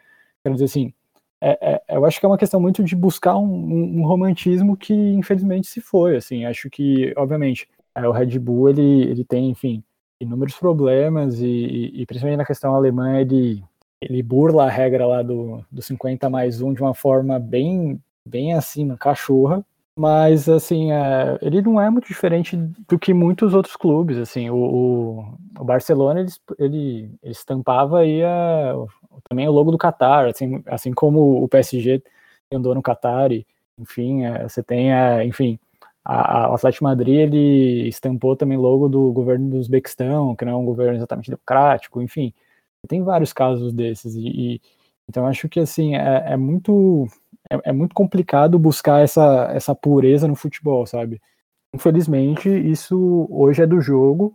quero 0.44 0.56
dizer 0.56 0.66
assim, 0.66 0.94
é, 1.42 1.58
é, 1.90 1.98
eu 1.98 2.06
acho 2.06 2.20
que 2.20 2.26
é 2.26 2.30
uma 2.30 2.38
questão 2.38 2.60
muito 2.60 2.84
de 2.84 2.96
buscar 2.96 3.38
um, 3.38 3.46
um, 3.46 4.00
um, 4.00 4.06
romantismo 4.06 4.78
que 4.78 4.94
infelizmente 4.94 5.68
se 5.68 5.82
foi. 5.82 6.16
Assim, 6.16 6.46
acho 6.46 6.70
que, 6.70 7.14
obviamente, 7.18 7.68
é, 7.96 8.08
o 8.08 8.12
Red 8.12 8.40
Bull 8.40 8.70
ele, 8.70 9.04
ele 9.04 9.26
tem, 9.26 9.50
enfim, 9.50 9.84
inúmeros 10.20 10.58
problemas 10.58 11.40
e, 11.40 11.46
e, 11.46 12.02
e, 12.02 12.06
principalmente 12.06 12.38
na 12.38 12.46
questão 12.46 12.76
alemã 12.76 13.20
ele 13.20 13.64
ele 14.02 14.24
burla 14.24 14.66
a 14.66 14.70
regra 14.70 15.06
lá 15.06 15.22
do, 15.22 15.64
do 15.70 15.82
50 15.82 16.30
mais 16.30 16.62
1 16.62 16.74
de 16.74 16.82
uma 16.82 16.94
forma 16.94 17.38
bem 17.38 18.02
bem 18.26 18.54
assim, 18.54 18.96
cachorra, 18.96 19.66
mas 19.96 20.48
assim, 20.48 20.92
é, 20.92 21.38
ele 21.42 21.62
não 21.62 21.82
é 21.82 21.90
muito 21.90 22.08
diferente 22.08 22.56
do 22.56 22.98
que 22.98 23.14
muitos 23.14 23.54
outros 23.54 23.76
clubes, 23.76 24.18
assim, 24.18 24.50
o, 24.50 24.56
o, 24.56 25.38
o 25.60 25.64
Barcelona, 25.66 26.22
ele, 26.22 26.30
ele, 26.58 27.12
ele 27.22 27.32
estampava 27.32 28.00
aí 28.00 28.24
a, 28.24 28.76
também 29.28 29.48
o 29.48 29.52
logo 29.52 29.72
do 29.72 29.78
Qatar, 29.78 30.28
assim, 30.28 30.64
assim 30.68 30.94
como 30.94 31.44
o 31.44 31.48
PSG 31.50 32.02
andou 32.54 32.74
no 32.74 32.82
Qatar, 32.82 33.32
e, 33.32 33.46
enfim, 33.78 34.24
é, 34.26 34.48
você 34.48 34.64
tem, 34.64 34.94
é, 34.94 35.26
enfim, 35.26 35.60
a, 36.10 36.50
o 36.52 36.56
Atlético 36.56 36.84
Madrid, 36.86 37.16
ele 37.16 37.88
estampou 37.88 38.36
também 38.36 38.58
logo 38.58 38.90
do 38.90 39.12
governo 39.12 39.50
do 39.50 39.58
Uzbequistão, 39.58 40.36
que 40.36 40.44
não 40.46 40.54
é 40.54 40.56
um 40.56 40.66
governo 40.66 40.96
exatamente 40.96 41.30
democrático, 41.30 42.02
enfim, 42.02 42.34
tem 42.88 43.04
vários 43.04 43.34
casos 43.34 43.74
desses, 43.74 44.16
e, 44.16 44.28
e 44.28 44.62
então 45.08 45.26
acho 45.28 45.50
que, 45.50 45.60
assim, 45.60 45.96
é, 45.96 46.34
é 46.34 46.38
muito 46.38 47.08
é, 47.50 47.70
é, 47.70 47.72
muito 47.74 47.94
complicado 47.96 48.60
buscar 48.60 49.04
essa, 49.04 49.50
essa 49.54 49.76
pureza 49.76 50.28
no 50.28 50.36
futebol, 50.36 50.86
sabe? 50.86 51.22
Infelizmente, 51.74 52.50
isso 52.50 53.28
hoje 53.30 53.62
é 53.64 53.68
do 53.68 53.82
jogo, 53.82 54.34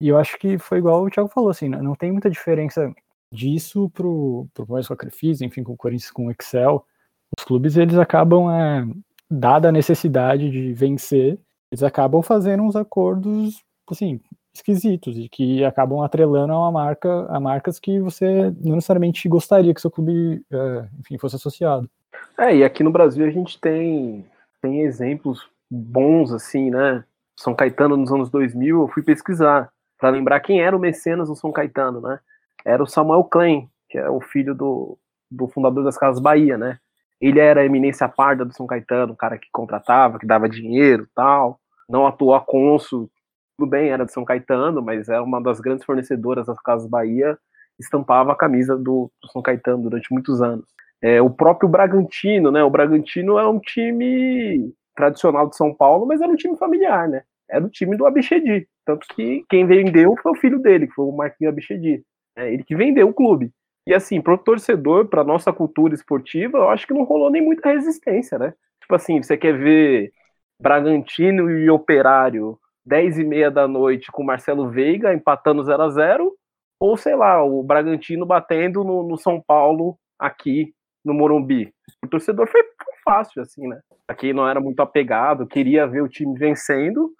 e 0.00 0.08
eu 0.08 0.18
acho 0.18 0.38
que 0.38 0.58
foi 0.58 0.78
igual 0.78 1.04
o 1.04 1.10
Thiago 1.10 1.28
falou, 1.28 1.50
assim, 1.50 1.68
não 1.68 1.94
tem 1.94 2.12
muita 2.12 2.30
diferença 2.30 2.92
disso 3.32 3.90
pro, 3.90 4.46
pro 4.54 4.66
mais 4.68 4.86
com 4.86 4.94
enfim, 5.42 5.62
com 5.62 5.72
o 5.72 5.76
Corinthians, 5.76 6.10
com 6.10 6.26
o 6.26 6.30
Excel. 6.30 6.84
Os 7.38 7.44
clubes, 7.44 7.76
eles 7.76 7.96
acabam, 7.96 8.50
é, 8.50 8.86
dada 9.30 9.68
a 9.68 9.72
necessidade 9.72 10.50
de 10.50 10.72
vencer, 10.72 11.38
eles 11.70 11.82
acabam 11.82 12.22
fazendo 12.22 12.62
uns 12.62 12.76
acordos, 12.76 13.62
assim, 13.90 14.20
esquisitos 14.54 15.18
e 15.18 15.28
que 15.28 15.64
acabam 15.64 16.00
atrelando 16.02 16.52
a 16.52 16.58
uma 16.58 16.72
marca 16.72 17.26
a 17.28 17.38
marcas 17.38 17.78
que 17.78 18.00
você 18.00 18.50
não 18.58 18.76
necessariamente 18.76 19.28
gostaria 19.28 19.74
que 19.74 19.80
seu 19.80 19.90
clube 19.90 20.42
é, 20.50 20.88
enfim 20.98 21.18
fosse 21.18 21.36
associado 21.36 21.90
é, 22.38 22.56
e 22.56 22.64
aqui 22.64 22.82
no 22.82 22.90
Brasil 22.90 23.24
a 23.24 23.30
gente 23.30 23.58
tem, 23.60 24.24
tem 24.60 24.82
exemplos 24.82 25.48
bons, 25.70 26.32
assim, 26.32 26.70
né? 26.70 27.04
São 27.38 27.54
Caetano 27.54 27.96
nos 27.96 28.12
anos 28.12 28.30
2000, 28.30 28.82
eu 28.82 28.88
fui 28.88 29.02
pesquisar 29.02 29.70
para 29.98 30.10
lembrar 30.10 30.40
quem 30.40 30.60
era 30.60 30.76
o 30.76 30.80
mecenas 30.80 31.28
do 31.28 31.36
São 31.36 31.50
Caetano, 31.50 32.00
né? 32.00 32.20
Era 32.64 32.82
o 32.82 32.86
Samuel 32.86 33.24
Klein, 33.24 33.70
que 33.88 33.98
é 33.98 34.08
o 34.08 34.20
filho 34.20 34.54
do, 34.54 34.98
do 35.30 35.48
fundador 35.48 35.84
das 35.84 35.96
Casas 35.96 36.20
Bahia, 36.20 36.58
né? 36.58 36.78
Ele 37.20 37.40
era 37.40 37.60
a 37.60 37.64
eminência 37.64 38.08
parda 38.08 38.44
do 38.44 38.54
São 38.54 38.66
Caetano, 38.66 39.12
o 39.12 39.16
cara 39.16 39.38
que 39.38 39.48
contratava, 39.52 40.18
que 40.18 40.26
dava 40.26 40.48
dinheiro 40.48 41.08
tal. 41.14 41.58
Não 41.88 42.06
atuou 42.06 42.34
a 42.34 42.40
cônsul, 42.40 43.10
tudo 43.56 43.70
bem, 43.70 43.90
era 43.90 44.04
de 44.04 44.12
São 44.12 44.24
Caetano, 44.24 44.82
mas 44.82 45.08
era 45.08 45.22
uma 45.22 45.40
das 45.40 45.60
grandes 45.60 45.84
fornecedoras 45.84 46.46
das 46.46 46.60
Casas 46.60 46.88
Bahia, 46.88 47.38
estampava 47.78 48.32
a 48.32 48.36
camisa 48.36 48.76
do, 48.76 49.10
do 49.22 49.30
São 49.32 49.40
Caetano 49.40 49.84
durante 49.84 50.12
muitos 50.12 50.42
anos. 50.42 50.66
É, 51.00 51.20
o 51.22 51.30
próprio 51.30 51.68
Bragantino, 51.68 52.50
né? 52.50 52.62
O 52.62 52.70
Bragantino 52.70 53.38
é 53.38 53.46
um 53.48 53.58
time 53.58 54.72
tradicional 54.94 55.48
de 55.48 55.56
São 55.56 55.74
Paulo, 55.74 56.06
mas 56.06 56.20
era 56.20 56.30
um 56.30 56.36
time 56.36 56.56
familiar, 56.56 57.08
né? 57.08 57.22
Era 57.48 57.64
o 57.64 57.70
time 57.70 57.96
do 57.96 58.06
Abichedi. 58.06 58.66
Tanto 58.84 59.06
que 59.14 59.44
quem 59.48 59.66
vendeu 59.66 60.14
foi 60.22 60.32
o 60.32 60.36
filho 60.36 60.58
dele, 60.58 60.86
que 60.86 60.94
foi 60.94 61.04
o 61.04 61.12
Marquinhos 61.12 61.52
Abichedi. 61.52 62.02
É 62.36 62.52
ele 62.52 62.64
que 62.64 62.74
vendeu 62.74 63.08
o 63.08 63.14
clube. 63.14 63.52
E 63.86 63.94
assim, 63.94 64.20
pro 64.20 64.36
torcedor, 64.36 65.06
pra 65.06 65.22
nossa 65.22 65.52
cultura 65.52 65.94
esportiva, 65.94 66.58
eu 66.58 66.68
acho 66.68 66.86
que 66.86 66.94
não 66.94 67.04
rolou 67.04 67.30
nem 67.30 67.42
muita 67.42 67.70
resistência, 67.70 68.38
né? 68.38 68.52
Tipo 68.80 68.94
assim, 68.94 69.22
você 69.22 69.36
quer 69.36 69.56
ver 69.56 70.12
Bragantino 70.60 71.50
e 71.50 71.70
Operário 71.70 72.58
10 72.84 73.18
e 73.18 73.24
meia 73.24 73.50
da 73.50 73.66
noite 73.66 74.10
com 74.10 74.22
Marcelo 74.22 74.70
Veiga 74.70 75.12
empatando 75.14 75.62
0 75.62 75.82
a 75.82 75.88
0 75.88 76.32
ou 76.78 76.96
sei 76.96 77.16
lá, 77.16 77.42
o 77.42 77.62
Bragantino 77.62 78.26
batendo 78.26 78.84
no, 78.84 79.02
no 79.02 79.16
São 79.16 79.40
Paulo 79.40 79.98
aqui 80.18 80.74
no 81.04 81.14
Morumbi. 81.14 81.72
O 82.04 82.08
torcedor 82.08 82.46
foi 82.48 82.62
fácil, 83.04 83.40
assim, 83.40 83.66
né? 83.66 83.80
Aqui 84.08 84.32
não 84.32 84.48
era 84.48 84.60
muito 84.60 84.80
apegado, 84.80 85.46
queria 85.46 85.86
ver 85.86 86.02
o 86.02 86.08
time 86.08 86.36
vencendo. 86.38 87.12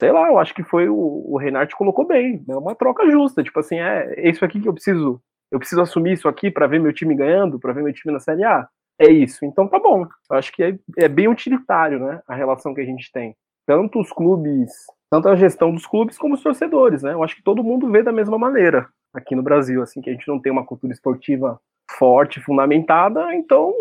Sei 0.00 0.10
lá, 0.10 0.28
eu 0.28 0.38
acho 0.38 0.54
que 0.54 0.62
foi 0.62 0.88
o, 0.88 0.96
o 0.96 1.36
Renate 1.36 1.76
colocou 1.76 2.06
bem. 2.06 2.44
É 2.48 2.56
uma 2.56 2.74
troca 2.74 3.08
justa. 3.10 3.42
Tipo 3.42 3.60
assim, 3.60 3.78
é, 3.78 4.14
é 4.16 4.30
isso 4.30 4.44
aqui 4.44 4.60
que 4.60 4.68
eu 4.68 4.72
preciso. 4.72 5.20
Eu 5.52 5.58
preciso 5.58 5.82
assumir 5.82 6.14
isso 6.14 6.28
aqui 6.28 6.50
para 6.50 6.66
ver 6.66 6.80
meu 6.80 6.92
time 6.92 7.14
ganhando, 7.14 7.60
para 7.60 7.72
ver 7.72 7.82
meu 7.82 7.92
time 7.92 8.12
na 8.12 8.18
Série 8.18 8.42
A. 8.42 8.66
É 8.98 9.08
isso. 9.08 9.44
Então 9.44 9.68
tá 9.68 9.78
bom. 9.78 10.06
Eu 10.30 10.36
acho 10.36 10.50
que 10.50 10.62
é, 10.62 10.78
é 10.96 11.08
bem 11.08 11.28
utilitário, 11.28 12.00
né? 12.00 12.20
A 12.26 12.34
relação 12.34 12.74
que 12.74 12.80
a 12.80 12.84
gente 12.84 13.12
tem. 13.12 13.36
Tanto 13.66 14.00
os 14.00 14.10
clubes, 14.10 14.72
tanto 15.10 15.28
a 15.28 15.36
gestão 15.36 15.72
dos 15.72 15.86
clubes 15.86 16.18
como 16.18 16.34
os 16.34 16.42
torcedores, 16.42 17.02
né? 17.02 17.12
Eu 17.12 17.22
acho 17.22 17.36
que 17.36 17.42
todo 17.42 17.62
mundo 17.62 17.90
vê 17.90 18.02
da 18.02 18.10
mesma 18.10 18.38
maneira 18.38 18.88
aqui 19.12 19.36
no 19.36 19.42
Brasil, 19.42 19.82
assim, 19.82 20.00
que 20.00 20.08
a 20.08 20.12
gente 20.12 20.26
não 20.26 20.40
tem 20.40 20.50
uma 20.50 20.64
cultura 20.64 20.92
esportiva 20.92 21.60
forte, 21.98 22.40
fundamentada, 22.40 23.34
então 23.34 23.74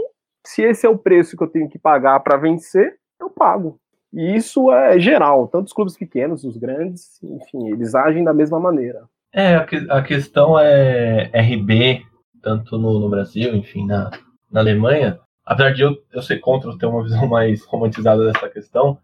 se 0.46 0.62
esse 0.62 0.86
é 0.86 0.90
o 0.90 0.98
preço 0.98 1.38
que 1.38 1.44
eu 1.44 1.48
tenho 1.48 1.70
que 1.70 1.80
pagar 1.80 2.20
para 2.20 2.38
vencer, 2.38 2.98
eu 3.20 3.30
pago. 3.30 3.80
E 4.12 4.36
isso 4.36 4.72
é 4.72 5.00
geral, 5.00 5.48
tanto 5.48 5.68
os 5.68 5.74
clubes 5.74 5.96
pequenos, 5.96 6.44
os 6.44 6.58
grandes, 6.58 7.22
enfim, 7.24 7.70
eles 7.70 7.96
agem 7.96 8.24
da 8.24 8.34
mesma 8.34 8.60
maneira. 8.60 9.08
É, 9.34 9.56
a, 9.56 9.66
que, 9.66 9.76
a 9.90 10.02
questão 10.02 10.60
é 10.60 11.32
RB, 11.34 12.06
tanto 12.42 12.78
no, 12.78 13.00
no, 13.00 13.10
Brasil, 13.10 13.56
enfim, 13.56 13.86
na, 13.86 14.12
na 14.52 14.60
Alemanha, 14.60 15.20
apesar 15.46 15.72
de 15.72 15.82
eu, 15.84 15.96
eu 16.12 16.22
ser 16.22 16.40
contra 16.40 16.78
ter 16.78 16.86
uma 16.86 17.04
visão 17.04 17.26
mais 17.30 17.64
romantizada 17.66 18.26
dessa 18.32 18.50
questão, 18.50 19.00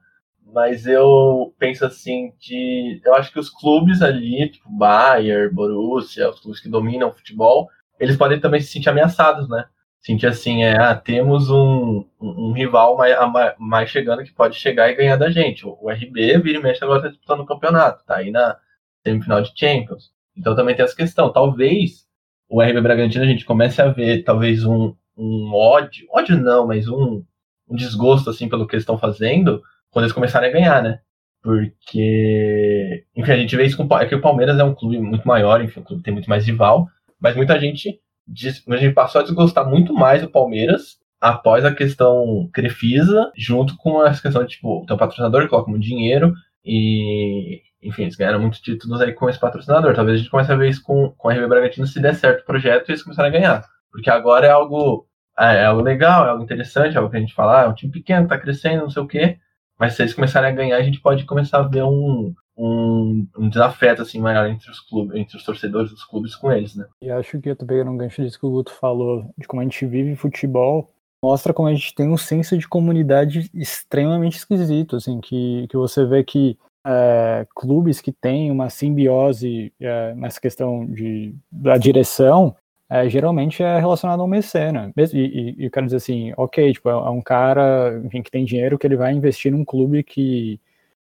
mas 0.54 0.86
eu 0.88 1.54
penso 1.60 1.86
assim 1.86 2.34
de, 2.40 3.02
eu 3.06 3.14
acho 3.16 3.32
que 3.32 3.40
os 3.40 3.50
clubes 3.50 4.02
ali, 4.02 4.50
tipo 4.50 4.70
Bayern, 4.70 5.54
Borussia, 5.54 6.30
os 6.30 6.40
clubes 6.40 6.62
que 6.62 6.70
dominam 6.70 7.10
o 7.10 7.14
futebol, 7.14 7.70
eles 8.00 8.18
podem 8.18 8.40
também 8.40 8.62
se 8.62 8.72
sentir 8.72 8.90
ameaçados, 8.90 9.50
né? 9.50 9.66
Sentir 10.00 10.28
assim, 10.28 10.64
é, 10.64 10.78
ah, 10.78 10.96
temos 10.96 11.50
um, 11.50 12.06
um, 12.22 12.50
um 12.50 12.52
rival 12.54 12.96
mais, 12.96 13.16
mais, 13.60 13.90
chegando 13.90 14.24
que 14.24 14.32
pode 14.34 14.56
chegar 14.56 14.90
e 14.90 14.96
ganhar 14.96 15.18
da 15.18 15.30
gente. 15.30 15.66
O, 15.66 15.78
o 15.82 15.90
RB 15.90 16.38
vira 16.40 16.60
e 16.60 16.62
mexe 16.62 16.84
agora 16.84 17.02
tá 17.02 17.08
disputando 17.10 17.42
o 17.42 17.46
campeonato, 17.46 18.06
tá 18.06 18.18
aí 18.18 18.32
na 18.32 18.58
semifinal 19.04 19.42
de 19.42 19.52
Champions. 19.56 20.12
Então 20.38 20.56
também 20.56 20.76
tem 20.76 20.86
essa 20.86 20.96
questão. 20.96 21.32
Talvez 21.32 22.06
o 22.50 22.62
RB 22.62 22.82
Bragantino 22.82 23.24
a 23.24 23.28
gente 23.28 23.46
comece 23.46 23.82
a 23.82 23.88
ver 23.88 24.24
talvez 24.24 24.64
um, 24.64 24.94
um 25.18 25.52
ódio, 25.54 26.08
ódio 26.12 26.40
não, 26.40 26.68
mas 26.68 26.88
um, 26.88 27.24
um 27.68 27.76
desgosto 27.76 28.30
assim 28.30 28.48
pelo 28.48 28.68
que 28.68 28.76
eles 28.76 28.84
estão 28.84 28.98
fazendo 28.98 29.62
quando 29.90 30.06
eles 30.06 30.14
começarem 30.14 30.50
a 30.50 30.54
ganhar, 30.54 30.84
né? 30.84 31.00
Porque, 31.42 33.06
enfim, 33.16 33.32
a 33.32 33.38
gente 33.38 33.56
vê 33.56 33.66
isso 33.66 33.78
com 33.78 33.98
é 33.98 34.06
que 34.06 34.16
o 34.16 34.22
Palmeiras 34.22 34.60
é 34.60 34.64
um 34.64 34.76
clube 34.76 35.00
muito 35.00 35.28
maior, 35.28 35.64
enfim, 35.64 35.80
um 35.80 35.84
clube 35.84 36.04
tem 36.04 36.14
muito 36.14 36.30
mais 36.30 36.46
rival, 36.46 36.88
mas 37.20 37.36
muita 37.36 37.60
gente, 37.60 38.00
diz, 38.28 38.64
a 38.68 38.78
gente 38.78 38.94
passou 38.94 39.22
a 39.22 39.24
desgostar 39.24 39.68
muito 39.68 39.94
mais 39.94 40.22
do 40.22 40.30
Palmeiras 40.30 40.98
após 41.22 41.64
a 41.64 41.74
questão 41.74 42.50
Crefisa, 42.54 43.32
junto 43.36 43.78
com 43.78 44.02
a 44.02 44.12
questão 44.12 44.44
de, 44.44 44.50
tipo, 44.50 44.86
tem 44.86 44.96
um 44.96 45.00
patrocinador 45.00 45.44
que 45.44 45.48
coloca 45.48 45.70
muito 45.70 45.84
dinheiro 45.84 46.34
e, 46.66 47.62
enfim, 47.88 48.04
eles 48.04 48.16
ganharam 48.16 48.40
muitos 48.40 48.60
títulos 48.60 49.00
aí 49.02 49.14
com 49.14 49.30
esse 49.30 49.40
patrocinador. 49.40 49.96
Talvez 49.96 50.16
a 50.16 50.18
gente 50.20 50.30
comece 50.30 50.52
a 50.52 50.56
ver 50.56 50.70
isso 50.70 50.84
com, 50.84 51.12
com 51.18 51.30
a 51.30 51.34
RB 51.34 51.48
Bragantino 51.48 51.88
se 51.88 52.02
der 52.02 52.16
certo 52.16 52.42
o 52.42 52.46
projeto 52.46 52.90
e 52.90 52.92
eles 52.92 53.04
começarem 53.04 53.30
a 53.30 53.40
ganhar. 53.40 53.66
Porque 53.90 54.10
agora 54.10 54.46
é 54.46 54.50
algo, 54.50 55.08
é, 55.40 55.58
é 55.58 55.66
algo 55.66 55.82
legal, 55.82 56.26
é 56.26 56.30
algo 56.30 56.44
interessante, 56.44 56.96
é 56.96 56.98
algo 56.98 57.10
que 57.10 57.18
a 57.18 57.20
gente 57.20 57.34
fala, 57.34 57.62
ah, 57.62 57.66
é 57.66 57.68
um 57.68 57.74
time 57.74 57.92
pequeno, 57.92 58.28
tá 58.28 58.38
crescendo, 58.38 58.84
não 58.84 58.90
sei 58.90 59.02
o 59.02 59.08
quê. 59.08 59.38
Mas 59.80 59.94
se 59.94 60.02
eles 60.02 60.14
começarem 60.14 60.50
a 60.50 60.54
ganhar, 60.54 60.78
a 60.78 60.84
gente 60.84 61.00
pode 61.00 61.24
começar 61.24 61.60
a 61.60 61.68
ver 61.68 61.84
um, 61.84 62.34
um, 62.58 63.28
um 63.38 63.50
desafeto 63.50 64.02
assim 64.02 64.20
maior 64.20 64.48
entre 64.48 64.70
os 64.70 64.80
clubes, 64.80 65.16
entre 65.16 65.38
os 65.38 65.44
torcedores 65.44 65.92
dos 65.92 66.04
clubes 66.04 66.36
com 66.36 66.52
eles, 66.52 66.76
né? 66.76 66.86
E 67.02 67.10
acho 67.10 67.40
que 67.40 67.50
eu 67.50 67.56
tô 67.56 67.66
pegando 67.66 67.92
um 67.92 67.98
gancho 67.98 68.22
disso 68.22 68.40
que 68.40 68.46
o 68.46 68.52
Guto 68.52 68.74
falou, 68.74 69.32
de 69.38 69.48
como 69.48 69.62
a 69.62 69.64
gente 69.64 69.86
vive 69.86 70.16
futebol, 70.16 70.90
mostra 71.24 71.54
como 71.54 71.68
a 71.68 71.74
gente 71.74 71.96
tem 71.96 72.10
um 72.10 72.18
senso 72.18 72.58
de 72.58 72.68
comunidade 72.68 73.50
extremamente 73.54 74.38
esquisito, 74.38 74.96
assim, 74.96 75.22
que, 75.22 75.68
que 75.70 75.78
você 75.78 76.06
vê 76.06 76.24
que 76.24 76.58
é, 76.88 77.46
clubes 77.54 78.00
que 78.00 78.14
têm 78.14 78.50
uma 78.50 78.70
simbiose 78.70 79.74
é, 79.80 80.16
nessa 80.16 80.40
questão 80.40 80.86
de, 80.86 81.36
da 81.52 81.78
direção, 81.78 82.56
é, 82.90 83.10
geralmente 83.10 83.62
é 83.62 83.78
relacionado 83.78 84.22
ao 84.22 84.28
mecena. 84.28 84.94
E, 84.96 85.18
e, 85.18 85.56
e 85.58 85.66
eu 85.66 85.72
quero 85.72 85.86
dizer 85.86 85.98
assim, 85.98 86.34
ok, 86.38 86.72
tipo, 86.72 86.90
é, 86.90 86.94
é 86.94 87.10
um 87.10 87.22
cara 87.22 88.02
enfim, 88.06 88.22
que 88.22 88.32
tem 88.32 88.46
dinheiro 88.46 88.80
que 88.80 88.88
ele 88.88 88.96
vai 88.96 89.14
investir 89.14 89.52
num 89.52 89.66
clube 89.66 90.02
que 90.02 90.60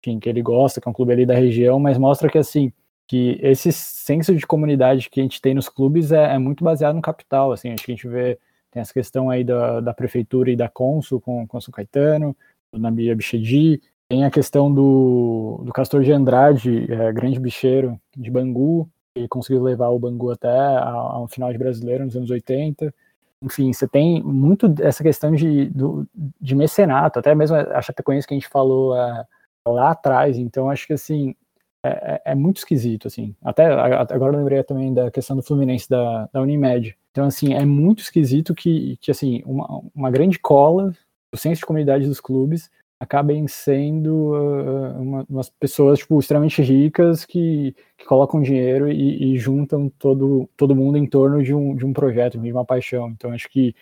enfim, 0.03 0.19
que 0.19 0.27
ele 0.27 0.41
gosta, 0.41 0.81
que 0.81 0.87
é 0.87 0.91
um 0.91 0.93
clube 0.93 1.13
ali 1.13 1.25
da 1.25 1.35
região, 1.35 1.79
mas 1.79 1.97
mostra 1.97 2.29
que 2.29 2.37
assim, 2.37 2.73
que 3.07 3.39
esse 3.41 3.71
senso 3.71 4.35
de 4.35 4.45
comunidade 4.47 5.09
que 5.09 5.19
a 5.21 5.23
gente 5.23 5.39
tem 5.41 5.53
nos 5.53 5.69
clubes 5.69 6.11
é, 6.11 6.35
é 6.35 6.39
muito 6.39 6.63
baseado 6.63 6.95
no 6.95 7.01
capital, 7.01 7.51
assim, 7.51 7.71
acho 7.71 7.85
que 7.85 7.91
a 7.91 7.95
gente 7.95 8.07
vê, 8.07 8.37
tem 8.71 8.81
essa 8.81 8.93
questão 8.93 9.29
aí 9.29 9.43
da, 9.43 9.79
da 9.79 9.93
prefeitura 9.93 10.51
e 10.51 10.55
da 10.55 10.67
Consul 10.67 11.21
com, 11.21 11.47
com 11.47 11.57
o 11.57 11.61
São 11.61 11.71
Caetano, 11.71 12.35
do 12.73 12.79
Nabi 12.79 13.11
Abichedi, 13.11 13.81
Tem 14.11 14.25
a 14.25 14.29
questão 14.29 14.69
do, 14.69 15.61
do 15.63 15.71
Castor 15.71 16.03
de 16.03 16.11
Andrade, 16.11 16.85
é, 16.91 17.13
grande 17.13 17.39
bicheiro 17.39 17.97
de 18.13 18.29
Bangu, 18.29 18.89
que 19.15 19.25
conseguiu 19.29 19.63
levar 19.63 19.87
o 19.87 19.97
Bangu 19.97 20.31
até 20.31 20.49
a, 20.49 21.17
um 21.17 21.29
final 21.29 21.49
de 21.49 21.57
brasileiro 21.57 22.03
nos 22.03 22.17
anos 22.17 22.29
80. 22.29 22.93
Enfim, 23.41 23.71
você 23.71 23.87
tem 23.87 24.21
muito 24.21 24.75
essa 24.81 25.01
questão 25.01 25.33
de, 25.33 25.69
do, 25.69 26.05
de 26.41 26.53
mecenato, 26.55 27.19
até 27.19 27.33
mesmo 27.33 27.55
a 27.55 27.81
Chapecoense 27.81 28.27
que 28.27 28.33
a 28.33 28.37
gente 28.37 28.49
falou 28.49 28.97
é, 28.97 29.25
lá 29.65 29.91
atrás. 29.91 30.37
Então, 30.37 30.69
acho 30.69 30.87
que 30.87 30.91
assim, 30.91 31.33
é, 31.81 31.89
é, 31.89 32.21
é, 32.33 32.35
muito 32.35 32.57
esquisito, 32.57 33.07
assim. 33.07 33.33
Até 33.41 33.67
agora 33.67 34.33
eu 34.33 34.39
lembrei 34.39 34.61
também 34.61 34.93
da 34.93 35.09
questão 35.09 35.37
do 35.37 35.41
Fluminense 35.41 35.89
da, 35.89 36.27
da 36.33 36.41
Unimed. 36.41 36.97
Então, 37.11 37.27
assim, 37.27 37.53
é 37.53 37.63
muito 37.63 38.03
esquisito 38.03 38.53
que, 38.53 38.97
que 38.99 39.09
assim, 39.09 39.41
uma, 39.45 39.81
uma 39.95 40.11
grande 40.11 40.37
cola 40.37 40.93
do 41.31 41.39
senso 41.39 41.61
de 41.61 41.65
comunidade 41.65 42.05
dos 42.05 42.19
clubes 42.19 42.69
acabem 43.01 43.47
sendo 43.47 44.35
uh, 44.35 45.01
uma, 45.01 45.25
umas 45.27 45.49
pessoas 45.49 45.97
tipo, 45.97 46.19
extremamente 46.19 46.61
ricas 46.61 47.25
que, 47.25 47.75
que 47.97 48.05
colocam 48.05 48.43
dinheiro 48.43 48.91
e, 48.91 49.33
e, 49.33 49.37
juntam 49.39 49.89
todo, 49.97 50.47
todo 50.55 50.75
mundo 50.75 50.99
em 50.99 51.07
torno 51.07 51.41
de 51.41 51.51
um, 51.51 51.75
de 51.75 51.83
um 51.83 51.91
projeto, 51.91 52.37
de 52.37 52.51
uma 52.51 52.63
paixão. 52.63 53.09
Então 53.09 53.31
acho 53.31 53.49
que 53.49 53.75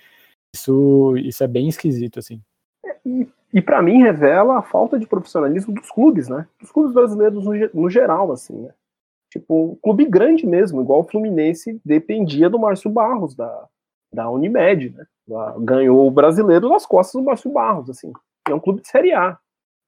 isso, 0.56 1.18
isso 1.18 1.44
é 1.44 1.48
bem 1.48 1.68
esquisito, 1.68 2.18
assim. 2.18 2.42
E, 3.06 3.28
e 3.56 3.62
para 3.62 3.82
mim 3.82 4.02
revela 4.02 4.58
a 4.58 4.62
falta 4.62 4.98
de 4.98 5.06
profissionalismo 5.06 5.74
dos 5.74 5.92
clubes, 5.92 6.30
né? 6.30 6.48
Dos 6.58 6.72
clubes 6.72 6.94
brasileiros 6.94 7.44
no, 7.44 7.52
no 7.74 7.90
geral, 7.90 8.32
assim, 8.32 8.56
né? 8.56 8.74
Tipo, 9.30 9.74
um 9.74 9.76
clube 9.76 10.06
grande 10.06 10.48
mesmo, 10.48 10.82
igual 10.82 11.02
o 11.02 11.08
Fluminense 11.08 11.80
dependia 11.84 12.50
do 12.50 12.58
Márcio 12.58 12.90
Barros, 12.90 13.36
da, 13.36 13.68
da 14.14 14.32
Unimed, 14.32 14.92
né? 14.92 15.06
Ganhou 15.60 16.08
o 16.08 16.12
brasileiro 16.12 16.70
nas 16.70 16.86
costas 16.86 17.22
do 17.22 17.26
Márcio 17.26 17.52
Barros, 17.52 17.90
assim 17.90 18.14
é 18.52 18.56
um 18.56 18.60
clube 18.60 18.82
de 18.82 18.90
Série 18.90 19.14
A. 19.14 19.38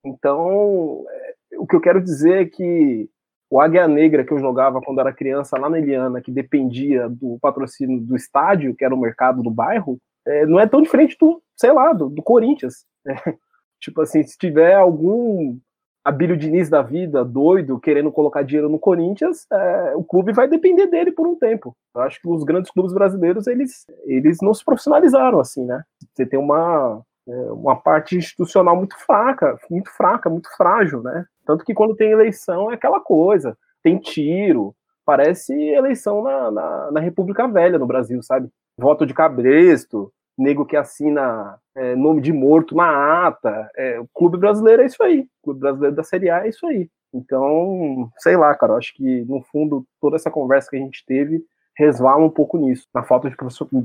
Então, 0.05 1.05
é, 1.09 1.34
o 1.57 1.68
que 1.68 1.76
eu 1.76 1.82
quero 1.82 2.01
dizer 2.01 2.41
é 2.41 2.45
que 2.45 3.09
o 3.49 3.59
Águia 3.59 3.88
Negra 3.88 4.24
que 4.24 4.32
eu 4.32 4.39
jogava 4.39 4.82
quando 4.82 4.99
era 4.99 5.14
criança 5.14 5.57
lá 5.57 5.70
na 5.70 5.78
Eliana, 5.78 6.22
que 6.22 6.32
dependia 6.32 7.09
do 7.09 7.38
patrocínio 7.41 7.99
do 7.99 8.16
estádio, 8.16 8.74
que 8.74 8.86
era 8.86 8.95
o 8.95 8.99
mercado 8.99 9.43
do 9.43 9.51
bairro, 9.51 9.97
é, 10.26 10.45
não 10.45 10.59
é 10.59 10.66
tão 10.66 10.82
diferente 10.82 11.18
do, 11.20 11.41
sei 11.55 11.72
lá, 11.72 11.91
do, 11.93 12.09
do 12.09 12.24
Corinthians. 12.24 12.86
Né? 13.05 13.16
Tipo 13.82 14.01
assim, 14.01 14.24
se 14.24 14.38
tiver 14.38 14.76
algum 14.76 15.57
Abílio 16.03 16.38
Diniz 16.38 16.70
da 16.70 16.82
vida, 16.82 17.26
doido, 17.26 17.80
querendo 17.80 18.12
colocar 18.12 18.43
dinheiro 18.43 18.70
no 18.70 18.80
Corinthians, 18.80 19.45
é, 19.51 19.95
o 19.95 20.03
clube 20.03 20.32
vai 20.32 20.47
depender 20.47 20.88
dele 20.88 21.12
por 21.12 21.28
um 21.28 21.36
tempo. 21.36 21.76
Eu 21.93 22.01
acho 22.01 22.22
que 22.22 22.28
os 22.28 22.43
grandes 22.43 22.72
clubes 22.72 22.93
brasileiros, 22.93 23.47
eles, 23.47 23.86
eles 24.05 24.38
não 24.41 24.53
se 24.53 24.64
profissionalizaram 24.64 25.39
assim, 25.39 25.66
né? 25.66 25.84
Você 26.14 26.26
tem 26.26 26.39
uma, 26.39 27.03
uma 27.28 27.76
parte 27.76 28.17
institucional 28.17 28.76
muito 28.76 28.97
fraca, 28.97 29.57
muito 29.69 29.89
fraca, 29.91 30.30
muito 30.30 30.49
frágil, 30.57 31.01
né? 31.01 31.26
Tanto 31.45 31.63
que 31.63 31.74
quando 31.74 31.95
tem 31.95 32.11
eleição 32.11 32.72
é 32.72 32.76
aquela 32.76 32.99
coisa, 32.99 33.57
tem 33.84 33.97
tiro, 33.97 34.76
parece 35.05 35.53
eleição 35.53 36.24
na, 36.24 36.51
na, 36.51 36.91
na 36.91 36.99
República 36.99 37.47
Velha 37.47 37.78
no 37.78 37.86
Brasil, 37.86 38.22
sabe? 38.22 38.49
Voto 38.78 39.05
de 39.05 39.13
cabresto, 39.13 40.11
nego 40.38 40.65
que 40.65 40.76
assina 40.76 41.57
é, 41.76 41.95
nome 41.95 42.22
de 42.22 42.34
morto 42.34 42.76
na 42.76 43.28
ata. 43.28 43.69
É, 43.76 43.99
o 43.99 44.07
clube 44.13 44.38
brasileiro 44.38 44.82
é 44.82 44.86
isso 44.86 45.01
aí. 45.03 45.22
O 45.22 45.45
clube 45.45 45.59
brasileiro 45.59 45.95
da 45.95 46.03
Série 46.03 46.30
A 46.30 46.45
é 46.45 46.49
isso 46.49 46.65
aí. 46.65 46.89
Então, 47.13 48.09
sei 48.17 48.38
lá, 48.38 48.55
cara, 48.55 48.76
acho 48.76 48.93
que 48.95 49.26
no 49.26 49.41
fundo 49.41 49.86
toda 49.99 50.15
essa 50.15 50.32
conversa 50.32 50.69
que 50.69 50.78
a 50.78 50.80
gente 50.80 51.05
teve 51.05 51.43
resvala 51.76 52.24
um 52.24 52.30
pouco 52.30 52.57
nisso, 52.57 52.88
na 52.93 53.03
falta 53.03 53.30
de, 53.30 53.36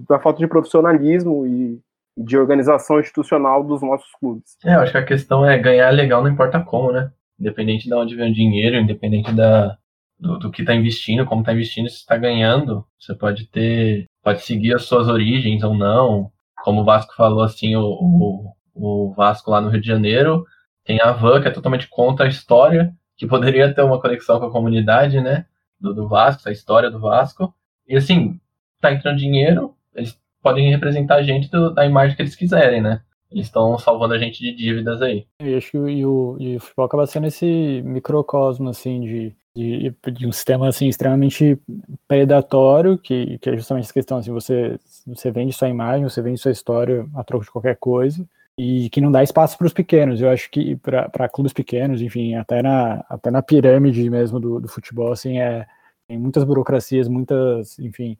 na 0.08 0.18
falta 0.18 0.38
de 0.38 0.46
profissionalismo 0.46 1.46
e 1.46 1.80
de 2.16 2.36
organização 2.38 2.98
institucional 2.98 3.62
dos 3.62 3.82
nossos 3.82 4.10
clubes. 4.18 4.56
É, 4.64 4.74
eu 4.74 4.80
acho 4.80 4.92
que 4.92 4.98
a 4.98 5.04
questão 5.04 5.44
é 5.44 5.58
ganhar 5.58 5.90
legal, 5.90 6.22
não 6.22 6.30
importa 6.30 6.60
como, 6.60 6.90
né? 6.90 7.10
Independente 7.38 7.86
de 7.86 7.94
onde 7.94 8.16
vem 8.16 8.30
o 8.30 8.34
dinheiro, 8.34 8.76
independente 8.76 9.32
da, 9.32 9.76
do, 10.18 10.38
do 10.38 10.50
que 10.50 10.62
está 10.62 10.74
investindo, 10.74 11.26
como 11.26 11.42
está 11.42 11.52
investindo, 11.52 11.88
se 11.90 11.96
está 11.96 12.16
ganhando, 12.16 12.86
você 12.98 13.14
pode 13.14 13.46
ter, 13.48 14.06
pode 14.22 14.40
seguir 14.42 14.74
as 14.74 14.84
suas 14.84 15.08
origens 15.08 15.62
ou 15.62 15.74
não. 15.74 16.30
Como 16.64 16.80
o 16.80 16.84
Vasco 16.84 17.14
falou, 17.14 17.42
assim, 17.42 17.76
o, 17.76 17.84
o, 17.84 18.52
o 18.74 19.14
Vasco 19.14 19.50
lá 19.50 19.60
no 19.60 19.68
Rio 19.68 19.80
de 19.80 19.86
Janeiro 19.86 20.44
tem 20.84 21.00
a 21.00 21.12
Van, 21.12 21.42
que 21.42 21.48
é 21.48 21.50
totalmente 21.50 21.88
contra 21.88 22.24
a 22.24 22.28
história, 22.28 22.94
que 23.16 23.26
poderia 23.26 23.72
ter 23.74 23.82
uma 23.82 24.00
conexão 24.00 24.38
com 24.38 24.46
a 24.46 24.52
comunidade, 24.52 25.20
né? 25.20 25.44
Do, 25.78 25.92
do 25.92 26.08
Vasco, 26.08 26.48
a 26.48 26.52
história 26.52 26.90
do 26.90 26.98
Vasco. 26.98 27.54
E 27.86 27.96
assim, 27.96 28.40
tá 28.80 28.92
entrando 28.92 29.18
dinheiro, 29.18 29.74
eles 29.94 30.18
podem 30.46 30.70
representar 30.70 31.16
a 31.16 31.22
gente 31.24 31.50
do, 31.50 31.74
da 31.74 31.84
imagem 31.84 32.14
que 32.14 32.22
eles 32.22 32.36
quiserem, 32.36 32.80
né? 32.80 33.00
Eles 33.32 33.46
estão 33.46 33.76
salvando 33.76 34.14
a 34.14 34.18
gente 34.18 34.38
de 34.38 34.54
dívidas 34.54 35.02
aí. 35.02 35.26
Eu 35.40 35.58
acho 35.58 35.72
que 35.72 35.76
o, 35.76 35.88
e 35.88 36.06
o, 36.06 36.36
e 36.38 36.56
o 36.56 36.60
futebol 36.60 36.86
acaba 36.86 37.04
sendo 37.04 37.26
esse 37.26 37.82
microcosmo, 37.84 38.68
assim, 38.68 39.00
de, 39.00 39.34
de, 39.56 39.92
de, 40.12 40.24
um 40.24 40.30
sistema, 40.30 40.68
assim, 40.68 40.86
extremamente 40.86 41.58
predatório, 42.06 42.96
que, 42.96 43.38
que 43.38 43.50
é 43.50 43.56
justamente 43.56 43.86
essa 43.86 43.92
questão, 43.92 44.18
assim, 44.18 44.30
você, 44.30 44.78
você 45.04 45.32
vende 45.32 45.52
sua 45.52 45.68
imagem, 45.68 46.04
você 46.04 46.22
vende 46.22 46.38
sua 46.38 46.52
história 46.52 47.04
a 47.16 47.24
troco 47.24 47.44
de 47.44 47.50
qualquer 47.50 47.76
coisa, 47.76 48.24
e 48.56 48.88
que 48.90 49.00
não 49.00 49.10
dá 49.10 49.24
espaço 49.24 49.58
para 49.58 49.66
os 49.66 49.72
pequenos. 49.72 50.20
Eu 50.20 50.30
acho 50.30 50.48
que 50.48 50.76
para 50.76 51.28
clubes 51.28 51.52
pequenos, 51.52 52.00
enfim, 52.00 52.36
até 52.36 52.62
na, 52.62 53.04
até 53.08 53.32
na 53.32 53.42
pirâmide 53.42 54.08
mesmo 54.08 54.38
do, 54.38 54.60
do 54.60 54.68
futebol, 54.68 55.10
assim, 55.10 55.40
é, 55.40 55.66
tem 56.06 56.16
muitas 56.16 56.44
burocracias, 56.44 57.08
muitas, 57.08 57.80
enfim, 57.80 58.16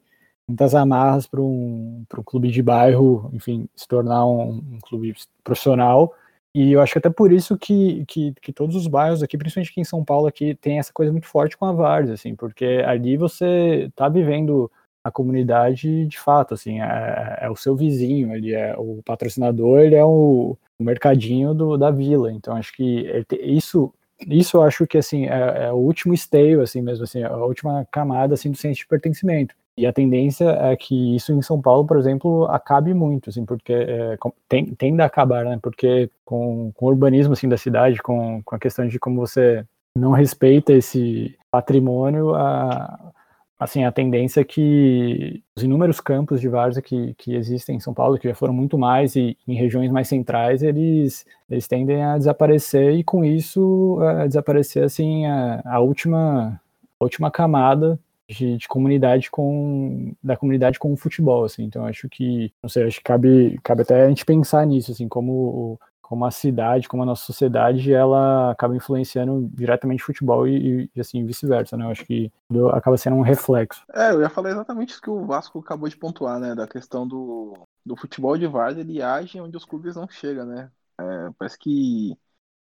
muitas 0.47 0.73
amarras 0.73 1.27
para 1.27 1.41
um, 1.41 2.03
um 2.17 2.23
clube 2.23 2.49
de 2.49 2.61
bairro, 2.63 3.29
enfim, 3.33 3.67
se 3.75 3.87
tornar 3.87 4.25
um, 4.25 4.51
um, 4.51 4.79
clube 4.81 5.13
profissional. 5.43 6.13
E 6.55 6.71
eu 6.71 6.81
acho 6.81 6.93
que 6.93 6.99
até 6.99 7.09
por 7.09 7.31
isso 7.31 7.57
que, 7.57 8.05
que, 8.07 8.33
que, 8.41 8.53
todos 8.53 8.75
os 8.75 8.87
bairros 8.87 9.21
aqui, 9.21 9.37
principalmente 9.37 9.71
aqui 9.71 9.81
em 9.81 9.83
São 9.83 10.03
Paulo, 10.03 10.27
aqui 10.27 10.55
tem 10.55 10.79
essa 10.79 10.93
coisa 10.93 11.11
muito 11.11 11.27
forte 11.27 11.57
com 11.57 11.65
a 11.65 11.73
Várzea, 11.73 12.13
assim, 12.15 12.35
porque 12.35 12.83
ali 12.85 13.17
você 13.17 13.87
está 13.89 14.09
vivendo 14.09 14.71
a 15.03 15.11
comunidade 15.11 16.05
de 16.07 16.19
fato, 16.19 16.53
assim, 16.53 16.81
é, 16.81 17.39
é, 17.41 17.49
o 17.49 17.55
seu 17.55 17.75
vizinho, 17.75 18.33
ele 18.35 18.53
é 18.53 18.75
o 18.77 19.01
patrocinador, 19.05 19.79
ele 19.81 19.95
é 19.95 20.03
o, 20.03 20.57
o 20.79 20.83
mercadinho 20.83 21.53
do, 21.53 21.77
da 21.77 21.91
vila. 21.91 22.31
Então 22.31 22.55
acho 22.55 22.73
que 22.73 23.25
isso 23.41 23.93
isso 24.27 24.57
eu 24.57 24.63
acho 24.63 24.87
que 24.87 24.97
assim 24.97 25.27
é, 25.27 25.65
é, 25.67 25.71
o 25.71 25.75
último 25.75 26.11
esteio 26.11 26.61
assim 26.61 26.81
mesmo 26.81 27.03
assim 27.03 27.21
a 27.21 27.35
última 27.35 27.85
camada 27.91 28.33
assim 28.33 28.49
do 28.49 28.57
senso 28.57 28.79
de 28.79 28.87
pertencimento 28.87 29.55
e 29.77 29.85
a 29.85 29.93
tendência 29.93 30.49
é 30.49 30.75
que 30.75 31.15
isso 31.15 31.31
em 31.31 31.41
São 31.41 31.61
Paulo, 31.61 31.85
por 31.85 31.97
exemplo, 31.97 32.45
acabe 32.45 32.95
muito, 32.95 33.29
assim, 33.29 33.45
porque 33.45 33.71
é, 33.73 34.17
tem, 34.49 34.65
tende 34.73 35.01
a 35.03 35.05
acabar, 35.05 35.45
né? 35.45 35.59
Porque 35.61 36.09
com, 36.25 36.71
com 36.73 36.85
o 36.87 36.89
urbanismo 36.89 37.33
assim, 37.33 37.47
da 37.47 37.57
cidade, 37.57 38.01
com, 38.01 38.41
com 38.43 38.55
a 38.55 38.59
questão 38.59 38.87
de 38.87 38.97
como 38.97 39.19
você 39.19 39.63
não 39.95 40.11
respeita 40.13 40.73
esse 40.73 41.37
patrimônio, 41.51 42.33
a, 42.33 43.13
assim, 43.59 43.83
a 43.83 43.91
tendência 43.91 44.41
é 44.41 44.43
que 44.43 45.43
os 45.55 45.61
inúmeros 45.61 45.99
campos 45.99 46.41
de 46.41 46.49
várzea 46.49 46.81
que, 46.81 47.13
que 47.13 47.35
existem 47.35 47.75
em 47.75 47.79
São 47.79 47.93
Paulo, 47.93 48.17
que 48.17 48.27
já 48.27 48.33
foram 48.33 48.53
muito 48.55 48.79
mais 48.79 49.15
e 49.15 49.37
em 49.47 49.53
regiões 49.53 49.91
mais 49.91 50.07
centrais, 50.07 50.63
eles, 50.63 51.23
eles 51.47 51.67
tendem 51.67 52.03
a 52.03 52.17
desaparecer 52.17 52.95
e 52.95 53.03
com 53.03 53.23
isso 53.23 53.99
a 54.01 54.25
desaparecer, 54.25 54.83
assim, 54.83 55.27
a, 55.27 55.61
a 55.63 55.79
última, 55.79 56.59
a 56.99 57.03
última 57.03 57.29
camada 57.29 57.99
de, 58.29 58.57
de, 58.57 58.67
comunidade 58.67 59.31
com 59.31 60.13
da 60.21 60.35
comunidade 60.35 60.79
com 60.79 60.93
o 60.93 60.97
futebol, 60.97 61.45
assim. 61.45 61.63
Então 61.63 61.85
acho 61.85 62.09
que, 62.09 62.51
não 62.61 62.69
sei, 62.69 62.85
acho 62.85 62.97
que 62.97 63.03
cabe, 63.03 63.59
cabe 63.63 63.81
até 63.81 64.03
a 64.03 64.09
gente 64.09 64.25
pensar 64.25 64.65
nisso, 64.65 64.91
assim, 64.91 65.07
como 65.07 65.79
como 66.07 66.25
a 66.25 66.31
cidade, 66.31 66.87
como 66.87 67.03
a 67.03 67.05
nossa 67.05 67.25
sociedade, 67.25 67.91
ela 67.91 68.51
acaba 68.51 68.73
influenciando 68.73 69.49
diretamente 69.53 70.01
o 70.01 70.05
futebol 70.05 70.47
e, 70.47 70.89
e 70.95 71.01
assim 71.01 71.25
vice-versa, 71.25 71.75
né? 71.75 71.83
Eu 71.83 71.89
acho 71.89 72.05
que 72.05 72.31
acaba 72.71 72.95
sendo 72.95 73.17
um 73.17 73.21
reflexo. 73.21 73.83
É, 73.93 74.11
eu 74.11 74.21
ia 74.21 74.29
falar 74.29 74.51
exatamente 74.51 74.91
isso 74.91 75.01
que 75.01 75.09
o 75.09 75.25
Vasco 75.25 75.59
acabou 75.59 75.89
de 75.89 75.97
pontuar, 75.97 76.39
né? 76.39 76.55
Da 76.55 76.65
questão 76.65 77.05
do, 77.05 77.55
do 77.85 77.97
futebol 77.97 78.37
de 78.37 78.47
várzea, 78.47 78.81
ele 78.81 79.01
age 79.01 79.41
onde 79.41 79.57
os 79.57 79.65
clubes 79.65 79.97
não 79.97 80.07
chegam, 80.07 80.45
né? 80.45 80.71
É, 80.97 81.29
parece 81.37 81.59
que 81.59 82.17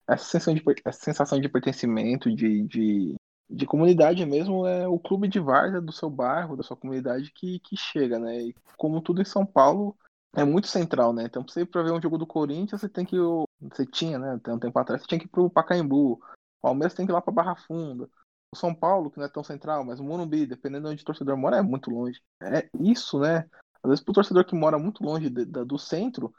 essa 0.09 0.25
sensação 0.25 0.55
de, 0.55 0.63
essa 0.83 1.01
sensação 1.01 1.39
de 1.39 1.49
pertencimento, 1.49 2.35
de, 2.35 2.63
de, 2.63 3.15
de 3.55 3.67
comunidade 3.67 4.25
mesmo 4.27 4.67
é 4.67 4.87
o 4.89 4.99
clube 4.99 5.29
de 5.29 5.39
várzea 5.39 5.81
do 5.81 5.93
seu 5.93 6.11
bairro, 6.11 6.57
da 6.57 6.63
sua 6.63 6.77
comunidade 6.77 7.31
que, 7.33 7.61
que 7.61 7.77
chega, 7.77 8.19
né? 8.19 8.43
E 8.43 8.55
como 8.77 9.01
tudo 9.01 9.23
em 9.23 9.25
São 9.25 9.47
Paulo 9.47 9.97
é 10.35 10.45
muito 10.45 10.67
central, 10.67 11.13
né? 11.13 11.25
Então, 11.25 11.45
você 11.47 11.65
pra 11.65 11.83
ver 11.83 11.93
um 11.93 12.03
jogo 12.03 12.19
do 12.19 12.27
Corinthians, 12.27 12.81
você 12.81 12.89
tem 12.89 13.05
que. 13.05 13.17
Você 13.61 13.87
tinha, 13.87 14.19
né? 14.19 14.41
Tem 14.43 14.53
um 14.53 14.59
tempo 14.59 14.79
atrás, 14.79 15.01
você 15.01 15.07
tinha 15.07 15.19
que 15.19 15.27
ir 15.27 15.29
pro 15.29 15.49
Pacaembu. 15.49 16.15
O 16.15 16.21
Palmeiras 16.61 16.95
tem 16.95 17.07
que 17.07 17.13
ir 17.13 17.15
lá 17.15 17.21
pra 17.21 17.33
Barra 17.33 17.55
Funda. 17.55 18.09
O 18.53 18.57
São 18.57 18.75
Paulo, 18.75 19.11
que 19.11 19.19
não 19.19 19.27
é 19.27 19.29
tão 19.29 19.45
central, 19.45 19.85
mas 19.85 20.01
o 20.01 20.05
Morumbi, 20.05 20.47
dependendo 20.47 20.89
de 20.89 20.93
onde 20.93 21.03
o 21.03 21.07
torcedor 21.07 21.37
mora, 21.37 21.59
é 21.59 21.63
muito 21.63 21.91
longe. 21.91 22.21
É 22.43 22.69
isso, 22.81 23.19
né? 23.21 23.49
Às 23.83 23.91
vezes, 23.91 24.05
pro 24.05 24.15
torcedor 24.15 24.45
que 24.45 24.55
mora 24.55 24.79
muito 24.79 25.05
longe 25.05 25.31
de, 25.31 25.45
de, 25.45 25.65
do 25.65 25.79
centro, 25.79 26.33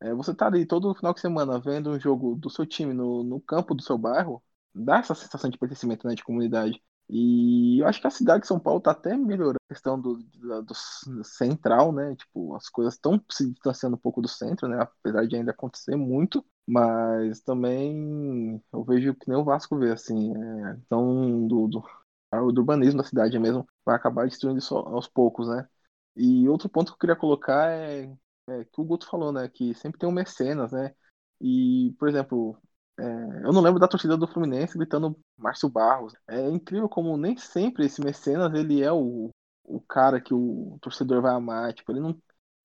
é, 0.00 0.12
você 0.14 0.34
tá 0.34 0.46
ali 0.46 0.66
todo 0.66 0.94
final 0.94 1.14
de 1.14 1.20
semana 1.20 1.58
vendo 1.60 1.90
um 1.90 2.00
jogo 2.00 2.34
do 2.36 2.50
seu 2.50 2.66
time 2.66 2.92
no, 2.92 3.22
no 3.22 3.40
campo 3.40 3.74
do 3.74 3.82
seu 3.82 3.96
bairro, 3.96 4.42
dá 4.78 4.98
essa 4.98 5.14
sensação 5.14 5.50
de 5.50 5.58
pertencimento, 5.58 6.06
né? 6.06 6.14
De 6.14 6.24
comunidade. 6.24 6.82
E 7.10 7.80
eu 7.80 7.86
acho 7.86 8.00
que 8.00 8.06
a 8.06 8.10
cidade 8.10 8.42
de 8.42 8.46
São 8.46 8.60
Paulo 8.60 8.78
está 8.78 8.90
até 8.90 9.16
melhorando 9.16 9.56
a 9.64 9.74
questão 9.74 9.98
do, 9.98 10.16
do, 10.16 10.62
do, 10.62 11.24
central, 11.24 11.90
né? 11.90 12.14
Tipo, 12.16 12.54
as 12.54 12.68
coisas 12.68 12.94
estão 12.94 13.22
se 13.30 13.50
distanciando 13.50 13.96
um 13.96 13.98
pouco 13.98 14.20
do 14.20 14.28
centro, 14.28 14.68
né? 14.68 14.78
Apesar 14.80 15.26
de 15.26 15.36
ainda 15.36 15.52
acontecer 15.52 15.96
muito, 15.96 16.44
mas 16.66 17.40
também 17.40 18.62
eu 18.72 18.84
vejo 18.84 19.14
que 19.14 19.28
nem 19.28 19.38
o 19.38 19.44
Vasco 19.44 19.78
vê, 19.78 19.90
assim, 19.90 20.34
é, 20.36 20.72
então 20.84 21.46
do, 21.48 21.66
do, 21.68 21.80
do 22.52 22.60
urbanismo 22.60 22.98
da 22.98 23.08
cidade 23.08 23.38
mesmo 23.38 23.66
vai 23.86 23.96
acabar 23.96 24.26
destruindo 24.26 24.58
isso 24.58 24.76
aos 24.76 25.08
poucos, 25.08 25.48
né? 25.48 25.66
E 26.14 26.48
outro 26.48 26.68
ponto 26.68 26.88
que 26.88 26.94
eu 26.96 26.98
queria 26.98 27.16
colocar 27.16 27.70
é, 27.70 28.04
é 28.48 28.64
que 28.64 28.80
o 28.80 28.84
Guto 28.84 29.08
falou, 29.08 29.32
né? 29.32 29.48
Que 29.48 29.74
sempre 29.74 29.98
tem 29.98 30.08
um 30.08 30.12
mecenas, 30.12 30.72
né? 30.72 30.94
E, 31.40 31.94
por 31.98 32.08
exemplo, 32.08 32.58
é, 32.98 33.02
eu 33.44 33.52
não 33.52 33.60
lembro 33.60 33.78
da 33.78 33.86
torcida 33.86 34.16
do 34.16 34.26
Fluminense 34.26 34.76
gritando 34.76 35.16
Márcio 35.36 35.68
Barros. 35.68 36.14
É 36.26 36.48
incrível 36.50 36.88
como 36.88 37.16
nem 37.16 37.36
sempre 37.36 37.86
esse 37.86 38.02
mecenas 38.02 38.52
ele 38.54 38.82
é 38.82 38.92
o, 38.92 39.30
o 39.64 39.80
cara 39.80 40.20
que 40.20 40.34
o 40.34 40.78
torcedor 40.82 41.22
vai 41.22 41.32
amar. 41.32 41.72
Tipo, 41.72 41.92
ele 41.92 42.00
não, 42.00 42.20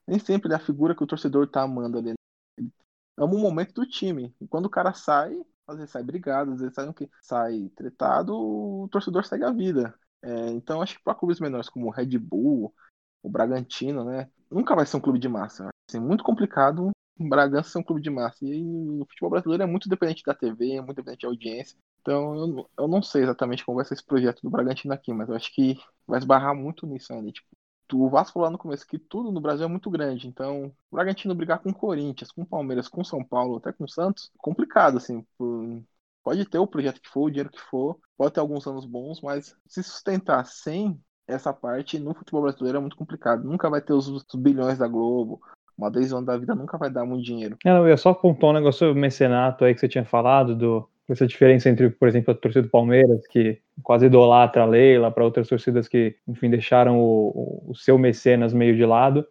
nem 0.08 0.18
sempre 0.18 0.48
ele 0.48 0.56
é 0.56 0.58
a 0.58 0.66
figura 0.66 0.96
que 0.96 1.04
o 1.04 1.08
torcedor 1.08 1.48
tá 1.48 1.62
amando 1.62 2.00
ali. 2.00 2.10
Né? 2.10 2.16
Ele 2.58 2.72
ama 3.16 3.36
o 3.36 3.40
momento 3.40 3.74
do 3.74 3.86
time. 3.86 4.36
E 4.42 4.48
quando 4.48 4.66
o 4.66 4.70
cara 4.70 4.94
sai, 4.94 5.40
às 5.68 5.78
vezes 5.78 5.92
sai 5.92 6.04
brigado, 6.04 6.52
às 6.54 6.60
vezes 6.60 6.74
sai, 6.74 6.90
um, 6.90 6.94
sai 7.22 7.70
tretado, 7.76 8.34
o 8.36 8.88
torcedor 8.90 9.26
segue 9.26 9.44
a 9.44 9.52
vida. 9.52 9.94
É, 10.24 10.50
então 10.50 10.82
acho 10.82 10.98
que 10.98 11.04
para 11.04 11.16
clubes 11.16 11.40
menores 11.40 11.70
como 11.70 11.88
o 11.88 11.92
Red 11.92 12.18
Bull, 12.18 12.74
o 13.22 13.30
Bragantino, 13.30 14.04
né? 14.04 14.32
Nunca 14.50 14.76
vai 14.76 14.86
ser 14.86 14.98
um 14.98 15.02
clube 15.02 15.20
de 15.20 15.30
massa. 15.30 15.70
Ser 15.92 16.00
muito 16.00 16.24
complicado 16.24 16.92
Bragança 17.20 17.70
ser 17.70 17.78
um 17.80 17.84
clube 17.84 18.02
de 18.02 18.10
massa. 18.10 18.46
E 18.46 18.62
o 18.64 19.06
futebol 19.08 19.30
brasileiro 19.30 19.64
é 19.64 19.66
muito 19.66 19.90
dependente 19.90 20.24
da 20.26 20.34
TV, 20.34 20.74
é 20.74 20.82
muito 20.82 20.96
dependente 20.96 21.24
da 21.24 21.30
audiência. 21.30 21.78
Então 22.02 22.36
eu, 22.36 22.70
eu 22.80 22.88
não 22.88 23.02
sei 23.02 23.24
exatamente 23.24 23.66
como 23.66 23.78
vai 23.78 23.86
ser 23.86 23.94
esse 23.94 24.06
projeto 24.06 24.42
do 24.42 24.50
Bragantino 24.50 24.94
aqui, 24.94 25.14
mas 25.14 25.30
eu 25.30 25.36
acho 25.36 25.54
que 25.54 25.78
vai 26.08 26.20
esbarrar 26.20 26.56
muito 26.56 26.86
nisso 26.86 27.14
ainda. 27.14 27.32
Tipo, 27.32 27.48
o 27.94 28.10
Vasco 28.10 28.40
lá 28.40 28.50
no 28.50 28.58
começo 28.58 28.88
que 28.88 28.98
tudo 28.98 29.32
no 29.32 29.42
Brasil 29.42 29.66
é 29.66 29.70
muito 29.70 29.90
grande. 29.90 30.28
Então, 30.28 30.74
o 30.92 30.96
Bragantino 30.96 31.36
brigar 31.36 31.60
com 31.60 31.70
o 31.70 31.76
Corinthians, 31.76 32.32
com 32.32 32.42
o 32.42 32.46
Palmeiras, 32.46 32.88
com 32.88 33.02
o 33.02 33.06
São 33.06 33.24
Paulo, 33.24 33.58
até 33.58 33.72
com 33.72 33.84
o 33.84 33.90
Santos, 33.90 34.32
complicado, 34.38 34.98
assim. 34.98 35.26
Por... 35.38 35.84
Pode 36.24 36.46
ter 36.46 36.58
o 36.58 36.68
projeto 36.68 37.02
que 37.02 37.10
for, 37.10 37.24
o 37.24 37.30
dinheiro 37.30 37.50
que 37.50 37.60
for, 37.60 38.00
pode 38.18 38.34
ter 38.34 38.40
alguns 38.40 38.66
anos 38.66 38.86
bons, 38.86 39.22
mas 39.22 39.56
se 39.68 39.84
sustentar 39.84 40.46
sem 40.46 41.00
essa 41.28 41.54
parte 41.54 42.00
no 42.00 42.14
futebol 42.14 42.44
brasileiro 42.44 42.78
é 42.78 42.82
muito 42.82 42.96
complicado. 42.96 43.44
Nunca 43.44 43.70
vai 43.70 43.82
ter 43.82 43.94
os 43.94 44.24
bilhões 44.36 44.78
da 44.78 44.88
Globo, 44.88 45.42
uma 45.78 45.90
decisão 45.90 46.24
da 46.24 46.38
vida 46.38 46.56
nunca 46.56 46.78
vai 46.78 46.90
dar 46.90 47.06
muito 47.06 47.24
dinheiro. 47.24 47.58
Não, 47.66 47.88
eu 47.88 47.98
só 47.98 48.10
apontar 48.10 48.52
um 48.52 48.54
negócio 48.54 48.80
sobre 48.80 48.98
o 48.98 49.02
mecenato 49.02 49.66
aí 49.66 49.74
que 49.74 49.80
você 49.80 49.88
tinha 49.88 50.06
falado, 50.06 50.56
do, 50.56 50.88
essa 51.10 51.28
diferença 51.28 51.70
entre, 51.70 51.90
por 51.90 52.08
exemplo, 52.08 52.32
a 52.32 52.36
torcida 52.36 52.64
do 52.64 52.70
Palmeiras, 52.70 53.26
que 53.28 53.60
quase 53.82 54.06
idolatra 54.06 54.64
a 54.64 54.66
Leila, 54.66 55.12
para 55.12 55.24
outras 55.24 55.48
torcidas 55.48 55.88
que, 55.88 56.16
enfim, 56.28 56.50
deixaram 56.50 57.00
o, 57.00 57.64
o, 57.68 57.76
seu 57.76 57.98
mecenas 57.98 58.54
meio 58.54 58.76
de 58.76 58.86
lado. 58.86 59.26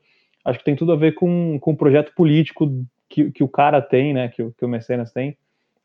Acho 0.45 0.59
que 0.59 0.65
tem 0.65 0.77
tudo 0.77 0.93
a 0.93 0.97
ver 0.97 1.13
com, 1.13 1.59
com 1.61 1.73
o 1.73 1.77
projeto 1.77 2.13
político 2.15 2.85
que, 3.09 3.31
que 3.31 3.45
o 3.45 3.49
cara 3.49 3.81
tem, 3.81 4.13
né, 4.13 4.29
que, 4.29 4.51
que 4.51 4.65
o 4.65 4.69
mecenas 4.69 5.13
tem, 5.13 5.37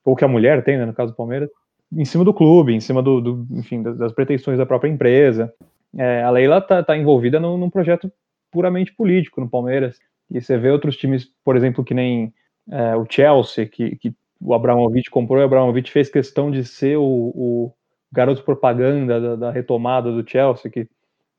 ou 0.03 0.15
que 0.15 0.25
a 0.25 0.27
mulher 0.27 0.63
tem, 0.63 0.77
né, 0.77 0.85
no 0.85 0.93
caso 0.93 1.11
do 1.11 1.15
Palmeiras, 1.15 1.49
em 1.91 2.05
cima 2.05 2.23
do 2.23 2.33
clube, 2.33 2.73
em 2.73 2.81
cima 2.81 3.01
do, 3.01 3.21
do 3.21 3.47
enfim, 3.51 3.81
das, 3.81 3.97
das, 3.97 4.11
pretensões 4.11 4.57
da 4.57 4.65
própria 4.65 4.89
empresa. 4.89 5.53
É, 5.95 6.21
a 6.21 6.29
Leila 6.29 6.57
está 6.57 6.83
tá 6.83 6.97
envolvida 6.97 7.39
num, 7.39 7.57
num 7.57 7.69
projeto 7.69 8.11
puramente 8.51 8.93
político 8.93 9.39
no 9.39 9.49
Palmeiras. 9.49 9.99
E 10.29 10.41
você 10.41 10.57
vê 10.57 10.69
outros 10.69 10.97
times, 10.97 11.25
por 11.43 11.55
exemplo, 11.55 11.83
que 11.83 11.93
nem 11.93 12.33
é, 12.69 12.95
o 12.95 13.05
Chelsea, 13.09 13.65
que, 13.65 13.95
que 13.95 14.13
o 14.39 14.53
Abramovich 14.53 15.09
comprou, 15.09 15.39
e 15.39 15.43
o 15.43 15.45
Abramovich 15.45 15.91
fez 15.91 16.09
questão 16.09 16.51
de 16.51 16.65
ser 16.65 16.97
o, 16.97 17.03
o 17.03 17.73
garoto 18.11 18.43
propaganda 18.43 19.19
da, 19.19 19.35
da, 19.35 19.51
retomada 19.51 20.11
do 20.11 20.29
Chelsea, 20.29 20.69
que, 20.69 20.87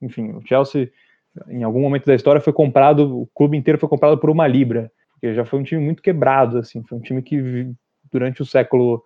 enfim, 0.00 0.32
o 0.32 0.42
Chelsea, 0.46 0.90
em 1.48 1.62
algum 1.62 1.80
momento 1.80 2.06
da 2.06 2.14
história, 2.14 2.40
foi 2.40 2.52
comprado, 2.52 3.22
o 3.22 3.26
clube 3.34 3.56
inteiro 3.56 3.78
foi 3.78 3.88
comprado 3.88 4.18
por 4.18 4.30
uma 4.30 4.46
libra, 4.46 4.90
porque 5.12 5.34
já 5.34 5.44
foi 5.44 5.60
um 5.60 5.62
time 5.62 5.84
muito 5.84 6.02
quebrado, 6.02 6.58
assim, 6.58 6.82
foi 6.82 6.98
um 6.98 7.00
time 7.00 7.22
que 7.22 7.70
durante 8.10 8.40
o 8.40 8.46
século 8.46 9.04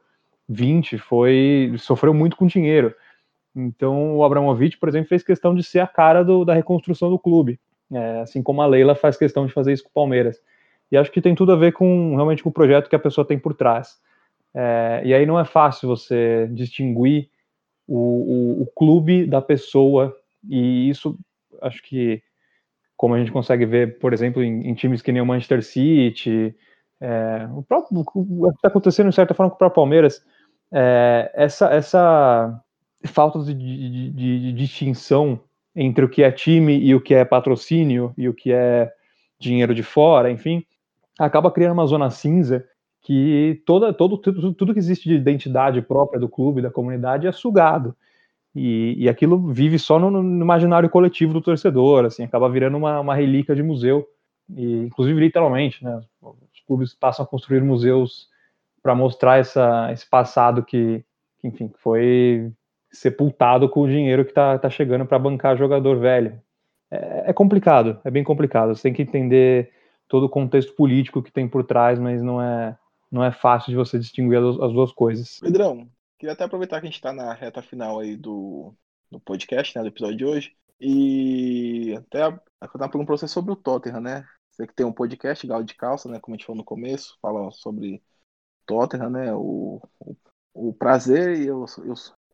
XX 0.50 1.00
foi 1.00 1.74
sofreu 1.78 2.14
muito 2.14 2.36
com 2.36 2.46
dinheiro. 2.46 2.94
Então, 3.54 4.16
o 4.16 4.24
Abramovich, 4.24 4.78
por 4.78 4.88
exemplo, 4.88 5.08
fez 5.08 5.22
questão 5.22 5.54
de 5.54 5.62
ser 5.62 5.80
a 5.80 5.86
cara 5.86 6.22
do, 6.22 6.44
da 6.44 6.54
reconstrução 6.54 7.10
do 7.10 7.18
clube 7.18 7.58
é, 7.92 8.20
assim 8.20 8.42
como 8.42 8.62
a 8.62 8.66
Leila 8.66 8.94
faz 8.94 9.16
questão 9.16 9.46
de 9.46 9.52
fazer 9.52 9.72
isso 9.72 9.84
com 9.84 9.90
o 9.90 9.92
Palmeiras. 9.92 10.40
E 10.90 10.96
acho 10.96 11.10
que 11.10 11.22
tem 11.22 11.34
tudo 11.34 11.52
a 11.52 11.56
ver 11.56 11.72
com 11.72 12.14
realmente 12.14 12.42
com 12.42 12.48
o 12.48 12.52
projeto 12.52 12.88
que 12.88 12.96
a 12.96 12.98
pessoa 12.98 13.26
tem 13.26 13.38
por 13.38 13.54
trás. 13.54 13.98
É, 14.54 15.02
e 15.04 15.14
aí 15.14 15.24
não 15.24 15.38
é 15.38 15.44
fácil 15.44 15.88
você 15.88 16.48
distinguir 16.52 17.30
o, 17.88 17.96
o, 17.96 18.62
o, 18.62 18.66
clube 18.76 19.26
da 19.26 19.40
pessoa, 19.40 20.14
e 20.48 20.88
isso 20.88 21.18
acho 21.62 21.82
que, 21.82 22.22
como 22.96 23.14
a 23.14 23.18
gente 23.18 23.32
consegue 23.32 23.64
ver, 23.64 23.98
por 23.98 24.12
exemplo, 24.12 24.42
em, 24.42 24.68
em 24.68 24.74
times 24.74 25.00
que 25.00 25.10
nem 25.10 25.22
o 25.22 25.26
Manchester 25.26 25.62
City, 25.62 26.54
é, 27.00 27.48
o 27.54 27.62
próprio 27.62 28.04
que 28.04 28.18
está 28.54 28.68
acontecendo 28.68 29.08
de 29.08 29.14
certa 29.14 29.34
forma 29.34 29.50
com 29.50 29.56
o 29.56 29.58
próprio 29.58 29.82
Palmeiras, 29.82 30.24
é, 30.70 31.30
essa, 31.34 31.66
essa 31.72 32.62
falta 33.06 33.40
de, 33.40 33.54
de, 33.54 34.10
de, 34.10 34.40
de 34.40 34.52
distinção 34.52 35.40
entre 35.74 36.04
o 36.04 36.08
que 36.08 36.22
é 36.22 36.30
time 36.30 36.78
e 36.78 36.94
o 36.94 37.00
que 37.00 37.14
é 37.14 37.24
patrocínio 37.24 38.12
e 38.16 38.28
o 38.28 38.34
que 38.34 38.52
é 38.52 38.92
dinheiro 39.38 39.74
de 39.74 39.82
fora, 39.82 40.30
enfim, 40.30 40.64
acaba 41.18 41.50
criando 41.50 41.72
uma 41.72 41.86
zona 41.86 42.10
cinza 42.10 42.64
que 43.02 43.60
toda, 43.66 43.92
todo, 43.92 44.16
tudo, 44.16 44.54
tudo 44.54 44.72
que 44.72 44.78
existe 44.78 45.08
de 45.08 45.16
identidade 45.16 45.82
própria 45.82 46.20
do 46.20 46.28
clube, 46.28 46.62
da 46.62 46.70
comunidade, 46.70 47.26
é 47.26 47.32
sugado. 47.32 47.96
E, 48.54 48.94
e 48.96 49.08
aquilo 49.08 49.48
vive 49.48 49.78
só 49.78 49.98
no, 49.98 50.10
no, 50.10 50.44
imaginário 50.44 50.88
coletivo 50.88 51.32
do 51.32 51.40
torcedor, 51.40 52.04
assim, 52.04 52.22
acaba 52.22 52.48
virando 52.48 52.76
uma, 52.76 53.00
uma 53.00 53.14
relíquia 53.14 53.56
de 53.56 53.62
museu, 53.62 54.06
e, 54.54 54.82
inclusive 54.82 55.18
literalmente, 55.18 55.82
né? 55.82 56.00
Os 56.20 56.60
clubes 56.66 56.94
passam 56.94 57.24
a 57.24 57.28
construir 57.28 57.62
museus 57.62 58.28
para 58.82 58.94
mostrar 58.94 59.38
essa, 59.38 59.90
esse 59.92 60.08
passado 60.08 60.62
que, 60.62 61.04
que, 61.40 61.48
enfim, 61.48 61.72
foi 61.78 62.52
sepultado 62.92 63.68
com 63.68 63.82
o 63.82 63.88
dinheiro 63.88 64.24
que 64.24 64.30
está 64.30 64.58
tá 64.58 64.68
chegando 64.68 65.06
para 65.06 65.18
bancar 65.18 65.56
jogador 65.56 65.98
velho. 65.98 66.40
É, 66.90 67.30
é, 67.30 67.32
complicado, 67.32 67.98
é 68.04 68.10
bem 68.10 68.22
complicado. 68.22 68.74
Você 68.74 68.82
tem 68.82 68.92
que 68.92 69.02
entender 69.02 69.72
todo 70.06 70.26
o 70.26 70.28
contexto 70.28 70.74
político 70.74 71.22
que 71.22 71.32
tem 71.32 71.48
por 71.48 71.64
trás, 71.64 71.98
mas 71.98 72.22
não 72.22 72.40
é, 72.40 72.76
não 73.10 73.24
é 73.24 73.32
fácil 73.32 73.70
de 73.70 73.76
você 73.76 73.98
distinguir 73.98 74.38
as, 74.38 74.60
as 74.60 74.72
duas 74.72 74.92
coisas. 74.92 75.40
Pedrão, 75.40 75.88
queria 76.18 76.34
até 76.34 76.44
aproveitar 76.44 76.80
que 76.80 76.86
a 76.86 76.90
gente 76.90 76.96
está 76.96 77.12
na 77.12 77.32
reta 77.32 77.62
final 77.62 77.98
aí 77.98 78.14
do, 78.14 78.74
do 79.10 79.18
podcast, 79.18 79.74
né, 79.74 79.82
do 79.82 79.88
episódio 79.88 80.16
de 80.16 80.24
hoje, 80.26 80.56
e 80.78 81.94
até 81.96 82.20
fazer 82.20 82.84
uma 82.84 82.88
pergunta 82.88 83.06
para 83.06 83.16
você 83.16 83.28
sobre 83.28 83.52
o 83.52 83.56
Tottenham, 83.56 84.00
né? 84.00 84.26
Você 84.50 84.66
que 84.66 84.74
tem 84.74 84.84
um 84.84 84.92
podcast, 84.92 85.46
Galo 85.46 85.64
de 85.64 85.74
Calça, 85.74 86.10
né, 86.10 86.20
como 86.20 86.34
a 86.34 86.36
gente 86.36 86.44
falou 86.44 86.58
no 86.58 86.64
começo, 86.64 87.16
fala 87.22 87.50
sobre 87.52 88.02
Tottenham, 88.66 89.08
né, 89.08 89.32
o, 89.32 89.80
o, 89.98 90.16
o 90.52 90.74
prazer 90.74 91.40
e 91.40 91.50
os, 91.50 91.78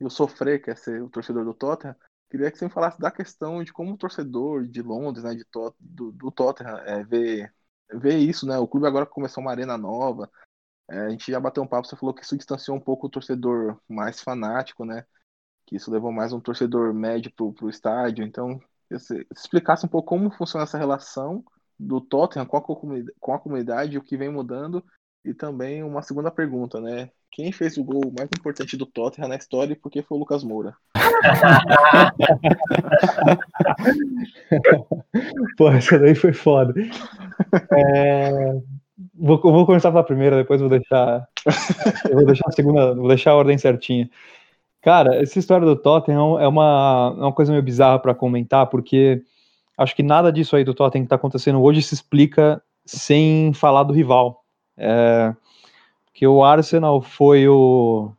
e 0.00 0.04
o 0.04 0.10
sofrer, 0.10 0.62
que 0.62 0.70
é 0.70 0.74
ser 0.74 1.02
o 1.02 1.10
torcedor 1.10 1.44
do 1.44 1.54
Tottenham, 1.54 1.96
queria 2.30 2.50
que 2.50 2.58
você 2.58 2.64
me 2.66 2.70
falasse 2.70 3.00
da 3.00 3.10
questão 3.10 3.62
de 3.64 3.72
como 3.72 3.92
o 3.92 3.96
torcedor 3.96 4.66
de 4.66 4.82
Londres, 4.82 5.24
né, 5.24 5.34
de 5.34 5.44
Tot 5.44 5.74
do, 5.80 6.12
do 6.12 6.30
Tottenham, 6.30 6.78
é, 6.78 7.02
vê, 7.04 7.50
vê 7.92 8.18
isso, 8.18 8.46
né? 8.46 8.58
O 8.58 8.68
clube 8.68 8.86
agora 8.86 9.06
começou 9.06 9.42
uma 9.42 9.50
arena 9.50 9.76
nova. 9.78 10.30
É, 10.90 11.00
a 11.00 11.08
gente 11.10 11.30
já 11.30 11.40
bateu 11.40 11.62
um 11.62 11.66
papo, 11.66 11.86
você 11.86 11.96
falou 11.96 12.14
que 12.14 12.22
isso 12.22 12.36
distanciou 12.36 12.76
um 12.76 12.80
pouco 12.80 13.06
o 13.06 13.10
torcedor 13.10 13.80
mais 13.88 14.20
fanático, 14.20 14.84
né? 14.84 15.04
Que 15.66 15.76
isso 15.76 15.90
levou 15.90 16.12
mais 16.12 16.32
um 16.32 16.40
torcedor 16.40 16.94
médio 16.94 17.32
pro, 17.34 17.52
pro 17.52 17.68
estádio. 17.68 18.24
Então, 18.24 18.60
se 18.98 19.26
explicasse 19.34 19.84
um 19.84 19.88
pouco 19.88 20.08
como 20.08 20.30
funciona 20.30 20.64
essa 20.64 20.78
relação 20.78 21.44
do 21.78 22.00
Tottenham 22.00 22.46
com 22.46 22.56
a, 22.56 22.62
com 23.20 23.34
a 23.34 23.38
comunidade, 23.38 23.98
o 23.98 24.02
que 24.02 24.16
vem 24.16 24.30
mudando, 24.30 24.84
e 25.24 25.34
também 25.34 25.82
uma 25.82 26.02
segunda 26.02 26.30
pergunta, 26.30 26.80
né? 26.80 27.10
Quem 27.30 27.52
fez 27.52 27.76
o 27.76 27.84
gol 27.84 28.12
mais 28.16 28.28
importante 28.36 28.76
do 28.76 28.86
Tottenham 28.86 29.28
na 29.28 29.36
história 29.36 29.72
e 29.72 29.76
por 29.76 29.90
que 29.90 30.02
foi 30.02 30.16
o 30.16 30.20
Lucas 30.20 30.42
Moura? 30.42 30.74
Pô, 35.56 35.70
essa 35.70 35.98
daí 35.98 36.14
foi 36.14 36.32
foda. 36.32 36.74
É... 37.72 38.54
Vou, 39.14 39.40
vou 39.40 39.66
começar 39.66 39.90
pela 39.90 40.02
primeira, 40.02 40.36
depois 40.36 40.60
vou 40.60 40.70
deixar. 40.70 41.28
Eu 42.08 42.16
vou 42.16 42.26
deixar 42.26 42.48
a 42.48 42.52
segunda, 42.52 42.94
vou 42.94 43.08
deixar 43.08 43.30
a 43.30 43.36
ordem 43.36 43.56
certinha. 43.56 44.10
Cara, 44.80 45.22
essa 45.22 45.38
história 45.38 45.66
do 45.66 45.76
Tottenham 45.76 46.38
é 46.40 46.48
uma, 46.48 47.14
é 47.16 47.20
uma 47.20 47.32
coisa 47.32 47.52
meio 47.52 47.62
bizarra 47.62 47.98
para 47.98 48.14
comentar, 48.14 48.66
porque 48.66 49.22
acho 49.76 49.94
que 49.94 50.02
nada 50.02 50.32
disso 50.32 50.56
aí 50.56 50.64
do 50.64 50.74
Tottenham 50.74 51.04
que 51.04 51.06
está 51.06 51.16
acontecendo 51.16 51.62
hoje 51.62 51.82
se 51.82 51.94
explica 51.94 52.60
sem 52.84 53.52
falar 53.52 53.84
do 53.84 53.92
rival. 53.92 54.42
É, 54.76 55.34
que 56.18 56.26
o 56.26 56.42
Arsenal 56.42 57.00
foi 57.00 57.46
o. 57.46 58.10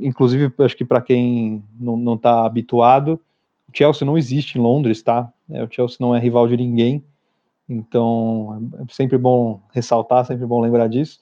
Inclusive, 0.00 0.50
acho 0.60 0.74
que 0.74 0.84
para 0.84 1.02
quem 1.02 1.62
não 1.78 2.14
está 2.14 2.46
habituado, 2.46 3.20
o 3.68 3.76
Chelsea 3.76 4.06
não 4.06 4.16
existe 4.16 4.58
em 4.58 4.62
Londres, 4.62 5.02
tá? 5.02 5.30
É, 5.50 5.62
o 5.62 5.68
Chelsea 5.70 5.98
não 6.00 6.16
é 6.16 6.18
rival 6.18 6.48
de 6.48 6.56
ninguém, 6.56 7.04
então 7.68 8.66
é 8.80 8.90
sempre 8.90 9.18
bom 9.18 9.60
ressaltar, 9.74 10.24
sempre 10.24 10.46
bom 10.46 10.58
lembrar 10.58 10.88
disso. 10.88 11.20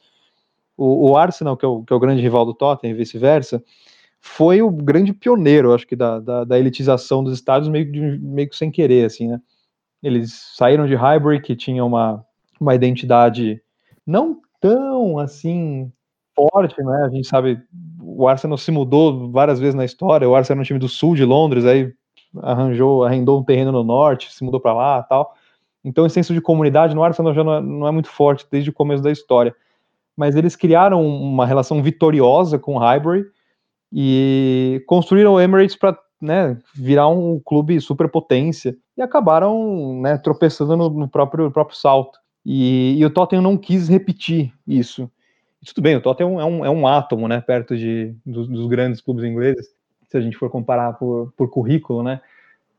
O, 0.76 1.10
o 1.10 1.16
Arsenal, 1.16 1.56
que 1.56 1.64
é 1.64 1.68
o, 1.68 1.82
que 1.82 1.92
é 1.92 1.96
o 1.96 2.00
grande 2.00 2.22
rival 2.22 2.46
do 2.46 2.54
Tottenham 2.54 2.94
e 2.94 2.96
vice-versa, 2.96 3.60
foi 4.20 4.62
o 4.62 4.70
grande 4.70 5.12
pioneiro, 5.12 5.74
acho 5.74 5.88
que, 5.88 5.96
da, 5.96 6.20
da, 6.20 6.44
da 6.44 6.56
elitização 6.56 7.24
dos 7.24 7.32
estádios, 7.32 7.68
meio, 7.68 7.90
de, 7.90 8.00
meio 8.20 8.48
que 8.48 8.56
sem 8.56 8.70
querer, 8.70 9.06
assim, 9.06 9.26
né? 9.26 9.40
Eles 10.00 10.52
saíram 10.56 10.86
de 10.86 10.94
Highbury, 10.94 11.42
que 11.42 11.56
tinha 11.56 11.84
uma, 11.84 12.24
uma 12.60 12.76
identidade 12.76 13.60
não 14.06 14.40
tão, 14.60 15.18
assim, 15.18 15.92
forte, 16.34 16.82
né? 16.82 17.04
A 17.04 17.08
gente 17.08 17.26
sabe, 17.26 17.60
o 18.00 18.28
Arsenal 18.28 18.58
se 18.58 18.70
mudou 18.70 19.30
várias 19.30 19.58
vezes 19.58 19.74
na 19.74 19.84
história, 19.84 20.28
o 20.28 20.34
Arsenal 20.34 20.58
era 20.58 20.62
um 20.62 20.66
time 20.66 20.78
do 20.78 20.88
sul 20.88 21.14
de 21.14 21.24
Londres, 21.24 21.64
aí 21.64 21.92
arranjou, 22.42 23.04
arrendou 23.04 23.40
um 23.40 23.44
terreno 23.44 23.72
no 23.72 23.82
norte, 23.82 24.32
se 24.32 24.44
mudou 24.44 24.60
para 24.60 24.72
lá 24.72 25.02
tal. 25.02 25.34
Então, 25.84 26.06
esse 26.06 26.14
senso 26.14 26.34
de 26.34 26.40
comunidade 26.40 26.94
no 26.94 27.02
Arsenal 27.02 27.34
já 27.34 27.42
não 27.42 27.54
é, 27.54 27.60
não 27.60 27.88
é, 27.88 27.90
muito 27.90 28.08
forte 28.08 28.46
desde 28.50 28.70
o 28.70 28.72
começo 28.72 29.02
da 29.02 29.10
história. 29.10 29.54
Mas 30.16 30.36
eles 30.36 30.54
criaram 30.54 31.04
uma 31.04 31.46
relação 31.46 31.82
vitoriosa 31.82 32.58
com 32.58 32.74
o 32.74 32.78
Highbury, 32.78 33.24
e 33.92 34.82
construíram 34.86 35.34
o 35.34 35.40
Emirates 35.40 35.76
para 35.76 35.98
né, 36.20 36.58
virar 36.74 37.08
um 37.08 37.40
clube 37.40 37.80
superpotência 37.80 38.76
e 38.96 39.02
acabaram 39.02 40.00
né, 40.00 40.16
tropeçando 40.18 40.76
no, 40.76 41.08
próprio, 41.08 41.44
no 41.44 41.50
próprio 41.50 41.76
salto. 41.76 42.19
E, 42.44 42.96
e, 42.98 43.04
o 43.04 43.10
Tottenham 43.10 43.42
não 43.42 43.56
quis 43.56 43.88
repetir 43.88 44.52
isso. 44.66 45.10
Tudo 45.64 45.82
bem, 45.82 45.96
o 45.96 46.00
Tottenham 46.00 46.40
é 46.40 46.44
um, 46.44 46.64
é 46.64 46.70
um 46.70 46.86
átomo 46.86 47.28
né, 47.28 47.40
perto 47.40 47.76
de, 47.76 48.14
dos, 48.24 48.48
dos, 48.48 48.66
grandes 48.66 49.00
clubes 49.00 49.24
ingleses, 49.24 49.68
se 50.08 50.16
a 50.16 50.20
gente 50.20 50.36
for 50.36 50.48
comparar 50.48 50.94
por, 50.94 51.32
por 51.36 51.50
currículo, 51.50 52.02
né? 52.02 52.20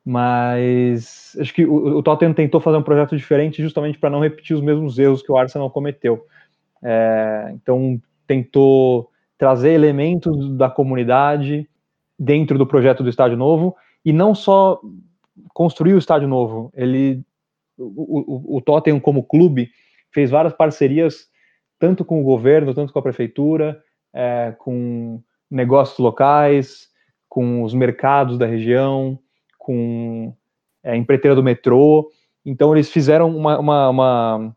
Mas 0.04 1.38
acho 1.40 1.54
que 1.54 1.64
o, 1.64 1.98
o 1.98 2.04
Tottenham 2.04 2.34
tentou 2.34 2.60
fazer 2.60 2.78
um 2.78 2.84
projeto 2.84 3.16
diferente 3.16 3.62
justamente 3.62 4.00
para 4.00 4.10
não 4.10 4.20
repetir 4.20 4.56
os 4.56 4.62
mesmos 4.62 4.98
erros 4.98 5.22
que 5.22 5.32
o 5.32 5.38
Arsenal 5.38 5.70
cometeu. 5.70 6.26
É, 6.84 7.52
então 7.54 8.02
tentou 8.26 9.12
trazer 9.38 9.72
elementos 9.72 10.52
da 10.56 10.70
comunidade 10.70 11.70
dentro 12.18 12.58
do 12.58 12.66
projeto 12.66 13.04
do 13.04 13.10
estádio 13.10 13.38
novo 13.38 13.76
e 14.04 14.12
não 14.12 14.34
só 14.34 14.80
construir 15.54 15.94
o 15.94 15.98
estádio 15.98 16.28
novo. 16.28 16.72
Ele, 16.76 17.24
o, 17.82 18.54
o, 18.54 18.58
o 18.58 18.62
Tottenham 18.62 19.00
como 19.00 19.24
clube 19.24 19.70
fez 20.12 20.30
várias 20.30 20.54
parcerias 20.54 21.30
tanto 21.80 22.06
com 22.06 22.22
o 22.22 22.24
governo, 22.24 22.76
tanto 22.76 22.94
com 22.94 23.00
a 23.00 23.02
prefeitura, 23.02 23.82
é, 24.14 24.54
com 24.60 25.20
negócios 25.50 25.98
locais, 25.98 26.88
com 27.28 27.64
os 27.64 27.74
mercados 27.74 28.38
da 28.38 28.46
região, 28.46 29.18
com 29.58 30.32
é, 30.84 30.92
a 30.92 30.96
empreiteira 30.96 31.36
do 31.36 31.42
metrô. 31.42 32.12
Então 32.46 32.76
eles 32.76 32.92
fizeram 32.92 33.36
uma, 33.36 33.58
uma, 33.58 33.90
uma, 33.90 34.56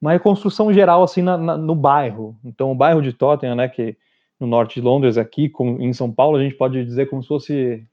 uma 0.00 0.12
reconstrução 0.12 0.72
geral 0.72 1.02
assim 1.02 1.22
na, 1.22 1.36
na, 1.36 1.56
no 1.56 1.74
bairro. 1.74 2.38
Então 2.44 2.70
o 2.70 2.74
bairro 2.74 3.02
de 3.02 3.12
Tottenham, 3.12 3.56
né, 3.56 3.68
que 3.68 3.96
no 4.38 4.46
norte 4.46 4.76
de 4.76 4.80
Londres, 4.80 5.18
aqui 5.18 5.48
com, 5.48 5.80
em 5.80 5.92
São 5.92 6.10
Paulo, 6.10 6.36
a 6.36 6.42
gente 6.42 6.54
pode 6.54 6.84
dizer 6.84 7.10
como 7.10 7.20
se 7.20 7.28
fosse, 7.28 7.86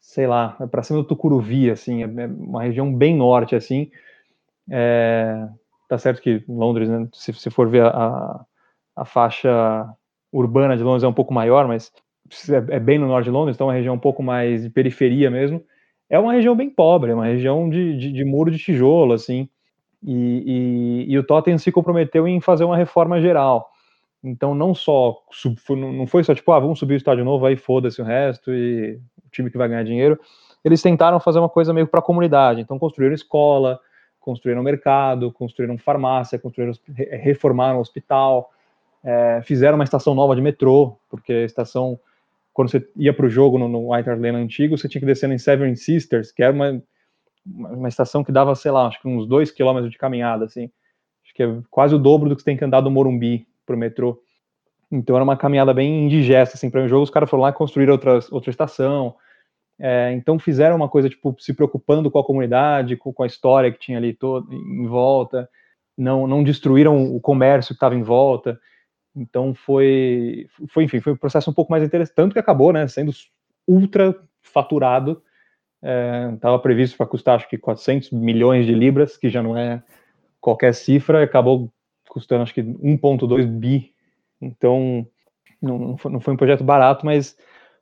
sei 0.00 0.26
lá, 0.26 0.56
é 0.60 0.66
para 0.66 0.82
cima 0.82 1.00
do 1.00 1.04
Tucuruvi, 1.04 1.70
assim, 1.70 2.02
é, 2.02 2.06
é 2.06 2.26
uma 2.26 2.62
região 2.62 2.92
bem 2.94 3.14
norte, 3.14 3.54
assim. 3.54 3.90
É, 4.70 5.48
tá 5.88 5.98
certo 5.98 6.20
que 6.20 6.44
Londres, 6.48 6.88
né, 6.88 7.08
se, 7.12 7.32
se 7.32 7.50
for 7.50 7.68
ver 7.68 7.84
a, 7.84 8.44
a 8.96 9.04
faixa 9.04 9.88
urbana 10.32 10.76
de 10.76 10.82
Londres 10.82 11.04
é 11.04 11.08
um 11.08 11.12
pouco 11.12 11.32
maior, 11.32 11.66
mas 11.66 11.92
é, 12.50 12.76
é, 12.76 12.80
bem 12.80 12.98
no 12.98 13.08
norte 13.08 13.26
de 13.26 13.30
Londres, 13.30 13.56
então 13.56 13.68
é 13.68 13.70
uma 13.70 13.76
região 13.76 13.94
um 13.94 13.98
pouco 13.98 14.22
mais 14.22 14.62
de 14.62 14.70
periferia 14.70 15.30
mesmo. 15.30 15.62
É 16.10 16.18
uma 16.18 16.32
região 16.32 16.56
bem 16.56 16.70
pobre, 16.70 17.10
é 17.10 17.14
uma 17.14 17.26
região 17.26 17.68
de, 17.68 17.96
de, 17.98 18.12
de 18.12 18.24
muro 18.24 18.50
de 18.50 18.58
tijolo, 18.58 19.12
assim. 19.12 19.48
E, 20.02 21.06
e, 21.06 21.12
e, 21.12 21.18
o 21.18 21.24
Tottenham 21.24 21.58
se 21.58 21.72
comprometeu 21.72 22.26
em 22.28 22.40
fazer 22.40 22.64
uma 22.64 22.76
reforma 22.76 23.20
geral. 23.20 23.68
Então, 24.22 24.54
não 24.54 24.74
só 24.74 25.16
não 25.70 26.06
foi 26.06 26.24
só 26.24 26.34
tipo, 26.34 26.50
ah, 26.52 26.58
vamos 26.60 26.78
subir 26.78 26.94
o 26.94 26.96
estádio 26.96 27.24
novo, 27.24 27.44
aí 27.46 27.56
foda-se 27.56 28.00
o 28.00 28.04
resto 28.04 28.52
e 28.52 29.00
time 29.30 29.50
que 29.50 29.58
vai 29.58 29.68
ganhar 29.68 29.84
dinheiro. 29.84 30.18
Eles 30.64 30.82
tentaram 30.82 31.20
fazer 31.20 31.38
uma 31.38 31.48
coisa 31.48 31.72
meio 31.72 31.86
para 31.86 32.00
a 32.00 32.02
comunidade. 32.02 32.60
Então, 32.60 32.78
construíram 32.78 33.14
escola, 33.14 33.80
construíram 34.20 34.62
mercado, 34.62 35.32
construíram 35.32 35.78
farmácia, 35.78 36.38
construíram, 36.38 36.74
reformaram 36.94 37.78
o 37.78 37.80
hospital, 37.80 38.50
é, 39.02 39.40
fizeram 39.42 39.76
uma 39.76 39.84
estação 39.84 40.14
nova 40.14 40.34
de 40.34 40.42
metrô, 40.42 40.98
porque 41.08 41.32
a 41.32 41.44
estação, 41.44 41.98
quando 42.52 42.70
você 42.70 42.86
ia 42.96 43.14
para 43.14 43.26
o 43.26 43.30
jogo 43.30 43.58
no, 43.58 43.68
no 43.68 43.92
White 43.92 44.10
Hart 44.10 44.20
Lane 44.20 44.36
antigo, 44.36 44.76
você 44.76 44.88
tinha 44.88 45.00
que 45.00 45.06
descer 45.06 45.30
em 45.30 45.38
Seven 45.38 45.74
Sisters, 45.76 46.32
que 46.32 46.42
era 46.42 46.52
uma, 46.52 46.82
uma 47.46 47.88
estação 47.88 48.22
que 48.22 48.32
dava, 48.32 48.54
sei 48.54 48.70
lá, 48.70 48.86
acho 48.86 49.00
que 49.00 49.08
uns 49.08 49.26
dois 49.26 49.50
quilômetros 49.50 49.90
de 49.90 49.98
caminhada, 49.98 50.44
assim. 50.44 50.70
Acho 51.24 51.34
que 51.34 51.42
é 51.42 51.58
quase 51.70 51.94
o 51.94 51.98
dobro 51.98 52.28
do 52.28 52.36
que 52.36 52.42
você 52.42 52.46
tem 52.46 52.56
que 52.56 52.64
andar 52.64 52.80
do 52.80 52.90
Morumbi 52.90 53.46
pro 53.64 53.76
metrô. 53.76 54.20
Então 54.90 55.16
era 55.16 55.24
uma 55.24 55.36
caminhada 55.36 55.74
bem 55.74 56.04
indigesta, 56.06 56.56
assim, 56.56 56.70
para 56.70 56.84
o 56.84 56.88
jogo. 56.88 57.04
Os 57.04 57.10
caras 57.10 57.28
foram 57.28 57.42
lá 57.42 57.50
e 57.50 57.54
construíram 57.54 57.92
outra, 57.92 58.18
outra 58.30 58.50
estação. 58.50 59.14
É, 59.78 60.12
então 60.12 60.38
fizeram 60.38 60.76
uma 60.76 60.88
coisa, 60.88 61.08
tipo, 61.08 61.36
se 61.38 61.54
preocupando 61.54 62.10
com 62.10 62.18
a 62.18 62.24
comunidade, 62.24 62.96
com, 62.96 63.12
com 63.12 63.22
a 63.22 63.26
história 63.26 63.70
que 63.70 63.78
tinha 63.78 63.98
ali 63.98 64.12
todo, 64.12 64.52
em 64.52 64.86
volta. 64.86 65.48
Não, 65.96 66.26
não 66.26 66.42
destruíram 66.42 67.14
o 67.14 67.20
comércio 67.20 67.74
que 67.74 67.76
estava 67.76 67.94
em 67.94 68.02
volta. 68.02 68.58
Então 69.14 69.54
foi, 69.54 70.46
foi, 70.68 70.84
enfim, 70.84 71.00
foi 71.00 71.12
um 71.12 71.16
processo 71.16 71.50
um 71.50 71.54
pouco 71.54 71.70
mais 71.70 71.82
interessante, 71.82 72.14
tanto 72.14 72.32
que 72.32 72.38
acabou, 72.38 72.72
né, 72.72 72.86
sendo 72.88 73.12
ultra 73.66 74.16
faturado. 74.40 75.22
Estava 76.34 76.56
é, 76.56 76.58
previsto 76.58 76.96
para 76.96 77.06
custar, 77.06 77.36
acho 77.36 77.48
que 77.48 77.58
400 77.58 78.10
milhões 78.10 78.66
de 78.66 78.74
libras, 78.74 79.16
que 79.16 79.28
já 79.28 79.42
não 79.42 79.56
é 79.56 79.82
qualquer 80.40 80.74
cifra, 80.74 81.22
acabou 81.22 81.70
custando 82.08 82.42
acho 82.42 82.54
que 82.54 82.62
1,2 82.62 83.46
bi. 83.46 83.92
Então, 84.40 85.06
não, 85.60 85.96
não 86.04 86.20
foi 86.20 86.34
um 86.34 86.36
projeto 86.36 86.64
barato, 86.64 87.04
mas 87.04 87.36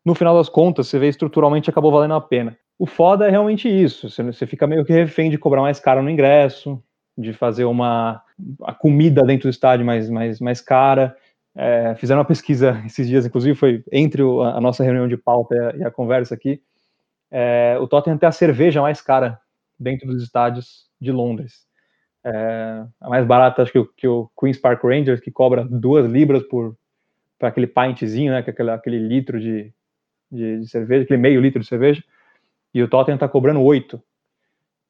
no 0.05 0.15
final 0.15 0.37
das 0.37 0.49
contas, 0.49 0.89
você 0.89 0.99
vê 0.99 1.09
estruturalmente 1.09 1.71
acabou 1.71 1.93
valendo 1.93 2.15
a 2.15 2.21
pena. 2.21 2.57
O 2.79 2.87
foda 2.87 3.27
é 3.27 3.31
realmente 3.31 3.69
isso. 3.69 4.09
Você, 4.11 4.23
você 4.23 4.47
fica 4.47 4.67
meio 4.67 4.85
que 4.85 4.93
refém 4.93 5.31
de 5.31 5.39
cobrar 5.39 5.63
mais 5.63 5.81
caro 5.81 6.03
no 6.03 6.11
ingresso, 6.11 6.83
de 7.17 7.33
fazer 7.33 7.65
uma 7.65 8.23
a 8.63 8.75
comida 8.75 9.23
dentro 9.23 9.49
do 9.49 9.51
estádio 9.51 9.87
mais, 9.87 10.11
mais, 10.11 10.41
mais 10.41 10.61
cara. 10.61 11.17
É, 11.57 11.95
fizeram 11.97 12.21
uma 12.21 12.27
pesquisa 12.27 12.83
esses 12.87 13.09
dias, 13.09 13.27
inclusive, 13.27 13.57
foi 13.59 13.83
entre 13.91 14.23
o, 14.23 14.43
a 14.43 14.61
nossa 14.61 14.85
reunião 14.85 15.09
de 15.09 15.17
pauta 15.17 15.55
e 15.55 15.59
a, 15.59 15.77
e 15.79 15.85
a 15.85 15.91
conversa 15.91 16.35
aqui. 16.35 16.61
É, 17.31 17.77
o 17.81 17.89
Tottenham 17.89 18.19
tem 18.19 18.29
a 18.29 18.33
cerveja 18.33 18.83
mais 18.83 19.01
cara 19.01 19.41
dentro 19.79 20.07
dos 20.09 20.23
estádios 20.23 20.87
de 21.01 21.13
Londres. 21.13 21.66
É, 22.29 22.85
a 23.01 23.09
mais 23.09 23.25
barata, 23.25 23.63
acho 23.63 23.71
que 23.71 23.79
o, 23.79 23.87
que 23.87 24.09
o 24.09 24.29
Queen's 24.39 24.59
Park 24.59 24.83
Rangers, 24.83 25.21
que 25.21 25.31
cobra 25.31 25.65
duas 25.65 26.11
libras 26.11 26.43
por, 26.43 26.77
por 27.39 27.47
aquele 27.47 27.69
pintzinho, 27.69 28.33
né, 28.33 28.43
que 28.43 28.51
é 28.51 28.53
aquele, 28.53 28.71
aquele 28.73 28.99
litro 28.99 29.39
de, 29.39 29.73
de, 30.29 30.59
de, 30.59 30.69
cerveja, 30.69 31.05
aquele 31.05 31.21
meio 31.21 31.41
litro 31.41 31.61
de 31.61 31.69
cerveja, 31.69 32.03
e 32.75 32.83
o 32.83 32.89
Tottenham 32.89 33.17
tá 33.17 33.29
cobrando 33.29 33.63
oito. 33.63 34.03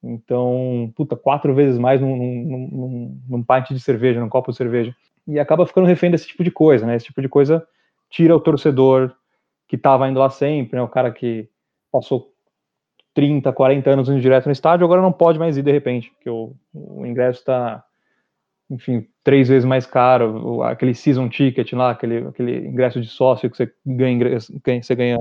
Então, 0.03 0.91
puta, 0.97 1.15
quatro 1.15 1.55
vezes 1.55 1.79
mais 1.79 2.01
num, 2.01 2.17
num, 2.17 2.69
num, 2.73 3.21
num 3.29 3.43
pint 3.43 3.69
de 3.69 3.81
cerveja, 3.81 4.19
num 4.19 4.31
copo 4.31 4.51
de 4.51 4.57
cerveja. 4.57 4.97
E 5.27 5.39
acaba 5.39 5.67
ficando 5.67 5.87
refém 5.87 6.11
desse 6.11 6.29
tipo 6.29 6.43
de 6.43 6.51
coisa, 6.51 6.87
né? 6.87 6.97
Esse 6.97 7.07
tipo 7.07 7.21
de 7.21 7.29
coisa 7.29 7.67
tira 8.09 8.35
o 8.35 8.41
torcedor 8.41 9.15
que 9.69 9.77
estava 9.77 10.09
indo 10.09 10.21
lá 10.21 10.31
sempre, 10.31 10.77
né? 10.77 10.83
O 10.83 10.89
cara 10.89 11.11
que 11.11 11.51
passou 11.91 12.33
30, 13.17 13.51
40 13.51 13.91
anos 13.91 14.09
indo 14.11 14.21
direto 14.21 14.45
no 14.45 14.53
estádio, 14.53 14.85
agora 14.85 15.01
não 15.01 15.11
pode 15.11 15.39
mais 15.39 15.57
ir 15.57 15.63
de 15.63 15.73
repente, 15.73 16.11
porque 16.11 16.29
o, 16.29 16.53
o 16.75 17.07
ingresso 17.07 17.39
está, 17.39 17.83
enfim, 18.71 19.07
três 19.25 19.49
vezes 19.49 19.65
mais 19.65 19.87
caro, 19.87 20.63
aquele 20.63 20.95
season 20.95 21.27
ticket 21.27 21.73
lá, 21.73 21.93
aquele, 21.93 22.19
aquele 22.19 22.69
ingresso 22.69 23.01
de 23.01 23.09
sócio 23.09 23.51
que 23.51 23.57
você 23.57 23.73
ganha, 23.87 24.39
você 24.39 24.95
ganha 24.95 25.17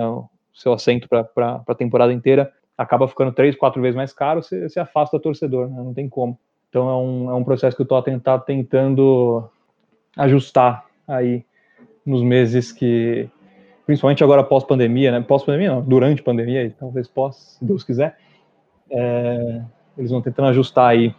seu 0.53 0.73
assento 0.73 1.07
para 1.07 1.63
a 1.65 1.73
temporada 1.73 2.11
inteira, 2.11 2.51
acaba 2.77 3.07
ficando 3.07 3.31
três, 3.31 3.55
quatro 3.55 3.81
vezes 3.81 3.95
mais 3.95 4.11
caro, 4.11 4.43
você, 4.43 4.67
você 4.67 4.77
afasta 4.77 5.15
o 5.15 5.19
torcedor, 5.19 5.69
né? 5.69 5.77
não 5.77 5.93
tem 5.93 6.09
como. 6.09 6.37
Então 6.67 6.89
é 6.89 6.97
um, 6.97 7.29
é 7.29 7.33
um 7.33 7.45
processo 7.45 7.77
que 7.77 7.83
o 7.83 7.85
Tottenham 7.85 8.17
está 8.17 8.37
tentando 8.37 9.49
ajustar 10.17 10.83
aí 11.07 11.45
nos 12.05 12.21
meses 12.21 12.73
que, 12.73 13.29
principalmente 13.85 14.23
agora 14.23 14.43
pós-pandemia, 14.43 15.11
né? 15.11 15.21
Pós-pandemia 15.21 15.69
não, 15.69 15.81
durante 15.81 16.21
a 16.21 16.23
pandemia 16.23 16.73
talvez 16.79 17.07
pós, 17.07 17.57
se 17.57 17.65
Deus 17.65 17.83
quiser, 17.83 18.17
é, 18.89 19.61
eles 19.97 20.11
vão 20.11 20.21
tentando 20.21 20.49
ajustar 20.49 20.89
aí. 20.89 21.13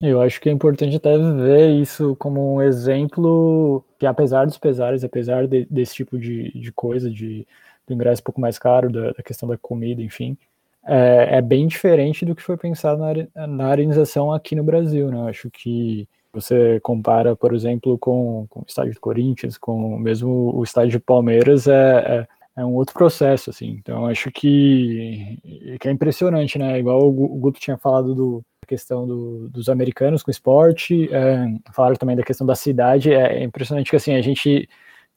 Eu 0.00 0.20
acho 0.20 0.40
que 0.40 0.48
é 0.48 0.52
importante 0.52 0.96
até 0.96 1.16
ver 1.16 1.70
isso 1.70 2.14
como 2.16 2.56
um 2.56 2.62
exemplo 2.62 3.82
que, 3.98 4.04
apesar 4.04 4.44
dos 4.44 4.58
pesares, 4.58 5.02
apesar 5.02 5.46
de, 5.46 5.66
desse 5.70 5.94
tipo 5.94 6.18
de, 6.18 6.52
de 6.52 6.70
coisa, 6.70 7.10
de, 7.10 7.46
do 7.86 7.94
ingresso 7.94 8.20
um 8.20 8.24
pouco 8.24 8.40
mais 8.40 8.58
caro, 8.58 8.90
da, 8.90 9.12
da 9.12 9.22
questão 9.22 9.48
da 9.48 9.56
comida, 9.56 10.02
enfim, 10.02 10.36
é, 10.84 11.38
é, 11.38 11.42
bem 11.42 11.66
diferente 11.66 12.26
do 12.26 12.34
que 12.34 12.42
foi 12.42 12.58
pensado 12.58 13.00
na, 13.34 13.46
na 13.46 13.70
organização 13.70 14.32
aqui 14.32 14.54
no 14.54 14.62
Brasil, 14.62 15.10
né? 15.10 15.16
Eu 15.16 15.28
acho 15.28 15.50
que 15.50 16.06
você 16.40 16.80
compara, 16.80 17.34
por 17.34 17.54
exemplo, 17.54 17.98
com, 17.98 18.46
com 18.48 18.60
o 18.60 18.64
estádio 18.66 18.94
do 18.94 19.00
Corinthians, 19.00 19.58
com 19.58 19.98
mesmo 19.98 20.54
o 20.54 20.62
estádio 20.62 20.92
de 20.92 21.00
Palmeiras, 21.00 21.66
é, 21.66 22.26
é, 22.56 22.62
é 22.62 22.64
um 22.64 22.74
outro 22.74 22.94
processo, 22.94 23.50
assim. 23.50 23.70
Então, 23.80 24.06
acho 24.06 24.30
que, 24.30 25.38
que 25.80 25.88
é 25.88 25.90
impressionante, 25.90 26.58
né? 26.58 26.78
Igual 26.78 27.08
o 27.08 27.12
Guto 27.12 27.58
tinha 27.58 27.76
falado 27.78 28.14
do, 28.14 28.42
questão 28.66 29.06
do, 29.06 29.48
dos 29.48 29.68
americanos 29.68 30.22
com 30.22 30.30
esporte, 30.30 31.08
é, 31.12 31.46
falaram 31.72 31.96
também 31.96 32.16
da 32.16 32.22
questão 32.22 32.46
da 32.46 32.54
cidade. 32.54 33.12
É, 33.12 33.38
é 33.38 33.44
impressionante 33.44 33.90
que, 33.90 33.96
assim, 33.96 34.14
a 34.14 34.20
gente 34.20 34.68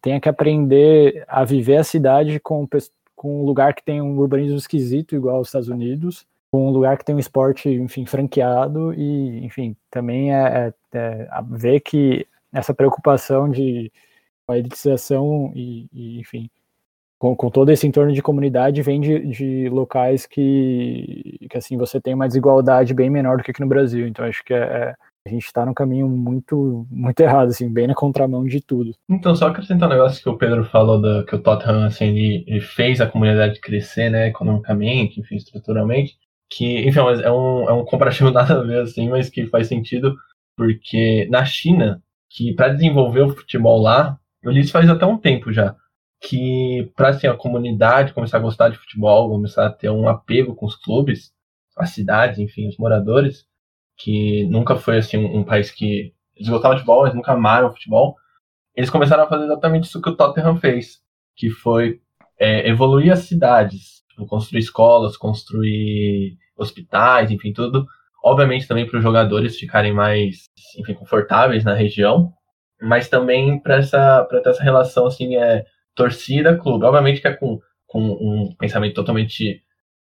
tenha 0.01 0.19
que 0.21 0.29
aprender 0.29 1.25
a 1.27 1.43
viver 1.43 1.77
a 1.77 1.83
cidade 1.83 2.39
com, 2.39 2.67
com 3.15 3.41
um 3.41 3.45
lugar 3.45 3.73
que 3.73 3.83
tem 3.83 4.01
um 4.01 4.17
urbanismo 4.17 4.57
esquisito, 4.57 5.15
igual 5.15 5.37
aos 5.37 5.49
Estados 5.49 5.67
Unidos, 5.67 6.25
um 6.51 6.69
lugar 6.69 6.97
que 6.97 7.05
tem 7.05 7.15
um 7.15 7.19
esporte, 7.19 7.69
enfim, 7.69 8.05
franqueado 8.05 8.93
e, 8.93 9.45
enfim, 9.45 9.76
também 9.91 10.34
é, 10.34 10.73
é, 10.93 10.97
é 10.97 11.27
ver 11.51 11.80
que 11.81 12.26
essa 12.51 12.73
preocupação 12.73 13.49
de 13.49 13.91
a 14.47 14.57
elitização 14.57 15.51
e, 15.55 15.88
e 15.93 16.19
enfim, 16.19 16.49
com, 17.19 17.35
com, 17.35 17.51
todo 17.51 17.69
esse 17.69 17.85
entorno 17.85 18.11
de 18.11 18.21
comunidade 18.21 18.81
vem 18.81 18.99
de, 18.99 19.19
de 19.27 19.69
locais 19.69 20.26
que, 20.26 21.38
que, 21.49 21.57
assim, 21.57 21.77
você 21.77 22.01
tem 22.01 22.13
uma 22.13 22.27
desigualdade 22.27 22.93
bem 22.93 23.09
menor 23.09 23.38
do 23.38 23.43
que 23.43 23.51
aqui 23.51 23.61
no 23.61 23.67
Brasil. 23.67 24.07
Então, 24.07 24.26
acho 24.26 24.43
que 24.43 24.53
é, 24.53 24.57
é 24.57 24.95
a 25.26 25.30
gente 25.30 25.45
está 25.45 25.65
num 25.65 25.73
caminho 25.73 26.07
muito, 26.07 26.88
muito 26.89 27.19
errado, 27.19 27.49
assim, 27.49 27.71
bem 27.71 27.88
na 27.88 27.93
contramão 27.93 28.45
de 28.45 28.61
tudo. 28.61 28.95
Então, 29.07 29.35
só 29.35 29.47
acrescentar 29.47 29.89
um 29.89 29.91
negócio 29.91 30.23
que 30.23 30.30
o 30.30 30.38
Pedro 30.38 30.63
falou, 30.65 30.99
do, 30.99 31.26
que 31.26 31.35
o 31.35 31.39
Tottenham, 31.39 31.84
assim, 31.84 32.05
ele, 32.05 32.43
ele 32.47 32.61
fez 32.61 33.01
a 33.01 33.05
comunidade 33.05 33.59
crescer, 33.59 34.09
né, 34.09 34.30
economicamente, 34.30 35.19
enfim, 35.19 35.35
estruturalmente, 35.35 36.17
que, 36.49 36.88
enfim, 36.88 36.99
é 36.99 37.31
um, 37.31 37.69
é 37.69 37.73
um 37.73 37.85
comparativo 37.85 38.31
nada 38.31 38.59
a 38.59 38.63
ver, 38.63 38.81
assim, 38.81 39.09
mas 39.09 39.30
que 39.30 39.47
faz 39.47 39.67
sentido, 39.67 40.15
porque 40.57 41.27
na 41.30 41.45
China, 41.45 42.01
que 42.30 42.53
para 42.53 42.73
desenvolver 42.73 43.21
o 43.21 43.35
futebol 43.35 43.81
lá, 43.81 44.19
eu 44.41 44.51
li 44.51 44.61
isso 44.61 44.71
faz 44.71 44.89
até 44.89 45.05
um 45.05 45.17
tempo 45.17 45.51
já, 45.51 45.76
que 46.21 46.91
para 46.95 47.09
assim, 47.09 47.27
a 47.27 47.35
comunidade 47.35 48.13
começar 48.13 48.38
a 48.38 48.41
gostar 48.41 48.69
de 48.69 48.77
futebol, 48.77 49.30
começar 49.30 49.67
a 49.67 49.71
ter 49.71 49.89
um 49.89 50.07
apego 50.07 50.55
com 50.55 50.65
os 50.65 50.76
clubes, 50.76 51.31
a 51.77 51.85
cidade, 51.85 52.41
enfim, 52.43 52.67
os 52.67 52.77
moradores, 52.77 53.45
que 53.97 54.45
nunca 54.45 54.76
foi 54.76 54.97
assim 54.97 55.17
um, 55.17 55.39
um 55.39 55.43
país 55.43 55.71
que 55.71 56.13
de 56.35 56.49
futebol, 56.49 57.03
mas 57.03 57.13
nunca 57.13 57.34
amaram 57.34 57.71
futebol, 57.71 58.15
eles 58.76 58.89
começaram 58.89 59.23
a 59.23 59.27
fazer 59.27 59.45
exatamente 59.45 59.85
isso 59.85 60.01
que 60.01 60.09
o 60.09 60.15
Tottenham 60.15 60.57
fez, 60.57 60.99
que 61.35 61.49
foi 61.49 62.01
é, 62.39 62.69
evoluir 62.69 63.11
as 63.11 63.19
cidades, 63.19 63.98
tipo, 64.19 64.27
construir 64.27 64.59
escolas, 64.59 65.17
construir 65.17 66.37
hospitais, 66.57 67.31
enfim, 67.31 67.53
tudo. 67.53 67.85
Obviamente 68.23 68.67
também 68.67 68.85
para 68.85 68.97
os 68.97 69.03
jogadores 69.03 69.57
ficarem 69.57 69.93
mais, 69.93 70.49
enfim, 70.77 70.93
confortáveis 70.93 71.63
na 71.63 71.73
região, 71.73 72.33
mas 72.81 73.07
também 73.07 73.59
para 73.59 73.77
essa, 73.77 74.25
ter 74.25 74.49
essa 74.49 74.63
relação 74.63 75.07
assim, 75.07 75.37
é, 75.37 75.65
torcida-clube. 75.95 76.85
Obviamente 76.85 77.21
que 77.21 77.27
é 77.27 77.33
com, 77.33 77.59
com 77.87 77.99
um 77.99 78.55
pensamento 78.57 78.95
totalmente 78.95 79.61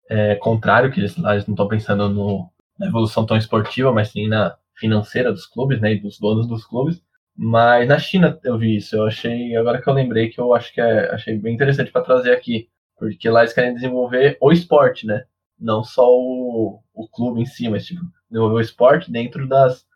é, 0.09 0.37
contrário, 0.37 0.93
que 0.93 1.01
eles, 1.01 1.17
eles 1.19 1.47
não 1.47 1.55
estão 1.55 1.69
pensando 1.69 2.09
no, 2.09 2.49
na 2.79 2.87
evolução 2.87 3.27
tão 3.27 3.37
esportiva, 3.37 3.93
mas 3.93 4.09
sim 4.09 4.29
na 4.29 4.57
financeira 4.77 5.33
dos 5.33 5.47
clubes, 5.47 5.81
né, 5.81 5.95
e 5.95 6.01
dos 6.01 6.19
donos 6.19 6.47
dos 6.47 6.65
clubes. 6.65 7.03
Mas 7.37 7.89
na 7.89 7.99
China 7.99 8.39
eu 8.45 8.57
vi 8.57 8.77
isso, 8.77 8.95
eu 8.95 9.07
achei, 9.07 9.57
agora 9.57 9.83
que 9.83 9.89
eu 9.89 9.95
lembrei, 9.95 10.29
que 10.29 10.41
eu 10.41 10.55
acho 10.55 10.73
que 10.73 10.81
é, 10.81 11.13
achei 11.13 11.37
bem 11.37 11.55
interessante 11.55 11.91
para 11.91 12.03
trazer 12.03 12.33
aqui, 12.33 12.69
porque 12.97 13.29
lá 13.29 13.41
eles 13.41 13.53
querem 13.53 13.75
desenvolver 13.75 14.37
o 14.41 14.53
esporte, 14.53 15.07
né? 15.07 15.25
Não 15.59 15.83
só 15.83 16.09
o, 16.09 16.81
o 16.93 17.09
clube 17.09 17.41
em 17.41 17.47
si, 17.47 17.69
mas 17.69 17.85
tipo, 17.85 18.01
desenvolver 18.29 18.57
o 18.57 18.61
esporte 18.61 19.11
dentro 19.11 19.49
das, 19.49 19.87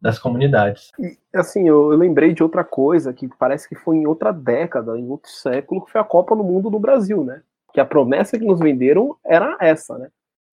das 0.00 0.18
comunidades. 0.18 0.90
E, 0.98 1.16
assim, 1.34 1.68
eu, 1.68 1.92
eu, 1.92 1.98
lembrei 1.98 2.32
de 2.32 2.42
outra 2.42 2.64
coisa 2.64 3.12
que 3.12 3.28
parece 3.38 3.68
que 3.68 3.74
foi 3.74 3.96
em 3.96 4.06
outra 4.06 4.32
década, 4.32 4.98
em 4.98 5.08
outro 5.08 5.30
século, 5.30 5.84
que 5.84 5.92
foi 5.92 6.00
a 6.00 6.04
Copa 6.04 6.34
no 6.34 6.44
Mundo 6.44 6.70
no 6.70 6.78
Brasil, 6.78 7.24
né? 7.24 7.42
Que 7.72 7.80
a 7.80 7.84
promessa 7.84 8.38
que 8.38 8.44
nos 8.44 8.60
venderam 8.60 9.16
era 9.24 9.56
essa, 9.60 9.98
né? 9.98 10.08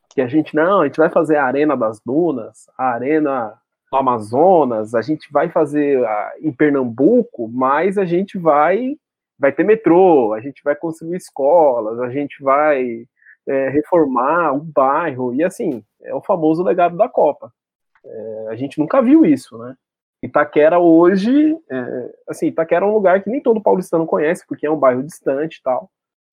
Que 0.10 0.22
a 0.22 0.27
gente, 0.27 0.56
não, 0.56 0.82
a 0.82 0.86
gente 0.86 0.98
vai 0.98 1.10
fazer 1.10 1.38
a 1.38 1.45
Arena 1.45 1.76
das 1.76 1.99
Dunas, 1.99 2.65
a 2.77 2.86
Arena 2.86 3.53
do 3.91 3.98
Amazonas, 3.98 4.95
a 4.95 5.02
gente 5.02 5.32
vai 5.32 5.49
fazer 5.49 6.03
a, 6.06 6.34
em 6.41 6.52
Pernambuco, 6.52 7.48
mas 7.48 7.98
a 7.98 8.06
gente 8.06 8.38
vai 8.38 8.98
vai 9.38 9.52
ter 9.52 9.64
metrô, 9.64 10.34
a 10.34 10.40
gente 10.40 10.62
vai 10.64 10.76
construir 10.76 11.18
escolas, 11.18 11.99
a 11.99 12.10
gente 12.10 12.41
vai 12.41 13.06
é, 13.48 13.70
reformar 13.70 14.53
o 14.53 14.60
bairro, 14.60 15.34
e 15.34 15.44
assim, 15.44 15.84
é 16.02 16.14
o 16.14 16.22
famoso 16.22 16.64
legado 16.64 16.98
da 16.98 17.10
Copa. 17.10 17.52
É, 18.06 18.48
a 18.49 18.56
gente 18.56 18.80
nunca 18.80 19.02
viu 19.02 19.26
isso, 19.26 19.57
né? 19.57 19.76
Itaquera 20.24 20.80
hoje, 20.80 21.56
é, 21.70 22.14
assim, 22.28 22.48
Itaquera 22.48 22.86
é 22.86 22.88
um 22.88 22.94
lugar 22.94 23.24
que 23.24 23.30
nem 23.30 23.41
todo 23.41 23.62
paulistano 23.62 24.06
conhece, 24.06 24.45
porque 24.48 24.66
é 24.66 24.72
um 24.72 24.80
bairro 24.80 25.03
distante 25.03 25.57
e 25.57 25.62
tal. 25.62 25.91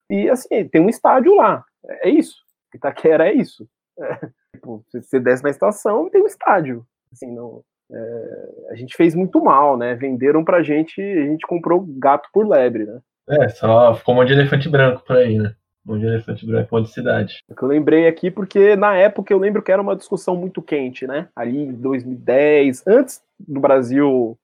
E 0.08 0.30
assim, 0.30 0.68
tem 0.68 0.80
um 0.80 0.88
estádio 0.88 1.34
lá. 1.34 1.64
É, 1.86 2.08
isso. 2.08 2.36
Itaquera 2.74 3.28
é 3.28 3.34
isso. 3.34 3.68
É, 3.98 4.14
tipo, 4.54 4.84
você 4.90 5.20
desce 5.20 5.42
na 5.42 5.50
estação 5.50 6.06
e 6.06 6.10
tem 6.10 6.22
um 6.22 6.26
estádio. 6.26 6.86
Assim, 7.12 7.30
não, 7.30 7.62
é, 7.92 8.48
a 8.70 8.74
gente 8.74 8.96
fez 8.96 9.14
muito 9.14 9.42
mal, 9.42 9.76
né? 9.76 9.94
Venderam 9.94 10.44
pra 10.44 10.62
gente, 10.62 11.00
a 11.00 11.26
gente 11.26 11.46
comprou 11.46 11.84
gato 11.98 12.28
por 12.32 12.48
lebre, 12.48 12.84
né? 12.84 13.00
É, 13.28 13.48
só 13.48 13.94
ficou 13.94 14.20
um 14.20 14.24
de 14.24 14.32
elefante 14.32 14.68
branco 14.68 15.04
por 15.06 15.16
aí, 15.16 15.38
né? 15.38 15.54
Um 15.86 15.98
de 15.98 16.06
elefante 16.06 16.46
branco 16.46 16.80
de 16.80 16.92
cidade. 16.92 17.42
É 17.50 17.54
que 17.54 17.62
eu 17.62 17.68
lembrei 17.68 18.06
aqui 18.06 18.30
porque 18.30 18.76
na 18.76 18.96
época 18.96 19.32
eu 19.32 19.38
lembro 19.38 19.62
que 19.62 19.70
era 19.70 19.82
uma 19.82 19.96
discussão 19.96 20.36
muito 20.36 20.62
quente, 20.62 21.06
né? 21.06 21.28
Ali 21.34 21.58
em 21.58 21.72
2010, 21.72 22.86
antes 22.86 23.22
do 23.38 23.60
Brasil 23.60 24.38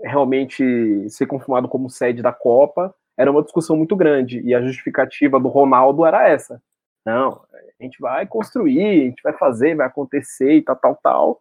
realmente 0.00 1.08
ser 1.10 1.26
confirmado 1.26 1.68
como 1.68 1.90
sede 1.90 2.22
da 2.22 2.32
Copa, 2.32 2.94
era 3.16 3.30
uma 3.30 3.42
discussão 3.42 3.76
muito 3.76 3.96
grande 3.96 4.40
e 4.40 4.54
a 4.54 4.62
justificativa 4.62 5.40
do 5.40 5.48
Ronaldo 5.48 6.06
era 6.06 6.28
essa. 6.28 6.62
Não, 7.04 7.42
a 7.52 7.82
gente 7.82 8.00
vai 8.00 8.26
construir, 8.26 9.02
a 9.02 9.04
gente 9.06 9.22
vai 9.22 9.32
fazer, 9.32 9.74
vai 9.74 9.86
acontecer 9.86 10.54
e 10.54 10.62
tal, 10.62 10.76
tal, 10.76 10.96
tal. 11.02 11.40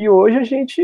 E 0.00 0.08
hoje 0.08 0.38
a 0.38 0.44
gente, 0.44 0.82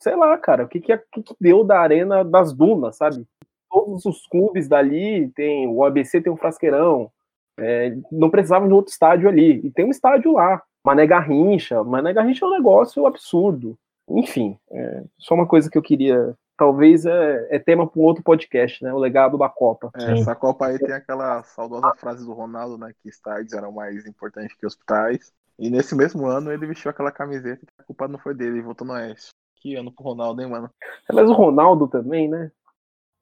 sei 0.00 0.16
lá, 0.16 0.36
cara, 0.36 0.64
o 0.64 0.68
que 0.68 0.80
que, 0.80 0.98
que, 0.98 1.22
que 1.22 1.36
deu 1.40 1.62
da 1.62 1.78
Arena 1.78 2.24
das 2.24 2.52
Dunas, 2.52 2.96
sabe? 2.96 3.24
Todos 3.70 4.04
os 4.04 4.26
clubes 4.26 4.66
dali 4.66 5.28
tem, 5.36 5.68
o 5.68 5.84
ABC 5.84 6.20
tem 6.20 6.32
um 6.32 6.36
frasqueirão, 6.36 7.12
é, 7.56 7.96
não 8.10 8.28
precisavam 8.28 8.66
de 8.66 8.74
outro 8.74 8.90
estádio 8.90 9.28
ali. 9.28 9.64
E 9.64 9.70
tem 9.70 9.84
um 9.84 9.90
estádio 9.92 10.32
lá. 10.32 10.60
Mané 10.84 11.06
Garrincha. 11.06 11.84
Mané 11.84 12.12
Garrincha 12.12 12.44
é 12.44 12.48
um 12.48 12.52
negócio 12.52 13.06
absurdo. 13.06 13.78
Enfim, 14.08 14.58
é 14.72 15.04
só 15.16 15.34
uma 15.34 15.46
coisa 15.46 15.70
que 15.70 15.78
eu 15.78 15.82
queria. 15.82 16.34
Talvez 16.56 17.06
é, 17.06 17.46
é 17.50 17.58
tema 17.60 17.86
para 17.86 18.00
um 18.00 18.04
outro 18.04 18.24
podcast, 18.24 18.82
né? 18.82 18.92
O 18.92 18.98
legado 18.98 19.38
da 19.38 19.48
Copa. 19.48 19.92
É, 19.94 20.18
essa 20.18 20.34
Copa 20.34 20.66
aí 20.66 20.78
tem 20.80 20.92
aquela 20.92 21.44
saudosa 21.44 21.94
frase 21.94 22.26
do 22.26 22.32
Ronaldo, 22.32 22.76
né? 22.76 22.92
Que 23.00 23.08
estádios 23.08 23.52
eram 23.52 23.70
mais 23.70 24.04
importantes 24.06 24.56
que 24.56 24.66
hospitais. 24.66 25.32
E 25.60 25.68
nesse 25.68 25.94
mesmo 25.94 26.26
ano 26.26 26.50
ele 26.50 26.66
vestiu 26.66 26.90
aquela 26.90 27.12
camiseta 27.12 27.60
que 27.66 27.72
a 27.78 27.84
culpa 27.84 28.08
não 28.08 28.18
foi 28.18 28.34
dele, 28.34 28.56
ele 28.56 28.62
voltou 28.62 28.86
no 28.86 28.94
Oeste. 28.94 29.30
Que 29.56 29.76
ano 29.76 29.92
pro 29.92 30.04
Ronaldo, 30.04 30.40
hein, 30.40 30.48
mano? 30.48 30.70
É, 31.08 31.12
mas 31.12 31.28
o 31.28 31.34
Ronaldo 31.34 31.86
também, 31.86 32.28
né? 32.28 32.50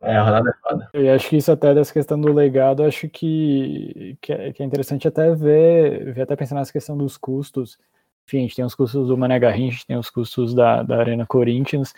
É, 0.00 0.22
o 0.22 0.24
Ronaldo 0.24 0.48
é 0.48 0.52
foda. 0.62 0.90
E 0.94 1.08
acho 1.08 1.28
que 1.28 1.36
isso 1.36 1.50
até 1.50 1.74
dessa 1.74 1.92
questão 1.92 2.20
do 2.20 2.32
legado, 2.32 2.84
acho 2.84 3.08
que, 3.08 4.16
que, 4.22 4.32
é, 4.32 4.52
que 4.52 4.62
é 4.62 4.66
interessante 4.66 5.08
até 5.08 5.34
ver, 5.34 6.14
ver, 6.14 6.22
até 6.22 6.36
pensar 6.36 6.54
nessa 6.54 6.72
questão 6.72 6.96
dos 6.96 7.16
custos. 7.16 7.76
Enfim, 8.24 8.38
a 8.38 8.40
gente 8.42 8.54
tem 8.54 8.64
os 8.64 8.74
custos 8.76 9.08
do 9.08 9.18
Mané 9.18 9.40
Garrincha, 9.40 9.68
a 9.68 9.70
gente 9.72 9.86
tem 9.86 9.98
os 9.98 10.08
custos 10.08 10.54
da, 10.54 10.84
da 10.84 10.98
Arena 10.98 11.26
Corinthians, 11.26 11.92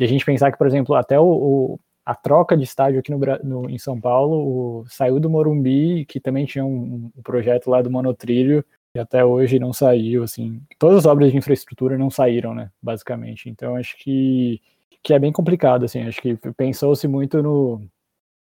e 0.00 0.04
a 0.04 0.08
gente 0.08 0.24
pensar 0.24 0.50
que, 0.50 0.58
por 0.58 0.66
exemplo, 0.66 0.96
até 0.96 1.20
o, 1.20 1.24
o 1.24 1.80
a 2.04 2.14
troca 2.14 2.56
de 2.56 2.64
estádio 2.64 3.00
aqui 3.00 3.10
no, 3.10 3.18
no, 3.42 3.70
em 3.70 3.78
São 3.78 3.98
Paulo 3.98 4.80
o, 4.82 4.84
saiu 4.88 5.18
do 5.18 5.30
Morumbi, 5.30 6.04
que 6.04 6.20
também 6.20 6.44
tinha 6.44 6.64
um, 6.64 7.10
um, 7.16 7.22
projeto 7.22 7.70
lá 7.70 7.80
do 7.80 7.90
monotrilho, 7.90 8.64
e 8.94 8.98
até 8.98 9.24
hoje 9.24 9.58
não 9.58 9.72
saiu, 9.72 10.22
assim, 10.22 10.62
todas 10.78 10.98
as 10.98 11.06
obras 11.06 11.32
de 11.32 11.38
infraestrutura 11.38 11.98
não 11.98 12.10
saíram, 12.10 12.54
né, 12.54 12.70
basicamente. 12.82 13.48
Então 13.48 13.76
acho 13.76 13.96
que 13.98 14.60
que 15.02 15.12
é 15.12 15.18
bem 15.18 15.30
complicado, 15.30 15.84
assim, 15.84 16.02
acho 16.06 16.20
que 16.22 16.34
pensou-se 16.56 17.06
muito 17.06 17.42
no, 17.42 17.86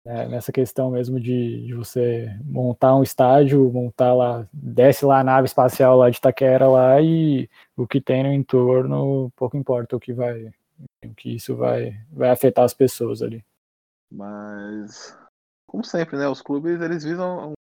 né, 0.05 0.27
nessa 0.27 0.51
questão 0.51 0.91
mesmo 0.91 1.21
de, 1.21 1.67
de, 1.67 1.73
você 1.73 2.35
montar 2.45 2.97
um 2.97 3.03
estádio, 3.03 3.71
montar 3.71 4.13
lá, 4.13 4.49
desce 4.53 5.05
lá 5.05 5.21
a 5.21 5.25
nave 5.25 5.47
espacial 5.47 5.97
lá 5.97 6.11
de 6.11 6.17
Itaquera 6.17 6.67
lá 6.67 7.01
e 7.01 7.49
o 7.77 7.87
que 7.87 8.01
tem 8.01 8.25
no 8.25 8.33
entorno, 8.33 9.31
pouco 9.37 9.57
importa 9.57 9.95
o 9.95 10.01
que 10.01 10.13
vai, 10.13 10.51
o 11.05 11.15
que 11.15 11.37
isso 11.37 11.55
vai, 11.55 11.97
vai 12.11 12.31
afetar 12.31 12.65
as 12.65 12.75
pessoas 12.75 13.23
ali. 13.23 13.45
Mas, 14.11 15.17
como 15.65 15.85
sempre, 15.85 16.17
né, 16.17 16.27
os 16.27 16.43
clubes 16.43 16.81
eles 16.81 17.05
visam 17.05 17.53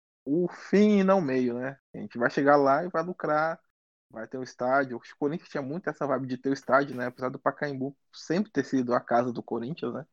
o 0.44 0.48
fim 0.48 1.00
e 1.00 1.04
não 1.04 1.18
o 1.18 1.22
meio, 1.22 1.54
né? 1.54 1.78
A 1.94 1.98
gente 1.98 2.18
vai 2.18 2.30
chegar 2.30 2.56
lá 2.56 2.84
e 2.84 2.88
vai 2.88 3.02
lucrar 3.02 3.60
vai 4.10 4.26
ter 4.26 4.38
um 4.38 4.42
estádio. 4.42 4.96
O 4.96 5.18
Corinthians 5.18 5.48
tinha 5.48 5.62
muito 5.62 5.88
essa 5.88 6.06
vibe 6.06 6.26
de 6.26 6.38
ter 6.38 6.50
o 6.50 6.54
estádio, 6.54 6.96
né? 6.96 7.06
Apesar 7.06 7.28
do 7.28 7.38
Pacaembu 7.38 7.96
sempre 8.12 8.50
ter 8.50 8.64
sido 8.64 8.94
a 8.94 9.00
casa 9.00 9.32
do 9.32 9.42
Corinthians, 9.42 9.92
né? 9.92 10.06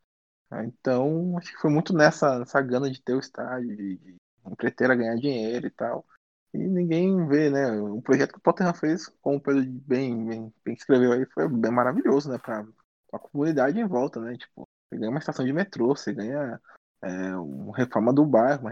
Então, 0.66 1.38
acho 1.38 1.52
que 1.52 1.60
foi 1.60 1.72
muito 1.72 1.94
nessa, 1.94 2.40
nessa 2.40 2.62
gana 2.62 2.90
de 2.90 3.02
ter 3.02 3.16
o 3.16 3.20
estádio, 3.20 3.76
de, 3.76 3.98
de 3.98 4.16
empreiteira 4.46 4.96
ganhar 4.96 5.16
dinheiro 5.16 5.68
e 5.68 5.72
tal. 5.72 6.06
E 6.54 6.58
ninguém 6.58 7.28
vê, 7.28 7.50
né? 7.50 7.72
O 7.82 8.02
projeto 8.02 8.34
que 8.34 8.38
o 8.38 8.42
Tottenham 8.42 8.74
fez, 8.74 9.08
como 9.22 9.38
o 9.38 9.42
Pedro 9.42 9.64
bem, 9.66 10.26
bem, 10.26 10.54
bem 10.64 10.74
escreveu 10.74 11.12
aí, 11.14 11.26
foi 11.28 11.50
bem 11.50 11.72
maravilhoso, 11.72 12.30
né? 12.30 12.38
Pra, 12.38 12.66
a 13.12 13.20
comunidade 13.20 13.80
em 13.80 13.88
volta, 13.88 14.20
né? 14.22 14.38
Tipo, 14.38 14.68
você 14.90 15.00
ganha 15.00 15.10
uma 15.10 15.20
estação 15.20 15.44
de 15.44 15.52
metrô, 15.52 15.96
você 15.96 16.14
ganha 16.14 16.62
é, 17.02 17.36
uma 17.36 17.76
reforma 17.76 18.14
do 18.14 18.26
bairro, 18.26 18.62
uma. 18.62 18.72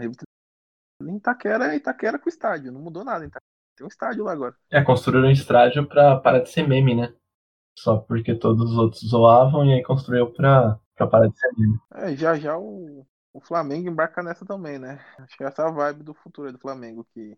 Em 1.00 1.16
Itaquera 1.16 1.72
é 1.72 1.76
Itaquera 1.76 2.18
com 2.18 2.28
estádio, 2.28 2.72
não 2.72 2.80
mudou 2.80 3.04
nada. 3.04 3.24
Itaquera. 3.24 3.44
Tem 3.76 3.84
um 3.84 3.88
estádio 3.88 4.24
lá 4.24 4.32
agora. 4.32 4.54
É, 4.70 4.82
construíram 4.82 5.28
um 5.28 5.32
estádio 5.32 5.86
pra 5.86 6.16
parar 6.16 6.40
de 6.40 6.50
ser 6.50 6.66
meme, 6.66 6.94
né? 6.94 7.12
Só 7.76 7.96
porque 7.96 8.34
todos 8.34 8.70
os 8.70 8.78
outros 8.78 9.02
zoavam 9.02 9.66
e 9.66 9.72
aí 9.72 9.82
construiu 9.82 10.32
pra, 10.32 10.78
pra 10.94 11.06
parar 11.06 11.26
de 11.26 11.38
ser 11.38 11.50
meme. 11.56 11.78
É, 11.94 12.16
já 12.16 12.36
já 12.36 12.56
o, 12.56 13.04
o 13.32 13.40
Flamengo 13.40 13.88
embarca 13.88 14.22
nessa 14.22 14.46
também, 14.46 14.78
né? 14.78 15.04
Acho 15.18 15.36
que 15.36 15.44
essa 15.44 15.62
é 15.62 15.66
a 15.66 15.70
vibe 15.70 16.04
do 16.04 16.14
futuro 16.14 16.52
do 16.52 16.58
Flamengo. 16.58 17.04
Que... 17.12 17.36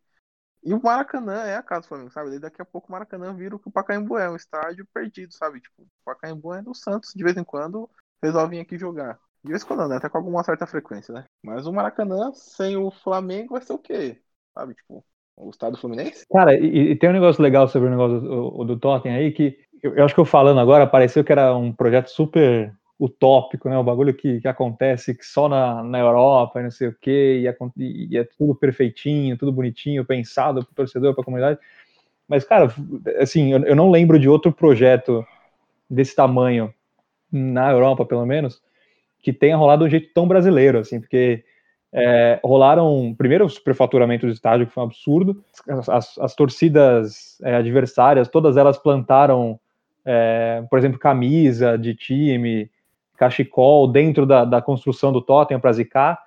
E 0.62 0.74
o 0.74 0.82
Maracanã 0.82 1.44
é 1.44 1.56
a 1.56 1.62
casa 1.62 1.82
do 1.82 1.88
Flamengo, 1.88 2.10
sabe? 2.10 2.38
daqui 2.38 2.60
a 2.60 2.66
pouco 2.66 2.88
o 2.88 2.92
Maracanã 2.92 3.34
vira 3.34 3.56
o 3.56 3.58
que 3.58 3.68
o 3.68 3.72
Pacaembu 3.72 4.18
é, 4.18 4.28
um 4.28 4.36
estádio 4.36 4.86
perdido, 4.92 5.32
sabe? 5.32 5.60
Tipo, 5.60 5.82
o 5.82 5.88
Pacaembu 6.04 6.52
é 6.52 6.60
do 6.60 6.74
Santos, 6.74 7.12
de 7.14 7.24
vez 7.24 7.36
em 7.36 7.44
quando 7.44 7.88
resolvem 8.22 8.60
aqui 8.60 8.76
jogar. 8.76 9.18
De 9.46 9.52
vez 9.52 9.62
em 9.62 9.66
quando, 9.66 9.86
né? 9.86 9.96
Até 9.96 10.08
com 10.08 10.18
alguma 10.18 10.42
certa 10.42 10.66
frequência, 10.66 11.14
né? 11.14 11.24
Mas 11.40 11.68
o 11.68 11.72
Maracanã 11.72 12.32
sem 12.34 12.76
o 12.76 12.90
Flamengo 12.90 13.54
vai 13.54 13.62
ser 13.62 13.74
o 13.74 13.78
quê? 13.78 14.18
Sabe? 14.52 14.74
Tipo, 14.74 15.04
o 15.36 15.50
estado 15.50 15.78
Fluminense? 15.78 16.26
Cara, 16.32 16.58
e, 16.58 16.90
e, 16.90 16.96
tem 16.96 17.10
um 17.10 17.12
negócio 17.12 17.40
legal 17.40 17.68
sobre 17.68 17.86
o 17.86 17.90
negócio 17.92 18.20
do, 18.20 18.64
do 18.64 18.76
Tottenham 18.76 19.16
aí, 19.16 19.30
que 19.30 19.56
eu, 19.80 19.94
eu, 19.94 20.04
acho 20.04 20.14
que 20.14 20.20
eu 20.20 20.24
falando 20.24 20.58
agora, 20.58 20.84
pareceu 20.84 21.22
que 21.22 21.30
era 21.30 21.56
um 21.56 21.72
projeto 21.72 22.08
super 22.08 22.74
utópico, 22.98 23.68
né? 23.68 23.78
O 23.78 23.84
bagulho 23.84 24.12
que, 24.12 24.40
que 24.40 24.48
acontece 24.48 25.14
que 25.14 25.24
só 25.24 25.48
na, 25.48 25.80
na 25.84 26.00
Europa 26.00 26.58
e 26.58 26.64
não 26.64 26.70
sei 26.72 26.88
o 26.88 26.96
quê, 27.00 27.40
e, 27.76 28.08
e 28.10 28.18
é 28.18 28.24
tudo 28.24 28.52
perfeitinho, 28.52 29.38
tudo 29.38 29.52
bonitinho, 29.52 30.04
pensado 30.04 30.64
para 30.64 30.72
o 30.72 30.74
torcedor, 30.74 31.14
para 31.14 31.22
a 31.22 31.24
comunidade. 31.24 31.60
Mas, 32.26 32.42
cara, 32.42 32.74
assim, 33.20 33.52
eu, 33.52 33.64
eu 33.64 33.76
não 33.76 33.92
lembro 33.92 34.18
de 34.18 34.28
outro 34.28 34.50
projeto 34.50 35.24
desse 35.88 36.16
tamanho 36.16 36.74
na 37.30 37.70
Europa, 37.70 38.04
pelo 38.04 38.26
menos, 38.26 38.60
que 39.20 39.32
tenha 39.32 39.56
rolado 39.56 39.82
de 39.82 39.88
um 39.88 39.90
jeito 39.90 40.12
tão 40.14 40.26
brasileiro, 40.26 40.78
assim, 40.78 41.00
porque 41.00 41.44
é, 41.92 42.38
rolaram, 42.44 43.14
primeiro, 43.16 43.44
o 43.44 43.48
superfaturamento 43.48 44.26
do 44.26 44.32
estádio, 44.32 44.66
que 44.66 44.72
foi 44.72 44.82
um 44.82 44.86
absurdo. 44.86 45.42
As, 45.68 45.88
as, 45.88 46.18
as 46.18 46.34
torcidas 46.34 47.38
é, 47.42 47.56
adversárias, 47.56 48.28
todas 48.28 48.56
elas 48.56 48.76
plantaram, 48.76 49.58
é, 50.04 50.62
por 50.68 50.78
exemplo, 50.78 50.98
camisa 50.98 51.78
de 51.78 51.94
time, 51.94 52.70
cachecol 53.16 53.88
dentro 53.88 54.26
da, 54.26 54.44
da 54.44 54.60
construção 54.60 55.12
do 55.12 55.22
totem 55.22 55.58
para 55.58 55.72
zicar. 55.72 56.20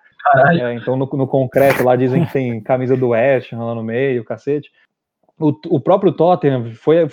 É, 0.59 0.73
então, 0.73 0.97
no, 0.97 1.05
no, 1.05 1.27
concreto, 1.27 1.83
lá 1.83 1.95
dizem 1.95 2.25
que 2.25 2.33
tem 2.33 2.61
camisa 2.61 2.97
do 2.97 3.09
West 3.09 3.53
lá 3.53 3.73
no 3.73 3.83
meio, 3.83 4.25
cacete. 4.25 4.71
O, 5.39 5.53
o 5.67 5.79
próprio 5.79 6.11
Tottenham 6.11 6.73
foi, 6.73 7.07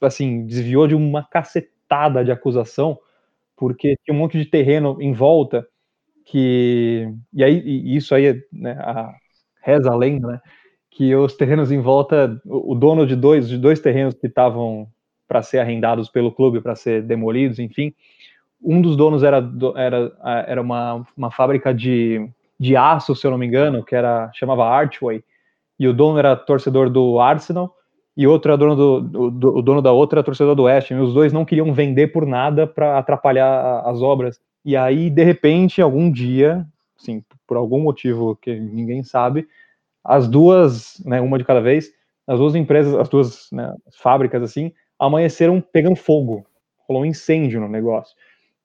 assim, 0.00 0.46
desviou 0.46 0.86
de 0.86 0.94
uma 0.94 1.24
cacetada 1.24 2.24
de 2.24 2.30
acusação, 2.30 2.98
porque 3.56 3.96
tinha 4.04 4.14
um 4.14 4.18
monte 4.18 4.38
de 4.38 4.46
terreno 4.46 4.96
em 5.00 5.12
volta 5.12 5.66
que 6.24 7.08
e 7.32 7.42
aí 7.44 7.58
e 7.58 7.96
isso 7.96 8.14
aí 8.14 8.42
né, 8.52 8.72
a, 8.78 9.12
reza 9.62 9.90
a 9.90 9.96
lenda, 9.96 10.28
né, 10.28 10.40
que 10.90 11.14
os 11.14 11.34
terrenos 11.34 11.72
em 11.72 11.80
volta, 11.80 12.40
o, 12.44 12.74
dono 12.74 13.06
de 13.06 13.16
dois 13.16 13.48
de 13.48 13.56
dois 13.56 13.80
terrenos 13.80 14.14
que 14.14 14.26
estavam 14.26 14.88
para 15.26 15.42
ser 15.42 15.58
arrendados 15.58 16.08
pelo 16.10 16.32
clube 16.32 16.60
para 16.60 16.76
ser 16.76 17.02
demolidos, 17.02 17.58
enfim, 17.58 17.94
um 18.62 18.80
dos 18.80 18.96
donos 18.96 19.22
era 19.22 19.42
era 19.76 20.12
era 20.46 20.60
uma, 20.60 21.06
uma 21.16 21.30
fábrica 21.30 21.72
de, 21.72 22.28
de 22.58 22.76
aço, 22.76 23.14
se 23.14 23.26
eu 23.26 23.30
não 23.30 23.38
me 23.38 23.46
engano, 23.46 23.84
que 23.84 23.94
era 23.94 24.30
chamava 24.34 24.66
Archway, 24.66 25.24
e 25.78 25.88
o 25.88 25.94
dono 25.94 26.18
era 26.18 26.36
torcedor 26.36 26.90
do 26.90 27.18
Arsenal 27.18 27.74
e 28.16 28.26
outro 28.26 28.50
era 28.50 28.58
dono 28.58 28.76
do, 28.76 29.30
do, 29.30 29.56
o 29.56 29.62
dono 29.62 29.80
da 29.80 29.92
outra 29.92 30.18
era 30.18 30.24
torcedor 30.24 30.54
do 30.54 30.64
West. 30.64 30.90
Os 30.90 31.14
dois 31.14 31.32
não 31.32 31.44
queriam 31.44 31.72
vender 31.72 32.08
por 32.08 32.26
nada 32.26 32.66
para 32.66 32.98
atrapalhar 32.98 33.82
as 33.86 34.02
obras. 34.02 34.40
E 34.64 34.76
aí, 34.76 35.08
de 35.08 35.24
repente, 35.24 35.80
algum 35.80 36.10
dia, 36.10 36.66
assim, 36.98 37.24
por 37.46 37.56
algum 37.56 37.80
motivo 37.80 38.36
que 38.36 38.54
ninguém 38.54 39.02
sabe, 39.02 39.48
as 40.04 40.28
duas, 40.28 41.02
né, 41.04 41.20
uma 41.20 41.38
de 41.38 41.44
cada 41.44 41.60
vez, 41.60 41.92
as 42.26 42.38
duas 42.38 42.54
empresas, 42.54 42.94
as 42.94 43.08
duas 43.08 43.48
né, 43.50 43.74
fábricas, 44.02 44.42
assim, 44.42 44.72
amanheceram 44.98 45.60
pegando 45.60 45.96
fogo. 45.96 46.44
Rolou 46.88 47.02
um 47.02 47.06
incêndio 47.06 47.60
no 47.60 47.68
negócio. 47.68 48.14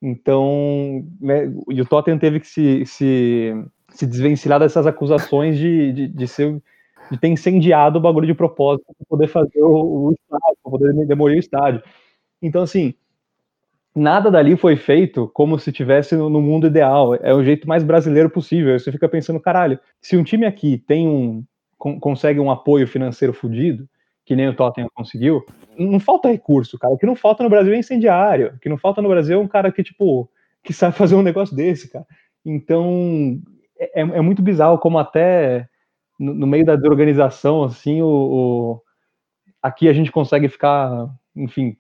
Então, 0.02 1.06
né, 1.20 1.52
e 1.70 1.82
o 1.82 1.86
Tottenham 1.86 2.20
teve 2.20 2.40
que 2.40 2.48
se, 2.48 2.86
se, 2.86 3.54
se 3.90 4.06
desvencilhar 4.06 4.60
dessas 4.60 4.86
acusações 4.86 5.58
de, 5.58 5.94
de, 5.94 6.08
de, 6.08 6.28
ser, 6.28 6.62
de 7.12 7.18
ter 7.18 7.28
incendiado 7.28 7.98
o 7.98 8.02
bagulho 8.02 8.28
de 8.28 8.34
propósito 8.34 8.86
para 8.86 9.06
poder 9.08 9.28
fazer 9.28 9.62
o, 9.62 10.08
o 10.08 10.12
estádio, 10.14 10.58
para 10.64 10.72
poder 10.72 11.06
demolir 11.06 11.38
o 11.38 11.40
estádio. 11.40 11.84
Então, 12.42 12.62
assim, 12.62 12.94
nada 13.96 14.30
dali 14.30 14.56
foi 14.56 14.76
feito 14.76 15.30
como 15.34 15.58
se 15.58 15.72
tivesse 15.72 16.16
no, 16.16 16.30
no 16.30 16.42
mundo 16.42 16.68
ideal. 16.68 17.16
É 17.16 17.34
o 17.34 17.44
jeito 17.44 17.68
mais 17.68 17.84
brasileiro 17.84 18.30
possível. 18.30 18.74
Aí 18.74 18.80
você 18.80 18.92
fica 18.92 19.10
pensando, 19.10 19.40
caralho, 19.40 19.80
se 20.02 20.16
um 20.16 20.24
time 20.24 20.46
aqui 20.46 20.78
tem 20.78 21.08
um 21.08 21.44
con 21.78 22.00
consegue 22.00 22.40
um 22.40 22.50
apoio 22.50 22.88
financeiro 22.88 23.34
fudido, 23.34 23.88
que 24.26 24.36
nem 24.36 24.50
o 24.50 24.56
Tottenham 24.56 24.90
conseguiu, 24.94 25.46
não 25.78 26.00
falta 26.00 26.28
recurso, 26.28 26.78
cara. 26.78 26.94
O 26.94 26.98
que 26.98 27.06
não 27.06 27.16
falta 27.16 27.44
no 27.44 27.50
Brasil 27.50 27.74
é 27.74 27.78
incendiário. 27.78 28.54
O 28.56 28.60
que 28.60 28.70
não 28.70 28.78
falta 28.78 29.02
no 29.02 29.10
Brasil 29.10 29.40
é 29.40 29.42
um 29.42 29.48
cara 29.48 29.72
que, 29.72 29.84
tipo, 29.84 30.30
que 30.64 30.74
sabe 30.74 30.96
fazer 30.98 31.16
um 31.16 31.22
negócio 31.22 31.56
desse, 31.56 31.90
cara. 31.90 32.06
Então, 32.46 33.40
é, 33.80 34.02
é 34.02 34.22
muito 34.22 34.42
bizarro 34.42 34.78
como 34.80 34.98
até 34.98 35.68
no, 36.20 36.34
no 36.34 36.48
meio 36.48 36.66
da 36.66 36.76
desorganização, 36.76 37.64
assim, 37.64 38.02
o, 38.02 38.08
o, 38.08 38.82
aqui 39.62 39.88
a 39.88 39.94
gente 39.94 40.12
consegue 40.12 40.50
ficar, 40.50 41.10
enfim, 41.36 41.78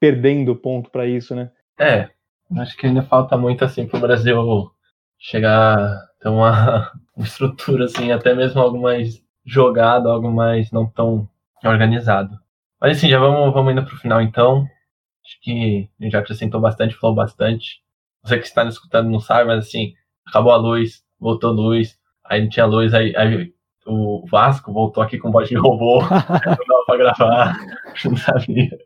perdendo 0.00 0.56
ponto 0.56 0.90
para 0.90 1.06
isso, 1.06 1.34
né? 1.34 1.50
É, 1.78 2.10
acho 2.58 2.76
que 2.76 2.86
ainda 2.86 3.02
falta 3.02 3.36
muito 3.36 3.64
assim 3.64 3.86
para 3.86 3.98
o 3.98 4.00
Brasil 4.00 4.72
chegar 5.18 5.78
a 5.78 6.08
ter 6.20 6.28
uma, 6.28 6.92
estrutura 7.18 7.84
assim, 7.86 8.12
até 8.12 8.34
mesmo 8.34 8.60
algo 8.60 8.80
mais 8.80 9.22
jogado, 9.44 10.08
algo 10.08 10.30
mais 10.30 10.70
não 10.70 10.86
tão 10.86 11.28
organizado. 11.64 12.38
Mas 12.80 12.98
assim, 12.98 13.08
já 13.08 13.18
vamos, 13.18 13.52
vamos 13.52 13.72
indo 13.72 13.84
para 13.84 13.94
o 13.94 13.98
final 13.98 14.20
então. 14.20 14.66
Acho 15.24 15.40
que 15.40 15.88
a 16.00 16.04
gente 16.04 16.12
já 16.12 16.20
acrescentou 16.20 16.60
bastante, 16.60 16.94
falou 16.94 17.16
bastante. 17.16 17.82
Você 18.22 18.38
que 18.38 18.46
está 18.46 18.64
nos 18.64 18.74
escutando 18.74 19.10
não 19.10 19.20
sabe, 19.20 19.48
mas 19.48 19.66
assim, 19.66 19.94
acabou 20.26 20.52
a 20.52 20.56
luz, 20.56 21.02
voltou 21.18 21.50
a 21.50 21.52
luz, 21.52 21.98
aí 22.24 22.42
não 22.42 22.48
tinha 22.48 22.66
luz, 22.66 22.92
aí, 22.92 23.16
aí 23.16 23.52
o 23.86 24.26
Vasco 24.26 24.72
voltou 24.72 25.02
aqui 25.02 25.18
com 25.18 25.30
voz 25.30 25.48
de 25.48 25.56
robô, 25.56 26.00
não 26.02 26.08
dava 26.08 26.84
pra 26.86 26.96
gravar, 26.96 27.58
não 28.04 28.16
sabia. 28.16 28.78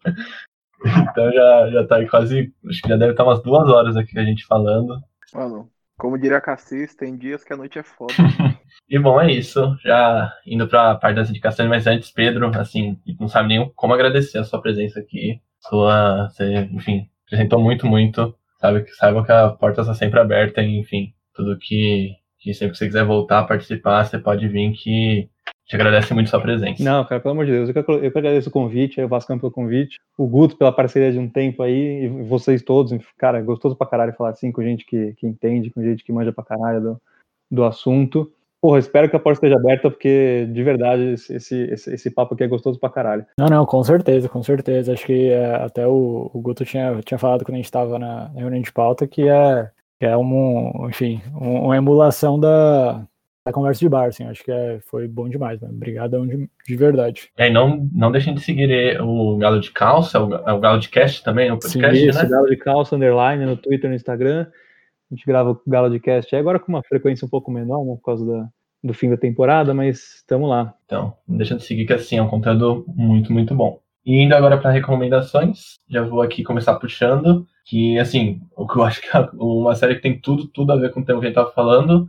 Então 0.84 1.32
já, 1.32 1.70
já 1.70 1.86
tá 1.86 1.96
aí 1.96 2.08
quase. 2.08 2.52
Acho 2.68 2.82
que 2.82 2.88
já 2.88 2.96
deve 2.96 3.12
estar 3.12 3.24
umas 3.24 3.42
duas 3.42 3.68
horas 3.68 3.96
aqui 3.96 4.18
a 4.18 4.24
gente 4.24 4.46
falando. 4.46 4.98
Mano, 5.34 5.68
como 5.98 6.18
diria 6.18 6.40
Cassis, 6.40 6.94
tem 6.94 7.16
dias 7.16 7.44
que 7.44 7.52
a 7.52 7.56
noite 7.56 7.78
é 7.78 7.82
foda. 7.82 8.14
e 8.88 8.98
bom, 8.98 9.20
é 9.20 9.30
isso. 9.30 9.76
Já 9.84 10.32
indo 10.46 10.66
pra 10.66 10.94
parte 10.94 11.16
das 11.16 11.28
indicações, 11.28 11.68
mas 11.68 11.86
antes, 11.86 12.10
Pedro, 12.10 12.50
assim, 12.58 12.98
não 13.18 13.28
sabe 13.28 13.48
nem 13.48 13.70
como 13.76 13.92
agradecer 13.92 14.38
a 14.38 14.44
sua 14.44 14.62
presença 14.62 14.98
aqui. 15.00 15.40
Sua. 15.60 16.28
Você, 16.28 16.68
enfim, 16.72 17.08
apresentou 17.26 17.60
muito, 17.60 17.86
muito. 17.86 18.34
Sabe, 18.58 18.86
saiba 18.94 19.24
que 19.24 19.32
a 19.32 19.50
porta 19.50 19.82
está 19.82 19.94
sempre 19.94 20.20
aberta, 20.20 20.62
enfim, 20.62 21.14
tudo 21.34 21.58
que, 21.58 22.14
que 22.40 22.54
sempre 22.54 22.72
que 22.72 22.78
você 22.78 22.86
quiser 22.86 23.04
voltar 23.04 23.40
a 23.40 23.44
participar, 23.44 24.04
você 24.04 24.18
pode 24.18 24.48
vir 24.48 24.72
que 24.72 25.28
te 25.66 25.76
agradece 25.76 26.12
muito 26.12 26.30
sua 26.30 26.40
presença. 26.40 26.82
Não, 26.82 27.04
cara, 27.04 27.20
pelo 27.20 27.32
amor 27.32 27.46
de 27.46 27.52
Deus, 27.52 27.68
eu 27.68 27.84
que, 27.84 27.90
eu 27.92 28.10
que 28.10 28.18
agradeço 28.18 28.48
o 28.48 28.52
convite, 28.52 29.00
o 29.00 29.08
Vascão 29.08 29.38
pelo 29.38 29.52
convite, 29.52 30.00
o 30.18 30.26
Guto 30.26 30.56
pela 30.56 30.72
parceria 30.72 31.12
de 31.12 31.18
um 31.18 31.28
tempo 31.28 31.62
aí, 31.62 32.04
e 32.04 32.08
vocês 32.24 32.62
todos, 32.62 32.92
cara, 33.16 33.38
é 33.38 33.42
gostoso 33.42 33.76
pra 33.76 33.86
caralho 33.86 34.14
falar 34.14 34.30
assim 34.30 34.50
com 34.50 34.62
gente 34.62 34.84
que, 34.84 35.12
que 35.12 35.26
entende, 35.26 35.70
com 35.70 35.82
gente 35.82 36.02
que 36.02 36.12
manja 36.12 36.32
pra 36.32 36.42
caralho 36.42 36.80
do, 36.80 37.00
do 37.50 37.64
assunto. 37.64 38.32
Porra, 38.60 38.78
espero 38.78 39.08
que 39.08 39.16
a 39.16 39.20
porta 39.20 39.38
esteja 39.38 39.56
aberta, 39.56 39.90
porque 39.90 40.46
de 40.50 40.62
verdade 40.62 41.12
esse, 41.12 41.34
esse, 41.34 41.94
esse 41.94 42.10
papo 42.10 42.34
aqui 42.34 42.44
é 42.44 42.48
gostoso 42.48 42.78
pra 42.78 42.90
caralho. 42.90 43.24
Não, 43.38 43.46
não, 43.46 43.64
com 43.64 43.82
certeza, 43.82 44.28
com 44.28 44.42
certeza. 44.42 44.92
Acho 44.92 45.06
que 45.06 45.30
é, 45.30 45.54
até 45.54 45.86
o, 45.86 46.30
o, 46.34 46.40
Guto 46.40 46.64
tinha, 46.64 47.00
tinha 47.02 47.16
falado 47.16 47.44
quando 47.44 47.54
a 47.54 47.58
gente 47.58 47.70
tava 47.70 47.98
na, 47.98 48.28
na 48.28 48.40
reunião 48.40 48.60
de 48.60 48.72
pauta 48.72 49.06
que 49.06 49.26
é, 49.26 49.70
que 50.00 50.06
é 50.06 50.16
um, 50.16 50.88
enfim, 50.88 51.20
uma 51.34 51.76
emulação 51.76 52.40
da, 52.40 53.06
a 53.44 53.52
conversa 53.52 53.80
de 53.80 53.88
bar, 53.88 54.06
assim, 54.06 54.24
acho 54.24 54.42
que 54.42 54.50
é, 54.50 54.80
foi 54.86 55.06
bom 55.06 55.28
demais, 55.28 55.60
mano. 55.60 55.74
Obrigadão 55.74 56.26
de, 56.26 56.48
de 56.66 56.76
verdade. 56.76 57.28
É, 57.36 57.48
e 57.48 57.50
não, 57.52 57.86
não 57.92 58.10
deixem 58.10 58.34
de 58.34 58.40
seguir 58.40 58.98
o 59.02 59.36
Galo 59.36 59.60
de 59.60 59.70
Calça, 59.70 60.18
o, 60.18 60.34
é 60.34 60.52
o 60.52 60.58
Galo 60.58 60.80
de 60.80 60.88
Cast 60.88 61.22
também, 61.22 61.50
no 61.50 61.58
podcast, 61.58 61.98
Sim, 61.98 62.08
isso, 62.08 62.22
né? 62.22 62.28
Galo 62.28 62.46
de 62.46 62.56
Calça, 62.56 62.96
underline, 62.96 63.44
no 63.44 63.56
Twitter, 63.56 63.90
no 63.90 63.96
Instagram. 63.96 64.46
A 65.10 65.14
gente 65.14 65.26
grava 65.26 65.50
o 65.50 65.60
Galo 65.66 65.90
de 65.90 66.00
Cast 66.00 66.34
agora 66.34 66.58
com 66.58 66.72
uma 66.72 66.82
frequência 66.82 67.26
um 67.26 67.28
pouco 67.28 67.50
menor, 67.50 67.84
né, 67.84 67.94
por 67.96 68.02
causa 68.02 68.24
da, 68.24 68.48
do 68.82 68.94
fim 68.94 69.10
da 69.10 69.18
temporada, 69.18 69.74
mas 69.74 70.16
estamos 70.16 70.48
lá. 70.48 70.72
Então, 70.86 71.14
não 71.28 71.36
deixa 71.36 71.56
de 71.56 71.62
seguir 71.62 71.84
que 71.84 71.92
assim, 71.92 72.16
é 72.16 72.22
um 72.22 72.28
conteúdo 72.28 72.86
muito, 72.88 73.32
muito 73.32 73.54
bom. 73.54 73.80
E 74.04 74.22
indo 74.22 74.34
agora 74.34 74.56
para 74.56 74.70
recomendações, 74.70 75.74
já 75.88 76.02
vou 76.02 76.22
aqui 76.22 76.42
começar 76.42 76.74
puxando, 76.76 77.46
que 77.70 77.96
assim, 78.00 78.40
o 78.56 78.66
que 78.66 78.76
eu 78.76 78.82
acho 78.84 79.00
que 79.00 79.16
é 79.16 79.28
uma 79.34 79.74
série 79.76 79.94
que 79.94 80.02
tem 80.02 80.20
tudo, 80.20 80.48
tudo 80.48 80.72
a 80.72 80.76
ver 80.76 80.90
com 80.90 81.00
o 81.00 81.04
tema 81.04 81.20
que 81.20 81.26
a 81.26 81.28
gente 81.28 81.36
tava 81.36 81.52
falando, 81.52 82.08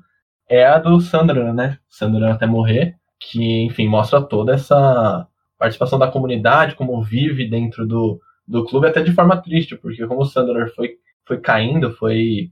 é 0.50 0.66
a 0.66 0.80
do 0.80 1.00
Sandra, 1.00 1.54
né? 1.54 1.78
Sandra 1.88 2.34
até 2.34 2.48
morrer, 2.48 2.96
que, 3.20 3.66
enfim, 3.66 3.88
mostra 3.88 4.22
toda 4.22 4.56
essa 4.56 5.28
participação 5.60 6.00
da 6.00 6.12
comunidade, 6.12 6.76
como 6.76 7.02
vive 7.04 7.48
dentro 7.48 7.88
do, 7.88 8.20
do 8.48 8.66
clube, 8.66 8.88
até 8.88 9.04
de 9.04 9.14
forma 9.14 9.38
triste, 9.42 9.78
porque 9.78 10.06
como 10.08 10.22
o 10.22 10.26
Sandra 10.26 10.68
foi, 10.70 10.96
foi 11.28 11.40
caindo, 11.40 11.92
foi, 11.94 12.52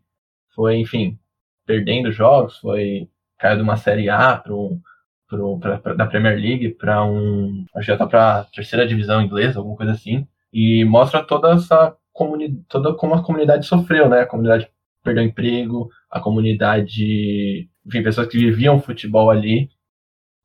foi, 0.56 0.78
enfim, 0.78 1.18
perdendo 1.66 2.12
jogos, 2.12 2.60
foi 2.60 3.10
caiu 3.40 3.58
de 3.58 3.64
uma 3.64 3.78
Série 3.78 4.10
A 4.10 4.38
para 4.38 4.54
um, 4.54 4.80
pro, 5.28 5.60
pra, 5.60 5.80
pra, 5.80 5.94
da 5.96 6.06
Premier 6.06 6.38
League 6.38 6.70
para 6.76 7.04
um. 7.04 7.66
Acho 7.76 7.86
que 7.86 7.92
já 7.92 7.98
tá 7.98 8.06
para 8.06 8.44
terceira 8.54 8.88
divisão 8.88 9.22
inglesa, 9.22 9.60
alguma 9.60 9.78
coisa 9.78 9.94
assim. 9.94 10.28
E 10.54 10.84
mostra 10.86 11.24
toda 11.24 11.54
essa 11.54 11.96
toda 12.68 12.94
como 12.94 13.14
a 13.14 13.24
comunidade 13.24 13.66
sofreu, 13.66 14.10
né? 14.10 14.22
A 14.22 14.26
comunidade 14.26 14.70
perdeu 15.04 15.24
emprego, 15.24 15.90
a 16.10 16.20
comunidade, 16.20 17.70
enfim, 17.86 18.04
pessoas 18.04 18.28
que 18.28 18.38
viviam 18.38 18.82
futebol 18.82 19.30
ali, 19.30 19.70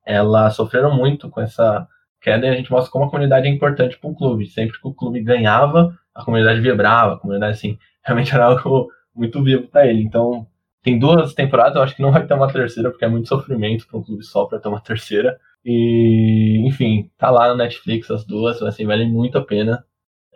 elas 0.07 0.55
sofreram 0.55 0.95
muito 0.95 1.29
com 1.31 1.41
essa 1.41 1.87
queda 2.21 2.47
e 2.47 2.51
a 2.51 2.55
gente 2.55 2.71
mostra 2.71 2.91
como 2.91 3.05
a 3.05 3.11
comunidade 3.11 3.47
é 3.47 3.51
importante 3.51 3.99
para 3.99 4.11
o 4.11 4.15
clube. 4.15 4.47
Sempre 4.47 4.81
que 4.81 4.89
o 4.89 4.95
clube 4.95 5.23
ganhava, 5.23 5.97
a 6.15 6.25
comunidade 6.25 6.61
vibrava, 6.61 7.15
a 7.15 7.19
comunidade, 7.19 7.53
assim, 7.53 7.79
realmente 8.05 8.35
era 8.35 8.47
algo 8.47 8.89
muito 9.15 9.43
vivo 9.43 9.69
para 9.69 9.87
ele. 9.87 10.03
Então, 10.03 10.47
tem 10.83 10.99
duas 10.99 11.35
temporadas, 11.35 11.77
eu 11.77 11.83
acho 11.83 11.97
que 11.97 12.03
não 12.03 12.13
vai 12.13 12.27
ter 12.27 12.35
uma 12.35 12.53
terceira, 12.53 12.91
porque 12.91 13.05
é 13.05 13.09
muito 13.09 13.29
sofrimento 13.29 13.87
para 13.87 13.99
um 13.99 14.03
clube 14.03 14.25
só 14.25 14.45
para 14.47 14.59
ter 14.59 14.69
uma 14.69 14.81
terceira. 14.81 15.39
E, 15.65 16.63
enfim, 16.67 17.11
tá 17.17 17.31
lá 17.31 17.49
no 17.49 17.57
Netflix 17.57 18.11
as 18.11 18.25
duas, 18.25 18.61
assim, 18.63 18.85
vale 18.87 19.07
muito 19.07 19.39
a 19.39 19.45
pena. 19.45 19.85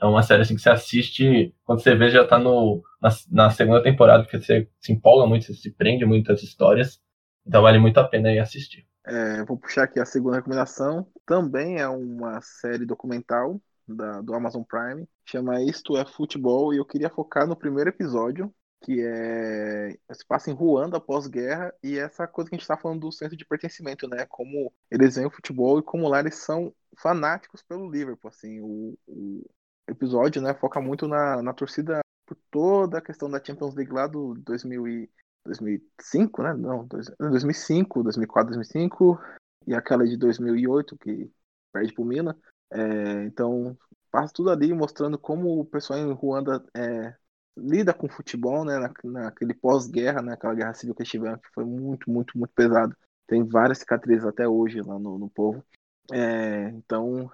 É 0.01 0.07
uma 0.07 0.23
série 0.23 0.43
assim 0.43 0.55
que 0.55 0.61
você 0.61 0.71
assiste, 0.71 1.55
quando 1.65 1.83
você 1.83 1.95
vê 1.95 2.09
já 2.09 2.25
tá 2.27 2.39
no, 2.39 2.83
na, 3.01 3.11
na 3.31 3.51
segunda 3.51 3.83
temporada, 3.83 4.23
porque 4.23 4.41
você 4.41 4.69
se 4.81 4.93
empolga 4.93 5.27
muito, 5.27 5.47
você 5.47 5.55
se 5.55 5.71
prende 5.71 6.05
muito 6.05 6.33
às 6.33 6.43
histórias. 6.43 7.01
Então 7.47 7.63
vale 7.63 7.79
muito 7.79 7.99
a 7.99 8.05
pena 8.05 8.31
ir 8.31 8.39
assistir. 8.39 8.87
É, 9.07 9.43
vou 9.45 9.57
puxar 9.57 9.85
aqui 9.85 9.99
a 9.99 10.05
segunda 10.05 10.37
recomendação. 10.37 11.07
Também 11.27 11.79
é 11.79 11.89
uma 11.89 12.41
série 12.43 12.85
documental 12.85 13.61
da, 13.87 14.21
do 14.21 14.35
Amazon 14.35 14.63
Prime. 14.63 15.09
Chama 15.25 15.63
Isto 15.63 15.97
é 15.97 16.05
Futebol. 16.05 16.75
E 16.75 16.77
eu 16.77 16.85
queria 16.85 17.09
focar 17.09 17.47
no 17.47 17.57
primeiro 17.57 17.89
episódio, 17.89 18.53
que 18.83 19.01
é 19.01 19.97
se 20.13 20.27
passa 20.27 20.51
em 20.51 20.55
Ruanda 20.55 20.99
após-guerra 20.99 21.73
e 21.83 21.99
essa 21.99 22.27
coisa 22.27 22.51
que 22.51 22.55
a 22.55 22.59
gente 22.59 22.63
está 22.63 22.77
falando 22.77 23.01
do 23.01 23.13
senso 23.13 23.37
de 23.37 23.47
pertencimento, 23.47 24.07
né? 24.07 24.27
Como 24.29 24.73
eles 24.91 25.17
veem 25.17 25.27
o 25.27 25.31
futebol 25.31 25.79
e 25.79 25.83
como 25.83 26.07
lá 26.07 26.21
eles 26.21 26.37
são 26.37 26.73
fanáticos 26.99 27.63
pelo 27.63 27.91
Liverpool, 27.91 28.29
assim, 28.29 28.61
o, 28.61 28.99
o 29.07 29.47
episódio, 29.89 30.41
né, 30.43 30.55
foca 30.55 30.81
muito 30.81 31.09
na, 31.09 31.43
na 31.43 31.53
torcida 31.53 32.01
por 32.27 32.37
toda 32.51 32.99
a 32.99 33.03
questão 33.03 33.31
da 33.31 33.43
Champions 33.43 33.75
League 33.75 33.93
lá 33.93 34.07
do 34.07 34.35
2000 34.35 34.87
e 34.89 35.11
2005, 35.45 36.43
né? 36.43 36.53
Não, 36.53 36.87
2005, 37.19 38.03
2004, 38.03 38.55
2005 38.55 39.19
e 39.67 39.75
aquela 39.75 40.07
de 40.07 40.17
2008 40.17 40.97
que 40.99 41.31
perde 41.73 41.93
pro 41.93 42.05
Mina. 42.05 42.37
É, 42.71 43.25
então 43.25 43.77
passa 44.11 44.33
tudo 44.35 44.51
ali 44.51 44.73
mostrando 44.75 45.19
como 45.19 45.61
o 45.61 45.65
pessoal 45.65 45.99
em 45.99 46.13
Ruanda 46.13 46.63
é, 46.77 47.15
lida 47.57 47.93
com 47.93 48.09
futebol, 48.09 48.65
né, 48.65 48.79
na, 48.79 48.93
naquele 49.05 49.55
pós-guerra, 49.55 50.23
né, 50.23 50.35
aquela 50.35 50.55
guerra 50.55 50.75
civil 50.75 50.95
que 50.95 51.05
tiveram, 51.05 51.39
que 51.39 51.49
foi 51.55 51.65
muito, 51.65 52.11
muito, 52.11 52.37
muito 52.39 52.53
pesado. 52.55 52.97
Tem 53.27 53.45
várias 53.45 53.79
cicatrizes 53.79 54.25
até 54.25 54.47
hoje 54.47 54.81
lá 54.81 54.99
no, 54.99 55.19
no 55.19 55.29
povo. 55.29 55.63
É, 56.11 56.69
então, 56.71 57.31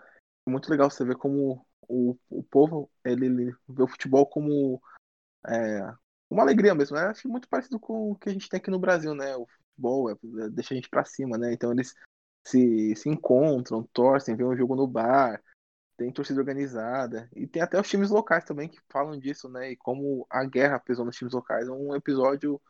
é 0.47 0.51
muito 0.51 0.69
legal 0.69 0.91
você 0.91 1.05
ver 1.05 1.17
como 1.17 1.65
o, 1.89 2.17
o 2.31 2.43
povo 2.43 2.91
ele, 3.05 3.27
ele 3.27 3.57
vê 3.69 3.83
o 3.83 3.89
futebol 3.89 4.27
como 4.27 4.81
é, 5.47 5.95
uma 6.31 6.43
alegria 6.43 6.75
mesmo. 6.75 6.97
Né? 6.97 7.05
Acho 7.05 7.29
muito 7.29 7.49
parecido 7.49 7.79
com 7.79 8.13
o 8.13 8.17
que 8.17 8.29
a 8.29 8.33
gente 8.33 8.49
tem 8.49 8.59
aqui 8.59 8.71
no 8.71 8.79
Brasil, 8.79 9.15
né? 9.15 9.37
O 9.37 9.47
futebol 9.47 10.11
é, 10.11 10.17
deixa 10.51 10.75
a 10.75 10.77
gente 10.77 10.89
para 10.89 11.05
cima, 11.05 11.39
né? 11.39 11.53
Então 11.53 11.73
eles 11.73 11.95
se, 12.47 12.95
se 12.97 13.09
encontram, 13.09 13.83
torcem, 13.93 14.37
vêem 14.37 14.49
um 14.49 14.57
jogo 14.57 14.77
no 14.77 14.87
bar, 14.87 15.43
tem 15.97 16.13
torcida 16.13 16.41
organizada. 16.41 17.29
E 17.35 17.47
tem 17.47 17.63
até 17.63 17.81
os 17.81 17.89
times 17.89 18.11
locais 18.11 18.45
também 18.45 18.69
que 18.69 18.79
falam 18.91 19.19
disso, 19.19 19.49
né? 19.49 19.73
E 19.73 19.77
como 19.77 20.27
a 20.31 20.45
guerra 20.45 20.81
pesou 20.81 21.05
nos 21.05 21.17
times 21.17 21.35
locais. 21.35 21.69
É 21.69 21.71
um 21.71 21.95
episódio 21.95 22.61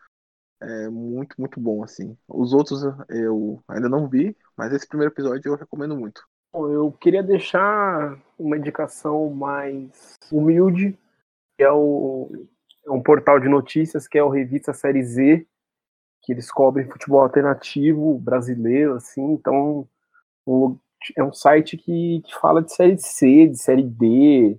é, 0.60 0.88
muito, 0.88 1.34
muito 1.38 1.60
bom, 1.60 1.82
assim. 1.82 2.16
Os 2.28 2.52
outros 2.52 2.82
eu 3.08 3.62
ainda 3.68 3.88
não 3.88 4.08
vi, 4.08 4.36
mas 4.56 4.72
esse 4.72 4.86
primeiro 4.86 5.12
episódio 5.12 5.48
eu 5.48 5.56
recomendo 5.56 5.96
muito. 5.96 6.22
Bom, 6.54 6.70
eu 6.70 6.92
queria 6.92 7.20
deixar 7.20 8.16
uma 8.38 8.56
indicação 8.56 9.28
mais 9.28 10.16
humilde, 10.30 10.96
que 11.58 11.64
é, 11.64 11.72
o, 11.72 12.30
é 12.86 12.92
um 12.92 13.02
portal 13.02 13.40
de 13.40 13.48
notícias, 13.48 14.06
que 14.06 14.16
é 14.16 14.22
o 14.22 14.28
Revista 14.28 14.72
Série 14.72 15.02
Z, 15.02 15.44
que 16.22 16.32
eles 16.32 16.52
cobrem 16.52 16.88
futebol 16.88 17.22
alternativo 17.22 18.16
brasileiro, 18.20 18.94
assim, 18.94 19.32
então 19.32 19.88
um, 20.46 20.78
é 21.16 21.24
um 21.24 21.32
site 21.32 21.76
que, 21.76 22.22
que 22.24 22.34
fala 22.36 22.62
de 22.62 22.72
série 22.72 22.98
C, 22.98 23.48
de 23.48 23.58
série 23.58 23.82
D, 23.82 24.56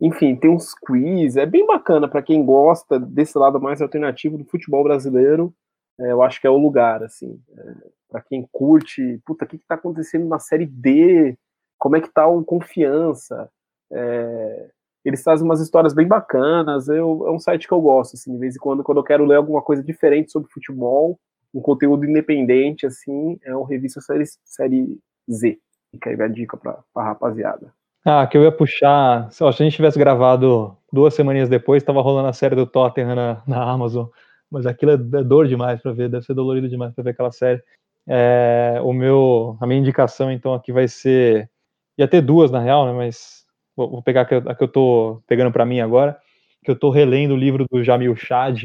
enfim, 0.00 0.36
tem 0.36 0.50
uns 0.50 0.72
quiz, 0.72 1.36
é 1.36 1.44
bem 1.44 1.66
bacana 1.66 2.08
para 2.08 2.22
quem 2.22 2.46
gosta 2.46 2.98
desse 2.98 3.36
lado 3.36 3.60
mais 3.60 3.82
alternativo 3.82 4.38
do 4.38 4.44
futebol 4.46 4.82
brasileiro. 4.82 5.54
É, 5.98 6.12
eu 6.12 6.22
acho 6.22 6.40
que 6.40 6.46
é 6.46 6.50
o 6.50 6.58
lugar, 6.58 7.02
assim, 7.02 7.40
é, 7.56 7.74
para 8.08 8.20
quem 8.20 8.46
curte, 8.52 9.20
puta, 9.24 9.44
o 9.44 9.48
que, 9.48 9.58
que 9.58 9.66
tá 9.66 9.74
acontecendo 9.74 10.26
na 10.26 10.38
série 10.38 10.66
D? 10.66 11.36
Como 11.78 11.96
é 11.96 12.00
que 12.00 12.12
tá 12.12 12.26
o 12.26 12.44
confiança? 12.44 13.50
É, 13.90 14.70
eles 15.04 15.22
trazem 15.22 15.44
umas 15.44 15.60
histórias 15.60 15.94
bem 15.94 16.06
bacanas. 16.06 16.88
Eu, 16.88 17.26
é 17.26 17.30
um 17.30 17.38
site 17.38 17.66
que 17.66 17.72
eu 17.72 17.80
gosto, 17.80 18.14
assim, 18.14 18.32
de 18.32 18.38
vez 18.38 18.56
em 18.56 18.58
quando, 18.58 18.82
quando 18.82 18.98
eu 18.98 19.04
quero 19.04 19.24
ler 19.24 19.36
alguma 19.36 19.62
coisa 19.62 19.82
diferente 19.82 20.32
sobre 20.32 20.50
futebol, 20.50 21.18
um 21.54 21.60
conteúdo 21.60 22.04
independente, 22.04 22.86
assim, 22.86 23.38
é 23.44 23.54
o 23.54 23.62
Revista 23.62 24.00
Série, 24.00 24.24
série 24.44 24.98
Z. 25.30 25.58
Fica 25.92 26.10
aí 26.10 26.20
a 26.20 26.28
dica 26.28 26.56
pra, 26.56 26.78
pra 26.92 27.04
rapaziada. 27.04 27.72
Ah, 28.04 28.26
que 28.26 28.36
eu 28.36 28.42
ia 28.42 28.52
puxar. 28.52 29.30
Se 29.32 29.42
a 29.42 29.50
gente 29.50 29.76
tivesse 29.76 29.98
gravado 29.98 30.76
duas 30.92 31.14
semanas 31.14 31.48
depois, 31.48 31.82
estava 31.82 32.00
rolando 32.00 32.28
a 32.28 32.32
série 32.32 32.54
do 32.54 32.66
Tottenham 32.66 33.14
na, 33.14 33.42
na 33.46 33.62
Amazon. 33.62 34.06
Mas 34.50 34.66
aquilo 34.66 34.92
é, 34.92 34.94
é 34.94 35.24
dor 35.24 35.46
demais 35.46 35.80
para 35.80 35.92
ver, 35.92 36.08
deve 36.08 36.24
ser 36.24 36.34
dolorido 36.34 36.68
demais 36.68 36.94
para 36.94 37.04
ver 37.04 37.10
aquela 37.10 37.32
série. 37.32 37.62
É, 38.06 38.78
o 38.82 38.92
meu, 38.92 39.56
a 39.60 39.66
minha 39.66 39.80
indicação 39.80 40.30
então 40.30 40.54
aqui 40.54 40.72
vai 40.72 40.86
ser, 40.86 41.50
ia 41.98 42.06
ter 42.06 42.20
duas 42.20 42.50
na 42.50 42.60
real, 42.60 42.86
né? 42.86 42.92
Mas 42.92 43.44
vou, 43.76 43.90
vou 43.90 44.02
pegar 44.02 44.22
a 44.22 44.24
que, 44.24 44.34
eu, 44.34 44.42
a 44.46 44.54
que 44.54 44.62
eu 44.62 44.68
tô 44.68 45.22
pegando 45.26 45.50
para 45.50 45.66
mim 45.66 45.80
agora, 45.80 46.16
que 46.64 46.70
eu 46.70 46.78
tô 46.78 46.90
relendo 46.90 47.32
o 47.32 47.36
livro 47.36 47.66
do 47.70 47.82
Jamil 47.82 48.14
Chad, 48.14 48.64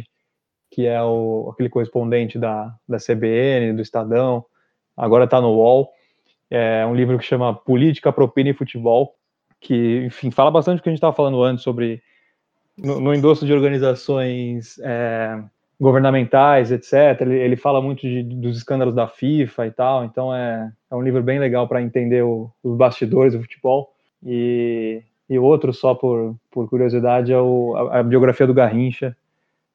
que 0.70 0.86
é 0.86 1.02
o, 1.02 1.50
aquele 1.52 1.70
correspondente 1.70 2.40
da, 2.40 2.74
da 2.88 2.98
CBN, 2.98 3.74
do 3.74 3.82
Estadão, 3.82 4.46
agora 4.96 5.26
está 5.26 5.42
no 5.42 5.50
UOL. 5.50 5.92
É 6.50 6.86
um 6.86 6.96
livro 6.96 7.18
que 7.18 7.26
chama 7.26 7.54
Política, 7.54 8.12
Propina 8.12 8.50
e 8.50 8.54
Futebol, 8.54 9.16
que, 9.60 10.06
enfim, 10.06 10.32
fala 10.32 10.52
bastante 10.52 10.80
do 10.80 10.84
que 10.84 10.90
a 10.90 10.92
gente 10.92 10.98
estava 10.98 11.16
falando 11.16 11.42
antes 11.44 11.64
sobre 11.64 12.02
no, 12.78 13.00
no 13.00 13.14
endosso 13.14 13.46
de 13.46 13.54
organizações 13.54 14.80
é, 14.80 15.42
governamentais, 15.82 16.72
etc. 16.72 17.22
Ele, 17.22 17.40
ele 17.40 17.56
fala 17.56 17.82
muito 17.82 18.02
de, 18.02 18.22
dos 18.22 18.58
escândalos 18.58 18.94
da 18.94 19.08
FIFA 19.08 19.66
e 19.66 19.72
tal, 19.72 20.06
então 20.06 20.34
é, 20.34 20.72
é 20.92 20.96
um 20.96 21.02
livro 21.02 21.24
bem 21.24 21.40
legal 21.40 21.68
para 21.68 21.82
entender 21.82 22.24
o, 22.24 22.52
os 22.64 22.78
bastidores 22.78 23.34
do 23.34 23.42
futebol. 23.42 23.92
E, 24.24 25.02
e 25.28 25.40
outro, 25.40 25.74
só 25.74 25.96
por, 25.96 26.36
por 26.52 26.70
curiosidade, 26.70 27.34
é 27.34 27.40
o, 27.40 27.76
a, 27.76 28.00
a 28.00 28.04
biografia 28.04 28.46
do 28.46 28.54
Garrincha, 28.54 29.18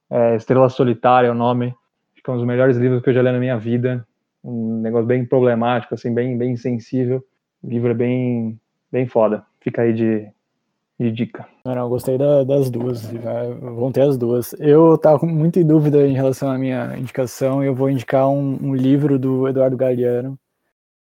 é, 0.09 0.37
Estrela 0.37 0.69
Solitária 0.69 1.27
é 1.27 1.31
o 1.31 1.35
nome, 1.35 1.75
acho 2.15 2.23
que 2.23 2.31
é 2.31 2.33
um 2.33 2.37
dos 2.37 2.47
melhores 2.47 2.77
livros 2.77 3.03
que 3.03 3.11
eu 3.11 3.15
já 3.15 3.23
li 3.23 3.33
na 3.33 3.41
minha 3.41 3.59
vida, 3.59 4.07
um 4.45 4.81
negócio 4.81 5.07
bem 5.07 5.25
problemático, 5.25 5.93
assim, 5.95 6.15
bem, 6.15 6.39
bem 6.39 6.57
sensível. 6.57 7.25
O 7.61 7.69
livro 7.69 7.91
é 7.91 7.95
bem, 7.95 8.61
bem 8.93 9.09
foda. 9.09 9.45
Fica 9.61 9.83
aí 9.83 9.93
de, 9.93 10.29
de 10.99 11.13
dica. 11.13 11.47
Não, 11.65 11.75
não, 11.75 11.89
gostei 11.89 12.17
da, 12.17 12.43
das 12.43 12.71
duas. 12.71 13.03
Vão 13.61 13.93
ter 13.93 14.03
as 14.03 14.17
duas. 14.17 14.55
Eu 14.59 14.97
tava 14.97 15.27
muito 15.27 15.59
em 15.59 15.67
dúvida 15.67 16.07
em 16.07 16.15
relação 16.15 16.51
à 16.51 16.59
minha 16.59 16.97
indicação 16.97 17.63
eu 17.63 17.75
vou 17.75 17.91
indicar 17.91 18.29
um, 18.29 18.59
um 18.63 18.75
livro 18.75 19.19
do 19.19 19.47
Eduardo 19.47 19.77
Galeano, 19.77 20.39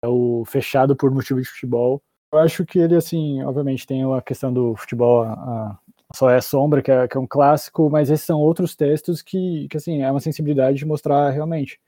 é 0.03 0.07
o 0.07 0.43
Fechado 0.45 0.95
por 0.95 1.11
Motivo 1.11 1.41
de 1.41 1.47
Futebol. 1.47 2.01
Eu 2.31 2.39
acho 2.39 2.65
que 2.65 2.79
ele, 2.79 2.95
assim, 2.95 3.43
obviamente 3.43 3.85
tem 3.85 4.03
a 4.03 4.21
questão 4.21 4.53
do 4.53 4.75
futebol, 4.75 5.23
a, 5.23 5.33
a 5.33 5.79
só 6.15 6.29
é 6.29 6.39
sombra, 6.41 6.81
que 6.81 6.91
é, 6.91 7.07
que 7.07 7.17
é, 7.17 7.19
um 7.19 7.27
clássico, 7.27 7.89
mas 7.89 8.09
esses 8.09 8.25
são 8.25 8.39
outros 8.39 8.75
textos 8.75 9.21
que, 9.21 9.67
que, 9.69 9.77
assim, 9.77 10.01
é 10.01 10.11
uma 10.11 10.19
sensibilidade 10.19 10.77
de 10.77 10.85
mostrar 10.85 11.29
realmente 11.31 11.79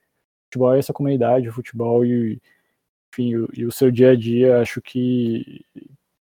futebol 0.45 0.76
é 0.76 0.80
essa 0.80 0.94
comunidade, 0.94 1.49
o 1.49 1.53
futebol 1.53 2.06
e, 2.06 2.40
enfim, 3.14 3.36
o, 3.36 3.49
e 3.53 3.65
o 3.65 3.72
seu 3.72 3.91
dia 3.91 4.11
a 4.11 4.15
dia, 4.15 4.61
acho 4.61 4.82
que 4.82 5.65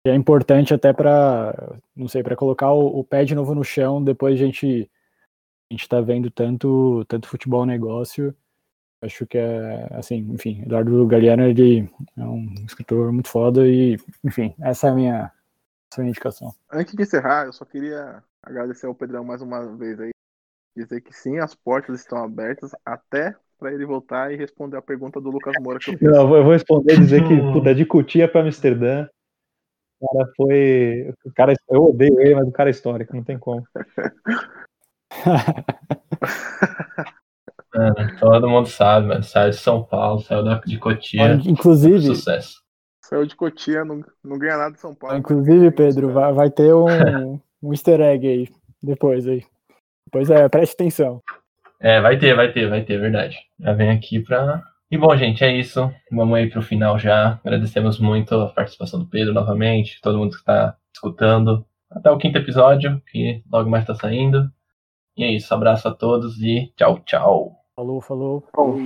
é 0.10 0.16
importante 0.16 0.74
até 0.74 0.94
para, 0.94 1.80
não 1.96 2.08
sei, 2.08 2.24
para 2.24 2.36
colocar 2.36 2.72
o, 2.72 3.00
o, 3.00 3.04
pé 3.04 3.24
de 3.24 3.36
novo 3.36 3.54
no 3.56 3.64
chão 3.64 4.04
depois 4.04 4.34
a 4.34 4.46
gente 4.46 4.90
a 5.70 5.74
gente 5.74 5.90
tá 5.90 6.00
vendo 6.00 6.32
tanto 6.32 7.06
tanto 7.08 7.28
futebol 7.28 7.66
negócio. 7.66 8.36
Acho 9.02 9.28
que 9.28 9.38
é 9.38 9.88
assim, 9.92 10.18
enfim, 10.32 10.64
Eduardo 10.64 11.06
Galeano 11.06 11.44
ele 11.44 11.88
é 12.18 12.24
um 12.24 12.54
escritor 12.66 13.12
muito 13.12 13.30
foda 13.30 13.68
e, 13.68 13.98
enfim, 14.24 14.56
essa 14.60 14.88
é 14.88 14.90
a 14.90 14.94
minha, 14.96 15.32
essa 15.92 15.98
é 15.98 16.00
a 16.00 16.02
minha 16.02 16.10
indicação. 16.10 16.54
Antes 16.72 16.96
de 16.96 17.04
encerrar, 17.04 17.46
eu 17.46 17.54
só 17.54 17.64
queria 17.64 18.24
agradecer 18.42 18.88
ao 18.88 18.96
Pedrão 18.96 19.24
mais 19.24 19.42
uma 19.42 19.76
vez 19.76 20.00
aí, 20.00 20.10
dizer 20.76 21.02
que 21.02 21.14
sim, 21.14 21.38
as 21.38 21.54
portas 21.54 22.00
estão 22.00 22.24
abertas 22.24 22.72
até 22.84 23.36
para 23.60 23.74
ele 23.74 23.86
voltar 23.86 24.32
e 24.32 24.36
responder 24.36 24.78
a 24.78 24.82
pergunta 24.82 25.20
do 25.20 25.30
Lucas 25.30 25.54
Moura 25.62 25.80
que 25.80 25.92
eu 25.92 25.98
fiz. 25.98 26.08
Não, 26.10 26.36
eu 26.36 26.44
vou 26.44 26.54
responder 26.54 26.94
e 26.94 27.00
dizer 27.00 27.28
que, 27.28 27.36
puta, 27.54 27.74
de 27.74 27.86
Cutia 27.86 28.28
para 28.28 28.42
Amsterdã, 28.42 29.08
o 30.00 30.08
cara 30.08 30.32
foi. 30.36 31.14
O 31.26 31.34
cara, 31.34 31.54
eu 31.70 31.86
odeio 31.86 32.20
ele, 32.20 32.36
mas 32.36 32.48
o 32.48 32.52
cara 32.52 32.70
é 32.70 32.72
histórico, 32.72 33.16
não 33.16 33.24
tem 33.24 33.38
como. 33.38 33.64
Mano, 37.78 37.96
todo 38.20 38.50
mundo 38.50 38.68
sabe, 38.68 39.08
mano. 39.08 39.24
Saiu 39.24 39.52
de 39.52 39.58
São 39.58 39.84
Paulo, 39.84 40.20
saiu 40.22 40.44
de 40.66 40.80
Cotia. 40.80 41.34
Inclusive. 41.46 42.02
Sucesso. 42.02 42.64
Saiu 43.04 43.26
de 43.26 43.36
Cotia, 43.36 43.86
não, 43.86 44.04
não 44.24 44.38
ganha 44.38 44.58
nada 44.58 44.74
de 44.74 44.80
São 44.80 44.96
Paulo. 44.96 45.16
Inclusive, 45.16 45.72
Pedro, 45.72 46.12
vai, 46.12 46.34
vai 46.34 46.50
ter 46.50 46.74
um, 46.74 47.40
um 47.62 47.72
easter 47.72 48.02
egg 48.02 48.28
aí, 48.28 48.50
depois 48.82 49.28
aí. 49.28 49.46
Pois 50.12 50.30
é, 50.30 50.50
preste 50.50 50.74
atenção. 50.74 51.22
É, 51.80 52.02
vai 52.02 52.18
ter, 52.18 52.36
vai 52.36 52.52
ter, 52.52 52.68
vai 52.68 52.84
ter, 52.84 53.00
verdade. 53.00 53.38
Já 53.60 53.74
vem 53.74 53.92
aqui 53.92 54.20
pra. 54.20 54.64
E 54.90 54.98
bom, 54.98 55.16
gente, 55.18 55.44
é 55.44 55.52
isso. 55.52 55.92
Vamos 56.10 56.38
aí 56.38 56.50
pro 56.50 56.62
final 56.62 56.98
já. 56.98 57.40
Agradecemos 57.44 58.00
muito 58.00 58.34
a 58.36 58.48
participação 58.48 59.00
do 59.00 59.06
Pedro 59.06 59.34
novamente, 59.34 60.00
todo 60.02 60.18
mundo 60.18 60.32
que 60.32 60.38
está 60.38 60.78
escutando. 60.94 61.66
Até 61.92 62.10
o 62.10 62.18
quinto 62.18 62.38
episódio, 62.38 63.02
que 63.12 63.44
logo 63.52 63.70
mais 63.70 63.86
tá 63.86 63.94
saindo. 63.94 64.50
E 65.18 65.24
é 65.24 65.32
isso, 65.32 65.54
abraço 65.54 65.88
a 65.88 65.94
todos 65.94 66.40
e 66.42 66.72
tchau, 66.78 67.00
tchau. 67.00 67.56
Falou, 67.76 68.00
falou. 68.02 68.44
Bom, 68.56 68.78